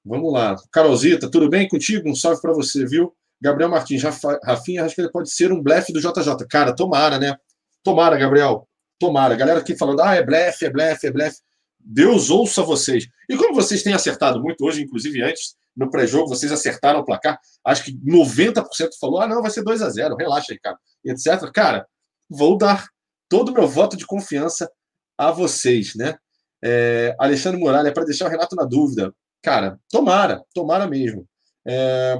Vamos 0.05 0.31
lá. 0.31 0.55
Carolzita, 0.71 1.31
tudo 1.31 1.49
bem 1.49 1.67
contigo? 1.67 2.09
Um 2.09 2.15
salve 2.15 2.41
para 2.41 2.53
você, 2.53 2.85
viu? 2.85 3.15
Gabriel 3.41 3.69
Martins, 3.69 4.03
Rafinha, 4.43 4.85
acho 4.85 4.95
que 4.95 5.01
ele 5.01 5.11
pode 5.11 5.29
ser 5.31 5.51
um 5.51 5.61
blefe 5.61 5.91
do 5.91 5.99
JJ. 5.99 6.45
Cara, 6.49 6.75
tomara, 6.75 7.17
né? 7.17 7.35
Tomara, 7.81 8.17
Gabriel. 8.17 8.67
Tomara. 8.99 9.35
Galera 9.35 9.59
aqui 9.59 9.75
falando, 9.75 10.01
ah, 10.01 10.15
é 10.15 10.23
blefe, 10.23 10.65
é 10.65 10.69
blefe, 10.69 11.07
é 11.07 11.11
blefe. 11.11 11.39
Deus 11.79 12.29
ouça 12.29 12.61
vocês. 12.61 13.07
E 13.27 13.35
como 13.35 13.53
vocês 13.53 13.83
têm 13.83 13.93
acertado 13.93 14.41
muito 14.41 14.63
hoje, 14.63 14.81
inclusive 14.81 15.21
antes, 15.21 15.55
no 15.75 15.89
pré-jogo, 15.89 16.29
vocês 16.29 16.51
acertaram 16.51 16.99
o 16.99 17.05
placar. 17.05 17.39
Acho 17.65 17.85
que 17.85 17.97
90% 18.05 18.63
falou: 18.99 19.21
ah, 19.21 19.27
não, 19.27 19.41
vai 19.41 19.51
ser 19.51 19.63
2 19.63 19.81
a 19.81 19.89
0 19.89 20.15
relaxa 20.15 20.53
aí, 20.53 20.59
cara. 20.59 20.77
Etc. 21.03 21.51
Cara, 21.51 21.87
vou 22.29 22.57
dar 22.57 22.87
todo 23.27 23.49
o 23.49 23.53
meu 23.53 23.67
voto 23.67 23.97
de 23.97 24.05
confiança 24.05 24.71
a 25.17 25.31
vocês, 25.31 25.95
né? 25.95 26.15
É, 26.63 27.15
Alexandre 27.19 27.59
Muralha, 27.59 27.89
é 27.89 27.91
para 27.91 28.05
deixar 28.05 28.25
o 28.25 28.29
Renato 28.29 28.55
na 28.55 28.63
dúvida. 28.63 29.13
Cara, 29.41 29.79
tomara, 29.89 30.43
tomara 30.53 30.87
mesmo. 30.87 31.27
É... 31.67 32.17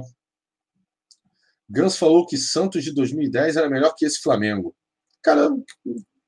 Gans 1.68 1.96
falou 1.96 2.26
que 2.26 2.36
Santos 2.36 2.84
de 2.84 2.94
2010 2.94 3.56
era 3.56 3.70
melhor 3.70 3.94
que 3.96 4.04
esse 4.04 4.20
Flamengo. 4.20 4.74
Cara, 5.22 5.48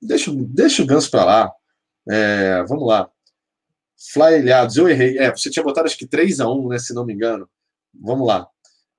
deixa, 0.00 0.30
deixa 0.34 0.82
o 0.82 0.86
Gans 0.86 1.08
para 1.08 1.24
lá. 1.24 1.52
É, 2.08 2.64
vamos 2.64 2.86
lá. 2.86 3.10
Flyelhados, 4.12 4.76
eu 4.76 4.88
errei. 4.88 5.18
É, 5.18 5.30
você 5.30 5.50
tinha 5.50 5.62
botado 5.62 5.86
acho 5.86 5.96
que 5.96 6.06
3 6.06 6.40
a 6.40 6.50
1 6.50 6.68
né? 6.68 6.78
Se 6.78 6.94
não 6.94 7.04
me 7.04 7.14
engano. 7.14 7.48
Vamos 7.94 8.26
lá. 8.26 8.46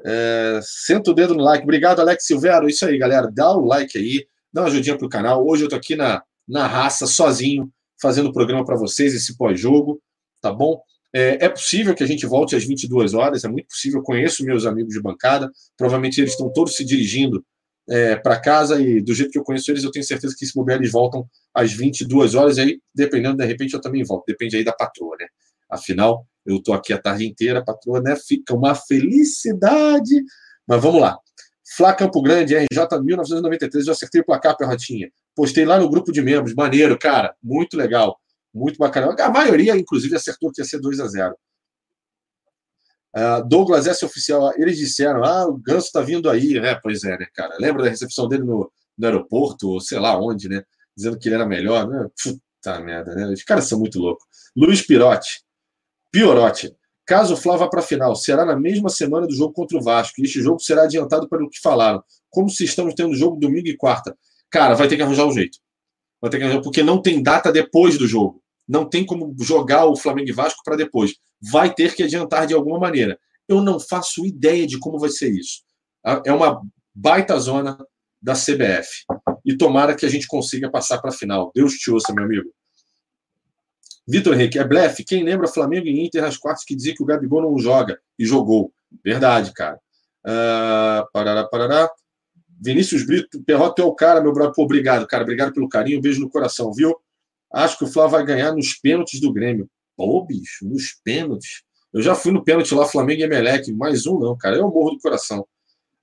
É, 0.04 0.60
senta 0.64 1.12
o 1.12 1.14
dedo 1.14 1.36
no 1.36 1.44
like. 1.44 1.64
Obrigado, 1.64 2.00
Alex 2.00 2.26
Silvero. 2.26 2.68
Isso 2.68 2.86
aí, 2.86 2.98
galera. 2.98 3.32
Dá 3.32 3.52
o 3.52 3.66
like 3.66 3.98
aí, 3.98 4.28
dá 4.52 4.62
uma 4.62 4.68
ajudinha 4.68 4.98
pro 4.98 5.10
canal. 5.10 5.46
Hoje 5.48 5.64
eu 5.64 5.70
tô 5.70 5.76
aqui 5.76 5.96
na, 5.96 6.24
na 6.48 6.68
raça, 6.68 7.06
sozinho, 7.06 7.72
fazendo 8.02 8.30
o 8.30 8.34
programa 8.34 8.66
para 8.66 8.76
vocês, 8.76 9.14
esse 9.14 9.38
pós-jogo, 9.38 10.02
tá 10.42 10.52
bom? 10.52 10.82
É, 11.14 11.46
é, 11.46 11.50
possível 11.50 11.96
que 11.96 12.04
a 12.04 12.08
gente 12.08 12.26
volte 12.26 12.56
às 12.56 12.64
22 12.64 13.14
horas, 13.14 13.44
é 13.44 13.48
muito 13.48 13.68
possível. 13.68 14.00
Eu 14.00 14.04
conheço 14.04 14.44
meus 14.44 14.66
amigos 14.66 14.94
de 14.94 15.02
bancada, 15.02 15.52
provavelmente 15.78 16.20
eles 16.20 16.32
estão 16.32 16.52
todos 16.52 16.76
se 16.76 16.86
dirigindo 16.86 17.44
é, 17.90 18.16
para 18.16 18.40
casa 18.40 18.82
e 18.82 19.02
do 19.02 19.14
jeito 19.14 19.32
que 19.32 19.40
eu 19.40 19.44
conheço 19.44 19.72
eles, 19.72 19.84
eu 19.84 19.92
tenho 19.92 20.04
certeza 20.04 20.36
que 20.38 20.46
se 20.46 20.54
bobear, 20.54 20.78
eles 20.78 20.92
voltam 20.92 21.28
às 21.54 21.72
22 21.72 22.36
horas. 22.36 22.58
E 22.58 22.62
aí, 22.62 22.80
dependendo, 22.94 23.38
de 23.38 23.46
repente, 23.46 23.74
eu 23.74 23.82
também 23.82 24.04
volto. 24.04 24.26
Depende 24.28 24.58
aí 24.58 24.64
da 24.64 24.74
patroa, 24.74 25.16
né? 25.20 25.28
Afinal, 25.70 26.26
eu 26.46 26.58
estou 26.58 26.74
aqui 26.74 26.94
a 26.94 26.98
tarde 26.98 27.26
inteira, 27.26 27.60
a 27.60 27.64
patroa, 27.64 28.02
né? 28.02 28.16
Fica 28.16 28.54
uma 28.54 28.76
felicidade. 28.76 30.24
Mas 30.68 30.82
vamos 30.82 31.02
lá. 31.02 31.18
Flá 31.76 31.94
Campo 31.94 32.22
Grande, 32.22 32.56
RJ 32.56 33.02
1993, 33.02 33.88
eu 33.88 33.94
acertei 33.94 34.22
o 34.22 34.26
placar, 34.26 34.56
Perrotinha. 34.56 35.10
Postei 35.36 35.66
lá 35.66 35.80
no 35.80 35.90
grupo 35.90 36.12
de 36.12 36.22
membros. 36.22 36.54
Maneiro, 36.56 36.98
cara. 36.98 37.36
Muito 37.44 37.78
legal. 37.78 38.18
Muito 38.54 38.78
bacana. 38.78 39.16
A 39.20 39.30
maioria, 39.30 39.76
inclusive, 39.76 40.16
acertou 40.16 40.52
que 40.52 40.62
ia 40.62 40.66
ser 40.66 40.80
2 40.80 41.00
a 41.00 41.08
0 41.08 41.36
Uh, 43.16 43.48
Douglas 43.48 43.88
S. 43.88 44.04
Oficial, 44.06 44.52
eles 44.58 44.78
disseram: 44.78 45.24
ah, 45.24 45.48
o 45.48 45.58
Ganso 45.58 45.88
está 45.88 46.02
vindo 46.02 46.30
aí, 46.30 46.60
né? 46.60 46.76
Pois 46.76 47.04
é, 47.04 47.18
né, 47.18 47.26
cara? 47.34 47.56
Lembra 47.60 47.84
da 47.84 47.90
recepção 47.90 48.28
dele 48.28 48.44
no, 48.44 48.72
no 48.98 49.06
aeroporto, 49.06 49.70
ou 49.70 49.80
sei 49.80 50.00
lá 50.00 50.20
onde, 50.20 50.48
né? 50.50 50.64
Dizendo 50.96 51.18
que 51.18 51.28
ele 51.28 51.36
era 51.36 51.46
melhor, 51.46 51.88
né? 51.88 52.08
Puta 52.22 52.80
merda, 52.80 53.16
né? 53.16 53.28
Os 53.28 53.44
caras 53.44 53.66
são 53.66 53.80
muito 53.80 54.00
loucos. 54.00 54.26
Luiz 54.56 54.82
Pirotti, 54.82 55.42
Piorotti, 56.12 56.76
caso 57.06 57.34
o 57.34 57.38
Flá 57.38 57.56
vá 57.56 57.68
para 57.68 57.80
a 57.80 57.84
final, 57.84 58.16
será 58.16 58.46
na 58.46 58.56
mesma 58.56 58.90
semana 58.90 59.28
do 59.28 59.34
jogo 59.34 59.54
contra 59.54 59.78
o 59.78 59.82
Vasco. 59.82 60.20
E 60.20 60.26
este 60.26 60.42
jogo 60.42 60.60
será 60.60 60.84
adiantado 60.84 61.28
para 61.28 61.44
o 61.44 61.50
que 61.50 61.60
falaram. 61.60 62.04
Como 62.30 62.50
se 62.50 62.66
estamos 62.66 62.94
tendo 62.94 63.16
jogo 63.16 63.40
domingo 63.40 63.68
e 63.68 63.78
quarta? 63.78 64.18
Cara, 64.50 64.76
vai 64.76 64.88
ter 64.88 64.96
que 64.96 65.02
arranjar 65.02 65.26
um 65.26 65.32
jeito. 65.32 65.58
Vai 66.22 66.30
ter 66.30 66.38
que 66.38 66.44
arranjar, 66.44 66.62
porque 66.62 66.84
não 66.84 67.02
tem 67.02 67.22
data 67.22 67.52
depois 67.52 67.98
do 67.98 68.08
jogo 68.08 68.42
não 68.68 68.88
tem 68.88 69.06
como 69.06 69.34
jogar 69.40 69.86
o 69.86 69.96
Flamengo 69.96 70.30
e 70.30 70.34
Vasco 70.34 70.62
para 70.64 70.76
depois. 70.76 71.14
Vai 71.52 71.74
ter 71.74 71.96
que 71.96 72.04
adiantar 72.04 72.48
de 72.48 72.54
alguma 72.54 72.80
maneira. 72.80 73.20
Eu 73.48 73.62
não 73.62 73.80
faço 73.80 74.26
ideia 74.26 74.66
de 74.68 74.80
como 74.80 75.00
vai 75.00 75.10
ser 75.10 75.32
isso. 75.32 75.62
É 76.26 76.32
uma 76.32 76.62
baita 76.94 77.38
zona 77.40 77.78
da 78.22 78.34
CBF. 78.34 79.06
E 79.46 79.56
tomara 79.56 79.96
que 79.96 80.06
a 80.06 80.10
gente 80.10 80.28
consiga 80.28 80.70
passar 80.70 81.00
para 81.00 81.12
a 81.12 81.14
final. 81.14 81.52
Deus 81.54 81.74
te 81.74 81.92
ouça, 81.92 82.14
meu 82.14 82.26
amigo. 82.26 82.50
Vitor 84.08 84.34
Henrique, 84.34 84.58
é 84.58 84.64
blefe. 84.64 85.04
Quem 85.04 85.24
lembra 85.24 85.48
Flamengo 85.48 85.86
e 85.86 86.06
Inter 86.06 86.22
nas 86.22 86.38
quartas 86.38 86.64
que 86.64 86.76
dizia 86.76 86.96
que 86.96 87.04
o 87.04 87.06
Gabigol 87.06 87.42
não 87.42 87.60
joga 87.60 88.00
e 88.18 88.26
jogou? 88.26 88.74
Verdade, 89.04 89.52
cara. 89.54 89.80
Uh, 90.26 91.12
parará, 91.12 91.44
parará. 91.46 91.90
Vinícius 92.60 93.06
Brito, 93.06 93.44
Perrota 93.44 93.82
é 93.82 93.86
o 93.86 93.94
cara, 93.94 94.22
meu 94.22 94.34
brother. 94.34 94.54
Pô, 94.56 94.64
obrigado, 94.64 95.06
cara. 95.06 95.24
Obrigado 95.24 95.54
pelo 95.54 95.70
carinho. 95.70 96.00
Um 96.00 96.02
beijo 96.02 96.22
no 96.22 96.30
coração, 96.30 96.74
viu? 96.74 96.96
Acho 97.52 97.78
que 97.78 97.84
o 97.84 97.88
Flávio 97.88 98.12
vai 98.12 98.26
ganhar 98.26 98.54
nos 98.54 98.74
pênaltis 98.74 99.20
do 99.20 99.32
Grêmio. 99.32 99.70
Pô, 99.98 100.24
bicho, 100.24 100.66
nos 100.66 100.96
pênaltis. 101.04 101.64
Eu 101.92 102.02
já 102.04 102.14
fui 102.14 102.32
no 102.32 102.44
pênalti 102.44 102.74
lá, 102.76 102.86
Flamengo 102.86 103.22
e 103.22 103.24
Emelec. 103.24 103.74
Mais 103.74 104.06
um 104.06 104.20
não, 104.20 104.38
cara. 104.38 104.56
Eu 104.56 104.70
morro 104.70 104.92
do 104.92 105.00
coração. 105.00 105.46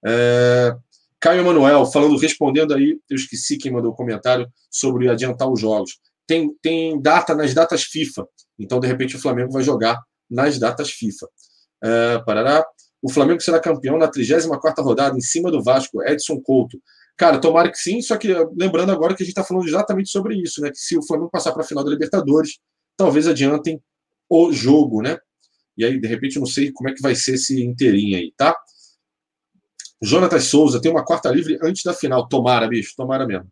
É... 0.04 0.76
Caio 1.20 1.40
Emanuel, 1.40 1.86
falando, 1.86 2.18
respondendo 2.18 2.74
aí, 2.74 2.98
eu 3.08 3.16
esqueci 3.16 3.56
quem 3.56 3.72
mandou 3.72 3.92
o 3.92 3.94
comentário 3.94 4.46
sobre 4.70 5.08
adiantar 5.08 5.48
os 5.48 5.60
jogos. 5.60 5.98
Tem, 6.26 6.52
tem 6.60 7.00
data 7.00 7.34
nas 7.34 7.54
datas 7.54 7.84
FIFA. 7.84 8.26
Então, 8.58 8.80
de 8.80 8.86
repente, 8.86 9.16
o 9.16 9.20
Flamengo 9.20 9.52
vai 9.52 9.62
jogar 9.62 10.02
nas 10.30 10.58
datas 10.58 10.90
FIFA. 10.90 11.26
É, 11.82 12.18
parará. 12.26 12.66
O 13.00 13.10
Flamengo 13.10 13.40
será 13.40 13.60
campeão 13.60 13.96
na 13.96 14.08
34 14.08 14.82
rodada, 14.82 15.16
em 15.16 15.20
cima 15.20 15.50
do 15.50 15.62
Vasco, 15.62 16.02
Edson 16.02 16.40
Couto. 16.40 16.78
Cara, 17.16 17.38
tomara 17.38 17.70
que 17.70 17.78
sim, 17.78 18.02
só 18.02 18.16
que 18.16 18.34
lembrando 18.58 18.90
agora 18.90 19.14
que 19.14 19.22
a 19.22 19.26
gente 19.26 19.32
está 19.32 19.44
falando 19.44 19.68
exatamente 19.68 20.10
sobre 20.10 20.36
isso, 20.36 20.60
né? 20.60 20.70
Que 20.70 20.78
se 20.78 20.98
o 20.98 21.06
Flamengo 21.06 21.30
passar 21.30 21.52
para 21.52 21.62
a 21.62 21.66
final 21.66 21.84
da 21.84 21.90
Libertadores, 21.90 22.58
talvez 22.96 23.26
adiantem 23.26 23.82
o 24.28 24.52
jogo, 24.52 25.02
né? 25.02 25.18
E 25.76 25.84
aí, 25.84 26.00
de 26.00 26.06
repente, 26.06 26.38
não 26.38 26.46
sei 26.46 26.72
como 26.72 26.88
é 26.88 26.94
que 26.94 27.02
vai 27.02 27.14
ser 27.14 27.34
esse 27.34 27.64
inteirinho 27.64 28.16
aí, 28.16 28.32
tá? 28.36 28.56
Jonatas 30.02 30.44
Souza 30.44 30.80
tem 30.80 30.90
uma 30.90 31.04
quarta 31.04 31.30
livre 31.30 31.58
antes 31.62 31.82
da 31.82 31.94
final. 31.94 32.28
Tomara, 32.28 32.68
bicho, 32.68 32.94
tomara 32.96 33.26
mesmo. 33.26 33.50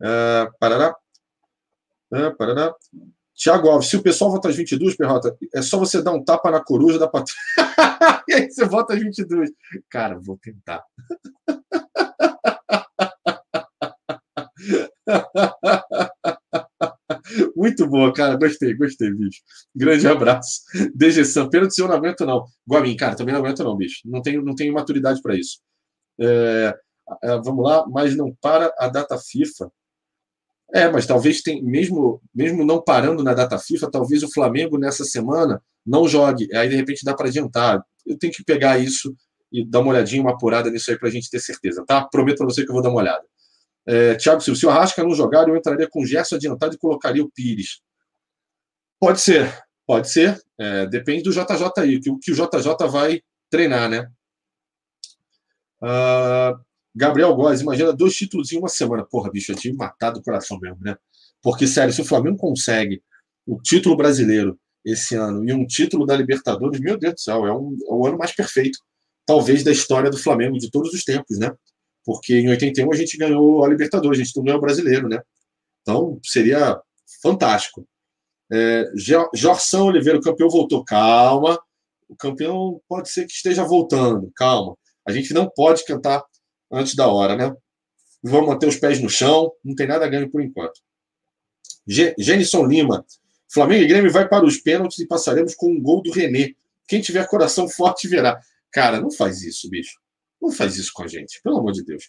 Uh, 0.00 0.52
parará. 0.60 0.94
Uh, 2.12 2.36
parará. 2.36 2.74
Tiago 3.34 3.68
Alves, 3.68 3.88
se 3.88 3.96
o 3.96 4.02
pessoal 4.02 4.30
vota 4.30 4.48
às 4.48 4.56
22, 4.56 4.96
Perrota, 4.96 5.36
é 5.54 5.60
só 5.60 5.78
você 5.78 6.02
dar 6.02 6.12
um 6.12 6.24
tapa 6.24 6.50
na 6.50 6.62
coruja 6.62 6.98
da 6.98 7.06
patrulha. 7.06 7.38
e 8.28 8.34
aí 8.34 8.50
você 8.50 8.64
vota 8.64 8.94
às 8.94 9.00
22. 9.00 9.50
Cara, 9.90 10.18
vou 10.18 10.38
tentar. 10.38 10.82
Muito 17.54 17.86
boa, 17.86 18.12
cara. 18.12 18.36
Gostei, 18.36 18.74
gostei, 18.74 19.10
bicho. 19.12 19.40
Grande 19.74 20.06
abraço. 20.06 20.60
DG 20.94 21.24
Sam, 21.24 21.48
pênalti 21.48 21.78
eu 21.78 21.88
não 21.88 21.94
aguento, 21.94 22.24
não. 22.24 22.44
Guamin, 22.68 22.96
cara, 22.96 23.16
também 23.16 23.34
não 23.34 23.40
aguento, 23.40 23.64
não, 23.64 23.76
bicho. 23.76 24.00
Não 24.04 24.22
tenho, 24.22 24.42
não 24.42 24.54
tenho 24.54 24.72
maturidade 24.72 25.20
para 25.20 25.36
isso. 25.36 25.60
É, 26.20 26.74
é, 27.22 27.28
vamos 27.38 27.64
lá, 27.64 27.86
mas 27.88 28.16
não 28.16 28.34
para 28.40 28.72
a 28.78 28.88
data 28.88 29.18
FIFA. 29.18 29.70
É, 30.74 30.88
mas 30.90 31.06
talvez 31.06 31.42
tem, 31.42 31.62
mesmo, 31.62 32.20
mesmo 32.34 32.64
não 32.64 32.82
parando 32.82 33.22
na 33.22 33.34
data 33.34 33.58
FIFA, 33.58 33.90
talvez 33.90 34.22
o 34.22 34.32
Flamengo 34.32 34.78
nessa 34.78 35.04
semana 35.04 35.62
não 35.84 36.08
jogue. 36.08 36.48
Aí 36.54 36.68
de 36.68 36.76
repente 36.76 37.04
dá 37.04 37.14
para 37.14 37.28
adiantar. 37.28 37.80
Eu 38.04 38.18
tenho 38.18 38.32
que 38.32 38.44
pegar 38.44 38.78
isso 38.78 39.14
e 39.52 39.64
dar 39.64 39.80
uma 39.80 39.90
olhadinha, 39.90 40.22
uma 40.22 40.32
apurada 40.32 40.70
nisso 40.70 40.90
aí 40.90 40.98
para 40.98 41.08
a 41.08 41.12
gente 41.12 41.30
ter 41.30 41.38
certeza, 41.38 41.84
tá? 41.86 42.04
Prometo 42.04 42.38
para 42.38 42.46
você 42.46 42.64
que 42.64 42.70
eu 42.70 42.74
vou 42.74 42.82
dar 42.82 42.90
uma 42.90 43.00
olhada. 43.00 43.24
É, 43.86 44.16
Tiago 44.16 44.40
Silva, 44.40 44.58
se 44.58 44.66
o 44.66 44.70
Arrasca 44.70 45.02
não 45.02 45.14
jogar, 45.14 45.48
eu 45.48 45.56
entraria 45.56 45.88
com 45.88 46.02
o 46.02 46.06
Gerson 46.06 46.36
adiantado 46.36 46.74
e 46.74 46.78
colocaria 46.78 47.22
o 47.22 47.30
Pires. 47.30 47.80
Pode 48.98 49.20
ser, 49.20 49.62
pode 49.86 50.10
ser. 50.10 50.42
É, 50.58 50.86
depende 50.86 51.22
do 51.22 51.30
JJ 51.30 51.70
aí, 51.78 52.00
que 52.00 52.10
o 52.10 52.18
que 52.18 52.32
o 52.32 52.34
JJ 52.34 52.88
vai 52.90 53.22
treinar, 53.50 53.88
né? 53.88 54.10
Uh, 55.80 56.58
Gabriel 56.94 57.34
Góes, 57.34 57.60
imagina 57.60 57.92
dois 57.92 58.16
títulos 58.16 58.50
em 58.52 58.58
uma 58.58 58.68
semana. 58.68 59.04
Porra, 59.04 59.30
bicho, 59.30 59.52
eu 59.52 59.56
tive 59.56 59.76
matado 59.76 60.18
o 60.18 60.22
coração 60.22 60.58
mesmo, 60.58 60.78
né? 60.80 60.96
Porque, 61.42 61.66
sério, 61.66 61.92
se 61.92 62.00
o 62.00 62.04
Flamengo 62.04 62.38
consegue 62.38 63.02
o 63.46 63.60
título 63.60 63.96
brasileiro 63.96 64.58
esse 64.84 65.14
ano 65.14 65.44
e 65.44 65.52
um 65.52 65.66
título 65.66 66.06
da 66.06 66.16
Libertadores, 66.16 66.80
meu 66.80 66.98
Deus 66.98 67.14
do 67.14 67.20
céu, 67.20 67.46
é, 67.46 67.52
um, 67.52 67.76
é 67.88 67.92
o 67.92 68.06
ano 68.06 68.18
mais 68.18 68.34
perfeito, 68.34 68.78
talvez, 69.26 69.62
da 69.62 69.70
história 69.70 70.10
do 70.10 70.16
Flamengo 70.16 70.58
de 70.58 70.70
todos 70.70 70.92
os 70.92 71.04
tempos, 71.04 71.38
né? 71.38 71.52
Porque 72.06 72.34
em 72.38 72.48
81 72.48 72.92
a 72.92 72.96
gente 72.96 73.18
ganhou 73.18 73.64
a 73.64 73.68
Libertadores, 73.68 74.20
a 74.20 74.22
gente 74.22 74.36
não 74.36 74.44
ganhou 74.44 74.58
o 74.58 74.62
brasileiro, 74.62 75.08
né? 75.08 75.20
Então, 75.82 76.20
seria 76.22 76.80
fantástico. 77.20 77.86
É, 78.50 78.84
Jorção 79.34 79.86
Oliveira, 79.86 80.16
o 80.16 80.22
campeão 80.22 80.48
voltou. 80.48 80.84
Calma, 80.84 81.60
o 82.08 82.14
campeão 82.14 82.80
pode 82.88 83.10
ser 83.10 83.26
que 83.26 83.32
esteja 83.32 83.64
voltando, 83.64 84.30
calma. 84.36 84.76
A 85.04 85.10
gente 85.10 85.34
não 85.34 85.50
pode 85.50 85.84
cantar 85.84 86.24
antes 86.70 86.94
da 86.94 87.08
hora, 87.08 87.34
né? 87.34 87.52
Vamos 88.22 88.48
manter 88.48 88.68
os 88.68 88.76
pés 88.76 89.00
no 89.00 89.10
chão, 89.10 89.52
não 89.64 89.74
tem 89.74 89.88
nada 89.88 90.04
a 90.04 90.08
ganho 90.08 90.30
por 90.30 90.40
enquanto. 90.40 90.80
Genison 91.86 92.66
Lima, 92.66 93.04
Flamengo 93.52 93.82
e 93.82 93.88
Grêmio 93.88 94.12
vai 94.12 94.28
para 94.28 94.44
os 94.44 94.58
pênaltis 94.58 95.00
e 95.00 95.06
passaremos 95.06 95.56
com 95.56 95.72
um 95.72 95.82
gol 95.82 96.02
do 96.02 96.12
René. 96.12 96.52
Quem 96.86 97.00
tiver 97.00 97.26
coração 97.28 97.68
forte 97.68 98.06
verá. 98.06 98.40
Cara, 98.72 99.00
não 99.00 99.10
faz 99.10 99.42
isso, 99.42 99.68
bicho. 99.68 99.98
Não 100.46 100.52
faz 100.52 100.76
isso 100.76 100.92
com 100.94 101.02
a 101.02 101.08
gente, 101.08 101.40
pelo 101.42 101.58
amor 101.58 101.72
de 101.72 101.84
Deus. 101.84 102.08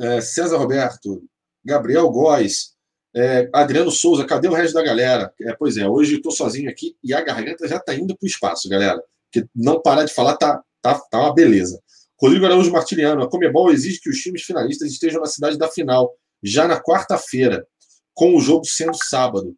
É, 0.00 0.20
César 0.20 0.58
Roberto, 0.58 1.24
Gabriel 1.64 2.08
Góes, 2.08 2.76
é, 3.16 3.50
Adriano 3.52 3.90
Souza, 3.90 4.24
cadê 4.24 4.46
o 4.46 4.52
resto 4.52 4.74
da 4.74 4.82
galera? 4.84 5.34
É, 5.40 5.56
pois 5.56 5.76
é, 5.76 5.88
hoje 5.88 6.16
estou 6.16 6.30
sozinho 6.30 6.70
aqui 6.70 6.96
e 7.02 7.12
a 7.12 7.20
garganta 7.20 7.66
já 7.66 7.78
está 7.78 7.92
indo 7.96 8.16
para 8.16 8.24
o 8.24 8.28
espaço, 8.28 8.68
galera. 8.68 9.02
Porque 9.28 9.48
não 9.52 9.82
parar 9.82 10.04
de 10.04 10.14
falar 10.14 10.36
tá, 10.36 10.62
tá, 10.80 11.00
tá 11.10 11.18
uma 11.18 11.34
beleza. 11.34 11.82
Rodrigo 12.20 12.46
Araújo 12.46 12.70
Martiliano, 12.70 13.24
a 13.24 13.28
Comebol 13.28 13.72
exige 13.72 14.00
que 14.00 14.08
os 14.08 14.18
times 14.20 14.42
finalistas 14.42 14.88
estejam 14.92 15.20
na 15.20 15.26
cidade 15.26 15.58
da 15.58 15.68
final, 15.68 16.14
já 16.40 16.68
na 16.68 16.80
quarta-feira, 16.80 17.66
com 18.14 18.36
o 18.36 18.40
jogo 18.40 18.64
sendo 18.64 18.94
sábado. 18.94 19.52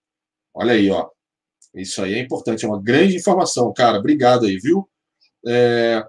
Olha 0.55 0.73
aí, 0.73 0.91
ó. 0.91 1.07
Isso 1.75 2.03
aí 2.03 2.15
é 2.15 2.19
importante, 2.19 2.65
é 2.65 2.69
uma 2.69 2.83
grande 2.83 3.15
informação, 3.15 3.71
cara. 3.75 3.99
Obrigado 3.99 4.47
aí, 4.47 4.57
viu? 4.57 4.89
É, 5.47 6.03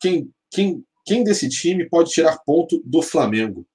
quem, 0.00 0.30
quem, 0.50 0.84
quem 1.04 1.24
desse 1.24 1.48
time 1.48 1.88
pode 1.88 2.10
tirar 2.10 2.38
ponto 2.44 2.80
do 2.84 3.02
Flamengo? 3.02 3.66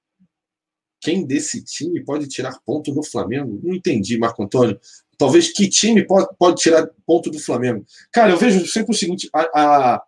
Quem 1.01 1.25
desse 1.25 1.63
time 1.63 2.03
pode 2.03 2.27
tirar 2.27 2.57
ponto 2.65 2.91
do 2.93 3.03
Flamengo? 3.03 3.59
Não 3.61 3.75
entendi, 3.75 4.17
Marco 4.17 4.43
Antônio. 4.43 4.79
Talvez 5.17 5.51
que 5.51 5.67
time 5.67 6.05
pode, 6.05 6.27
pode 6.37 6.61
tirar 6.61 6.89
ponto 7.05 7.29
do 7.29 7.39
Flamengo? 7.39 7.85
Cara, 8.11 8.31
eu 8.31 8.37
vejo 8.37 8.65
sempre 8.65 8.91
o 8.91 8.97
seguinte: 8.97 9.29
a, 9.33 9.41
a, 9.41 10.03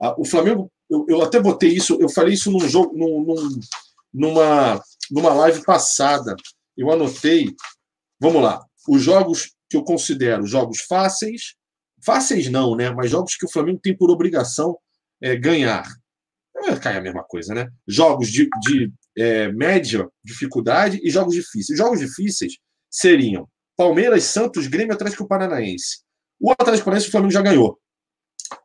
a 0.00 0.20
o 0.20 0.24
Flamengo 0.24 0.70
eu, 0.88 1.06
eu, 1.08 1.22
até 1.22 1.40
botei 1.40 1.70
isso, 1.70 1.96
eu 2.00 2.08
falei 2.08 2.34
isso 2.34 2.50
num 2.50 2.60
jogo, 2.68 2.96
num, 2.96 3.24
num, 3.24 3.60
numa, 4.12 4.82
numa 5.10 5.32
live 5.32 5.64
passada. 5.64 6.36
Eu 6.76 6.90
anotei, 6.90 7.54
vamos 8.20 8.42
lá, 8.42 8.64
os 8.88 9.02
jogos 9.02 9.54
que 9.68 9.76
eu 9.76 9.82
considero 9.82 10.46
jogos 10.46 10.82
fáceis, 10.82 11.54
fáceis 12.04 12.50
não, 12.50 12.76
né? 12.76 12.90
Mas 12.90 13.10
jogos 13.10 13.36
que 13.36 13.46
o 13.46 13.50
Flamengo 13.50 13.80
tem 13.82 13.96
por 13.96 14.10
obrigação 14.10 14.78
é, 15.22 15.36
ganhar. 15.36 15.84
É, 16.56 16.76
cai 16.76 16.96
a 16.96 17.00
mesma 17.00 17.22
coisa, 17.24 17.54
né? 17.54 17.68
Jogos 17.86 18.28
de, 18.30 18.48
de 18.60 18.92
é, 19.16 19.50
média 19.52 20.08
dificuldade 20.24 21.00
e 21.02 21.10
jogos 21.10 21.34
difíceis. 21.34 21.78
Jogos 21.78 22.00
difíceis 22.00 22.58
seriam 22.90 23.48
Palmeiras, 23.76 24.24
Santos, 24.24 24.66
Grêmio, 24.66 24.94
Atlético 24.94 25.26
Paranaense. 25.26 26.02
O 26.40 26.50
Atlético 26.50 26.84
Paranaense 26.84 27.08
o 27.08 27.10
Flamengo 27.10 27.32
já 27.32 27.40
ganhou. 27.40 27.78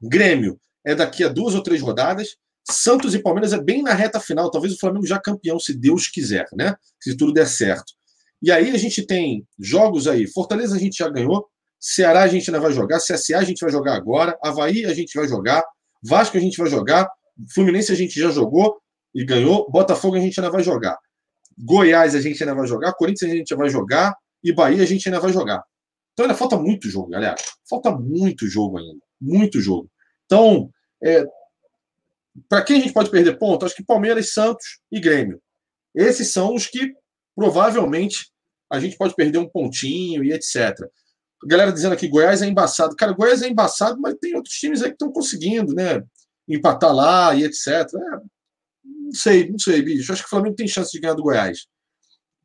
Grêmio, 0.02 0.60
é 0.86 0.94
daqui 0.96 1.24
a 1.24 1.30
duas 1.30 1.56
ou 1.56 1.64
três 1.64 1.82
rodadas. 1.82 2.36
Santos 2.70 3.16
e 3.16 3.20
Palmeiras 3.20 3.54
é 3.54 3.62
bem 3.62 3.82
na 3.82 3.94
reta 3.94 4.20
final, 4.20 4.52
talvez 4.52 4.74
o 4.74 4.80
Flamengo 4.80 5.06
já 5.06 5.18
campeão, 5.18 5.58
se 5.58 5.74
Deus 5.74 6.08
quiser, 6.08 6.46
né? 6.54 6.76
Se 7.02 7.16
tudo 7.16 7.32
der 7.32 7.48
certo. 7.48 7.94
E 8.42 8.52
aí 8.52 8.72
a 8.72 8.78
gente 8.78 9.06
tem 9.06 9.48
jogos 9.58 10.08
aí. 10.08 10.28
Fortaleza 10.28 10.76
a 10.76 10.80
gente 10.80 10.98
já 10.98 11.10
ganhou, 11.10 11.48
Ceará 11.80 12.24
a 12.24 12.28
gente 12.28 12.50
ainda 12.50 12.60
vai 12.60 12.74
jogar, 12.74 13.00
CSA 13.00 13.38
a 13.38 13.44
gente 13.44 13.62
vai 13.62 13.72
jogar 13.72 13.96
agora, 13.96 14.38
Havaí 14.44 14.86
a 14.86 14.94
gente 14.94 15.18
vai 15.18 15.28
jogar, 15.28 15.64
Vasco 16.08 16.38
a 16.38 16.40
gente 16.40 16.58
vai 16.58 16.70
jogar, 16.70 17.10
Fluminense 17.54 17.92
a 17.92 17.96
gente 17.96 18.20
já 18.20 18.30
jogou 18.30 18.80
e 19.14 19.26
ganhou, 19.26 19.70
Botafogo 19.70 20.16
a 20.16 20.20
gente 20.20 20.40
ainda 20.40 20.52
vai 20.52 20.64
jogar. 20.64 20.98
Goiás 21.58 22.16
a 22.16 22.22
gente 22.22 22.42
ainda 22.42 22.56
vai 22.56 22.68
jogar, 22.68 22.94
Corinthians 22.94 23.32
a 23.32 23.36
gente 23.36 23.56
vai 23.56 23.70
jogar 23.70 24.16
e 24.44 24.54
Bahia 24.54 24.84
a 24.84 24.86
gente 24.86 25.08
ainda 25.08 25.20
vai 25.20 25.34
jogar. 25.34 25.64
Então 26.14 26.26
ainda 26.26 26.38
falta 26.38 26.58
muito 26.58 26.90
jogo, 26.90 27.10
galera. 27.10 27.36
Falta 27.70 27.92
muito 27.92 28.48
jogo 28.48 28.78
ainda. 28.78 29.00
Muito 29.20 29.60
jogo. 29.60 29.90
Então, 30.26 30.70
é, 31.04 31.24
para 32.48 32.64
quem 32.64 32.78
a 32.78 32.80
gente 32.82 32.94
pode 32.94 33.10
perder 33.10 33.38
ponto? 33.38 33.66
Acho 33.66 33.76
que 33.76 33.84
Palmeiras, 33.84 34.32
Santos 34.32 34.80
e 34.92 35.00
Grêmio. 35.00 35.42
Esses 35.96 36.32
são 36.32 36.54
os 36.54 36.68
que 36.68 36.94
provavelmente 37.36 38.32
a 38.70 38.80
gente 38.80 38.98
pode 38.98 39.16
perder 39.16 39.40
um 39.40 39.50
pontinho 39.50 40.24
e 40.24 40.32
etc. 40.32 40.76
Galera 41.46 41.72
dizendo 41.72 41.94
aqui 41.94 42.08
Goiás 42.08 42.42
é 42.42 42.48
embaçado. 42.48 42.96
Cara, 42.96 43.14
Goiás 43.14 43.42
é 43.42 43.48
embaçado, 43.48 44.00
mas 44.00 44.16
tem 44.20 44.36
outros 44.36 44.56
times 44.56 44.82
aí 44.82 44.90
que 44.90 44.96
estão 44.96 45.12
conseguindo, 45.12 45.74
né? 45.74 46.02
Empatar 46.48 46.94
lá 46.94 47.36
e 47.36 47.44
etc. 47.44 47.68
É, 47.68 47.84
não 48.84 49.14
sei, 49.14 49.50
não 49.50 49.60
sei, 49.60 49.82
bicho. 49.82 50.12
Acho 50.12 50.24
que 50.24 50.28
o 50.28 50.30
Flamengo 50.30 50.56
tem 50.56 50.68
chance 50.68 50.92
de 50.92 51.00
ganhar 51.00 51.14
do 51.14 51.24
Goiás. 51.24 51.68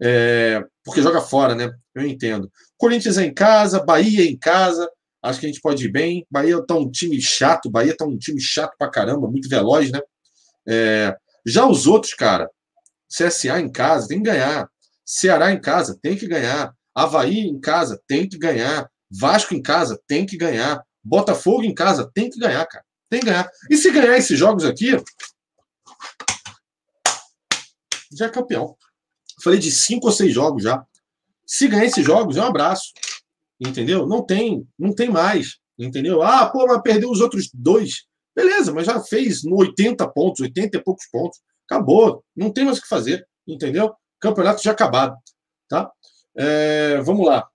É, 0.00 0.62
porque 0.84 1.00
joga 1.00 1.20
fora, 1.20 1.54
né? 1.54 1.70
Eu 1.94 2.06
entendo. 2.06 2.50
Corinthians 2.76 3.18
é 3.18 3.24
em 3.24 3.32
casa, 3.32 3.84
Bahia 3.84 4.22
é 4.22 4.26
em 4.26 4.36
casa. 4.36 4.90
Acho 5.22 5.38
que 5.38 5.46
a 5.46 5.48
gente 5.48 5.60
pode 5.60 5.84
ir 5.84 5.92
bem. 5.92 6.26
Bahia 6.30 6.56
está 6.56 6.74
um 6.74 6.90
time 6.90 7.20
chato. 7.20 7.70
Bahia 7.70 7.92
está 7.92 8.04
um 8.04 8.18
time 8.18 8.40
chato 8.40 8.74
pra 8.76 8.90
caramba, 8.90 9.30
muito 9.30 9.48
veloz, 9.48 9.90
né? 9.90 10.00
É... 10.68 11.16
Já 11.46 11.66
os 11.66 11.86
outros, 11.86 12.14
cara, 12.14 12.48
CSA 13.08 13.60
em 13.60 13.70
casa 13.70 14.08
tem 14.08 14.18
que 14.18 14.30
ganhar. 14.30 14.68
Ceará 15.04 15.52
em 15.52 15.60
casa 15.60 15.98
tem 16.00 16.16
que 16.16 16.26
ganhar. 16.26 16.74
Havaí 16.94 17.40
em 17.40 17.60
casa 17.60 18.00
tem 18.06 18.28
que 18.28 18.38
ganhar. 18.38 18.90
Vasco 19.10 19.54
em 19.54 19.62
casa 19.62 20.00
tem 20.06 20.26
que 20.26 20.36
ganhar. 20.36 20.82
Botafogo 21.02 21.64
em 21.64 21.74
casa 21.74 22.10
tem 22.14 22.30
que 22.30 22.38
ganhar, 22.38 22.64
cara. 22.66 22.84
Tem 23.10 23.20
que 23.20 23.26
ganhar. 23.26 23.50
E 23.70 23.76
se 23.76 23.90
ganhar 23.90 24.16
esses 24.16 24.38
jogos 24.38 24.64
aqui, 24.64 24.96
já 28.12 28.26
é 28.26 28.30
campeão. 28.30 28.76
Falei 29.42 29.58
de 29.58 29.70
cinco 29.70 30.06
ou 30.06 30.12
seis 30.12 30.32
jogos 30.32 30.62
já. 30.62 30.84
Se 31.46 31.68
ganhar 31.68 31.84
esses 31.84 32.04
jogos, 32.04 32.36
é 32.36 32.40
um 32.40 32.46
abraço. 32.46 32.92
Entendeu? 33.60 34.06
Não 34.06 34.24
tem, 34.24 34.66
não 34.78 34.94
tem 34.94 35.10
mais. 35.10 35.58
Entendeu? 35.78 36.22
Ah, 36.22 36.48
pô, 36.48 36.66
mas 36.66 36.82
perdeu 36.82 37.10
os 37.10 37.20
outros 37.20 37.50
dois. 37.52 38.04
Beleza, 38.34 38.72
mas 38.72 38.86
já 38.86 39.00
fez 39.00 39.42
no 39.42 39.56
80 39.56 40.08
pontos, 40.08 40.40
80 40.40 40.78
e 40.78 40.82
poucos 40.82 41.06
pontos. 41.10 41.38
Acabou. 41.68 42.24
Não 42.34 42.52
tem 42.52 42.64
mais 42.64 42.78
o 42.78 42.82
que 42.82 42.88
fazer. 42.88 43.26
Entendeu? 43.46 43.92
Campeonato 44.20 44.62
já 44.62 44.72
acabado. 44.72 45.16
Tá? 45.68 45.90
É, 46.36 47.00
vamos 47.02 47.26
lá. 47.26 47.48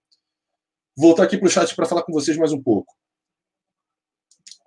Voltar 0.96 1.24
aqui 1.24 1.38
para 1.38 1.48
o 1.48 1.50
chat 1.50 1.76
para 1.76 1.86
falar 1.86 2.04
com 2.04 2.12
vocês 2.12 2.38
mais 2.38 2.52
um 2.52 2.62
pouco. 2.62 2.96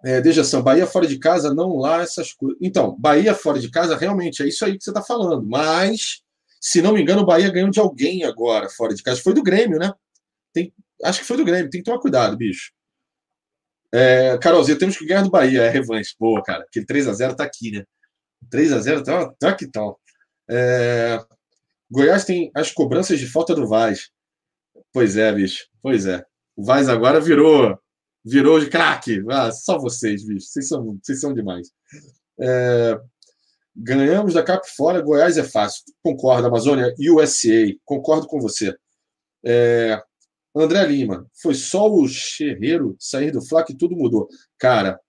É, 0.05 0.21
Dejação, 0.21 0.63
Bahia 0.63 0.87
fora 0.87 1.07
de 1.07 1.19
casa, 1.19 1.53
não 1.53 1.77
lá 1.77 2.03
essas 2.03 2.33
coisas. 2.33 2.59
Então, 2.61 2.97
Bahia 2.99 3.35
fora 3.35 3.59
de 3.59 3.71
casa, 3.71 3.97
realmente, 3.97 4.43
é 4.43 4.49
isso 4.49 4.65
aí 4.65 4.79
que 4.79 4.85
você 4.85 4.91
está 4.91 5.03
falando. 5.03 5.47
Mas, 5.47 6.23
se 6.61 6.81
não 6.81 6.95
me 6.95 7.03
engano, 7.03 7.23
o 7.23 7.27
Bahia 7.27 7.51
ganhou 7.51 7.71
de 7.71 7.81
alguém 7.81 8.25
agora, 8.25 8.69
fora 8.71 8.95
de 8.95 9.03
casa. 9.03 9.21
Foi 9.21 9.35
do 9.35 9.43
Grêmio, 9.43 9.79
né? 9.79 9.93
Tem, 10.53 10.73
acho 11.05 11.21
que 11.21 11.27
foi 11.27 11.37
do 11.37 11.45
Grêmio, 11.45 11.71
tem 11.71 11.83
que 11.83 11.85
tomar 11.85 12.01
cuidado, 12.01 12.37
bicho. 12.37 12.73
É, 13.93 14.39
Carolzinha, 14.39 14.79
temos 14.79 14.97
que 14.97 15.05
ganhar 15.05 15.23
do 15.23 15.31
Bahia, 15.31 15.63
é 15.63 15.69
revanche. 15.69 16.15
Boa, 16.19 16.43
cara. 16.43 16.63
Aquele 16.63 16.87
3x0 16.87 17.35
tá 17.35 17.45
aqui, 17.45 17.73
né? 17.73 17.85
3x0 18.51 19.05
tá, 19.05 19.33
tá 19.39 19.49
aqui 19.51 19.67
tal. 19.67 20.01
É, 20.49 21.19
Goiás 21.91 22.25
tem 22.25 22.51
as 22.55 22.71
cobranças 22.71 23.19
de 23.19 23.27
falta 23.27 23.55
do 23.55 23.67
Vaz. 23.67 24.11
Pois 24.93 25.17
é, 25.17 25.33
bicho. 25.33 25.67
Pois 25.83 26.07
é. 26.07 26.25
O 26.57 26.65
Vaz 26.65 26.89
agora 26.89 27.21
virou 27.21 27.79
virou 28.25 28.61
de 28.61 28.69
craque. 28.69 29.23
Ah, 29.31 29.51
só 29.51 29.79
vocês, 29.79 30.25
bicho. 30.25 30.47
Vocês 30.47 30.69
são, 30.69 30.99
vocês 31.03 31.21
são 31.21 31.35
demais. 31.35 31.71
É, 32.39 32.99
ganhamos 33.75 34.35
da 34.35 34.43
Cap 34.43 34.69
fora, 34.77 35.01
Goiás 35.01 35.39
é 35.39 35.45
fácil. 35.45 35.83
Concordo, 36.03 36.47
Amazônia, 36.47 36.95
USA. 36.99 37.75
Concordo 37.85 38.27
com 38.27 38.41
você. 38.41 38.75
É, 39.45 40.01
André 40.55 40.85
Lima, 40.87 41.27
foi 41.41 41.55
só 41.55 41.89
o 41.89 42.07
Ferreiro 42.09 42.97
sair 42.99 43.31
do 43.31 43.43
Fla 43.43 43.65
que 43.65 43.75
tudo 43.75 43.97
mudou. 43.97 44.29
Cara, 44.59 45.01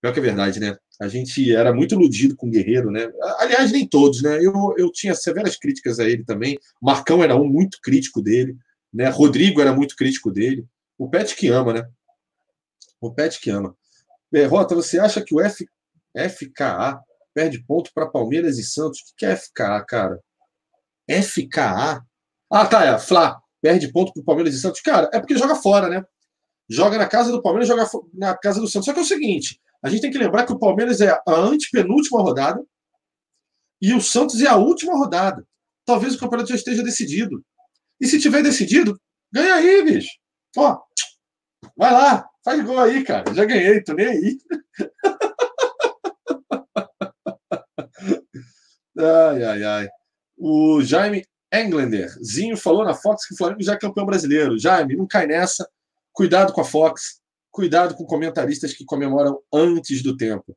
pior 0.00 0.12
que 0.12 0.18
é 0.18 0.22
verdade, 0.22 0.60
né? 0.60 0.76
A 1.00 1.06
gente 1.06 1.54
era 1.54 1.72
muito 1.72 1.94
iludido 1.94 2.36
com 2.36 2.48
o 2.48 2.50
Guerreiro, 2.50 2.90
né? 2.90 3.08
Aliás, 3.38 3.70
nem 3.70 3.86
todos, 3.86 4.20
né? 4.20 4.44
Eu, 4.44 4.74
eu 4.76 4.90
tinha 4.90 5.14
severas 5.14 5.56
críticas 5.56 6.00
a 6.00 6.04
ele 6.04 6.24
também. 6.24 6.58
Marcão 6.82 7.22
era 7.22 7.36
um 7.36 7.46
muito 7.46 7.78
crítico 7.80 8.20
dele, 8.20 8.56
né? 8.92 9.08
Rodrigo 9.08 9.60
era 9.60 9.72
muito 9.72 9.94
crítico 9.94 10.32
dele. 10.32 10.66
O 10.98 11.08
Pet 11.08 11.36
que 11.36 11.48
ama, 11.48 11.72
né? 11.72 11.88
O 13.00 13.12
Pet 13.12 13.40
que 13.40 13.48
ama. 13.50 13.76
Rota, 14.48 14.74
você 14.74 14.98
acha 14.98 15.22
que 15.22 15.34
o 15.34 15.40
F, 15.40 15.68
FKA 16.16 17.00
perde 17.32 17.62
ponto 17.62 17.92
para 17.94 18.08
Palmeiras 18.08 18.58
e 18.58 18.64
Santos? 18.64 19.00
O 19.00 19.16
que 19.16 19.24
é 19.24 19.36
FKA, 19.36 19.84
cara? 19.86 20.20
FKA? 21.08 22.02
Ah, 22.50 22.66
tá, 22.66 22.84
é. 22.84 22.98
Flá. 22.98 23.40
Perde 23.62 23.92
ponto 23.92 24.12
para 24.12 24.24
Palmeiras 24.24 24.54
e 24.54 24.60
Santos. 24.60 24.80
Cara, 24.80 25.08
é 25.12 25.20
porque 25.20 25.36
joga 25.36 25.54
fora, 25.54 25.88
né? 25.88 26.04
Joga 26.68 26.98
na 26.98 27.06
casa 27.06 27.30
do 27.30 27.40
Palmeiras, 27.40 27.68
joga 27.68 27.88
na 28.12 28.36
casa 28.36 28.60
do 28.60 28.66
Santos. 28.66 28.86
Só 28.86 28.92
que 28.92 28.98
é 28.98 29.02
o 29.02 29.06
seguinte: 29.06 29.60
a 29.82 29.88
gente 29.88 30.02
tem 30.02 30.10
que 30.10 30.18
lembrar 30.18 30.44
que 30.44 30.52
o 30.52 30.58
Palmeiras 30.58 31.00
é 31.00 31.10
a 31.10 31.34
antepenúltima 31.34 32.20
rodada 32.20 32.62
e 33.80 33.94
o 33.94 34.00
Santos 34.00 34.42
é 34.42 34.48
a 34.48 34.56
última 34.56 34.96
rodada. 34.96 35.46
Talvez 35.84 36.14
o 36.14 36.18
campeonato 36.18 36.48
já 36.50 36.56
esteja 36.56 36.82
decidido. 36.82 37.40
E 38.00 38.06
se 38.06 38.20
tiver 38.20 38.42
decidido, 38.42 38.98
ganha 39.32 39.54
aí, 39.54 39.84
bicho. 39.84 40.10
Ó, 40.56 40.78
vai 41.76 41.92
lá, 41.92 42.28
faz 42.44 42.64
gol 42.64 42.80
aí, 42.80 43.04
cara. 43.04 43.32
Já 43.34 43.44
ganhei, 43.44 43.82
tô 43.82 43.94
nem 43.94 44.06
aí. 44.06 44.38
ai, 48.98 49.44
ai, 49.44 49.64
ai. 49.64 49.88
O 50.36 50.82
Jaime 50.82 51.24
Englander, 51.52 52.10
Zinho 52.22 52.56
falou 52.56 52.84
na 52.84 52.94
Fox 52.94 53.26
que 53.26 53.34
o 53.34 53.36
Flamengo 53.36 53.62
já 53.62 53.74
é 53.74 53.78
campeão 53.78 54.06
brasileiro. 54.06 54.58
Jaime, 54.58 54.96
não 54.96 55.06
cai 55.06 55.26
nessa. 55.26 55.68
Cuidado 56.12 56.52
com 56.52 56.60
a 56.60 56.64
Fox. 56.64 57.20
Cuidado 57.58 57.96
com 57.96 58.04
comentaristas 58.04 58.72
que 58.72 58.84
comemoram 58.84 59.40
antes 59.52 60.00
do 60.00 60.16
tempo. 60.16 60.56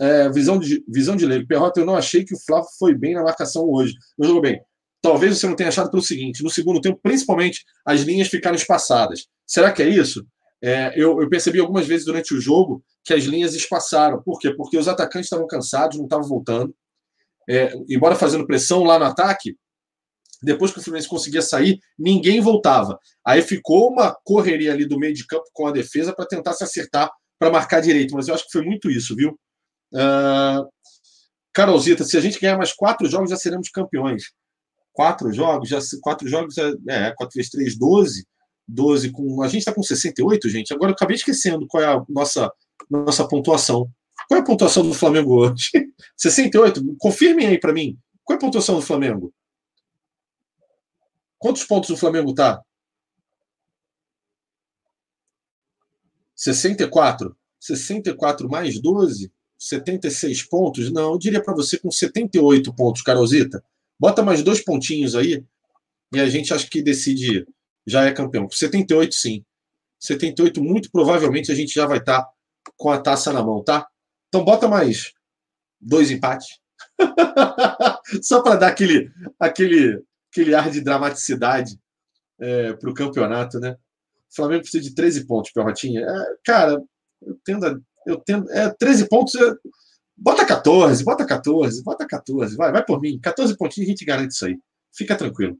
É, 0.00 0.26
visão 0.30 0.58
de 0.58 0.82
visão 0.88 1.14
de 1.14 1.26
leigo. 1.26 1.46
Perrota, 1.46 1.78
eu 1.78 1.84
não 1.84 1.94
achei 1.94 2.24
que 2.24 2.32
o 2.32 2.40
Flávio 2.46 2.70
foi 2.78 2.94
bem 2.94 3.12
na 3.12 3.22
marcação 3.22 3.68
hoje. 3.68 3.92
Não 4.18 4.26
jogou 4.26 4.40
bem. 4.40 4.58
Talvez 5.02 5.38
você 5.38 5.46
não 5.46 5.54
tenha 5.54 5.68
achado 5.68 5.90
pelo 5.90 6.02
seguinte: 6.02 6.42
no 6.42 6.48
segundo 6.48 6.80
tempo, 6.80 6.98
principalmente, 7.02 7.62
as 7.84 8.00
linhas 8.00 8.28
ficaram 8.28 8.56
espaçadas. 8.56 9.26
Será 9.46 9.70
que 9.70 9.82
é 9.82 9.88
isso? 9.90 10.26
É, 10.64 10.94
eu, 10.98 11.20
eu, 11.20 11.28
percebi 11.28 11.60
algumas 11.60 11.86
vezes 11.86 12.06
durante 12.06 12.32
o 12.32 12.40
jogo 12.40 12.82
que 13.04 13.12
as 13.12 13.24
linhas 13.24 13.54
espaçaram. 13.54 14.22
Por 14.22 14.38
quê? 14.38 14.54
Porque 14.54 14.78
os 14.78 14.88
atacantes 14.88 15.26
estavam 15.26 15.46
cansados, 15.46 15.98
não 15.98 16.04
estavam 16.04 16.26
voltando. 16.26 16.74
É, 17.50 17.74
embora 17.86 18.16
fazendo 18.16 18.46
pressão 18.46 18.82
lá 18.82 18.98
no 18.98 19.04
ataque, 19.04 19.58
depois 20.42 20.72
que 20.72 20.78
o 20.78 20.82
Fluminense 20.82 21.08
conseguia 21.08 21.42
sair, 21.42 21.78
ninguém 21.98 22.40
voltava. 22.40 22.98
Aí 23.24 23.42
ficou 23.42 23.90
uma 23.90 24.16
correria 24.24 24.72
ali 24.72 24.86
do 24.86 24.98
meio 24.98 25.14
de 25.14 25.26
campo 25.26 25.44
com 25.52 25.66
a 25.66 25.72
defesa 25.72 26.14
para 26.14 26.26
tentar 26.26 26.54
se 26.54 26.64
acertar 26.64 27.10
para 27.38 27.50
marcar 27.50 27.80
direito. 27.80 28.14
Mas 28.14 28.28
eu 28.28 28.34
acho 28.34 28.44
que 28.44 28.52
foi 28.52 28.64
muito 28.64 28.90
isso, 28.90 29.14
viu? 29.14 29.38
Uh... 29.92 30.68
Carolzita, 31.52 32.04
se 32.04 32.16
a 32.16 32.20
gente 32.20 32.38
ganhar 32.38 32.56
mais 32.56 32.72
quatro 32.72 33.08
jogos, 33.08 33.30
já 33.30 33.36
seremos 33.36 33.68
campeões. 33.70 34.24
Quatro 34.92 35.32
jogos, 35.32 35.68
já 35.68 35.78
quatro 36.00 36.28
jogos, 36.28 36.56
é, 36.58 36.72
é 36.88 37.14
4 37.16 37.34
vezes 37.34 37.50
3, 37.50 37.78
12. 37.78 38.26
12 38.68 39.10
com. 39.10 39.42
A 39.42 39.48
gente 39.48 39.60
está 39.60 39.74
com 39.74 39.82
68, 39.82 40.48
gente. 40.48 40.72
Agora 40.72 40.90
eu 40.90 40.94
acabei 40.94 41.16
esquecendo 41.16 41.66
qual 41.66 41.82
é 41.82 41.86
a 41.86 42.02
nossa, 42.08 42.52
nossa 42.88 43.26
pontuação. 43.26 43.88
Qual 44.28 44.38
é 44.38 44.42
a 44.42 44.44
pontuação 44.44 44.86
do 44.86 44.94
Flamengo 44.94 45.40
hoje? 45.40 45.70
68? 46.16 46.96
Confirmem 46.98 47.46
aí 47.46 47.58
para 47.58 47.72
mim. 47.72 47.98
Qual 48.22 48.34
é 48.34 48.38
a 48.38 48.40
pontuação 48.40 48.76
do 48.76 48.82
Flamengo? 48.82 49.32
Quantos 51.40 51.64
pontos 51.64 51.88
o 51.88 51.96
Flamengo 51.96 52.30
está? 52.30 52.62
64? 56.36 57.34
64 57.58 58.48
mais 58.48 58.78
12? 58.78 59.32
76 59.58 60.42
pontos? 60.42 60.92
Não, 60.92 61.12
eu 61.12 61.18
diria 61.18 61.42
para 61.42 61.54
você 61.54 61.78
com 61.78 61.90
78 61.90 62.74
pontos, 62.74 63.00
Carolzita. 63.00 63.64
Bota 63.98 64.22
mais 64.22 64.42
dois 64.42 64.62
pontinhos 64.62 65.16
aí 65.16 65.42
e 66.12 66.20
a 66.20 66.28
gente 66.28 66.52
acha 66.52 66.68
que 66.68 66.82
decide, 66.82 67.46
já 67.86 68.04
é 68.04 68.12
campeão. 68.12 68.46
78, 68.50 69.14
sim. 69.14 69.42
78, 69.98 70.62
muito 70.62 70.90
provavelmente 70.90 71.50
a 71.50 71.54
gente 71.54 71.72
já 71.72 71.86
vai 71.86 71.98
estar 71.98 72.22
tá 72.22 72.30
com 72.76 72.90
a 72.90 73.00
taça 73.00 73.32
na 73.32 73.42
mão, 73.42 73.64
tá? 73.64 73.88
Então 74.28 74.44
bota 74.44 74.68
mais 74.68 75.14
dois 75.80 76.10
empates. 76.10 76.58
Só 78.22 78.42
para 78.42 78.56
dar 78.56 78.68
aquele, 78.68 79.10
aquele 79.38 80.02
aquele 80.30 80.54
ar 80.54 80.70
de 80.70 80.80
dramaticidade 80.80 81.78
é, 82.38 82.72
para 82.72 82.90
o 82.90 82.94
campeonato, 82.94 83.58
né? 83.58 83.76
O 84.30 84.34
Flamengo 84.34 84.62
precisa 84.62 84.82
de 84.82 84.94
13 84.94 85.26
pontos, 85.26 85.52
Perrotinha. 85.52 86.02
É, 86.02 86.36
cara, 86.44 86.82
eu 87.22 87.38
tendo. 87.44 87.66
A, 87.66 87.78
eu 88.06 88.16
tendo 88.18 88.50
é, 88.50 88.70
13 88.70 89.08
pontos. 89.08 89.34
É, 89.34 89.54
bota 90.16 90.46
14, 90.46 91.04
bota 91.04 91.26
14, 91.26 91.82
bota 91.82 92.06
14. 92.06 92.56
Vai, 92.56 92.72
vai 92.72 92.84
por 92.84 93.00
mim. 93.00 93.18
14 93.20 93.56
pontinhos 93.56 93.88
a 93.88 93.90
gente 93.90 94.04
garante 94.04 94.32
isso 94.32 94.46
aí. 94.46 94.58
Fica 94.92 95.16
tranquilo. 95.16 95.58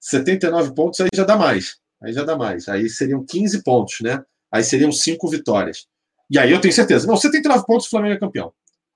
79 0.00 0.74
pontos 0.74 1.00
aí 1.00 1.08
já 1.14 1.24
dá 1.24 1.36
mais. 1.36 1.76
Aí 2.02 2.12
já 2.12 2.24
dá 2.24 2.36
mais. 2.36 2.68
Aí 2.68 2.88
seriam 2.88 3.24
15 3.24 3.62
pontos, 3.62 4.00
né? 4.00 4.22
Aí 4.52 4.62
seriam 4.62 4.92
5 4.92 5.28
vitórias. 5.28 5.86
E 6.30 6.38
aí 6.38 6.50
eu 6.50 6.60
tenho 6.60 6.74
certeza. 6.74 7.06
Não, 7.06 7.16
79 7.16 7.64
pontos 7.66 7.86
o 7.86 7.90
Flamengo 7.90 8.14
é 8.14 8.18
campeão. 8.18 8.52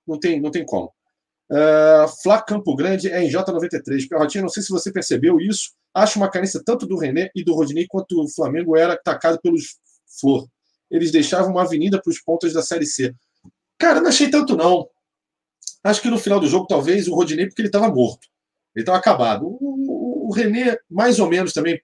Não 0.06 0.18
tem, 0.18 0.40
não 0.40 0.50
tem 0.50 0.64
como. 0.64 0.92
Uh, 1.50 2.06
Flá 2.22 2.40
Campo 2.40 2.76
Grande 2.76 3.10
é 3.10 3.22
em 3.22 3.28
J93. 3.28 4.08
Perrotinha, 4.08 4.42
não 4.42 4.48
sei 4.48 4.62
se 4.62 4.70
você 4.70 4.92
percebeu 4.92 5.40
isso. 5.40 5.72
Acho 5.92 6.18
uma 6.18 6.30
carência 6.30 6.62
tanto 6.64 6.86
do 6.86 6.96
René 6.96 7.30
e 7.34 7.42
do 7.42 7.54
Rodinei 7.54 7.86
quanto 7.88 8.22
o 8.22 8.28
Flamengo 8.28 8.76
era 8.76 8.92
atacado 8.92 9.40
pelos 9.42 9.76
Flor. 10.20 10.46
Eles 10.90 11.10
deixavam 11.10 11.50
uma 11.50 11.62
avenida 11.62 12.00
para 12.00 12.10
os 12.10 12.20
pontas 12.20 12.52
da 12.52 12.62
Série 12.62 12.86
C. 12.86 13.14
Cara, 13.78 14.00
não 14.00 14.08
achei 14.08 14.30
tanto, 14.30 14.56
não. 14.56 14.88
Acho 15.82 16.02
que 16.02 16.10
no 16.10 16.18
final 16.18 16.38
do 16.38 16.46
jogo, 16.46 16.66
talvez, 16.66 17.08
o 17.08 17.14
Rodinei, 17.14 17.46
porque 17.46 17.62
ele 17.62 17.68
estava 17.68 17.88
morto. 17.88 18.28
Ele 18.74 18.82
estava 18.82 18.98
acabado. 18.98 19.46
O, 19.46 19.58
o, 19.60 20.28
o, 20.28 20.32
René, 20.32 20.76
mais 20.88 21.18
ou 21.18 21.28
menos 21.28 21.52
também. 21.52 21.80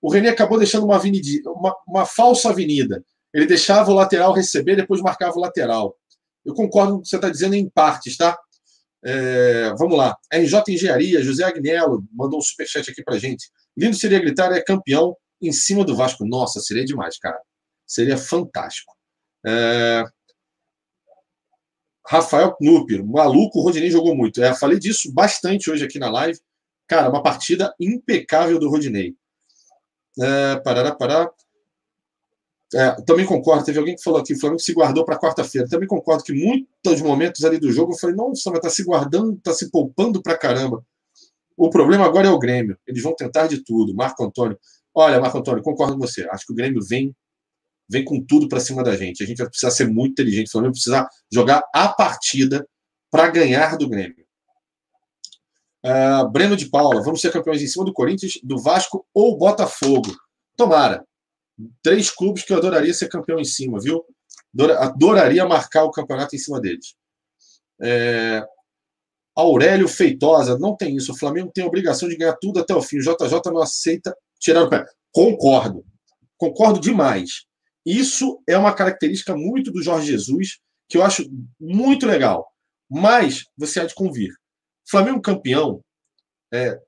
O 0.00 0.10
René 0.10 0.30
acabou 0.30 0.58
deixando 0.58 0.84
uma, 0.84 0.96
avenida, 0.96 1.50
uma, 1.50 1.74
uma 1.86 2.06
falsa 2.06 2.50
avenida. 2.50 3.04
Ele 3.34 3.46
deixava 3.46 3.90
o 3.90 3.94
lateral 3.94 4.32
receber, 4.32 4.76
depois 4.76 5.00
marcava 5.00 5.36
o 5.36 5.40
lateral. 5.40 5.96
Eu 6.44 6.54
concordo 6.54 6.94
com 6.94 6.98
o 6.98 7.02
que 7.02 7.08
você 7.08 7.16
está 7.16 7.28
dizendo 7.28 7.54
em 7.54 7.68
partes, 7.68 8.16
tá? 8.16 8.38
É, 9.04 9.74
vamos 9.78 9.96
lá. 9.96 10.16
RJ 10.32 10.62
Engenharia, 10.68 11.22
José 11.22 11.44
Agnello 11.44 12.04
mandou 12.12 12.38
um 12.38 12.42
superchat 12.42 12.90
aqui 12.90 13.02
pra 13.02 13.18
gente. 13.18 13.50
Lindo 13.76 13.96
seria 13.96 14.20
gritar, 14.20 14.52
é 14.52 14.60
campeão 14.60 15.16
em 15.40 15.52
cima 15.52 15.84
do 15.84 15.96
Vasco. 15.96 16.24
Nossa, 16.24 16.60
seria 16.60 16.84
demais, 16.84 17.18
cara. 17.18 17.40
Seria 17.86 18.16
fantástico. 18.16 18.94
É... 19.44 20.04
Rafael 22.06 22.56
Knupper, 22.60 23.04
maluco, 23.04 23.58
o 23.58 23.62
Rodinei 23.62 23.90
jogou 23.90 24.14
muito. 24.14 24.42
É, 24.42 24.54
falei 24.54 24.78
disso 24.78 25.12
bastante 25.12 25.70
hoje 25.70 25.84
aqui 25.84 25.98
na 25.98 26.10
live. 26.10 26.38
Cara, 26.86 27.08
uma 27.08 27.22
partida 27.22 27.74
impecável 27.80 28.58
do 28.58 28.68
Rodinei. 28.68 29.14
É, 30.20 30.56
parará, 30.60 30.94
pará. 30.94 31.30
É, 32.74 32.92
também 33.02 33.26
concordo, 33.26 33.64
teve 33.64 33.78
alguém 33.78 33.94
que 33.94 34.02
falou 34.02 34.18
aqui, 34.18 34.32
o 34.32 34.40
Flamengo 34.40 34.60
se 34.60 34.72
guardou 34.72 35.04
para 35.04 35.18
quarta-feira. 35.18 35.68
Também 35.68 35.86
concordo 35.86 36.24
que 36.24 36.32
muitos 36.32 37.02
momentos 37.02 37.44
ali 37.44 37.58
do 37.58 37.70
jogo 37.70 37.92
eu 37.92 37.98
falei, 37.98 38.16
nossa, 38.16 38.50
mas 38.50 38.60
tá 38.60 38.70
se 38.70 38.82
guardando, 38.82 39.38
tá 39.42 39.52
se 39.52 39.70
poupando 39.70 40.22
para 40.22 40.38
caramba. 40.38 40.84
O 41.56 41.68
problema 41.68 42.06
agora 42.06 42.28
é 42.28 42.30
o 42.30 42.38
Grêmio. 42.38 42.78
Eles 42.86 43.02
vão 43.02 43.14
tentar 43.14 43.46
de 43.46 43.62
tudo. 43.62 43.94
Marco 43.94 44.24
Antônio. 44.24 44.58
Olha, 44.94 45.20
Marco 45.20 45.38
Antônio, 45.38 45.62
concordo 45.62 45.94
com 45.94 46.00
você. 46.00 46.26
Acho 46.30 46.46
que 46.46 46.52
o 46.52 46.56
Grêmio 46.56 46.82
vem 46.82 47.14
vem 47.88 48.04
com 48.04 48.24
tudo 48.24 48.48
para 48.48 48.58
cima 48.58 48.82
da 48.82 48.96
gente. 48.96 49.22
A 49.22 49.26
gente 49.26 49.38
vai 49.38 49.48
precisar 49.48 49.70
ser 49.70 49.86
muito 49.86 50.12
inteligente. 50.12 50.48
O 50.48 50.52
Flamengo 50.52 50.72
precisa 50.72 51.06
jogar 51.30 51.62
a 51.74 51.88
partida 51.88 52.66
para 53.10 53.28
ganhar 53.28 53.76
do 53.76 53.88
Grêmio. 53.88 54.24
Uh, 55.84 56.30
Breno 56.30 56.56
de 56.56 56.70
Paula, 56.70 57.02
vamos 57.02 57.20
ser 57.20 57.30
campeões 57.32 57.60
em 57.60 57.66
cima 57.66 57.84
do 57.84 57.92
Corinthians, 57.92 58.38
do 58.42 58.58
Vasco 58.58 59.04
ou 59.12 59.36
Botafogo. 59.36 60.16
Tomara. 60.56 61.04
Três 61.82 62.10
clubes 62.10 62.42
que 62.42 62.52
eu 62.52 62.58
adoraria 62.58 62.94
ser 62.94 63.08
campeão 63.08 63.38
em 63.38 63.44
cima, 63.44 63.78
viu? 63.80 64.04
Adoraria 64.78 65.46
marcar 65.46 65.84
o 65.84 65.90
campeonato 65.90 66.34
em 66.34 66.38
cima 66.38 66.60
deles. 66.60 66.94
É... 67.80 68.44
Aurélio 69.34 69.88
Feitosa, 69.88 70.58
não 70.58 70.76
tem 70.76 70.96
isso. 70.96 71.12
O 71.12 71.18
Flamengo 71.18 71.50
tem 71.52 71.64
a 71.64 71.66
obrigação 71.66 72.08
de 72.08 72.16
ganhar 72.16 72.36
tudo 72.40 72.60
até 72.60 72.74
o 72.74 72.82
fim. 72.82 72.98
O 72.98 73.00
JJ 73.00 73.40
não 73.46 73.62
aceita 73.62 74.14
tirar 74.38 74.62
o 74.64 74.68
pé. 74.68 74.84
Concordo. 75.10 75.84
Concordo 76.36 76.80
demais. 76.80 77.44
Isso 77.84 78.42
é 78.46 78.56
uma 78.56 78.74
característica 78.74 79.34
muito 79.34 79.72
do 79.72 79.82
Jorge 79.82 80.06
Jesus, 80.06 80.58
que 80.88 80.98
eu 80.98 81.02
acho 81.02 81.24
muito 81.58 82.06
legal. 82.06 82.46
Mas 82.90 83.44
você 83.56 83.80
há 83.80 83.86
de 83.86 83.94
convir. 83.94 84.30
Flamengo 84.88 85.22
campeão, 85.22 85.82
é, 86.52 86.78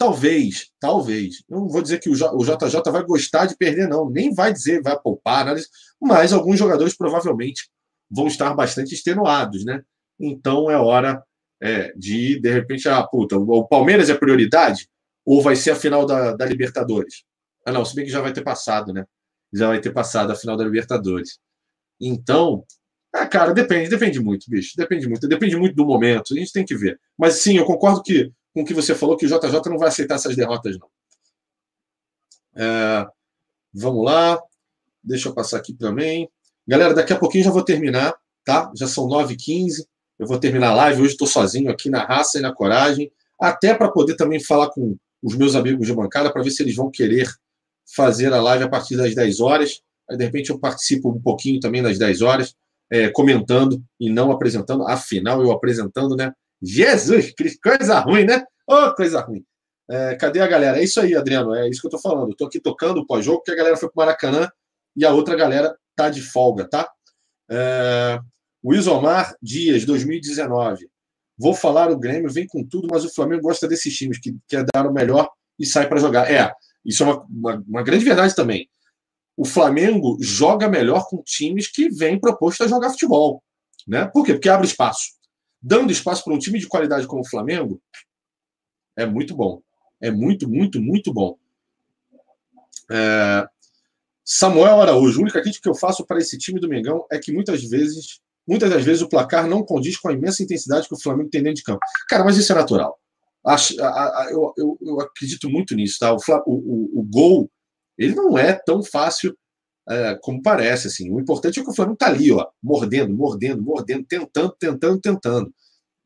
talvez, 0.00 0.70
talvez, 0.80 1.44
não 1.46 1.68
vou 1.68 1.82
dizer 1.82 2.00
que 2.00 2.08
o 2.08 2.14
JJ 2.14 2.90
vai 2.90 3.04
gostar 3.04 3.44
de 3.44 3.54
perder, 3.54 3.86
não, 3.86 4.08
nem 4.08 4.32
vai 4.32 4.50
dizer, 4.50 4.80
vai 4.80 4.98
poupar, 4.98 5.44
nada 5.44 5.60
mas 6.00 6.32
alguns 6.32 6.58
jogadores 6.58 6.96
provavelmente 6.96 7.68
vão 8.10 8.26
estar 8.26 8.54
bastante 8.54 8.94
extenuados, 8.94 9.62
né? 9.62 9.82
Então 10.18 10.70
é 10.70 10.76
hora 10.78 11.22
é, 11.62 11.92
de, 11.92 12.40
de 12.40 12.50
repente, 12.50 12.88
ah, 12.88 13.02
puta, 13.02 13.36
o 13.36 13.68
Palmeiras 13.68 14.08
é 14.08 14.14
prioridade? 14.14 14.88
Ou 15.22 15.42
vai 15.42 15.54
ser 15.54 15.72
a 15.72 15.76
final 15.76 16.06
da, 16.06 16.34
da 16.34 16.46
Libertadores? 16.46 17.24
Ah, 17.66 17.70
não, 17.70 17.84
se 17.84 17.94
bem 17.94 18.06
que 18.06 18.10
já 18.10 18.22
vai 18.22 18.32
ter 18.32 18.42
passado, 18.42 18.94
né? 18.94 19.04
Já 19.52 19.68
vai 19.68 19.82
ter 19.82 19.92
passado 19.92 20.32
a 20.32 20.34
final 20.34 20.56
da 20.56 20.64
Libertadores. 20.64 21.38
Então, 22.00 22.64
ah, 23.12 23.26
cara, 23.26 23.52
depende, 23.52 23.90
depende 23.90 24.18
muito, 24.18 24.46
bicho. 24.48 24.72
Depende 24.78 25.06
muito, 25.06 25.28
depende 25.28 25.56
muito 25.56 25.74
do 25.74 25.84
momento. 25.84 26.32
A 26.32 26.38
gente 26.38 26.52
tem 26.52 26.64
que 26.64 26.74
ver. 26.74 26.98
Mas 27.18 27.34
sim, 27.34 27.58
eu 27.58 27.66
concordo 27.66 28.02
que, 28.02 28.32
com 28.52 28.62
o 28.62 28.64
que 28.64 28.74
você 28.74 28.94
falou, 28.94 29.16
que 29.16 29.26
o 29.26 29.28
JJ 29.28 29.60
não 29.66 29.78
vai 29.78 29.88
aceitar 29.88 30.16
essas 30.16 30.36
derrotas, 30.36 30.78
não. 30.78 30.88
É, 32.54 33.06
vamos 33.72 34.04
lá. 34.04 34.40
Deixa 35.02 35.28
eu 35.28 35.34
passar 35.34 35.56
aqui 35.58 35.72
também. 35.72 36.28
Galera, 36.66 36.94
daqui 36.94 37.12
a 37.12 37.18
pouquinho 37.18 37.44
já 37.44 37.50
vou 37.50 37.64
terminar, 37.64 38.14
tá? 38.44 38.70
Já 38.76 38.86
são 38.86 39.06
9h15. 39.08 39.86
Eu 40.18 40.26
vou 40.26 40.38
terminar 40.38 40.70
a 40.70 40.74
live. 40.74 41.02
Hoje 41.02 41.12
estou 41.12 41.26
sozinho 41.26 41.70
aqui 41.70 41.88
na 41.88 42.04
raça 42.04 42.38
e 42.38 42.42
na 42.42 42.52
coragem. 42.52 43.10
Até 43.40 43.72
para 43.74 43.90
poder 43.90 44.16
também 44.16 44.42
falar 44.42 44.70
com 44.70 44.96
os 45.22 45.34
meus 45.34 45.54
amigos 45.54 45.86
de 45.86 45.94
bancada 45.94 46.30
para 46.32 46.42
ver 46.42 46.50
se 46.50 46.62
eles 46.62 46.76
vão 46.76 46.90
querer 46.90 47.28
fazer 47.94 48.32
a 48.32 48.40
live 48.40 48.64
a 48.64 48.68
partir 48.68 48.96
das 48.96 49.14
10 49.14 49.40
horas. 49.40 49.80
Aí, 50.08 50.16
de 50.16 50.24
repente, 50.24 50.50
eu 50.50 50.58
participo 50.58 51.10
um 51.10 51.20
pouquinho 51.20 51.60
também 51.60 51.80
nas 51.80 51.98
10 51.98 52.22
horas, 52.22 52.54
é, 52.90 53.08
comentando 53.08 53.82
e 53.98 54.10
não 54.10 54.30
apresentando. 54.30 54.86
Afinal, 54.86 55.42
eu 55.42 55.50
apresentando, 55.52 56.14
né? 56.16 56.32
Jesus 56.62 57.32
Cristo, 57.34 57.58
coisa 57.62 57.98
ruim, 58.00 58.24
né? 58.24 58.44
Oh, 58.68 58.92
coisa 58.94 59.20
ruim. 59.20 59.44
É, 59.90 60.14
cadê 60.14 60.40
a 60.40 60.46
galera? 60.46 60.78
É 60.78 60.84
isso 60.84 61.00
aí, 61.00 61.16
Adriano. 61.16 61.54
É 61.54 61.68
isso 61.68 61.80
que 61.80 61.86
eu 61.86 61.90
tô 61.90 61.98
falando. 61.98 62.30
Eu 62.30 62.36
tô 62.36 62.46
aqui 62.46 62.60
tocando 62.60 62.98
o 62.98 63.06
pós-jogo, 63.06 63.38
porque 63.38 63.50
a 63.50 63.56
galera 63.56 63.76
foi 63.76 63.88
pro 63.88 63.96
Maracanã 63.96 64.48
e 64.96 65.04
a 65.04 65.12
outra 65.12 65.34
galera 65.34 65.76
tá 65.96 66.08
de 66.08 66.22
folga, 66.22 66.68
tá? 66.68 66.88
É, 67.50 68.20
o 68.62 68.74
Isomar 68.74 69.34
Dias, 69.42 69.84
2019. 69.84 70.88
Vou 71.36 71.54
falar 71.54 71.90
o 71.90 71.98
Grêmio, 71.98 72.30
vem 72.30 72.46
com 72.46 72.64
tudo, 72.64 72.86
mas 72.90 73.04
o 73.04 73.12
Flamengo 73.12 73.42
gosta 73.42 73.66
desses 73.66 73.96
times 73.96 74.18
que 74.18 74.36
quer 74.46 74.64
dar 74.72 74.86
o 74.86 74.92
melhor 74.92 75.28
e 75.58 75.66
sai 75.66 75.88
para 75.88 75.98
jogar. 75.98 76.30
É, 76.30 76.52
isso 76.84 77.02
é 77.02 77.06
uma, 77.06 77.26
uma, 77.28 77.64
uma, 77.66 77.82
grande 77.82 78.04
verdade 78.04 78.34
também. 78.34 78.68
O 79.36 79.44
Flamengo 79.44 80.18
joga 80.20 80.68
melhor 80.68 81.06
com 81.08 81.22
times 81.22 81.66
que 81.66 81.88
vêm 81.88 82.20
proposto 82.20 82.62
a 82.62 82.68
jogar 82.68 82.90
futebol. 82.90 83.42
Né? 83.88 84.06
Por 84.12 84.24
quê? 84.24 84.34
Porque 84.34 84.48
abre 84.48 84.66
espaço. 84.66 85.19
Dando 85.62 85.92
espaço 85.92 86.24
para 86.24 86.34
um 86.34 86.38
time 86.38 86.58
de 86.58 86.66
qualidade 86.66 87.06
como 87.06 87.22
o 87.22 87.28
Flamengo, 87.28 87.80
é 88.96 89.04
muito 89.06 89.34
bom. 89.34 89.62
É 90.00 90.10
muito, 90.10 90.48
muito, 90.48 90.80
muito 90.80 91.12
bom. 91.12 91.36
É... 92.90 93.46
Samuel 94.24 94.80
Araújo, 94.80 95.18
a 95.18 95.22
única 95.22 95.42
crítica 95.42 95.64
que 95.64 95.68
eu 95.68 95.74
faço 95.74 96.06
para 96.06 96.18
esse 96.18 96.38
time 96.38 96.60
do 96.60 96.68
Mengão 96.68 97.04
é 97.10 97.18
que 97.18 97.32
muitas 97.32 97.62
vezes 97.64 98.20
muitas 98.46 98.70
das 98.70 98.84
vezes 98.84 99.02
o 99.02 99.08
placar 99.08 99.46
não 99.46 99.62
condiz 99.62 99.96
com 99.96 100.08
a 100.08 100.12
imensa 100.12 100.42
intensidade 100.42 100.88
que 100.88 100.94
o 100.94 101.00
Flamengo 101.00 101.30
tem 101.30 101.42
dentro 101.42 101.56
de 101.56 101.62
campo. 101.62 101.80
Cara, 102.08 102.24
mas 102.24 102.36
isso 102.36 102.50
é 102.52 102.54
natural. 102.54 102.98
Acho, 103.46 103.80
a, 103.82 104.22
a, 104.22 104.28
eu, 104.30 104.52
eu, 104.56 104.78
eu, 104.80 105.00
acredito 105.00 105.48
muito 105.48 105.74
nisso, 105.74 105.98
tá? 106.00 106.12
O, 106.12 106.18
o, 106.46 107.00
o, 107.00 107.02
gol, 107.02 107.50
ele 107.96 108.14
não 108.14 108.36
é 108.36 108.52
tão 108.52 108.82
fácil 108.82 109.36
é, 109.88 110.18
como 110.22 110.42
parece, 110.42 110.88
assim. 110.88 111.10
O 111.10 111.20
importante 111.20 111.60
é 111.60 111.62
que 111.62 111.70
o 111.70 111.74
Flamengo 111.74 111.96
tá 111.96 112.06
ali, 112.06 112.32
ó, 112.32 112.46
mordendo, 112.62 113.14
mordendo, 113.14 113.62
mordendo, 113.62 114.04
tentando, 114.06 114.54
tentando, 114.58 115.00
tentando. 115.00 115.54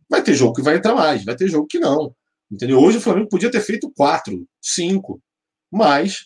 Vai 0.09 0.23
ter 0.23 0.35
jogo 0.35 0.55
que 0.55 0.63
vai 0.63 0.77
entrar 0.77 0.95
mais, 0.95 1.25
vai 1.25 1.37
ter 1.37 1.49
jogo 1.49 1.67
que 1.67 1.79
não. 1.79 2.15
Entendeu? 2.51 2.79
Hoje 2.81 2.99
o 2.99 3.01
Flamengo 3.01 3.29
podia 3.29 3.51
ter 3.51 3.61
feito 3.61 3.91
quatro, 3.91 4.47
cinco, 4.63 5.21
mas 5.71 6.25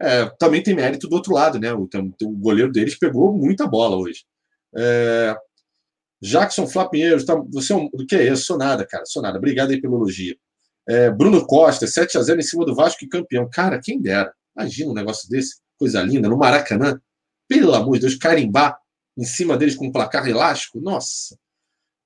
é, 0.00 0.26
também 0.38 0.62
tem 0.62 0.74
mérito 0.74 1.08
do 1.08 1.14
outro 1.14 1.32
lado, 1.32 1.58
né? 1.58 1.72
O, 1.72 1.88
o 2.22 2.30
goleiro 2.36 2.72
deles 2.72 2.98
pegou 2.98 3.32
muita 3.32 3.66
bola 3.66 3.96
hoje. 3.96 4.24
É, 4.76 5.36
Jackson 6.22 6.66
Flá 6.66 6.88
Pinheiro, 6.88 7.24
tá, 7.24 7.34
você 7.50 7.72
é 7.72 7.76
um, 7.76 7.88
o 7.92 8.06
que 8.06 8.14
é 8.16 8.30
isso? 8.30 8.44
Sou 8.44 8.58
nada, 8.58 8.86
cara, 8.86 9.04
sou 9.06 9.22
nada. 9.22 9.38
Obrigado 9.38 9.70
aí 9.70 9.80
pela 9.80 9.94
elogio. 9.94 10.36
É, 10.88 11.10
Bruno 11.10 11.46
Costa, 11.46 11.86
7 11.86 12.18
a 12.18 12.22
0 12.22 12.40
em 12.40 12.42
cima 12.42 12.64
do 12.64 12.74
Vasco 12.74 13.04
e 13.04 13.08
campeão. 13.08 13.48
Cara, 13.50 13.80
quem 13.82 14.00
dera. 14.00 14.32
Imagina 14.56 14.90
um 14.90 14.94
negócio 14.94 15.28
desse, 15.28 15.56
coisa 15.80 16.02
linda, 16.02 16.28
no 16.28 16.36
Maracanã. 16.36 17.00
Pelo 17.48 17.74
amor 17.74 17.94
de 17.94 18.02
Deus, 18.02 18.14
carimbar 18.14 18.78
em 19.16 19.24
cima 19.24 19.56
deles 19.56 19.74
com 19.74 19.86
um 19.86 19.92
placar 19.92 20.28
elástico. 20.28 20.78
Nossa. 20.80 21.36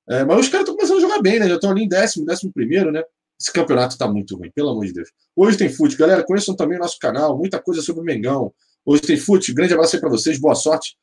É, 0.08 0.24
mas 0.24 0.40
os 0.40 0.48
caras 0.48 0.60
estão 0.60 0.76
começando 0.76 0.98
a 0.98 1.00
jogar 1.00 1.20
bem, 1.20 1.40
né? 1.40 1.48
Já 1.48 1.56
estão 1.56 1.70
ali 1.70 1.82
em 1.82 1.88
décimo, 1.88 2.24
décimo 2.24 2.52
primeiro, 2.52 2.92
né? 2.92 3.02
Esse 3.40 3.52
campeonato 3.52 3.94
está 3.94 4.06
muito 4.06 4.36
ruim, 4.36 4.50
pelo 4.54 4.70
amor 4.70 4.86
de 4.86 4.92
Deus. 4.92 5.10
Hoje 5.34 5.58
tem 5.58 5.68
fute, 5.68 5.96
galera. 5.96 6.24
Conheçam 6.24 6.54
também 6.54 6.78
o 6.78 6.80
nosso 6.80 6.98
canal, 6.98 7.36
muita 7.36 7.60
coisa 7.60 7.82
sobre 7.82 8.02
o 8.02 8.04
Mengão. 8.04 8.54
Hoje 8.86 9.02
tem 9.02 9.16
fute. 9.16 9.52
Grande 9.52 9.74
abraço 9.74 9.96
aí 9.96 10.00
para 10.00 10.10
vocês, 10.10 10.38
boa 10.38 10.54
sorte. 10.54 10.96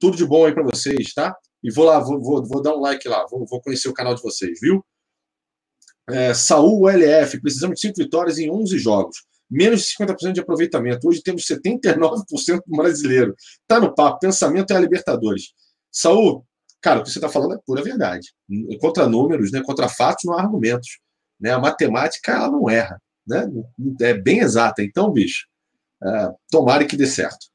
Tudo 0.00 0.16
de 0.16 0.26
bom 0.26 0.46
aí 0.46 0.52
para 0.52 0.64
vocês, 0.64 1.14
tá? 1.14 1.34
E 1.62 1.70
vou 1.70 1.84
lá, 1.84 1.98
vou, 2.00 2.20
vou, 2.20 2.44
vou, 2.44 2.62
dar 2.62 2.74
um 2.74 2.80
like 2.80 3.06
lá, 3.08 3.24
vou, 3.30 3.46
vou 3.46 3.60
conhecer 3.60 3.88
o 3.88 3.94
canal 3.94 4.14
de 4.14 4.22
vocês, 4.22 4.58
viu? 4.60 4.84
É, 6.08 6.34
Saúl 6.34 6.88
LF, 6.88 7.40
precisamos 7.40 7.76
de 7.76 7.80
5 7.82 7.94
vitórias 7.96 8.38
em 8.38 8.50
11 8.50 8.78
jogos. 8.78 9.16
Menos 9.50 9.82
de 9.82 9.94
50% 9.96 10.32
de 10.32 10.40
aproveitamento. 10.40 11.08
Hoje 11.08 11.22
temos 11.22 11.44
79% 11.44 12.60
do 12.66 12.76
brasileiro. 12.76 13.34
Tá 13.66 13.78
no 13.78 13.94
papo. 13.94 14.20
Pensamento 14.20 14.72
é 14.72 14.76
a 14.76 14.80
Libertadores. 14.80 15.52
Saúl, 15.90 16.44
cara, 16.80 17.00
o 17.00 17.02
que 17.02 17.10
você 17.10 17.18
está 17.18 17.28
falando 17.28 17.54
é 17.54 17.58
pura 17.64 17.82
verdade. 17.82 18.32
Contra 18.80 19.08
números, 19.08 19.52
né, 19.52 19.62
contra 19.62 19.88
fatos, 19.88 20.24
não 20.24 20.34
há 20.34 20.42
argumentos. 20.42 20.98
Né? 21.40 21.52
A 21.52 21.58
matemática 21.58 22.32
ela 22.32 22.50
não 22.50 22.68
erra. 22.68 23.00
Né? 23.26 23.46
É 24.00 24.14
bem 24.14 24.40
exata. 24.40 24.82
Então, 24.82 25.12
bicho, 25.12 25.46
é, 26.02 26.30
tomara 26.50 26.84
que 26.84 26.96
dê 26.96 27.06
certo. 27.06 27.46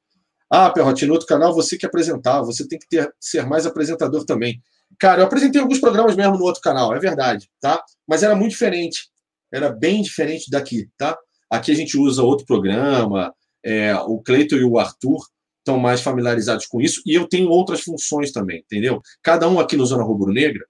Ah, 0.50 0.70
Perrotinho, 0.70 1.14
outro 1.14 1.28
canal 1.28 1.54
você 1.54 1.78
que 1.78 1.86
apresentava, 1.86 2.46
você 2.46 2.68
tem 2.68 2.78
que 2.78 2.88
ter, 2.88 3.14
ser 3.20 3.46
mais 3.46 3.66
apresentador 3.66 4.26
também. 4.26 4.62
Cara, 5.00 5.22
eu 5.22 5.26
apresentei 5.26 5.62
alguns 5.62 5.80
programas 5.80 6.16
mesmo 6.16 6.38
no 6.38 6.44
outro 6.44 6.62
canal, 6.62 6.94
é 6.94 7.00
verdade, 7.00 7.50
tá? 7.62 7.82
Mas 8.06 8.22
era 8.22 8.36
muito 8.36 8.52
diferente. 8.52 9.10
Era 9.52 9.70
bem 9.70 10.02
diferente 10.02 10.52
daqui, 10.52 10.90
tá? 10.98 11.18
Aqui 11.52 11.72
a 11.72 11.76
gente 11.76 11.98
usa 11.98 12.24
outro 12.24 12.46
programa, 12.46 13.34
é, 13.64 13.94
o 13.96 14.20
Cleiton 14.20 14.56
e 14.56 14.64
o 14.64 14.80
Arthur 14.80 15.20
estão 15.60 15.78
mais 15.78 16.02
familiarizados 16.02 16.66
com 16.66 16.82
isso, 16.82 17.02
e 17.06 17.14
eu 17.14 17.28
tenho 17.28 17.50
outras 17.50 17.82
funções 17.82 18.32
também, 18.32 18.60
entendeu? 18.60 19.02
Cada 19.22 19.48
um 19.48 19.60
aqui 19.60 19.76
no 19.76 19.86
Zona 19.86 20.04
Rubro 20.04 20.32
Negra 20.32 20.66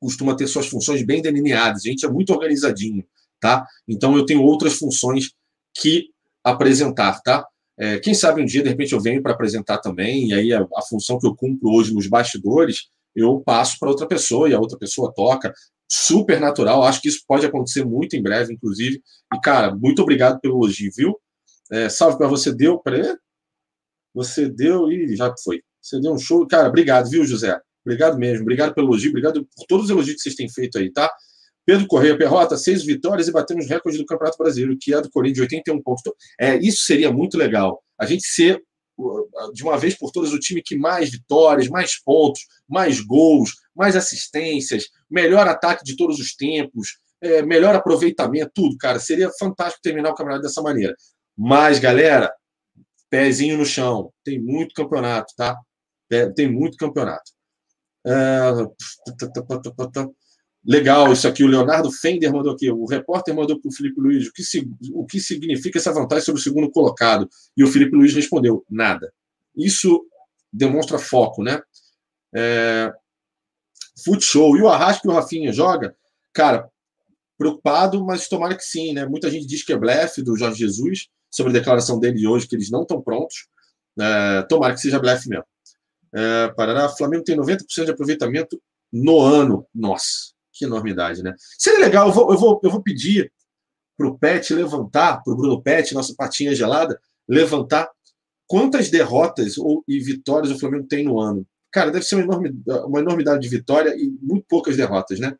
costuma 0.00 0.34
ter 0.34 0.46
suas 0.46 0.66
funções 0.66 1.04
bem 1.04 1.20
delineadas, 1.20 1.82
a 1.84 1.88
gente 1.88 2.06
é 2.06 2.08
muito 2.08 2.32
organizadinho, 2.32 3.04
tá? 3.38 3.66
Então 3.86 4.16
eu 4.16 4.24
tenho 4.24 4.42
outras 4.42 4.78
funções 4.78 5.32
que 5.74 6.08
apresentar, 6.42 7.20
tá? 7.20 7.46
É, 7.78 7.98
quem 7.98 8.12
sabe 8.12 8.42
um 8.42 8.44
dia, 8.44 8.62
de 8.62 8.68
repente, 8.68 8.92
eu 8.92 9.00
venho 9.00 9.22
para 9.22 9.32
apresentar 9.32 9.78
também, 9.78 10.28
e 10.28 10.34
aí 10.34 10.52
a, 10.52 10.66
a, 10.76 10.82
função 10.82 11.18
que 11.18 11.26
eu 11.26 11.34
cumpro 11.34 11.70
hoje 11.70 11.94
nos 11.94 12.06
bastidores, 12.06 12.88
eu 13.16 13.40
passo 13.40 13.78
para 13.78 13.88
outra 13.88 14.06
pessoa 14.06 14.48
e 14.48 14.54
a 14.54 14.60
outra 14.60 14.78
pessoa 14.78 15.12
toca. 15.14 15.52
Super 15.90 16.40
natural, 16.40 16.84
acho 16.84 17.02
que 17.02 17.08
isso 17.08 17.24
pode 17.26 17.44
acontecer 17.44 17.84
muito 17.84 18.14
em 18.14 18.22
breve, 18.22 18.54
inclusive. 18.54 19.02
E, 19.34 19.40
cara, 19.40 19.74
muito 19.74 20.02
obrigado 20.02 20.40
pelo 20.40 20.54
elogio, 20.54 20.90
viu? 20.94 21.18
É, 21.70 21.88
salve 21.88 22.16
para 22.16 22.28
você, 22.28 22.52
deu. 22.52 22.78
Peraí. 22.78 23.16
Você 24.14 24.48
deu 24.48 24.90
e 24.90 25.16
já 25.16 25.34
foi. 25.42 25.62
Você 25.80 26.00
deu 26.00 26.12
um 26.12 26.18
show. 26.18 26.46
Cara, 26.46 26.68
obrigado, 26.68 27.08
viu, 27.08 27.24
José? 27.24 27.58
Obrigado 27.84 28.18
mesmo. 28.18 28.42
Obrigado 28.42 28.74
pelo 28.74 28.88
elogio, 28.88 29.10
obrigado 29.10 29.44
por 29.56 29.66
todos 29.66 29.86
os 29.86 29.90
elogios 29.90 30.16
que 30.16 30.22
vocês 30.22 30.34
têm 30.34 30.48
feito 30.48 30.78
aí, 30.78 30.92
tá? 30.92 31.10
Pedro 31.64 31.86
Correia, 31.86 32.16
Perrota, 32.16 32.56
seis 32.56 32.84
vitórias 32.84 33.28
e 33.28 33.32
batemos 33.32 33.68
recorde 33.68 33.98
do 33.98 34.06
Campeonato 34.06 34.38
Brasileiro, 34.38 34.76
que 34.80 34.92
é 34.94 35.00
do 35.00 35.10
Corinthians, 35.10 35.48
de 35.48 35.56
81 35.56 35.82
pontos. 35.82 36.02
É, 36.38 36.56
isso 36.56 36.84
seria 36.84 37.12
muito 37.12 37.36
legal. 37.36 37.82
A 37.98 38.06
gente 38.06 38.26
ser, 38.26 38.60
de 39.52 39.62
uma 39.62 39.76
vez 39.76 39.96
por 39.96 40.10
todas, 40.10 40.32
o 40.32 40.38
time 40.38 40.62
que 40.62 40.76
mais 40.76 41.10
vitórias, 41.10 41.68
mais 41.68 42.00
pontos, 42.02 42.40
mais 42.68 43.00
gols, 43.00 43.52
mais 43.74 43.96
assistências, 43.96 44.84
melhor 45.10 45.46
ataque 45.48 45.84
de 45.84 45.96
todos 45.96 46.18
os 46.18 46.34
tempos, 46.34 46.98
é, 47.20 47.42
melhor 47.42 47.74
aproveitamento, 47.74 48.50
tudo, 48.54 48.76
cara. 48.78 48.98
Seria 48.98 49.30
fantástico 49.38 49.82
terminar 49.82 50.10
o 50.10 50.14
campeonato 50.14 50.42
dessa 50.42 50.62
maneira. 50.62 50.94
Mas, 51.36 51.78
galera, 51.78 52.32
pezinho 53.10 53.58
no 53.58 53.66
chão. 53.66 54.12
Tem 54.24 54.40
muito 54.40 54.74
campeonato, 54.74 55.34
tá? 55.36 55.56
É, 56.10 56.28
tem 56.30 56.50
muito 56.50 56.76
campeonato. 56.76 57.30
É... 58.06 58.50
Legal, 60.64 61.12
isso 61.12 61.26
aqui. 61.26 61.42
O 61.42 61.46
Leonardo 61.46 61.90
Fender 61.90 62.32
mandou 62.32 62.52
aqui. 62.52 62.70
O 62.70 62.84
repórter 62.84 63.34
mandou 63.34 63.58
para 63.58 63.68
o 63.68 63.72
Felipe 63.72 64.00
Luiz 64.00 64.26
o 64.28 64.32
que, 64.32 64.42
o 64.92 65.06
que 65.06 65.18
significa 65.20 65.78
essa 65.78 65.92
vantagem 65.92 66.24
sobre 66.24 66.40
o 66.40 66.44
segundo 66.44 66.70
colocado. 66.70 67.28
E 67.56 67.64
o 67.64 67.66
Felipe 67.66 67.96
Luiz 67.96 68.14
respondeu: 68.14 68.64
nada. 68.68 69.12
Isso 69.56 70.04
demonstra 70.52 70.98
foco, 70.98 71.42
né? 71.42 71.62
É... 72.34 72.92
Show. 74.20 74.56
E 74.56 74.62
o 74.62 74.68
Arrasca 74.68 75.02
que 75.02 75.08
o 75.08 75.12
Rafinha 75.12 75.52
joga, 75.52 75.94
cara, 76.32 76.70
preocupado, 77.36 78.04
mas 78.04 78.28
tomara 78.28 78.54
que 78.54 78.64
sim, 78.64 78.92
né? 78.92 79.06
Muita 79.06 79.30
gente 79.30 79.46
diz 79.46 79.62
que 79.62 79.72
é 79.72 79.78
blefe 79.78 80.22
do 80.22 80.36
Jorge 80.36 80.58
Jesus 80.58 81.08
sobre 81.30 81.50
a 81.50 81.58
declaração 81.58 81.98
dele 81.98 82.16
de 82.16 82.26
hoje, 82.26 82.46
que 82.46 82.54
eles 82.54 82.70
não 82.70 82.82
estão 82.82 83.00
prontos. 83.00 83.48
É... 83.98 84.42
Tomara 84.42 84.74
que 84.74 84.80
seja 84.80 84.98
blefe 84.98 85.28
mesmo. 85.28 85.44
É... 86.12 86.48
Paraná, 86.48 86.88
Flamengo 86.90 87.24
tem 87.24 87.36
90% 87.36 87.86
de 87.86 87.90
aproveitamento 87.90 88.60
no 88.92 89.20
ano. 89.20 89.66
Nossa, 89.74 90.34
que 90.60 90.66
enormidade, 90.66 91.22
né? 91.22 91.34
Seria 91.58 91.80
legal, 91.80 92.08
eu 92.08 92.12
vou, 92.12 92.32
eu 92.32 92.38
vou, 92.38 92.60
eu 92.62 92.70
vou 92.70 92.82
pedir 92.82 93.32
para 93.96 94.06
o 94.06 94.18
Pet 94.18 94.54
levantar, 94.54 95.22
para 95.22 95.32
o 95.32 95.36
Bruno 95.36 95.62
Pet, 95.62 95.94
nossa 95.94 96.14
patinha 96.14 96.54
gelada, 96.54 97.00
levantar 97.26 97.90
quantas 98.46 98.90
derrotas 98.90 99.56
ou, 99.56 99.82
e 99.88 99.98
vitórias 99.98 100.52
o 100.52 100.58
Flamengo 100.58 100.86
tem 100.86 101.04
no 101.04 101.18
ano. 101.18 101.46
Cara, 101.72 101.90
deve 101.90 102.04
ser 102.04 102.16
uma, 102.16 102.24
enorme, 102.24 102.62
uma 102.86 103.00
enormidade 103.00 103.40
de 103.40 103.48
vitória 103.48 103.94
e 103.96 104.10
muito 104.20 104.44
poucas 104.48 104.76
derrotas, 104.76 105.18
né? 105.18 105.36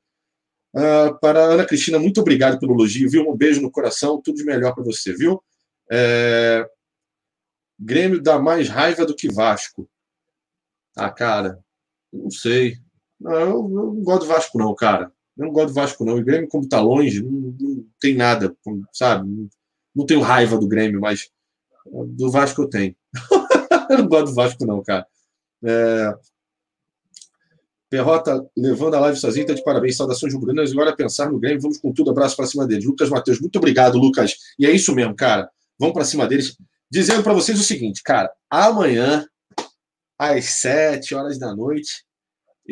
Uh, 0.74 1.18
para 1.20 1.40
a 1.40 1.48
Ana 1.54 1.66
Cristina, 1.66 1.98
muito 1.98 2.20
obrigado 2.20 2.58
pelo 2.58 2.74
elogio, 2.74 3.10
viu? 3.10 3.28
Um 3.28 3.36
beijo 3.36 3.60
no 3.60 3.70
coração, 3.70 4.20
tudo 4.22 4.36
de 4.36 4.44
melhor 4.44 4.72
para 4.74 4.84
você, 4.84 5.12
viu? 5.12 5.42
É... 5.90 6.64
Grêmio 7.78 8.22
dá 8.22 8.38
mais 8.38 8.68
raiva 8.68 9.04
do 9.04 9.16
que 9.16 9.32
Vasco. 9.32 9.90
Ah, 10.96 11.10
cara, 11.10 11.58
não 12.12 12.30
sei. 12.30 12.76
Não, 13.20 13.32
eu, 13.32 13.48
eu, 13.48 13.68
não 13.68 14.02
gosto 14.02 14.22
do 14.22 14.28
Vasco, 14.28 14.58
não, 14.58 14.74
cara. 14.74 15.12
Eu 15.36 15.46
não 15.46 15.52
gosto 15.52 15.68
do 15.68 15.74
Vasco, 15.74 16.04
não. 16.04 16.16
O 16.16 16.24
Grêmio, 16.24 16.48
como 16.48 16.64
está 16.64 16.80
longe, 16.80 17.22
não, 17.22 17.54
não, 17.58 17.84
tem 18.00 18.14
nada, 18.14 18.54
sabe? 18.92 19.28
Não, 19.28 19.48
não 19.94 20.06
tenho 20.06 20.20
raiva 20.20 20.58
do 20.58 20.68
Grêmio, 20.68 21.00
mas 21.00 21.30
do 21.86 22.30
Vasco 22.30 22.62
eu 22.62 22.68
tenho. 22.68 22.94
eu 23.90 23.98
não 23.98 24.08
gosto 24.08 24.26
do 24.26 24.34
Vasco, 24.34 24.66
não, 24.66 24.82
cara. 24.82 25.06
É... 25.64 26.14
Perrota 27.90 28.48
levando 28.56 28.94
a 28.94 29.00
live 29.00 29.18
sozinho, 29.18 29.46
tá 29.46 29.52
de 29.52 29.64
parabéns. 29.64 29.96
Saudações 29.96 30.32
rubro-negras. 30.32 30.72
Agora 30.72 30.94
pensar 30.94 31.30
no 31.30 31.40
Grêmio, 31.40 31.60
vamos 31.60 31.78
com 31.78 31.92
tudo. 31.92 32.10
Abraço 32.10 32.36
para 32.36 32.46
cima 32.46 32.66
deles. 32.66 32.84
Lucas 32.84 33.10
Matheus, 33.10 33.40
muito 33.40 33.56
obrigado, 33.56 33.98
Lucas. 33.98 34.36
E 34.58 34.64
é 34.64 34.70
isso 34.70 34.94
mesmo, 34.94 35.14
cara. 35.14 35.50
Vamos 35.78 35.94
para 35.94 36.04
cima 36.04 36.26
deles. 36.26 36.56
Dizendo 36.90 37.22
para 37.22 37.34
vocês 37.34 37.58
o 37.58 37.64
seguinte, 37.64 38.02
cara. 38.02 38.30
Amanhã, 38.48 39.26
às 40.18 40.44
sete 40.44 41.14
horas 41.14 41.38
da 41.38 41.54
noite, 41.54 42.04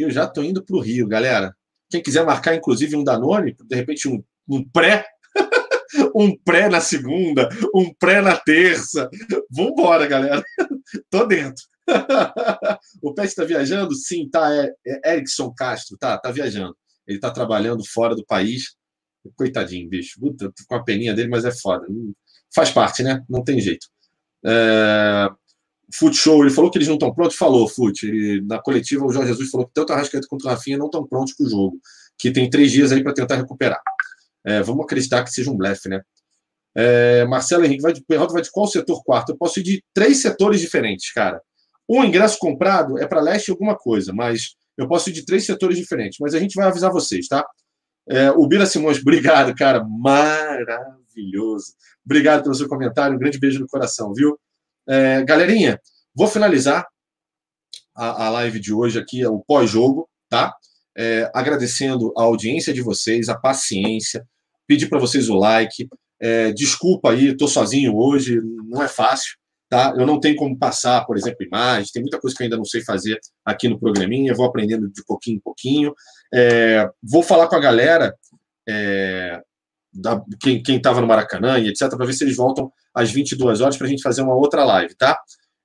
eu 0.03 0.11
já 0.11 0.25
estou 0.25 0.45
indo 0.45 0.65
para 0.65 0.77
o 0.77 0.81
Rio, 0.81 1.07
galera. 1.07 1.55
Quem 1.91 2.03
quiser 2.03 2.25
marcar, 2.25 2.55
inclusive, 2.55 2.97
um 2.97 3.05
Danone, 3.05 3.57
de 3.65 3.77
repente 3.77 4.09
um, 4.09 4.23
um 4.49 4.63
pré, 4.69 5.07
um 6.15 6.37
pré 6.37 6.69
na 6.69 6.81
segunda, 6.81 7.49
um 7.75 7.93
pré 7.95 8.21
na 8.21 8.37
terça. 8.37 9.09
Vambora, 9.51 10.07
galera. 10.07 10.43
Tô 11.11 11.25
dentro. 11.27 11.65
o 13.03 13.15
Pet 13.15 13.29
está 13.29 13.45
viajando? 13.45 13.95
Sim, 13.95 14.29
tá. 14.29 14.55
É, 14.55 14.73
é 14.87 15.15
Erickson 15.15 15.53
Castro, 15.57 15.97
tá, 15.99 16.19
tá 16.19 16.31
viajando. 16.31 16.77
Ele 17.07 17.19
está 17.19 17.31
trabalhando 17.31 17.85
fora 17.85 18.15
do 18.15 18.25
país. 18.25 18.77
Coitadinho, 19.35 19.89
bicho. 19.89 20.21
Puta, 20.21 20.53
com 20.69 20.75
a 20.75 20.85
peninha 20.85 21.15
dele, 21.15 21.29
mas 21.29 21.45
é 21.45 21.51
foda. 21.51 21.87
Faz 22.55 22.71
parte, 22.71 23.03
né? 23.03 23.23
Não 23.29 23.43
tem 23.43 23.61
jeito. 23.61 23.87
É... 24.45 25.29
Fute 25.95 26.17
Show, 26.17 26.43
ele 26.43 26.53
falou 26.53 26.71
que 26.71 26.79
eles 26.79 26.89
não 26.89 26.95
estão 26.95 27.13
prontos, 27.15 27.37
falou, 27.37 27.67
Fute. 27.69 28.43
Na 28.43 28.59
coletiva, 28.59 29.07
o 29.07 29.13
Jorge 29.13 29.33
Jesus 29.33 29.51
falou 29.51 29.67
que 29.67 29.73
tanto 29.73 29.93
a 29.93 29.97
Rascaeta 29.97 30.27
quanto 30.29 30.45
o 30.45 30.49
Rafinha 30.49 30.77
não 30.77 30.87
estão 30.87 31.07
prontos 31.07 31.35
para 31.35 31.47
o 31.47 31.49
jogo, 31.49 31.81
que 32.19 32.31
tem 32.31 32.51
três 32.51 32.71
dias 32.71 32.93
aí 32.93 33.03
para 33.03 33.15
tentar 33.15 33.37
recuperar. 33.37 33.81
É, 34.45 34.63
vamos 34.63 34.85
acreditar 34.85 35.25
que 35.25 35.31
seja 35.31 35.51
um 35.51 35.57
blefe, 35.57 35.89
né? 35.89 36.03
É, 36.75 37.25
Marcelo 37.25 37.65
Henrique, 37.65 37.83
vai 37.83 37.93
de, 37.93 38.05
vai 38.09 38.43
de 38.43 38.51
qual 38.51 38.67
setor 38.67 39.03
quarto? 39.03 39.31
Eu 39.31 39.37
posso 39.37 39.59
ir 39.61 39.63
de 39.63 39.83
três 39.95 40.21
setores 40.21 40.61
diferentes, 40.61 41.13
cara. 41.13 41.41
Um 41.89 42.05
ingresso 42.05 42.39
comprado 42.39 42.99
é 42.99 43.07
para 43.07 43.21
leste 43.21 43.51
alguma 43.51 43.77
coisa, 43.77 44.13
mas 44.13 44.55
eu 44.77 44.87
posso 44.87 45.09
ir 45.09 45.13
de 45.13 45.25
três 45.25 45.47
setores 45.47 45.79
diferentes. 45.79 46.19
Mas 46.21 46.35
a 46.35 46.39
gente 46.39 46.55
vai 46.55 46.67
avisar 46.67 46.93
vocês, 46.93 47.27
tá? 47.27 47.45
É, 48.09 48.31
o 48.31 48.47
Bira 48.47 48.67
Simões, 48.67 48.99
obrigado, 49.03 49.55
cara. 49.55 49.83
Maravilhoso. 49.83 51.73
Obrigado 52.05 52.43
pelo 52.43 52.55
seu 52.55 52.69
comentário. 52.69 53.17
Um 53.17 53.19
grande 53.19 53.39
beijo 53.39 53.59
no 53.59 53.67
coração, 53.67 54.13
viu? 54.15 54.39
É, 54.89 55.23
galerinha, 55.23 55.79
vou 56.15 56.27
finalizar 56.27 56.87
a, 57.95 58.27
a, 58.27 58.31
live 58.31 58.59
de 58.59 58.73
hoje 58.73 58.99
aqui, 58.99 59.25
o 59.27 59.41
pós-jogo, 59.47 60.09
tá? 60.31 60.55
É, 60.97 61.31
agradecendo 61.35 62.13
a 62.17 62.23
audiência 62.23 62.73
de 62.73 62.81
vocês, 62.81 63.29
a 63.29 63.39
paciência, 63.39 64.27
pedir 64.67 64.89
para 64.89 64.99
vocês 64.99 65.29
o 65.29 65.35
like. 65.35 65.89
É, 66.21 66.53
desculpa 66.53 67.11
aí, 67.11 67.29
estou 67.29 67.49
sozinho 67.49 67.97
hoje, 67.97 68.41
não 68.67 68.83
é 68.83 68.89
fácil, 68.89 69.37
tá? 69.69 69.95
Eu 69.97 70.07
não 70.07 70.19
tenho 70.19 70.37
como 70.37 70.59
passar, 70.59 71.05
por 71.05 71.17
exemplo, 71.17 71.45
imagens, 71.45 71.91
tem 71.91 72.03
muita 72.03 72.19
coisa 72.19 72.35
que 72.35 72.43
eu 72.43 72.47
ainda 72.47 72.57
não 72.57 72.65
sei 72.65 72.83
fazer 72.83 73.19
aqui 73.45 73.69
no 73.69 73.79
programinha, 73.79 74.35
vou 74.35 74.47
aprendendo 74.47 74.91
de 74.91 75.05
pouquinho 75.05 75.37
em 75.37 75.41
pouquinho. 75.41 75.95
É, 76.33 76.89
vou 77.03 77.23
falar 77.23 77.47
com 77.47 77.57
a 77.57 77.61
galera, 77.61 78.15
é, 78.69 79.41
da, 80.01 80.23
quem 80.41 80.63
estava 80.77 81.01
no 81.01 81.07
Maracanã 81.07 81.59
e 81.59 81.69
etc., 81.69 81.89
para 81.91 82.07
ver 82.07 82.13
se 82.13 82.25
eles 82.25 82.37
voltam 82.37 82.71
às 82.95 83.11
22 83.11 83.61
horas 83.61 83.77
para 83.77 83.87
a 83.87 83.91
gente 83.91 84.03
fazer 84.03 84.23
uma 84.23 84.35
outra 84.35 84.65
live, 84.65 84.95
tá? 84.95 85.19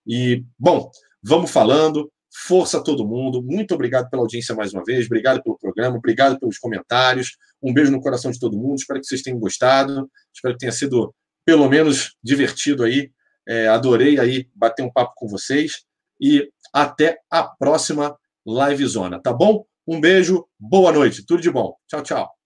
E, 0.05 0.43
bom, 0.57 0.89
vamos 1.22 1.51
falando. 1.51 2.11
Força 2.35 2.80
a 2.80 2.81
todo 2.81 3.07
mundo. 3.07 3.43
Muito 3.43 3.76
obrigado 3.76 4.10
pela 4.10 4.23
audiência 4.23 4.55
mais 4.55 4.73
uma 4.73 4.84
vez. 4.84 5.05
Obrigado 5.05 5.41
pelo 5.43 5.57
programa. 5.57 5.97
Obrigado 5.97 6.39
pelos 6.39 6.57
comentários. 6.57 7.38
Um 7.61 7.72
beijo 7.72 7.91
no 7.91 8.01
coração 8.01 8.31
de 8.31 8.39
todo 8.39 8.57
mundo. 8.57 8.76
Espero 8.76 8.99
que 8.99 9.05
vocês 9.05 9.22
tenham 9.22 9.39
gostado. 9.39 10.10
Espero 10.34 10.55
que 10.55 10.60
tenha 10.60 10.72
sido, 10.72 11.14
pelo 11.45 11.69
menos, 11.69 12.15
divertido 12.23 12.84
aí. 12.84 13.11
É, 13.47 13.68
adorei 13.68 14.19
aí 14.19 14.47
bater 14.55 14.84
um 14.84 14.91
papo 14.91 15.14
com 15.15 15.27
vocês. 15.27 15.84
E 16.19 16.49
até 16.73 17.19
a 17.30 17.43
próxima 17.43 18.18
live 18.45 18.85
zona, 18.88 19.22
tá 19.22 19.31
bom? 19.31 19.65
Um 19.88 19.99
beijo, 19.99 20.45
boa 20.60 20.91
noite, 20.91 21.26
tudo 21.26 21.41
de 21.41 21.51
bom. 21.51 21.76
Tchau, 21.88 22.01
tchau. 22.01 22.43